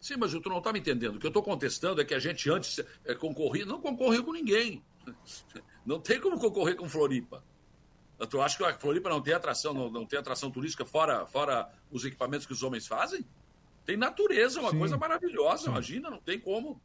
Sim, 0.00 0.16
mas 0.16 0.32
tu 0.32 0.48
não 0.48 0.58
está 0.58 0.72
me 0.72 0.78
entendendo. 0.78 1.16
O 1.16 1.18
que 1.18 1.26
eu 1.26 1.30
estou 1.30 1.42
contestando 1.42 2.00
é 2.00 2.04
que 2.04 2.14
a 2.14 2.18
gente 2.18 2.50
antes 2.50 2.80
é, 3.04 3.14
concorria, 3.14 3.64
não 3.64 3.80
concorreu 3.80 4.24
com 4.24 4.32
ninguém. 4.32 4.82
Não 5.86 6.00
tem 6.00 6.20
como 6.20 6.36
concorrer 6.36 6.74
com 6.74 6.88
Floripa. 6.88 7.44
Tu 8.28 8.40
acha 8.40 8.56
que 8.56 8.64
a 8.64 8.76
Floripa 8.76 9.08
não 9.08 9.20
tem 9.20 9.34
atração, 9.34 9.72
não, 9.72 9.88
não 9.88 10.04
tem 10.04 10.18
atração 10.18 10.50
turística 10.50 10.84
fora, 10.84 11.24
fora 11.26 11.70
os 11.92 12.04
equipamentos 12.04 12.44
que 12.44 12.52
os 12.52 12.64
homens 12.64 12.88
fazem? 12.88 13.24
Tem 13.84 13.96
natureza, 13.96 14.60
uma 14.60 14.72
Sim. 14.72 14.80
coisa 14.80 14.96
maravilhosa, 14.96 15.62
Sim. 15.62 15.70
imagina, 15.70 16.10
não 16.10 16.18
tem 16.18 16.40
como. 16.40 16.80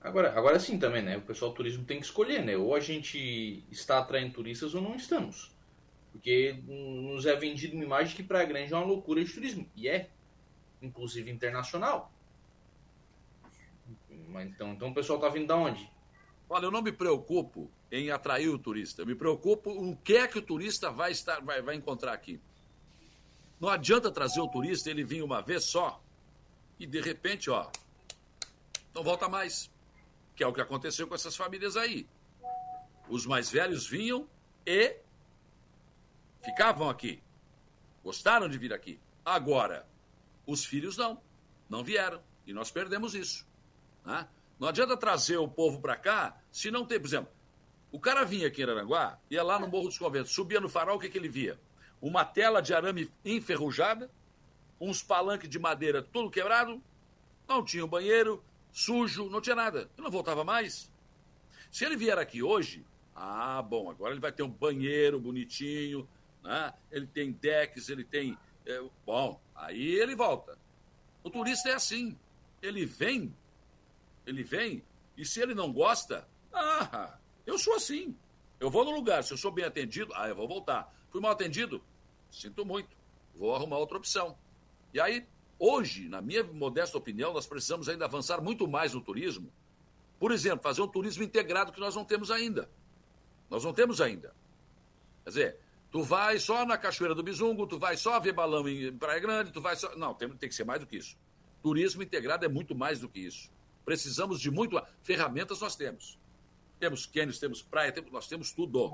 Agora, 0.00 0.32
agora 0.38 0.58
sim 0.60 0.78
também, 0.78 1.02
né? 1.02 1.16
O 1.16 1.22
pessoal 1.22 1.50
do 1.50 1.56
turismo 1.56 1.84
tem 1.84 1.98
que 1.98 2.06
escolher, 2.06 2.42
né? 2.42 2.56
Ou 2.56 2.74
a 2.74 2.80
gente 2.80 3.64
está 3.70 3.98
atraindo 3.98 4.32
turistas 4.32 4.74
ou 4.74 4.80
não 4.80 4.94
estamos. 4.94 5.54
Porque 6.12 6.62
nos 6.66 7.26
é 7.26 7.34
vendido 7.34 7.74
uma 7.74 7.84
imagem 7.84 8.14
que 8.14 8.22
Praia 8.22 8.46
Grande 8.46 8.72
é 8.72 8.76
uma 8.76 8.86
loucura 8.86 9.22
de 9.22 9.32
turismo. 9.32 9.68
E 9.74 9.88
é, 9.88 10.08
inclusive 10.80 11.30
internacional. 11.30 12.12
Mas 14.28 14.48
então, 14.48 14.72
então 14.72 14.88
o 14.88 14.94
pessoal 14.94 15.18
está 15.18 15.28
vindo 15.28 15.46
da 15.46 15.56
onde? 15.56 15.90
Olha, 16.48 16.66
eu 16.66 16.70
não 16.70 16.82
me 16.82 16.92
preocupo 16.92 17.70
em 17.90 18.10
atrair 18.10 18.48
o 18.48 18.58
turista. 18.58 19.02
Eu 19.02 19.06
me 19.06 19.14
preocupo 19.14 19.70
o 19.70 19.96
que 19.96 20.16
é 20.16 20.26
que 20.28 20.38
o 20.38 20.42
turista 20.42 20.90
vai 20.90 21.12
estar, 21.12 21.40
vai, 21.40 21.62
vai 21.62 21.74
encontrar 21.74 22.12
aqui. 22.12 22.40
Não 23.58 23.68
adianta 23.68 24.10
trazer 24.10 24.40
o 24.40 24.48
turista 24.48 24.90
ele 24.90 25.04
vir 25.04 25.22
uma 25.22 25.40
vez 25.40 25.64
só 25.64 26.02
e 26.78 26.86
de 26.86 27.00
repente, 27.00 27.50
ó, 27.50 27.70
não 28.94 29.02
volta 29.02 29.28
mais. 29.28 29.70
Que 30.34 30.44
é 30.44 30.46
o 30.46 30.52
que 30.52 30.60
aconteceu 30.60 31.08
com 31.08 31.14
essas 31.14 31.34
famílias 31.34 31.76
aí. 31.76 32.06
Os 33.08 33.24
mais 33.24 33.50
velhos 33.50 33.86
vinham 33.86 34.28
e 34.66 34.96
ficavam 36.44 36.90
aqui. 36.90 37.22
Gostaram 38.04 38.48
de 38.48 38.58
vir 38.58 38.72
aqui. 38.72 39.00
Agora, 39.24 39.88
os 40.46 40.64
filhos 40.64 40.96
não. 40.96 41.20
Não 41.68 41.82
vieram. 41.82 42.22
E 42.46 42.52
nós 42.52 42.70
perdemos 42.70 43.14
isso. 43.14 43.46
Né? 44.06 44.26
Não 44.58 44.68
adianta 44.68 44.96
trazer 44.96 45.36
o 45.36 45.48
povo 45.48 45.80
para 45.80 45.96
cá 45.96 46.40
se 46.50 46.70
não 46.70 46.86
tem, 46.86 46.98
por 46.98 47.08
exemplo, 47.08 47.28
o 47.90 47.98
cara 47.98 48.24
vinha 48.24 48.46
aqui 48.46 48.62
em 48.62 48.64
Aranguá, 48.64 49.18
ia 49.28 49.42
lá 49.42 49.58
no 49.58 49.68
Morro 49.68 49.88
dos 49.88 49.98
Conventos, 49.98 50.32
subia 50.32 50.60
no 50.60 50.68
farol, 50.68 50.96
o 50.96 51.00
que, 51.00 51.10
que 51.10 51.18
ele 51.18 51.28
via? 51.28 51.58
Uma 52.00 52.24
tela 52.24 52.62
de 52.62 52.72
arame 52.72 53.10
enferrujada, 53.24 54.10
uns 54.80 55.02
palanques 55.02 55.48
de 55.48 55.58
madeira 55.58 56.02
tudo 56.02 56.30
quebrado, 56.30 56.80
não 57.48 57.64
tinha 57.64 57.84
um 57.84 57.88
banheiro, 57.88 58.42
sujo, 58.72 59.28
não 59.28 59.40
tinha 59.40 59.56
nada. 59.56 59.90
Ele 59.96 60.04
não 60.04 60.10
voltava 60.10 60.44
mais. 60.44 60.90
Se 61.70 61.84
ele 61.84 61.96
vier 61.96 62.18
aqui 62.18 62.42
hoje, 62.42 62.84
ah, 63.14 63.62
bom, 63.62 63.90
agora 63.90 64.12
ele 64.12 64.20
vai 64.20 64.32
ter 64.32 64.42
um 64.42 64.50
banheiro 64.50 65.18
bonitinho, 65.18 66.08
né? 66.42 66.72
ele 66.90 67.06
tem 67.06 67.32
decks, 67.32 67.88
ele 67.88 68.04
tem. 68.04 68.36
É, 68.64 68.82
bom, 69.04 69.40
aí 69.54 69.94
ele 69.94 70.14
volta. 70.14 70.58
O 71.22 71.30
turista 71.30 71.70
é 71.70 71.74
assim. 71.74 72.16
Ele 72.62 72.84
vem, 72.84 73.34
ele 74.26 74.42
vem, 74.42 74.82
e 75.16 75.24
se 75.24 75.40
ele 75.40 75.54
não 75.54 75.72
gosta, 75.72 76.28
ah, 76.52 77.16
eu 77.46 77.58
sou 77.58 77.74
assim. 77.74 78.16
Eu 78.58 78.70
vou 78.70 78.84
no 78.84 78.90
lugar, 78.90 79.22
se 79.22 79.32
eu 79.32 79.36
sou 79.36 79.50
bem 79.50 79.64
atendido, 79.64 80.12
ah, 80.14 80.28
eu 80.28 80.34
vou 80.34 80.48
voltar. 80.48 80.92
Fui 81.10 81.20
mal 81.20 81.30
atendido? 81.30 81.82
Sinto 82.30 82.64
muito. 82.64 82.96
Vou 83.34 83.54
arrumar 83.54 83.78
outra 83.78 83.98
opção. 83.98 84.36
E 84.92 85.00
aí, 85.00 85.26
hoje, 85.58 86.08
na 86.08 86.20
minha 86.20 86.42
modesta 86.42 86.96
opinião, 86.96 87.32
nós 87.32 87.46
precisamos 87.46 87.88
ainda 87.88 88.06
avançar 88.06 88.40
muito 88.40 88.66
mais 88.66 88.94
no 88.94 89.00
turismo. 89.00 89.52
Por 90.18 90.32
exemplo, 90.32 90.62
fazer 90.62 90.80
um 90.82 90.88
turismo 90.88 91.22
integrado 91.22 91.72
que 91.72 91.80
nós 91.80 91.94
não 91.94 92.04
temos 92.04 92.30
ainda. 92.30 92.68
Nós 93.50 93.62
não 93.62 93.72
temos 93.72 94.00
ainda. 94.00 94.34
Quer 95.24 95.30
dizer, 95.30 95.56
tu 95.90 96.02
vai 96.02 96.38
só 96.38 96.64
na 96.64 96.78
Cachoeira 96.78 97.14
do 97.14 97.22
Bizungo, 97.22 97.66
tu 97.66 97.78
vai 97.78 97.96
só 97.96 98.18
ver 98.18 98.32
balão 98.32 98.66
em 98.66 98.96
Praia 98.96 99.20
Grande, 99.20 99.52
tu 99.52 99.60
vai 99.60 99.76
só. 99.76 99.94
Não, 99.96 100.14
tem, 100.14 100.28
tem 100.30 100.48
que 100.48 100.54
ser 100.54 100.64
mais 100.64 100.80
do 100.80 100.86
que 100.86 100.96
isso. 100.96 101.16
Turismo 101.62 102.02
integrado 102.02 102.44
é 102.44 102.48
muito 102.48 102.74
mais 102.74 103.00
do 103.00 103.08
que 103.08 103.20
isso. 103.20 103.50
Precisamos 103.86 104.40
de 104.40 104.50
muito. 104.50 104.82
Ferramentas 105.00 105.60
nós 105.60 105.76
temos. 105.76 106.18
Temos 106.80 107.06
cânions, 107.06 107.38
temos 107.38 107.62
praia, 107.62 107.92
temos, 107.92 108.10
nós 108.10 108.26
temos 108.26 108.50
tudo. 108.50 108.92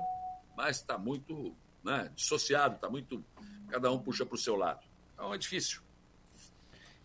Mas 0.55 0.77
está 0.77 0.97
muito 0.97 1.53
né, 1.83 2.11
dissociado, 2.15 2.75
está 2.75 2.87
muito. 2.89 3.21
Cada 3.69 3.91
um 3.91 3.97
puxa 3.97 4.23
para 4.23 4.35
o 4.35 4.37
seu 4.37 4.55
lado. 4.55 4.85
Então 5.15 5.33
é 5.33 5.37
difícil. 5.37 5.81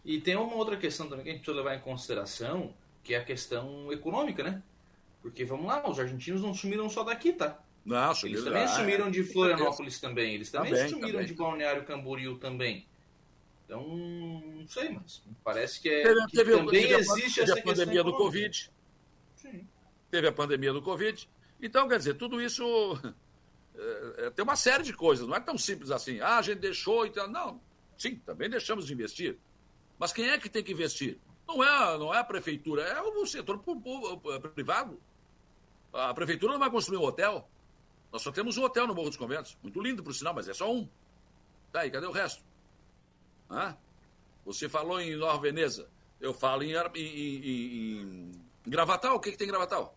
E 0.04 0.20
tem 0.20 0.36
uma 0.36 0.54
outra 0.54 0.76
questão 0.76 1.08
também 1.08 1.24
que 1.24 1.30
a 1.30 1.32
gente 1.32 1.42
precisa 1.42 1.62
levar 1.62 1.74
em 1.76 1.80
consideração, 1.80 2.74
que 3.02 3.14
é 3.14 3.18
a 3.18 3.24
questão 3.24 3.90
econômica, 3.90 4.42
né? 4.42 4.62
Porque 5.22 5.44
vamos 5.44 5.66
lá, 5.66 5.88
os 5.88 5.98
argentinos 5.98 6.42
não 6.42 6.54
sumiram 6.54 6.88
só 6.90 7.02
daqui, 7.02 7.32
tá? 7.32 7.58
Não, 7.84 8.12
Eles 8.22 8.44
também 8.44 8.64
ah, 8.64 8.68
sumiram 8.68 9.10
de 9.10 9.24
Florianópolis 9.24 9.98
também. 9.98 10.34
Eles 10.34 10.50
também, 10.50 10.72
também 10.72 10.88
sumiram 10.90 11.12
também. 11.12 11.26
de 11.26 11.34
Balneário 11.34 11.84
Camboriú 11.84 12.36
também. 12.36 12.86
Então, 13.68 13.86
não 13.86 14.66
sei, 14.66 14.88
mas 14.88 15.22
parece 15.44 15.78
que, 15.78 15.90
é, 15.90 16.02
teve, 16.02 16.26
que 16.28 16.36
teve, 16.38 16.56
também 16.56 16.88
teve 16.88 16.94
existe 16.94 17.40
a, 17.40 17.44
essa 17.44 17.58
a 17.58 17.62
pandemia 17.62 18.02
do 18.02 18.16
Covid. 18.16 18.72
Sim. 19.36 19.68
Teve 20.10 20.26
a 20.26 20.32
pandemia 20.32 20.72
do 20.72 20.80
Covid. 20.80 21.28
Então, 21.60 21.86
quer 21.86 21.98
dizer, 21.98 22.14
tudo 22.14 22.40
isso 22.40 22.64
é, 23.76 24.14
é, 24.24 24.30
tem 24.30 24.42
uma 24.42 24.56
série 24.56 24.82
de 24.82 24.94
coisas. 24.94 25.28
Não 25.28 25.36
é 25.36 25.40
tão 25.40 25.58
simples 25.58 25.90
assim. 25.90 26.18
Ah, 26.18 26.38
a 26.38 26.42
gente 26.42 26.60
deixou 26.60 27.04
e 27.04 27.10
então, 27.10 27.28
Não, 27.28 27.60
sim, 27.98 28.16
também 28.16 28.48
deixamos 28.48 28.86
de 28.86 28.94
investir. 28.94 29.36
Mas 29.98 30.14
quem 30.14 30.30
é 30.30 30.38
que 30.38 30.48
tem 30.48 30.64
que 30.64 30.72
investir? 30.72 31.18
Não 31.46 31.62
é, 31.62 31.98
não 31.98 32.14
é 32.14 32.20
a 32.20 32.24
prefeitura, 32.24 32.84
é 32.84 33.02
o 33.02 33.26
setor 33.26 33.62
privado. 34.54 34.98
A 35.92 36.14
prefeitura 36.14 36.54
não 36.54 36.60
vai 36.60 36.70
construir 36.70 36.96
um 36.96 37.04
hotel. 37.04 37.46
Nós 38.10 38.22
só 38.22 38.32
temos 38.32 38.56
um 38.56 38.62
hotel 38.64 38.86
no 38.86 38.94
Morro 38.94 39.10
dos 39.10 39.18
Conventos. 39.18 39.58
Muito 39.62 39.78
lindo, 39.82 40.02
por 40.02 40.14
sinal, 40.14 40.32
mas 40.32 40.48
é 40.48 40.54
só 40.54 40.72
um. 40.72 40.88
Tá 41.70 41.80
aí, 41.80 41.90
cadê 41.90 42.06
o 42.06 42.12
resto? 42.12 42.47
Você 44.44 44.68
falou 44.68 45.00
em 45.00 45.16
Nova 45.16 45.40
Veneza. 45.40 45.88
Eu 46.20 46.34
falo 46.34 46.62
em, 46.62 46.72
em, 46.72 46.96
em, 46.96 48.32
em 48.66 48.70
Gravatal. 48.70 49.16
O 49.16 49.20
que, 49.20 49.30
que 49.30 49.36
tem 49.36 49.46
em 49.46 49.50
Gravatal? 49.50 49.96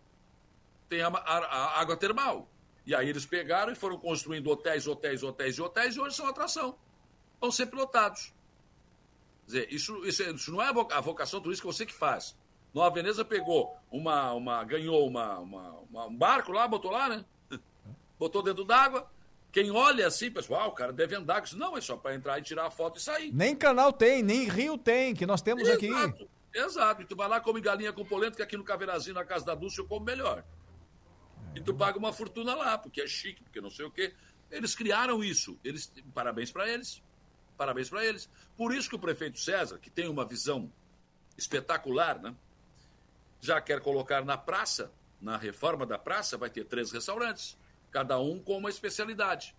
Tem 0.88 1.02
a, 1.02 1.08
a, 1.08 1.38
a, 1.38 1.80
água 1.80 1.96
termal. 1.96 2.48
E 2.84 2.94
aí 2.94 3.08
eles 3.08 3.24
pegaram 3.24 3.72
e 3.72 3.76
foram 3.76 3.98
construindo 3.98 4.48
hotéis, 4.48 4.86
hotéis, 4.86 5.22
hotéis 5.22 5.56
e 5.56 5.62
hotéis, 5.62 5.96
e 5.96 6.00
hoje 6.00 6.16
são 6.16 6.26
atração. 6.26 6.76
Vão 7.40 7.50
ser 7.50 7.66
pilotados. 7.66 8.32
Quer 9.42 9.46
dizer, 9.46 9.72
isso, 9.72 10.04
isso, 10.04 10.22
isso 10.22 10.52
não 10.52 10.62
é 10.62 10.68
a 10.68 11.00
vocação 11.00 11.40
turística 11.40 11.68
que 11.68 11.74
você 11.74 11.86
que 11.86 11.94
faz. 11.94 12.36
Nova 12.74 12.94
Veneza 12.94 13.24
pegou 13.24 13.76
uma, 13.90 14.32
uma 14.32 14.64
ganhou 14.64 15.06
uma, 15.06 15.38
uma, 15.38 15.70
uma, 15.90 16.06
um 16.06 16.16
barco 16.16 16.52
lá, 16.52 16.66
botou 16.66 16.90
lá, 16.90 17.08
né? 17.08 17.24
Botou 18.18 18.42
dentro 18.42 18.64
d'água. 18.64 19.10
Quem 19.52 19.70
olha 19.70 20.06
assim, 20.06 20.30
pessoal, 20.30 20.70
o 20.70 20.72
cara 20.72 20.92
deve 20.92 21.14
andar. 21.14 21.44
Não, 21.52 21.76
é 21.76 21.80
só 21.80 21.96
para 21.96 22.14
entrar 22.14 22.38
e 22.38 22.42
tirar 22.42 22.66
a 22.66 22.70
foto 22.70 22.98
e 22.98 23.02
sair. 23.02 23.32
Nem 23.32 23.54
canal 23.54 23.92
tem, 23.92 24.22
nem 24.22 24.48
rio 24.48 24.78
tem, 24.78 25.14
que 25.14 25.26
nós 25.26 25.42
temos 25.42 25.62
exato, 25.62 25.76
aqui. 25.76 26.28
Exato. 26.54 27.02
E 27.02 27.04
tu 27.04 27.14
vai 27.14 27.28
lá, 27.28 27.38
come 27.38 27.60
galinha 27.60 27.92
com 27.92 28.04
polenta, 28.04 28.36
que 28.36 28.42
aqui 28.42 28.56
no 28.56 28.64
Caveirazinho, 28.64 29.14
na 29.14 29.24
casa 29.24 29.44
da 29.44 29.54
Dulce, 29.54 29.78
eu 29.78 29.86
como 29.86 30.04
melhor. 30.04 30.42
E 31.54 31.60
tu 31.60 31.74
paga 31.74 31.98
uma 31.98 32.12
fortuna 32.12 32.54
lá, 32.54 32.78
porque 32.78 33.02
é 33.02 33.06
chique, 33.06 33.42
porque 33.42 33.60
não 33.60 33.70
sei 33.70 33.84
o 33.84 33.90
quê. 33.90 34.14
Eles 34.50 34.74
criaram 34.74 35.22
isso. 35.22 35.58
Eles, 35.62 35.92
parabéns 36.14 36.50
para 36.50 36.66
eles. 36.66 37.02
Parabéns 37.56 37.90
para 37.90 38.04
eles. 38.04 38.30
Por 38.56 38.74
isso 38.74 38.88
que 38.88 38.96
o 38.96 38.98
prefeito 38.98 39.38
César, 39.38 39.78
que 39.78 39.90
tem 39.90 40.08
uma 40.08 40.24
visão 40.24 40.72
espetacular, 41.36 42.20
né? 42.20 42.34
já 43.42 43.60
quer 43.60 43.80
colocar 43.80 44.24
na 44.24 44.38
praça, 44.38 44.90
na 45.20 45.36
reforma 45.36 45.84
da 45.84 45.98
praça, 45.98 46.38
vai 46.38 46.48
ter 46.48 46.64
três 46.64 46.92
restaurantes, 46.92 47.58
cada 47.92 48.18
um 48.18 48.40
com 48.40 48.56
uma 48.58 48.70
especialidade. 48.70 49.54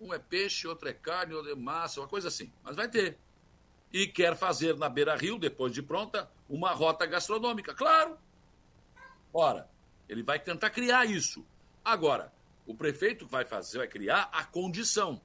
Um 0.00 0.12
é 0.12 0.18
peixe, 0.18 0.66
outro 0.66 0.88
é 0.88 0.92
carne, 0.92 1.34
outro 1.34 1.50
é 1.50 1.54
massa, 1.54 2.00
uma 2.00 2.08
coisa 2.08 2.28
assim. 2.28 2.52
Mas 2.62 2.76
vai 2.76 2.88
ter. 2.88 3.16
E 3.92 4.06
quer 4.06 4.36
fazer 4.36 4.76
na 4.76 4.88
Beira 4.88 5.14
Rio, 5.14 5.38
depois 5.38 5.72
de 5.72 5.80
pronta, 5.80 6.28
uma 6.48 6.72
rota 6.72 7.06
gastronômica. 7.06 7.72
Claro! 7.72 8.18
Ora, 9.32 9.70
ele 10.08 10.22
vai 10.22 10.38
tentar 10.38 10.70
criar 10.70 11.04
isso. 11.04 11.46
Agora, 11.84 12.32
o 12.66 12.74
prefeito 12.74 13.26
vai 13.26 13.44
fazer, 13.44 13.78
vai 13.78 13.88
criar 13.88 14.28
a 14.32 14.44
condição. 14.44 15.20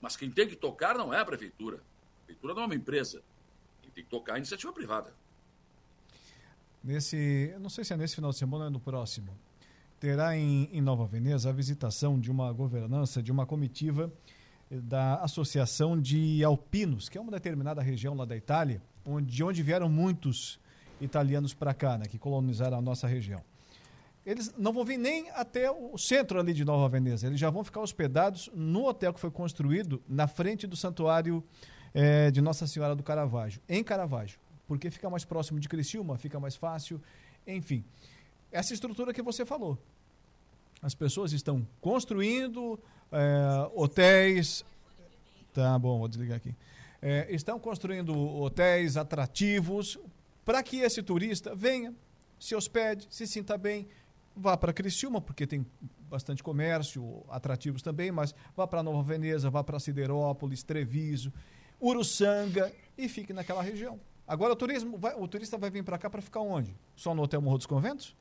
Mas 0.00 0.16
quem 0.16 0.30
tem 0.30 0.46
que 0.46 0.56
tocar 0.56 0.94
não 0.96 1.12
é 1.12 1.20
a 1.20 1.24
prefeitura. 1.24 1.78
A 1.78 2.26
prefeitura 2.26 2.54
não 2.54 2.62
é 2.62 2.66
uma 2.66 2.74
empresa. 2.74 3.22
Quem 3.82 3.90
tem 3.90 4.04
que 4.04 4.10
tocar 4.10 4.32
é 4.32 4.34
a 4.36 4.38
iniciativa 4.38 4.72
privada 4.72 5.14
nesse, 6.82 7.54
não 7.60 7.68
sei 7.68 7.84
se 7.84 7.92
é 7.92 7.96
nesse 7.96 8.16
final 8.16 8.30
de 8.30 8.38
semana 8.38 8.64
ou 8.64 8.68
é 8.68 8.70
no 8.70 8.80
próximo, 8.80 9.36
terá 10.00 10.36
em, 10.36 10.68
em 10.72 10.80
Nova 10.80 11.06
Veneza 11.06 11.50
a 11.50 11.52
visitação 11.52 12.18
de 12.18 12.30
uma 12.30 12.50
governança, 12.52 13.22
de 13.22 13.30
uma 13.30 13.46
comitiva 13.46 14.10
da 14.70 15.16
Associação 15.16 16.00
de 16.00 16.42
Alpinos, 16.42 17.08
que 17.08 17.18
é 17.18 17.20
uma 17.20 17.30
determinada 17.30 17.82
região 17.82 18.14
lá 18.14 18.24
da 18.24 18.36
Itália, 18.36 18.82
onde, 19.04 19.30
de 19.30 19.44
onde 19.44 19.62
vieram 19.62 19.88
muitos 19.88 20.58
italianos 21.00 21.52
para 21.52 21.74
cá, 21.74 21.98
né, 21.98 22.06
que 22.06 22.18
colonizaram 22.18 22.78
a 22.78 22.80
nossa 22.80 23.06
região. 23.06 23.42
Eles 24.24 24.54
não 24.56 24.72
vão 24.72 24.84
vir 24.84 24.98
nem 24.98 25.30
até 25.30 25.70
o 25.70 25.96
centro 25.98 26.40
ali 26.40 26.52
de 26.52 26.64
Nova 26.64 26.88
Veneza, 26.88 27.26
eles 27.26 27.38
já 27.38 27.50
vão 27.50 27.62
ficar 27.62 27.80
hospedados 27.80 28.50
no 28.54 28.86
hotel 28.86 29.12
que 29.12 29.20
foi 29.20 29.30
construído 29.30 30.02
na 30.08 30.26
frente 30.26 30.66
do 30.66 30.76
santuário 30.76 31.44
é, 31.92 32.30
de 32.30 32.40
Nossa 32.40 32.66
Senhora 32.66 32.96
do 32.96 33.02
Caravaggio, 33.02 33.60
em 33.68 33.84
Caravaggio 33.84 34.38
porque 34.70 34.88
fica 34.88 35.10
mais 35.10 35.24
próximo 35.24 35.58
de 35.58 35.68
Criciúma, 35.68 36.16
fica 36.16 36.38
mais 36.38 36.54
fácil, 36.54 37.02
enfim. 37.44 37.84
Essa 38.52 38.74
estrutura 38.74 39.12
que 39.12 39.22
você 39.22 39.44
falou. 39.44 39.78
As 40.82 40.94
pessoas 40.94 41.32
estão 41.32 41.66
construindo 41.80 42.78
é, 43.12 43.70
hotéis. 43.74 44.64
Tá 45.52 45.78
bom, 45.78 45.98
vou 45.98 46.08
desligar 46.08 46.36
aqui. 46.36 46.54
É, 47.02 47.26
estão 47.30 47.58
construindo 47.58 48.16
hotéis 48.16 48.96
atrativos 48.96 49.98
para 50.44 50.62
que 50.62 50.78
esse 50.78 51.02
turista 51.02 51.54
venha, 51.54 51.94
se 52.38 52.54
hospede, 52.54 53.06
se 53.10 53.26
sinta 53.26 53.56
bem, 53.58 53.86
vá 54.34 54.56
para 54.56 54.72
Criciúma, 54.72 55.20
porque 55.20 55.46
tem 55.46 55.66
bastante 56.08 56.42
comércio, 56.42 57.22
atrativos 57.28 57.82
também, 57.82 58.10
mas 58.10 58.34
vá 58.56 58.66
para 58.66 58.82
Nova 58.82 59.02
Veneza, 59.02 59.50
vá 59.50 59.62
para 59.62 59.78
Siderópolis, 59.78 60.62
Treviso, 60.62 61.32
Uruçanga 61.80 62.72
e 62.96 63.08
fique 63.08 63.32
naquela 63.32 63.62
região. 63.62 63.98
Agora 64.26 64.52
o 64.52 64.56
turismo, 64.56 64.98
vai, 64.98 65.14
o 65.14 65.26
turista 65.26 65.56
vai 65.58 65.70
vir 65.70 65.82
para 65.82 65.98
cá 65.98 66.08
para 66.08 66.20
ficar 66.20 66.40
onde? 66.40 66.74
Só 66.94 67.14
no 67.14 67.22
Hotel 67.22 67.40
Morro 67.40 67.58
dos 67.58 67.66
Conventos? 67.66 68.16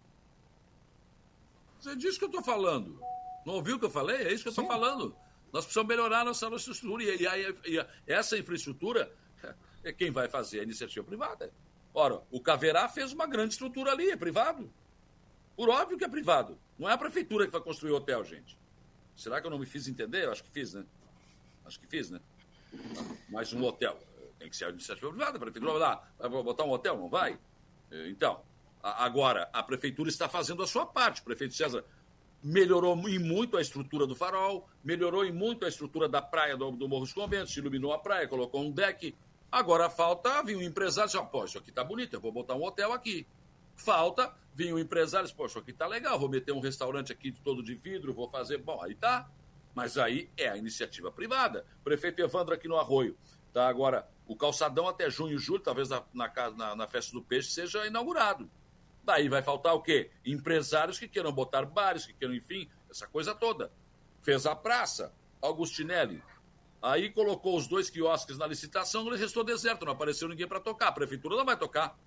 Você 1.80 1.96
disse 1.96 2.18
que 2.18 2.26
eu 2.26 2.30
estou 2.30 2.44
falando. 2.44 3.00
Não 3.46 3.56
ouviu 3.56 3.78
o 3.78 3.80
que 3.80 3.86
eu 3.86 3.90
falei? 3.90 4.18
É 4.18 4.34
isso 4.34 4.44
que 4.44 4.50
eu 4.50 4.52
estou 4.52 4.68
falando. 4.68 5.16
Nós 5.52 5.66
precisamos 5.66 5.88
melhorar 5.88 6.22
a 6.22 6.26
nossa 6.26 6.46
infraestrutura. 6.48 7.04
E, 7.04 7.26
e, 7.26 7.78
e, 7.78 7.88
essa 8.06 8.38
infraestrutura 8.38 9.12
é 9.84 9.94
quem 9.94 10.12
vai 10.12 10.28
fazer 10.28 10.60
a 10.60 10.64
iniciativa 10.64 11.06
privada. 11.06 11.52
Ora, 11.94 12.22
o 12.30 12.40
Caverá 12.40 12.88
fez 12.88 13.14
uma 13.14 13.26
grande 13.26 13.54
estrutura 13.54 13.92
ali, 13.92 14.12
é 14.12 14.18
privado. 14.18 14.72
Por 15.56 15.70
óbvio 15.70 15.98
que 15.98 16.04
é 16.04 16.10
privado. 16.10 16.60
Não 16.78 16.90
é 16.90 16.94
a 16.94 16.98
prefeitura 16.98 17.46
que 17.46 17.52
vai 17.52 17.62
construir 17.62 17.92
o 17.92 17.96
hotel, 17.96 18.24
gente. 18.24 18.58
Será 19.16 19.42
que 19.42 19.48
eu 19.48 19.52
não 19.52 19.60
me 19.60 19.66
fiz 19.66 19.88
entender? 19.88 20.26
Eu 20.26 20.32
acho 20.32 20.44
que 20.44 20.50
fiz, 20.52 20.74
né? 20.74 20.86
Acho 21.66 21.80
que 21.80 21.88
fiz, 21.88 22.10
né? 22.10 22.22
Mais 23.30 23.52
um 23.54 23.64
hotel. 23.64 24.00
Tem 24.38 24.50
que 24.50 24.56
ser 24.56 24.66
a 24.66 24.70
iniciativa 24.70 25.10
privada, 25.10 25.38
a 25.38 25.40
prefeitura 25.40 25.74
vai 25.74 25.82
lá, 25.82 26.10
vai 26.18 26.30
botar 26.44 26.64
um 26.64 26.72
hotel, 26.72 26.98
não 26.98 27.10
vai? 27.10 27.38
Então, 28.08 28.42
agora, 28.82 29.50
a 29.54 29.62
prefeitura 29.64 30.10
está 30.10 30.28
fazendo 30.30 30.64
a 30.64 30.68
sua 30.68 30.86
parte. 30.86 31.22
O 31.22 31.24
prefeito 31.24 31.54
César 31.54 31.84
melhorou 32.42 32.98
em 33.10 33.20
muito 33.20 33.58
a 33.58 33.62
estrutura 33.62 34.08
do 34.08 34.16
farol, 34.16 34.68
melhorou 34.84 35.26
em 35.26 35.32
muito 35.32 35.66
a 35.66 35.70
estrutura 35.70 36.08
da 36.08 36.22
praia 36.22 36.56
do, 36.56 36.72
do 36.72 36.88
Morro 36.88 37.04
dos 37.04 37.14
Conventos, 37.14 37.56
iluminou 37.58 37.94
a 37.94 38.00
praia, 38.00 38.28
colocou 38.28 38.62
um 38.62 38.72
deck. 38.72 39.16
Agora 39.52 39.90
falta 39.90 40.42
vir 40.44 40.56
um 40.56 40.62
empresário 40.62 41.10
e 41.10 41.12
dizer, 41.12 41.26
pô, 41.26 41.44
isso 41.44 41.58
aqui 41.58 41.72
tá 41.72 41.84
bonito, 41.84 42.14
eu 42.14 42.22
vou 42.22 42.32
botar 42.32 42.56
um 42.56 42.64
hotel 42.64 42.94
aqui. 42.94 43.28
Falta 43.76 44.34
vir 44.54 44.74
um 44.74 44.80
empresário 44.80 45.26
e 45.26 45.28
dizer, 45.28 45.38
pô, 45.38 45.46
isso 45.48 45.60
aqui 45.60 45.74
tá 45.74 45.88
legal, 45.88 46.20
vou 46.20 46.30
meter 46.30 46.52
um 46.52 46.60
restaurante 46.60 47.12
aqui 47.12 47.32
todo 47.32 47.64
de 47.64 47.76
vidro, 47.76 48.14
vou 48.14 48.30
fazer. 48.30 48.60
Bom, 48.60 48.82
aí 48.82 48.96
tá. 48.96 49.30
Mas 49.76 49.98
aí 49.98 50.30
é 50.38 50.50
a 50.50 50.58
iniciativa 50.58 51.12
privada. 51.12 51.66
Prefeito 51.84 52.22
Evandro 52.22 52.54
aqui 52.54 52.68
no 52.68 52.78
Arroio. 52.78 53.18
Tá 53.54 53.68
agora, 53.68 54.08
o 54.28 54.36
calçadão 54.36 54.88
até 54.88 55.10
junho, 55.10 55.38
julho, 55.40 55.60
talvez 55.60 55.90
na, 55.90 56.04
na, 56.14 56.76
na 56.76 56.88
festa 56.88 57.12
do 57.12 57.22
peixe 57.22 57.50
seja 57.50 57.86
inaugurado. 57.88 58.50
Daí 59.10 59.28
vai 59.28 59.42
faltar 59.42 59.74
o 59.74 59.82
quê? 59.82 60.12
Empresários 60.24 61.00
que 61.00 61.08
queiram 61.08 61.32
botar 61.32 61.66
bares, 61.66 62.06
que 62.06 62.14
queiram, 62.14 62.36
enfim, 62.36 62.70
essa 62.92 63.08
coisa 63.08 63.34
toda. 63.34 63.72
Fez 64.22 64.46
a 64.46 64.56
praça, 64.56 65.12
Augustinelli. 65.42 66.22
Aí 66.80 67.10
colocou 67.10 67.58
os 67.58 67.68
dois 67.68 67.90
quiosques 67.90 68.38
na 68.38 68.46
licitação, 68.46 69.08
ele 69.08 69.18
restou 69.18 69.44
deserto, 69.44 69.84
não 69.84 69.94
apareceu 69.94 70.30
ninguém 70.30 70.48
para 70.48 70.60
tocar. 70.60 70.90
A 70.90 70.92
prefeitura 70.92 71.36
não 71.36 71.44
vai 71.44 71.58
tocar. 71.58 71.98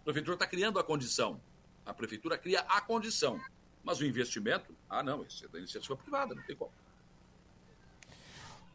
A 0.00 0.04
prefeitura 0.04 0.34
está 0.34 0.46
criando 0.46 0.78
a 0.78 0.84
condição. 0.84 1.40
A 1.86 1.94
prefeitura 1.94 2.36
cria 2.36 2.60
a 2.68 2.82
condição. 2.82 3.40
Mas 3.82 3.98
o 4.00 4.04
investimento, 4.04 4.76
ah, 4.90 5.02
não, 5.02 5.22
isso 5.22 5.46
é 5.46 5.48
da 5.48 5.58
iniciativa 5.58 5.96
privada, 5.96 6.34
não 6.34 6.42
tem 6.42 6.54
como. 6.54 6.70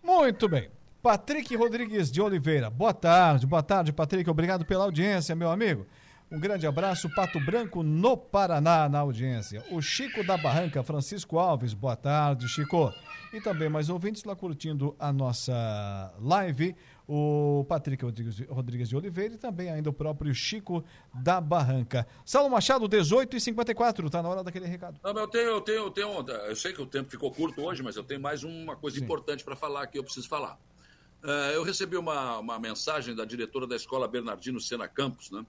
Muito 0.02 0.50
bem. 0.50 0.72
Patrick 1.00 1.56
Rodrigues 1.56 2.10
de 2.10 2.24
Oliveira. 2.24 2.72
Boa 2.72 2.92
tarde, 2.92 3.46
boa 3.46 3.62
tarde, 3.62 3.94
Patrick. 3.94 4.28
Obrigado 4.28 4.66
pela 4.66 4.86
audiência, 4.86 5.36
meu 5.36 5.52
amigo. 5.52 5.86
Um 6.32 6.40
grande 6.40 6.68
abraço, 6.68 7.10
Pato 7.16 7.40
Branco, 7.40 7.82
no 7.82 8.16
Paraná, 8.16 8.88
na 8.88 9.00
audiência. 9.00 9.66
O 9.72 9.82
Chico 9.82 10.24
da 10.24 10.38
Barranca, 10.38 10.84
Francisco 10.84 11.40
Alves, 11.40 11.74
boa 11.74 11.96
tarde, 11.96 12.48
Chico. 12.48 12.94
E 13.34 13.42
também 13.42 13.68
mais 13.68 13.90
ouvintes 13.90 14.24
lá 14.24 14.36
curtindo 14.36 14.96
a 15.00 15.12
nossa 15.12 16.14
live, 16.22 16.76
o 17.08 17.66
Patrick 17.68 18.06
Rodrigues, 18.06 18.40
Rodrigues 18.48 18.90
de 18.90 18.96
Oliveira 18.96 19.34
e 19.34 19.38
também 19.40 19.72
ainda 19.72 19.90
o 19.90 19.94
próprio 19.94 20.32
Chico 20.36 20.84
da 21.12 21.42
Barranca. 21.42 22.06
Saulo 22.24 22.48
Machado, 22.48 22.88
18 22.88 23.36
e 23.36 23.42
54 23.42 24.08
tá 24.12 24.22
na 24.22 24.30
hora 24.30 24.44
daquele 24.44 24.68
recado. 24.68 25.00
Não, 25.04 25.18
eu 25.18 25.28
tenho, 25.28 25.50
eu 25.50 25.62
tenho, 25.62 25.84
eu 25.86 25.92
tenho, 25.92 26.30
eu 26.48 26.56
sei 26.56 26.74
que 26.74 26.82
o 26.82 26.86
tempo 26.86 27.10
ficou 27.10 27.32
curto 27.32 27.64
hoje, 27.64 27.82
mas 27.82 27.96
eu 27.96 28.04
tenho 28.04 28.22
mais 28.22 28.44
uma 28.44 28.76
coisa 28.76 29.00
Sim. 29.00 29.04
importante 29.04 29.44
para 29.44 29.56
falar 29.56 29.88
que 29.88 29.98
eu 29.98 30.04
preciso 30.04 30.30
falar. 30.30 30.60
Uh, 31.24 31.52
eu 31.54 31.64
recebi 31.64 31.98
uma, 31.98 32.38
uma 32.38 32.60
mensagem 32.60 33.16
da 33.16 33.26
diretora 33.26 33.66
da 33.66 33.76
escola 33.76 34.08
Bernardino 34.08 34.62
Sena 34.62 34.88
Campos, 34.88 35.32
né? 35.32 35.44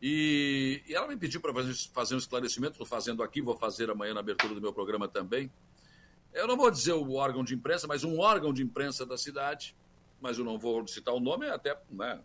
E, 0.00 0.82
e 0.86 0.94
ela 0.94 1.08
me 1.08 1.16
pediu 1.16 1.40
para 1.40 1.52
fazer, 1.92 2.14
um 2.14 2.18
esclarecimento, 2.18 2.72
estou 2.72 2.86
fazendo 2.86 3.22
aqui, 3.22 3.42
vou 3.42 3.56
fazer 3.56 3.90
amanhã 3.90 4.14
na 4.14 4.20
abertura 4.20 4.54
do 4.54 4.60
meu 4.60 4.72
programa 4.72 5.08
também. 5.08 5.50
Eu 6.32 6.46
não 6.46 6.56
vou 6.56 6.70
dizer 6.70 6.92
o 6.92 7.14
órgão 7.14 7.42
de 7.42 7.54
imprensa, 7.54 7.86
mas 7.86 8.04
um 8.04 8.20
órgão 8.20 8.52
de 8.52 8.62
imprensa 8.62 9.04
da 9.04 9.18
cidade, 9.18 9.74
mas 10.20 10.38
eu 10.38 10.44
não 10.44 10.58
vou 10.58 10.86
citar 10.86 11.14
o 11.14 11.20
nome, 11.20 11.48
até 11.48 11.76
né, 11.90 12.20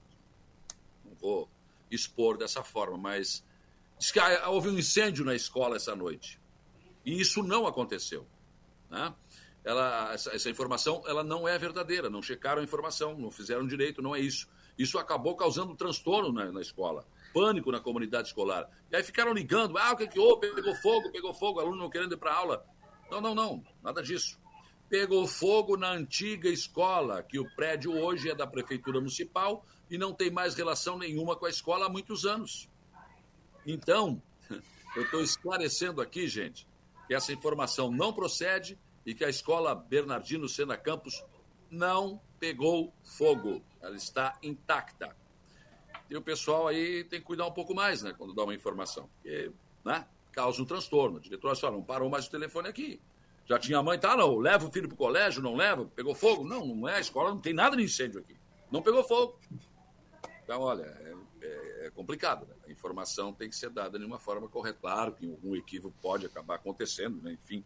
não 1.03 1.15
vou 1.15 1.49
expor 1.89 2.37
dessa 2.37 2.63
forma, 2.63 2.97
mas 2.97 3.43
diz 3.97 4.11
que 4.11 4.19
houve 4.47 4.69
um 4.69 4.77
incêndio 4.77 5.25
na 5.25 5.33
escola 5.33 5.75
essa 5.75 5.95
noite. 5.95 6.39
E 7.03 7.19
isso 7.19 7.41
não 7.41 7.65
aconteceu. 7.65 8.27
Né? 8.89 9.13
Ela, 9.63 10.13
essa, 10.13 10.35
essa 10.35 10.49
informação 10.49 11.03
ela 11.07 11.23
não 11.23 11.47
é 11.47 11.57
verdadeira, 11.57 12.09
não 12.09 12.21
checaram 12.21 12.61
a 12.61 12.63
informação, 12.63 13.17
não 13.17 13.31
fizeram 13.31 13.65
direito, 13.65 14.01
não 14.01 14.15
é 14.15 14.19
isso. 14.19 14.47
Isso 14.77 14.99
acabou 14.99 15.35
causando 15.35 15.75
transtorno 15.75 16.31
na, 16.31 16.51
na 16.51 16.61
escola 16.61 17.05
pânico 17.33 17.71
na 17.71 17.79
comunidade 17.79 18.27
escolar. 18.27 18.69
E 18.91 18.95
aí 18.95 19.03
ficaram 19.03 19.33
ligando, 19.33 19.77
ah, 19.77 19.91
o 19.91 19.97
que, 19.97 20.07
que 20.07 20.19
houve? 20.19 20.53
Pegou 20.53 20.75
fogo, 20.75 21.11
pegou 21.11 21.33
fogo, 21.33 21.59
aluno 21.59 21.77
não 21.77 21.89
querendo 21.89 22.13
ir 22.13 22.17
para 22.17 22.33
aula. 22.33 22.65
Não, 23.09 23.19
não, 23.19 23.35
não, 23.35 23.63
nada 23.81 24.01
disso. 24.01 24.39
Pegou 24.89 25.27
fogo 25.27 25.75
na 25.75 25.91
antiga 25.91 26.47
escola, 26.49 27.23
que 27.23 27.39
o 27.39 27.55
prédio 27.55 27.97
hoje 27.97 28.29
é 28.29 28.35
da 28.35 28.45
Prefeitura 28.45 28.99
Municipal 28.99 29.65
e 29.89 29.97
não 29.97 30.13
tem 30.13 30.29
mais 30.29 30.55
relação 30.55 30.97
nenhuma 30.97 31.35
com 31.35 31.45
a 31.45 31.49
escola 31.49 31.87
há 31.87 31.89
muitos 31.89 32.25
anos. 32.25 32.69
Então, 33.65 34.21
eu 34.95 35.03
estou 35.03 35.21
esclarecendo 35.21 36.01
aqui, 36.01 36.27
gente, 36.27 36.67
que 37.07 37.13
essa 37.13 37.33
informação 37.33 37.91
não 37.91 38.13
procede 38.13 38.77
e 39.05 39.13
que 39.13 39.25
a 39.25 39.29
escola 39.29 39.75
Bernardino 39.75 40.47
Sena 40.47 40.77
Campos 40.77 41.23
não 41.69 42.21
pegou 42.39 42.93
fogo. 43.03 43.63
Ela 43.81 43.95
está 43.95 44.37
intacta. 44.43 45.15
E 46.13 46.15
o 46.15 46.21
pessoal 46.21 46.67
aí 46.67 47.03
tem 47.05 47.19
que 47.19 47.25
cuidar 47.25 47.47
um 47.47 47.51
pouco 47.51 47.73
mais, 47.73 48.03
né? 48.03 48.13
Quando 48.15 48.35
dá 48.35 48.43
uma 48.43 48.53
informação. 48.53 49.09
Porque, 49.15 49.51
né? 49.83 50.05
Causa 50.31 50.61
um 50.61 50.65
transtorno. 50.65 51.17
O 51.17 51.19
diretor 51.19 51.55
só 51.55 51.71
não 51.71 51.81
parou 51.81 52.07
mais 52.07 52.27
o 52.27 52.29
telefone 52.29 52.67
aqui. 52.67 53.01
Já 53.47 53.57
tinha 53.57 53.81
mãe, 53.81 53.97
tá, 53.97 54.15
não, 54.15 54.37
leva 54.37 54.67
o 54.67 54.71
filho 54.71 54.87
pro 54.87 54.95
colégio, 54.95 55.41
não 55.41 55.55
leva, 55.55 55.85
pegou 55.95 56.13
fogo? 56.13 56.43
Não, 56.43 56.67
não 56.67 56.87
é, 56.87 56.97
a 56.97 56.99
escola 56.99 57.31
não 57.31 57.39
tem 57.39 57.51
nada 57.51 57.75
de 57.75 57.81
incêndio 57.81 58.19
aqui. 58.19 58.37
Não 58.71 58.79
pegou 58.79 59.03
fogo. 59.03 59.39
Então, 60.43 60.61
olha, 60.61 60.83
é, 60.83 61.15
é, 61.41 61.87
é 61.87 61.89
complicado, 61.89 62.45
né? 62.45 62.53
A 62.67 62.71
informação 62.71 63.33
tem 63.33 63.49
que 63.49 63.55
ser 63.55 63.71
dada 63.71 63.97
de 63.97 64.05
uma 64.05 64.19
forma 64.19 64.47
correta. 64.47 64.77
Claro 64.81 65.13
que 65.13 65.27
algum 65.27 65.55
equívoco 65.55 65.95
pode 65.99 66.27
acabar 66.27 66.55
acontecendo, 66.55 67.23
né? 67.23 67.33
Enfim, 67.33 67.65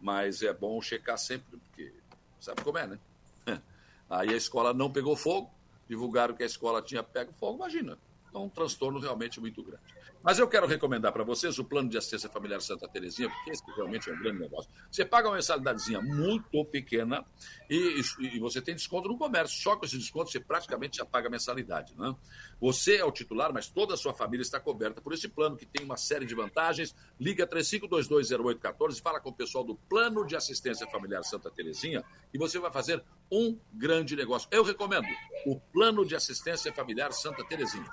mas 0.00 0.42
é 0.42 0.52
bom 0.52 0.82
checar 0.82 1.16
sempre, 1.16 1.58
porque 1.58 1.94
sabe 2.40 2.60
como 2.64 2.76
é, 2.76 2.88
né? 2.88 2.98
Aí 4.10 4.30
a 4.30 4.36
escola 4.36 4.74
não 4.74 4.90
pegou 4.90 5.14
fogo, 5.14 5.48
divulgaram 5.88 6.34
que 6.34 6.42
a 6.42 6.46
escola 6.46 6.82
tinha 6.82 7.02
pego 7.02 7.32
fogo, 7.32 7.56
imagina. 7.56 7.98
Então, 8.28 8.44
um 8.44 8.48
transtorno 8.48 8.98
realmente 8.98 9.40
muito 9.40 9.62
grande. 9.62 9.82
Mas 10.24 10.38
eu 10.38 10.48
quero 10.48 10.66
recomendar 10.66 11.12
para 11.12 11.22
vocês 11.22 11.58
o 11.58 11.64
plano 11.64 11.90
de 11.90 11.98
assistência 11.98 12.30
familiar 12.30 12.58
Santa 12.62 12.88
Terezinha, 12.88 13.28
porque 13.28 13.50
esse 13.50 13.62
realmente 13.76 14.08
é 14.08 14.14
um 14.14 14.18
grande 14.18 14.40
negócio. 14.40 14.70
Você 14.90 15.04
paga 15.04 15.28
uma 15.28 15.34
mensalidadezinha 15.34 16.00
muito 16.00 16.64
pequena 16.64 17.22
e, 17.68 18.00
e, 18.20 18.38
você 18.38 18.62
tem 18.62 18.74
desconto 18.74 19.06
no 19.06 19.18
comércio. 19.18 19.62
Só 19.62 19.76
com 19.76 19.84
esse 19.84 19.98
desconto 19.98 20.30
você 20.30 20.40
praticamente 20.40 20.96
já 20.96 21.04
paga 21.04 21.28
a 21.28 21.30
mensalidade. 21.30 21.94
Né? 21.94 22.16
Você 22.58 22.96
é 22.96 23.04
o 23.04 23.12
titular, 23.12 23.52
mas 23.52 23.68
toda 23.68 23.92
a 23.92 23.96
sua 23.98 24.14
família 24.14 24.40
está 24.40 24.58
coberta 24.58 24.98
por 25.02 25.12
esse 25.12 25.28
plano 25.28 25.58
que 25.58 25.66
tem 25.66 25.84
uma 25.84 25.98
série 25.98 26.24
de 26.24 26.34
vantagens. 26.34 26.96
Liga 27.20 27.46
35220814 27.46 28.96
e 28.96 29.02
fala 29.02 29.20
com 29.20 29.28
o 29.28 29.34
pessoal 29.34 29.62
do 29.62 29.74
Plano 29.74 30.26
de 30.26 30.34
Assistência 30.34 30.86
Familiar 30.86 31.22
Santa 31.22 31.50
Terezinha 31.50 32.02
e 32.32 32.38
você 32.38 32.58
vai 32.58 32.72
fazer 32.72 33.04
um 33.30 33.58
grande 33.74 34.16
negócio. 34.16 34.48
Eu 34.50 34.64
recomendo 34.64 35.06
o 35.44 35.60
Plano 35.60 36.02
de 36.06 36.16
Assistência 36.16 36.72
Familiar 36.72 37.12
Santa 37.12 37.44
Terezinha. 37.44 37.92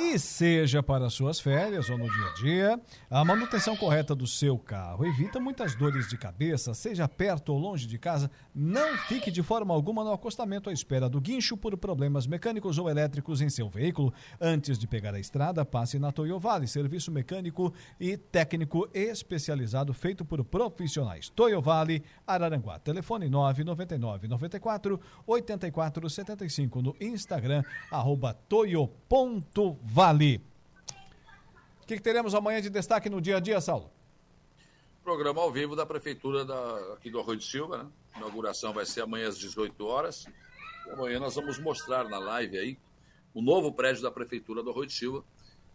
E 0.00 0.16
seja 0.16 0.80
para 0.80 1.10
suas 1.10 1.40
férias 1.40 1.90
ou 1.90 1.98
no 1.98 2.08
dia 2.08 2.26
a 2.26 2.34
dia, 2.34 2.80
a 3.10 3.24
manutenção 3.24 3.76
correta 3.76 4.14
do 4.14 4.28
seu 4.28 4.56
carro 4.56 5.04
evita 5.04 5.40
muitas 5.40 5.74
dores 5.74 6.08
de 6.08 6.16
cabeça, 6.16 6.72
seja 6.72 7.08
perto 7.08 7.52
ou 7.52 7.58
longe 7.58 7.84
de 7.84 7.98
casa, 7.98 8.30
não 8.54 8.96
fique 9.08 9.28
de 9.28 9.42
forma 9.42 9.74
alguma 9.74 10.04
no 10.04 10.12
acostamento 10.12 10.70
à 10.70 10.72
espera 10.72 11.08
do 11.08 11.20
guincho 11.20 11.56
por 11.56 11.76
problemas 11.76 12.28
mecânicos 12.28 12.78
ou 12.78 12.88
elétricos 12.88 13.40
em 13.40 13.50
seu 13.50 13.68
veículo. 13.68 14.14
Antes 14.40 14.78
de 14.78 14.86
pegar 14.86 15.14
a 15.14 15.18
estrada, 15.18 15.64
passe 15.64 15.98
na 15.98 16.12
Toyo 16.12 16.38
Vale, 16.38 16.68
serviço 16.68 17.10
mecânico 17.10 17.74
e 17.98 18.16
técnico 18.16 18.88
especializado 18.94 19.92
feito 19.92 20.24
por 20.24 20.44
profissionais. 20.44 21.28
Toyo 21.28 21.60
Vale, 21.60 22.04
Araranguá. 22.24 22.78
Telefone 22.78 23.28
999 23.28 24.28
94 24.28 25.00
84 25.26 26.08
75 26.08 26.82
no 26.82 26.94
Instagram, 27.00 27.64
arroba 27.90 28.32
toyo.vale. 28.32 29.87
Vale. 29.90 30.42
O 31.82 31.86
que, 31.86 31.96
que, 31.96 32.02
teremos 32.02 32.34
amanhã 32.34 32.60
de 32.60 32.68
destaque 32.68 33.08
no 33.08 33.22
dia 33.22 33.38
a 33.38 33.40
dia, 33.40 33.58
Saulo? 33.58 33.90
Programa 35.02 35.40
ao 35.40 35.50
vivo 35.50 35.74
da 35.74 35.86
Prefeitura 35.86 36.44
da, 36.44 36.92
aqui 36.92 37.10
do 37.10 37.18
Arroio 37.18 37.38
de 37.38 37.46
Silva, 37.46 37.84
né? 37.84 37.90
A 38.12 38.18
inauguração 38.18 38.74
vai 38.74 38.84
ser 38.84 39.00
amanhã 39.00 39.28
às 39.28 39.38
18 39.38 39.86
horas. 39.86 40.26
Amanhã 40.92 41.18
nós 41.18 41.34
vamos 41.36 41.58
mostrar 41.58 42.06
na 42.06 42.18
live 42.18 42.58
aí 42.58 42.78
o 43.32 43.40
novo 43.40 43.72
prédio 43.72 44.02
da 44.02 44.10
Prefeitura 44.10 44.62
do 44.62 44.70
Arroio 44.70 44.88
de 44.88 44.92
Silva. 44.92 45.24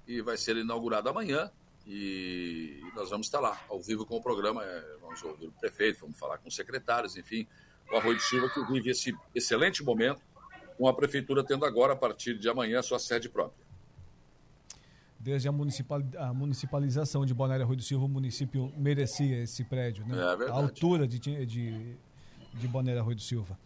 E 0.07 0.21
vai 0.21 0.37
ser 0.37 0.57
inaugurado 0.57 1.09
amanhã. 1.09 1.49
E 1.87 2.83
nós 2.95 3.09
vamos 3.09 3.25
estar 3.25 3.39
lá, 3.39 3.59
ao 3.67 3.81
vivo 3.81 4.05
com 4.05 4.17
o 4.17 4.21
programa. 4.21 4.63
É, 4.63 4.97
vamos 5.01 5.23
ouvir 5.23 5.47
o 5.47 5.51
prefeito, 5.53 6.01
vamos 6.01 6.19
falar 6.19 6.37
com 6.37 6.49
os 6.49 6.55
secretários, 6.55 7.17
enfim. 7.17 7.47
O 7.91 7.97
Arroio 7.97 8.17
de 8.17 8.23
Silva 8.23 8.47
que 8.47 8.63
vive 8.71 8.91
esse 8.91 9.17
excelente 9.33 9.83
momento, 9.83 10.21
com 10.77 10.87
a 10.87 10.93
Prefeitura 10.93 11.43
tendo 11.43 11.65
agora, 11.65 11.93
a 11.93 11.95
partir 11.95 12.37
de 12.37 12.47
amanhã, 12.47 12.79
sua 12.83 12.99
sede 12.99 13.27
própria 13.27 13.62
desde 15.23 15.47
a, 15.47 15.51
municipal, 15.51 16.01
a 16.17 16.33
municipalização 16.33 17.25
de 17.25 17.33
Balneário 17.33 17.65
Rui 17.65 17.77
do 17.77 17.81
Silva, 17.81 18.05
o 18.05 18.09
município 18.09 18.71
merecia 18.77 19.41
esse 19.43 19.63
prédio, 19.63 20.05
né? 20.05 20.17
É 20.17 20.49
a 20.49 20.53
altura 20.53 21.07
de, 21.07 21.17
de, 21.17 21.95
de 22.53 22.67
Balneário 22.67 23.03
Rui 23.03 23.15
do 23.15 23.21
Silva. 23.21 23.57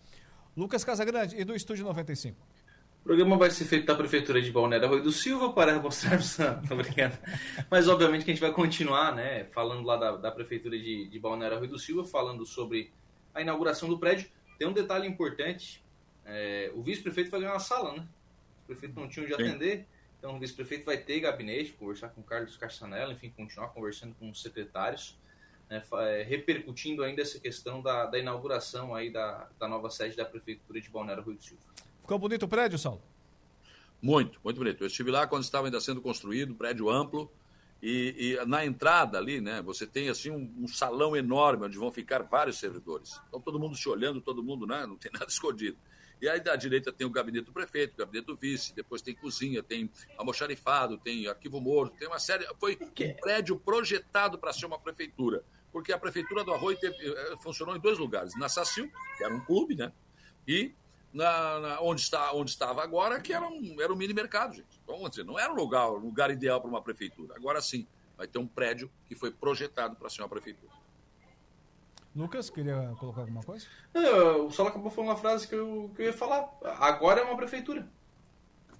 Lucas 0.55 0.83
Casagrande, 0.83 1.35
e 1.35 1.43
do 1.43 1.55
Estúdio 1.55 1.83
95? 1.83 2.37
O 3.01 3.03
programa 3.07 3.37
vai 3.37 3.49
ser 3.49 3.65
feito 3.65 3.87
da 3.87 3.95
Prefeitura 3.95 4.39
de 4.39 4.51
Balneário 4.51 4.87
Rui 4.87 5.01
do 5.01 5.11
Silva 5.11 5.51
para 5.51 5.79
mostrarmos... 5.79 6.37
Obrigado. 6.69 7.17
Mas, 7.71 7.87
obviamente, 7.87 8.23
que 8.23 8.31
a 8.31 8.33
gente 8.33 8.41
vai 8.41 8.51
continuar, 8.51 9.15
né? 9.15 9.45
Falando 9.45 9.83
lá 9.83 9.97
da, 9.97 10.17
da 10.17 10.31
Prefeitura 10.31 10.77
de, 10.77 11.07
de 11.07 11.19
Balneário 11.19 11.57
Rui 11.57 11.67
do 11.67 11.79
Silva, 11.79 12.05
falando 12.05 12.45
sobre 12.45 12.91
a 13.33 13.41
inauguração 13.41 13.89
do 13.89 13.97
prédio. 13.97 14.29
Tem 14.59 14.67
um 14.67 14.73
detalhe 14.73 15.07
importante, 15.07 15.83
é, 16.25 16.71
o 16.75 16.83
vice-prefeito 16.83 17.31
vai 17.31 17.39
ganhar 17.39 17.53
uma 17.53 17.59
sala, 17.59 17.93
né? 17.93 18.07
O 18.63 18.67
prefeito 18.67 18.99
não 18.99 19.07
tinha 19.07 19.25
onde 19.25 19.35
Sim. 19.35 19.41
atender, 19.41 19.87
então 20.17 20.35
o 20.35 20.39
vice-prefeito 20.39 20.85
vai 20.85 20.97
ter 20.97 21.19
gabinete, 21.19 21.73
conversar 21.73 22.09
com 22.09 22.21
o 22.21 22.23
Carlos 22.23 22.57
Castanella, 22.57 23.13
enfim, 23.13 23.29
continuar 23.29 23.69
conversando 23.69 24.15
com 24.15 24.29
os 24.29 24.41
secretários, 24.41 25.17
né, 25.69 25.83
é, 25.93 26.23
repercutindo 26.23 27.03
ainda 27.03 27.21
essa 27.21 27.39
questão 27.39 27.81
da, 27.81 28.05
da 28.05 28.17
inauguração 28.17 28.95
aí 28.95 29.11
da, 29.11 29.47
da 29.59 29.67
nova 29.67 29.89
sede 29.89 30.15
da 30.15 30.25
Prefeitura 30.25 30.79
de 30.81 30.89
Balneário 30.89 31.23
Rui 31.23 31.35
do 31.35 31.43
Silva. 31.43 31.61
Ficou 32.01 32.17
bonito 32.17 32.43
o 32.43 32.47
prédio, 32.47 32.79
Saulo? 32.79 33.01
Muito, 34.01 34.39
muito 34.43 34.57
bonito. 34.57 34.83
Eu 34.83 34.87
estive 34.87 35.11
lá 35.11 35.27
quando 35.27 35.43
estava 35.43 35.67
ainda 35.67 35.79
sendo 35.81 36.01
construído, 36.01 36.55
prédio 36.55 36.89
amplo, 36.89 37.31
e, 37.81 38.37
e, 38.39 38.45
na 38.45 38.65
entrada 38.65 39.17
ali, 39.17 39.39
né, 39.39 39.61
você 39.61 39.85
tem 39.85 40.09
assim 40.09 40.31
um, 40.31 40.51
um, 40.59 40.67
salão 40.67 41.15
enorme 41.15 41.65
onde 41.65 41.77
vão 41.77 41.91
ficar 41.91 42.23
vários 42.23 42.57
servidores. 42.57 43.19
Então 43.27 43.39
todo 43.39 43.59
mundo 43.59 43.75
se 43.75 43.87
olhando, 43.87 44.19
todo 44.19 44.43
mundo, 44.43 44.65
né, 44.65 44.85
não 44.87 44.97
tem 44.97 45.11
nada 45.13 45.27
escondido. 45.27 45.77
E 46.21 46.27
aí 46.27 46.39
da 46.39 46.55
direita 46.55 46.91
tem 46.91 47.05
o 47.05 47.09
gabinete 47.09 47.45
do 47.45 47.53
prefeito, 47.53 47.93
o 47.93 47.97
gabinete 47.97 48.25
do 48.25 48.35
vice, 48.35 48.73
depois 48.73 49.01
tem 49.01 49.13
cozinha, 49.15 49.61
tem 49.61 49.89
almoxarifado, 50.17 50.97
tem 50.97 51.27
arquivo 51.27 51.61
morto, 51.61 51.95
tem 51.97 52.07
uma 52.07 52.19
série. 52.19 52.47
Foi 52.59 52.77
um 52.81 53.13
prédio 53.21 53.59
projetado 53.59 54.37
para 54.37 54.51
ser 54.51 54.65
uma 54.65 54.79
prefeitura, 54.79 55.43
porque 55.71 55.93
a 55.93 55.97
prefeitura 55.97 56.43
do 56.43 56.53
Arroio 56.53 56.77
teve, 56.77 56.95
eh, 56.95 57.35
funcionou 57.41 57.75
em 57.75 57.79
dois 57.79 57.99
lugares: 57.99 58.35
na 58.37 58.49
Sacil, 58.49 58.91
que 59.17 59.23
era 59.23 59.33
um 59.33 59.41
clube, 59.41 59.75
né, 59.75 59.91
e 60.47 60.73
na, 61.13 61.59
na, 61.59 61.81
onde, 61.81 62.01
está, 62.01 62.33
onde 62.33 62.51
estava 62.51 62.83
agora, 62.83 63.19
que 63.19 63.33
era 63.33 63.47
um, 63.47 63.75
era 63.79 63.91
um 63.93 63.95
mini 63.95 64.13
mercado, 64.13 64.55
gente. 64.55 64.79
Então, 64.83 64.95
vamos 64.95 65.11
dizer, 65.11 65.23
não 65.23 65.37
era 65.37 65.51
um 65.51 65.55
lugar, 65.55 65.89
um 65.91 65.97
lugar 65.97 66.31
ideal 66.31 66.59
para 66.59 66.69
uma 66.69 66.81
prefeitura. 66.81 67.35
Agora 67.35 67.61
sim, 67.61 67.87
vai 68.17 68.27
ter 68.27 68.39
um 68.39 68.47
prédio 68.47 68.91
que 69.05 69.15
foi 69.15 69.31
projetado 69.31 69.95
para 69.95 70.09
ser 70.09 70.21
uma 70.21 70.29
prefeitura. 70.29 70.71
Lucas, 72.17 72.49
queria 72.49 72.95
colocar 72.99 73.21
alguma 73.21 73.43
coisa? 73.43 73.67
o 73.93 74.49
Solo 74.49 74.69
acabou 74.69 74.89
falando 74.89 75.11
uma 75.11 75.17
frase 75.17 75.47
que 75.47 75.53
eu, 75.53 75.91
que 75.95 76.01
eu 76.01 76.07
ia 76.07 76.13
falar. 76.13 76.49
Agora 76.79 77.21
é 77.21 77.23
uma 77.23 77.37
prefeitura. 77.37 77.87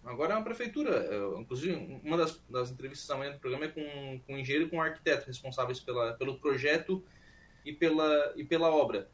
Agora 0.04 0.34
é 0.34 0.36
uma 0.36 0.44
prefeitura. 0.44 0.90
Eu, 0.90 1.40
inclusive, 1.40 2.02
uma 2.04 2.18
das, 2.18 2.42
das 2.50 2.72
entrevistas 2.72 3.08
amanhã 3.12 3.34
do 3.34 3.40
programa 3.40 3.66
é 3.66 3.68
com, 3.68 4.20
com 4.26 4.38
engenheiro 4.40 4.66
e 4.66 4.70
com 4.72 4.78
o 4.78 4.82
arquiteto 4.82 5.28
responsáveis 5.28 5.80
pela, 5.80 6.14
pelo 6.14 6.40
projeto 6.40 7.06
e 7.64 7.72
pela, 7.72 8.34
e 8.36 8.44
pela 8.44 8.72
obra. 8.72 9.08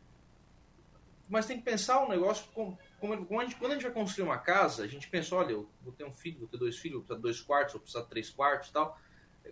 Mas 1.27 1.45
tem 1.45 1.57
que 1.57 1.63
pensar 1.63 1.99
o 1.99 2.05
um 2.05 2.09
negócio 2.09 2.45
como, 2.53 2.77
como 2.97 3.41
a 3.41 3.43
gente, 3.43 3.57
quando 3.57 3.71
a 3.71 3.75
gente 3.75 3.83
vai 3.83 3.91
construir 3.91 4.23
uma 4.23 4.37
casa, 4.37 4.83
a 4.83 4.87
gente 4.87 5.09
pensa, 5.09 5.35
olha, 5.35 5.51
eu 5.51 5.69
vou 5.81 5.91
ter 5.91 6.05
um 6.05 6.13
filho, 6.13 6.39
vou 6.39 6.47
ter 6.47 6.57
dois 6.57 6.77
filhos, 6.77 6.99
vou 6.99 7.01
precisar 7.01 7.17
de 7.17 7.23
dois 7.23 7.41
quartos, 7.41 7.73
vou 7.73 7.81
precisar 7.81 8.03
de 8.03 8.09
três 8.09 8.29
quartos 8.29 8.69
e 8.69 8.73
tal. 8.73 8.97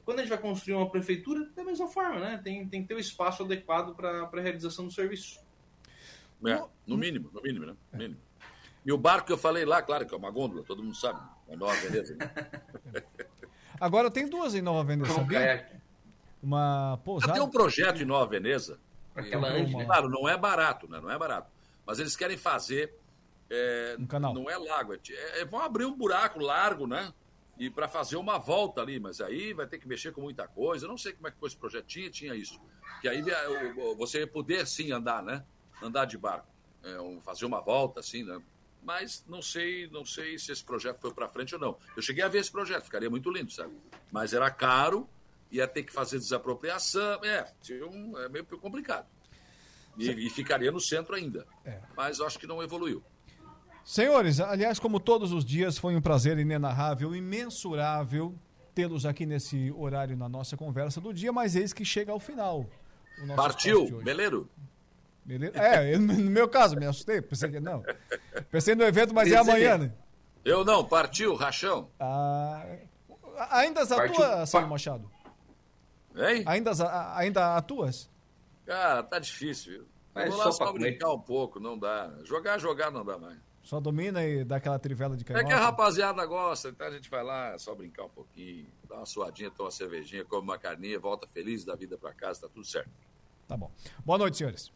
Quando 0.05 0.19
a 0.19 0.22
gente 0.22 0.30
vai 0.30 0.39
construir 0.39 0.76
uma 0.76 0.89
prefeitura, 0.89 1.49
da 1.55 1.63
mesma 1.63 1.88
forma, 1.88 2.19
né? 2.19 2.41
Tem, 2.43 2.68
tem 2.68 2.81
que 2.81 2.88
ter 2.88 2.93
o 2.93 2.97
um 2.97 2.99
espaço 2.99 3.43
adequado 3.43 3.95
para 3.95 4.23
a 4.23 4.41
realização 4.41 4.85
do 4.85 4.91
serviço. 4.91 5.39
É, 6.45 6.63
no 6.88 6.97
mínimo, 6.97 7.30
no 7.31 7.41
mínimo, 7.41 7.65
né? 7.65 7.76
No 7.91 7.99
mínimo. 7.99 8.19
E 8.84 8.91
o 8.91 8.97
barco 8.97 9.27
que 9.27 9.34
eu 9.34 9.38
falei 9.38 9.63
lá, 9.63 9.81
claro 9.81 10.07
que 10.07 10.13
é 10.13 10.18
uma 10.18 10.31
gôndola, 10.31 10.63
todo 10.63 10.81
mundo 10.81 10.95
sabe, 10.95 11.19
uma 11.47 11.55
Nova 11.55 11.76
Veneza. 11.76 12.15
Né? 12.15 12.31
Agora 13.80 14.09
tem 14.09 14.27
duas 14.27 14.55
em 14.55 14.61
Nova 14.61 14.84
Veneza, 14.84 15.13
sabia? 15.13 15.81
Uma 16.41 16.99
pousada. 17.03 17.34
Tem 17.34 17.41
um 17.41 17.49
projeto 17.49 18.01
em 18.01 18.05
Nova 18.05 18.26
Veneza. 18.26 18.80
Aquela 19.15 19.55
uma... 19.57 19.85
Claro, 19.85 20.09
não 20.09 20.27
é 20.27 20.35
barato, 20.35 20.89
né? 20.89 20.99
Não 20.99 21.11
é 21.11 21.18
barato. 21.18 21.51
Mas 21.85 21.99
eles 21.99 22.15
querem 22.15 22.38
fazer. 22.38 22.95
É, 23.49 23.95
um 23.99 24.07
canal. 24.07 24.34
Não 24.34 24.49
é 24.49 24.57
lago, 24.57 24.93
é, 24.93 24.99
é, 25.41 25.45
vão 25.45 25.59
abrir 25.59 25.85
um 25.85 25.95
buraco 25.95 26.39
largo, 26.39 26.88
né? 26.88 27.13
E 27.62 27.70
para 27.70 27.88
fazer 27.88 28.16
uma 28.16 28.40
volta 28.40 28.82
ali, 28.82 29.00
mas 29.00 29.22
aí 29.22 29.54
vai 29.54 29.68
ter 29.68 29.78
que 29.78 29.88
mexer 29.88 30.12
com 30.12 30.22
muita 30.22 30.48
coisa. 30.48 30.86
Eu 30.86 30.90
não 30.90 30.98
sei 30.98 31.14
como 31.14 31.28
é 31.28 31.32
que 31.32 31.38
foi 31.38 31.48
esse 31.48 31.56
projetinho, 31.56 32.10
tinha 32.10 32.34
isso. 32.34 32.60
Que 33.00 33.08
aí 33.08 33.24
você 33.96 34.22
ia 34.22 34.28
poder 34.28 34.66
sim 34.66 34.92
andar, 34.92 35.22
né? 35.22 35.46
Andar 35.80 36.06
de 36.06 36.18
barco, 36.18 36.48
é, 36.84 37.22
fazer 37.22 37.46
uma 37.46 37.62
volta 37.62 38.00
assim, 38.00 38.24
né? 38.24 38.42
Mas 38.82 39.24
não 39.28 39.44
sei, 39.44 39.88
não 39.92 40.04
sei 40.04 40.40
se 40.40 40.52
esse 40.52 40.64
projeto 40.64 41.00
foi 41.00 41.14
para 41.14 41.30
frente 41.30 41.54
ou 41.54 41.62
não. 41.62 41.78
Eu 41.96 42.02
cheguei 42.02 42.24
a 42.24 42.28
ver 42.28 42.40
esse 42.40 42.52
projeto, 42.52 42.86
ficaria 42.86 43.12
muito 43.12 43.30
lindo, 43.30 43.52
sabe? 43.52 43.78
Mas 44.12 44.34
era 44.34 44.50
caro, 44.50 45.08
ia 45.52 45.68
ter 45.68 45.84
que 45.84 45.94
fazer 45.94 46.18
desapropriação, 46.18 47.24
é, 47.24 47.48
é 48.26 48.30
meio 48.30 48.44
complicado. 48.44 49.06
E, 50.00 50.10
e 50.10 50.30
ficaria 50.32 50.72
no 50.72 50.80
centro 50.80 51.14
ainda. 51.14 51.46
É. 51.64 51.80
Mas 51.96 52.20
acho 52.22 52.40
que 52.40 52.48
não 52.48 52.64
evoluiu. 52.64 53.04
Senhores, 53.84 54.40
aliás, 54.40 54.80
como 54.80 54.99
todos 54.99 55.32
os 55.32 55.44
dias, 55.44 55.78
foi 55.78 55.95
um 55.95 56.02
prazer 56.02 56.38
inenarrável, 56.38 57.16
imensurável 57.16 58.36
tê-los 58.74 59.06
aqui 59.06 59.26
nesse 59.26 59.72
horário 59.72 60.16
na 60.16 60.30
nossa 60.30 60.56
conversa 60.56 61.02
do 61.02 61.14
dia, 61.14 61.32
mas 61.32 61.56
eis 61.56 61.74
que 61.74 61.84
chega 61.84 62.12
ao 62.12 62.20
final. 62.20 62.66
Partiu, 63.36 64.02
Beleiro? 64.02 64.49
Beleza? 65.24 65.58
É, 65.58 65.98
no 65.98 66.14
meu 66.32 66.48
caso, 66.48 66.76
me 66.76 66.86
assustei. 66.86 67.22
Pensei 67.22 67.49
que 67.49 67.60
não. 67.60 67.84
Pensei 68.49 68.76
no 68.76 68.84
evento, 68.84 69.14
mas 69.14 69.32
é 69.32 69.38
amanhã, 69.38 69.78
né? 69.78 69.94
Eu 70.44 70.66
não, 70.66 70.84
partiu, 70.84 71.36
rachão. 71.36 71.90
Ah, 71.99 72.66
ainda 73.52 73.84
atua, 73.84 74.45
Saulo 74.45 74.68
Machado? 74.68 75.10
Hein? 76.16 76.44
Ainda, 76.48 76.72
ainda 77.16 77.56
atuas? 77.56 78.10
Cara, 78.66 79.03
tá 79.03 79.20
difícil, 79.20 79.72
viu? 79.74 79.88
Vamos 80.14 80.38
lá 80.38 80.52
só 80.52 80.74
brincar 80.74 81.14
um 81.14 81.20
pouco, 81.20 81.60
não 81.60 81.78
dá. 81.78 82.12
Jogar, 82.24 82.58
jogar 82.58 82.91
não 82.91 83.06
dá 83.06 83.18
mais. 83.18 83.38
Só 83.64 83.80
domina 83.80 84.24
e 84.26 84.44
dá 84.44 84.56
aquela 84.56 84.80
trivela 84.80 85.16
de 85.16 85.24
canhota. 85.24 85.46
É 85.46 85.48
que 85.48 85.54
a 85.54 85.60
rapaziada 85.60 86.26
gosta, 86.26 86.70
então 86.70 86.88
a 86.88 86.92
gente 86.92 87.10
vai 87.10 87.24
lá, 87.24 87.58
só 87.58 87.76
brincar 87.76 88.06
um 88.06 88.10
pouquinho, 88.10 88.68
dá 88.90 88.96
uma 88.96 89.06
suadinha, 89.06 89.52
toma 89.52 89.66
uma 89.66 89.72
cervejinha, 89.72 90.26
come 90.26 90.44
uma 90.44 90.58
carninha, 90.58 91.00
volta 91.00 91.28
feliz 91.28 91.64
da 91.64 91.76
vida 91.76 91.98
para 91.98 92.14
casa, 92.14 92.42
tá 92.42 92.50
tudo 92.50 92.66
certo. 92.66 92.90
Tá 93.48 93.56
bom. 93.56 93.72
Boa 94.04 94.18
noite, 94.18 94.38
senhores. 94.38 94.72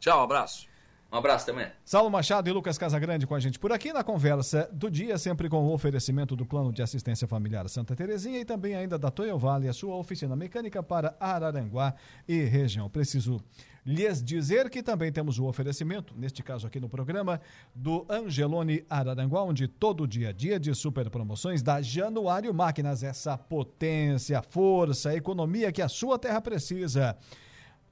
Tchau, 0.00 0.20
um 0.20 0.24
abraço. 0.24 0.66
Um 1.14 1.18
abraço 1.18 1.46
também. 1.46 1.68
Saulo 1.84 2.10
Machado 2.10 2.50
e 2.50 2.52
Lucas 2.52 2.76
Casagrande 2.76 3.24
com 3.24 3.36
a 3.36 3.38
gente 3.38 3.56
por 3.56 3.70
aqui 3.70 3.92
na 3.92 4.02
conversa 4.02 4.68
do 4.72 4.90
dia, 4.90 5.16
sempre 5.16 5.48
com 5.48 5.62
o 5.64 5.72
oferecimento 5.72 6.34
do 6.34 6.44
Plano 6.44 6.72
de 6.72 6.82
Assistência 6.82 7.28
Familiar 7.28 7.68
Santa 7.68 7.94
Terezinha 7.94 8.40
e 8.40 8.44
também 8.44 8.74
ainda 8.74 8.98
da 8.98 9.12
Toyo 9.12 9.38
Vale, 9.38 9.68
a 9.68 9.72
sua 9.72 9.94
oficina 9.94 10.34
mecânica 10.34 10.82
para 10.82 11.16
Araranguá 11.20 11.94
e 12.26 12.42
região. 12.42 12.90
Preciso 12.90 13.40
lhes 13.86 14.20
dizer 14.20 14.68
que 14.68 14.82
também 14.82 15.12
temos 15.12 15.38
o 15.38 15.44
oferecimento, 15.44 16.12
neste 16.16 16.42
caso 16.42 16.66
aqui 16.66 16.80
no 16.80 16.88
programa, 16.88 17.40
do 17.72 18.04
Angelone 18.10 18.84
Araranguá, 18.90 19.44
onde 19.44 19.68
todo 19.68 20.08
dia 20.08 20.30
a 20.30 20.32
dia 20.32 20.58
de 20.58 20.74
super 20.74 21.08
promoções 21.10 21.62
da 21.62 21.80
Januário 21.80 22.52
Máquinas, 22.52 23.04
essa 23.04 23.38
potência, 23.38 24.42
força, 24.42 25.14
economia 25.14 25.70
que 25.70 25.80
a 25.80 25.88
sua 25.88 26.18
terra 26.18 26.40
precisa. 26.40 27.16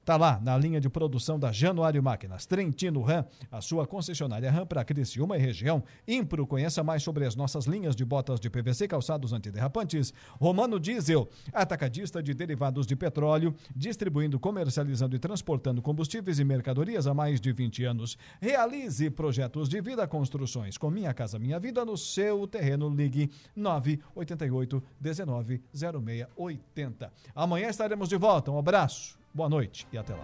Está 0.02 0.16
lá 0.16 0.40
na 0.42 0.58
linha 0.58 0.80
de 0.80 0.88
produção 0.88 1.38
da 1.38 1.52
Januário 1.52 2.02
Máquinas, 2.02 2.44
Trentino 2.44 3.02
Ram, 3.02 3.24
a 3.52 3.60
sua 3.60 3.86
concessionária 3.86 4.50
Ram 4.50 4.66
para 4.66 4.84
Criciúma 4.84 5.36
e 5.36 5.40
região. 5.40 5.80
Impro, 6.08 6.44
conheça 6.44 6.82
mais 6.82 7.04
sobre 7.04 7.24
as 7.24 7.36
nossas 7.36 7.66
linhas 7.66 7.94
de 7.94 8.04
botas 8.04 8.40
de 8.40 8.50
PVC, 8.50 8.88
calçados 8.88 9.32
antiderrapantes. 9.32 10.12
Romano 10.40 10.80
Diesel, 10.80 11.28
atacadista 11.52 12.20
de 12.20 12.34
derivados 12.34 12.84
de 12.84 12.96
petróleo, 12.96 13.54
distribuindo, 13.76 14.40
comercializando 14.40 15.14
e 15.14 15.20
transportando 15.20 15.80
combustíveis 15.80 16.40
e 16.40 16.44
mercadorias 16.44 17.06
há 17.06 17.14
mais 17.14 17.40
de 17.40 17.52
20 17.52 17.84
anos. 17.84 18.18
Realize 18.40 19.08
projetos 19.08 19.68
de 19.68 19.80
vida, 19.80 20.04
construções 20.08 20.76
com 20.76 20.90
Minha 20.90 21.14
Casa 21.14 21.38
Minha 21.38 21.60
Vida 21.60 21.84
no 21.84 21.96
seu 21.96 22.44
terreno. 22.48 22.92
Ligue 22.92 23.30
988 23.54 24.82
19 24.98 25.62
0680. 25.72 27.12
Amanhã 27.36 27.68
estaremos 27.68 28.08
de 28.08 28.16
volta. 28.16 28.50
Um 28.50 28.58
abraço. 28.58 29.21
Boa 29.34 29.48
noite 29.48 29.86
e 29.90 29.96
até 29.96 30.14
lá. 30.14 30.22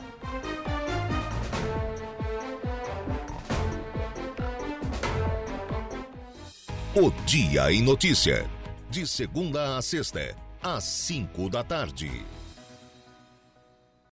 O 6.94 7.10
Dia 7.24 7.72
em 7.72 7.82
Notícia. 7.82 8.44
De 8.90 9.06
segunda 9.06 9.76
a 9.76 9.82
sexta, 9.82 10.34
às 10.62 10.84
cinco 10.84 11.48
da 11.48 11.62
tarde. 11.62 12.10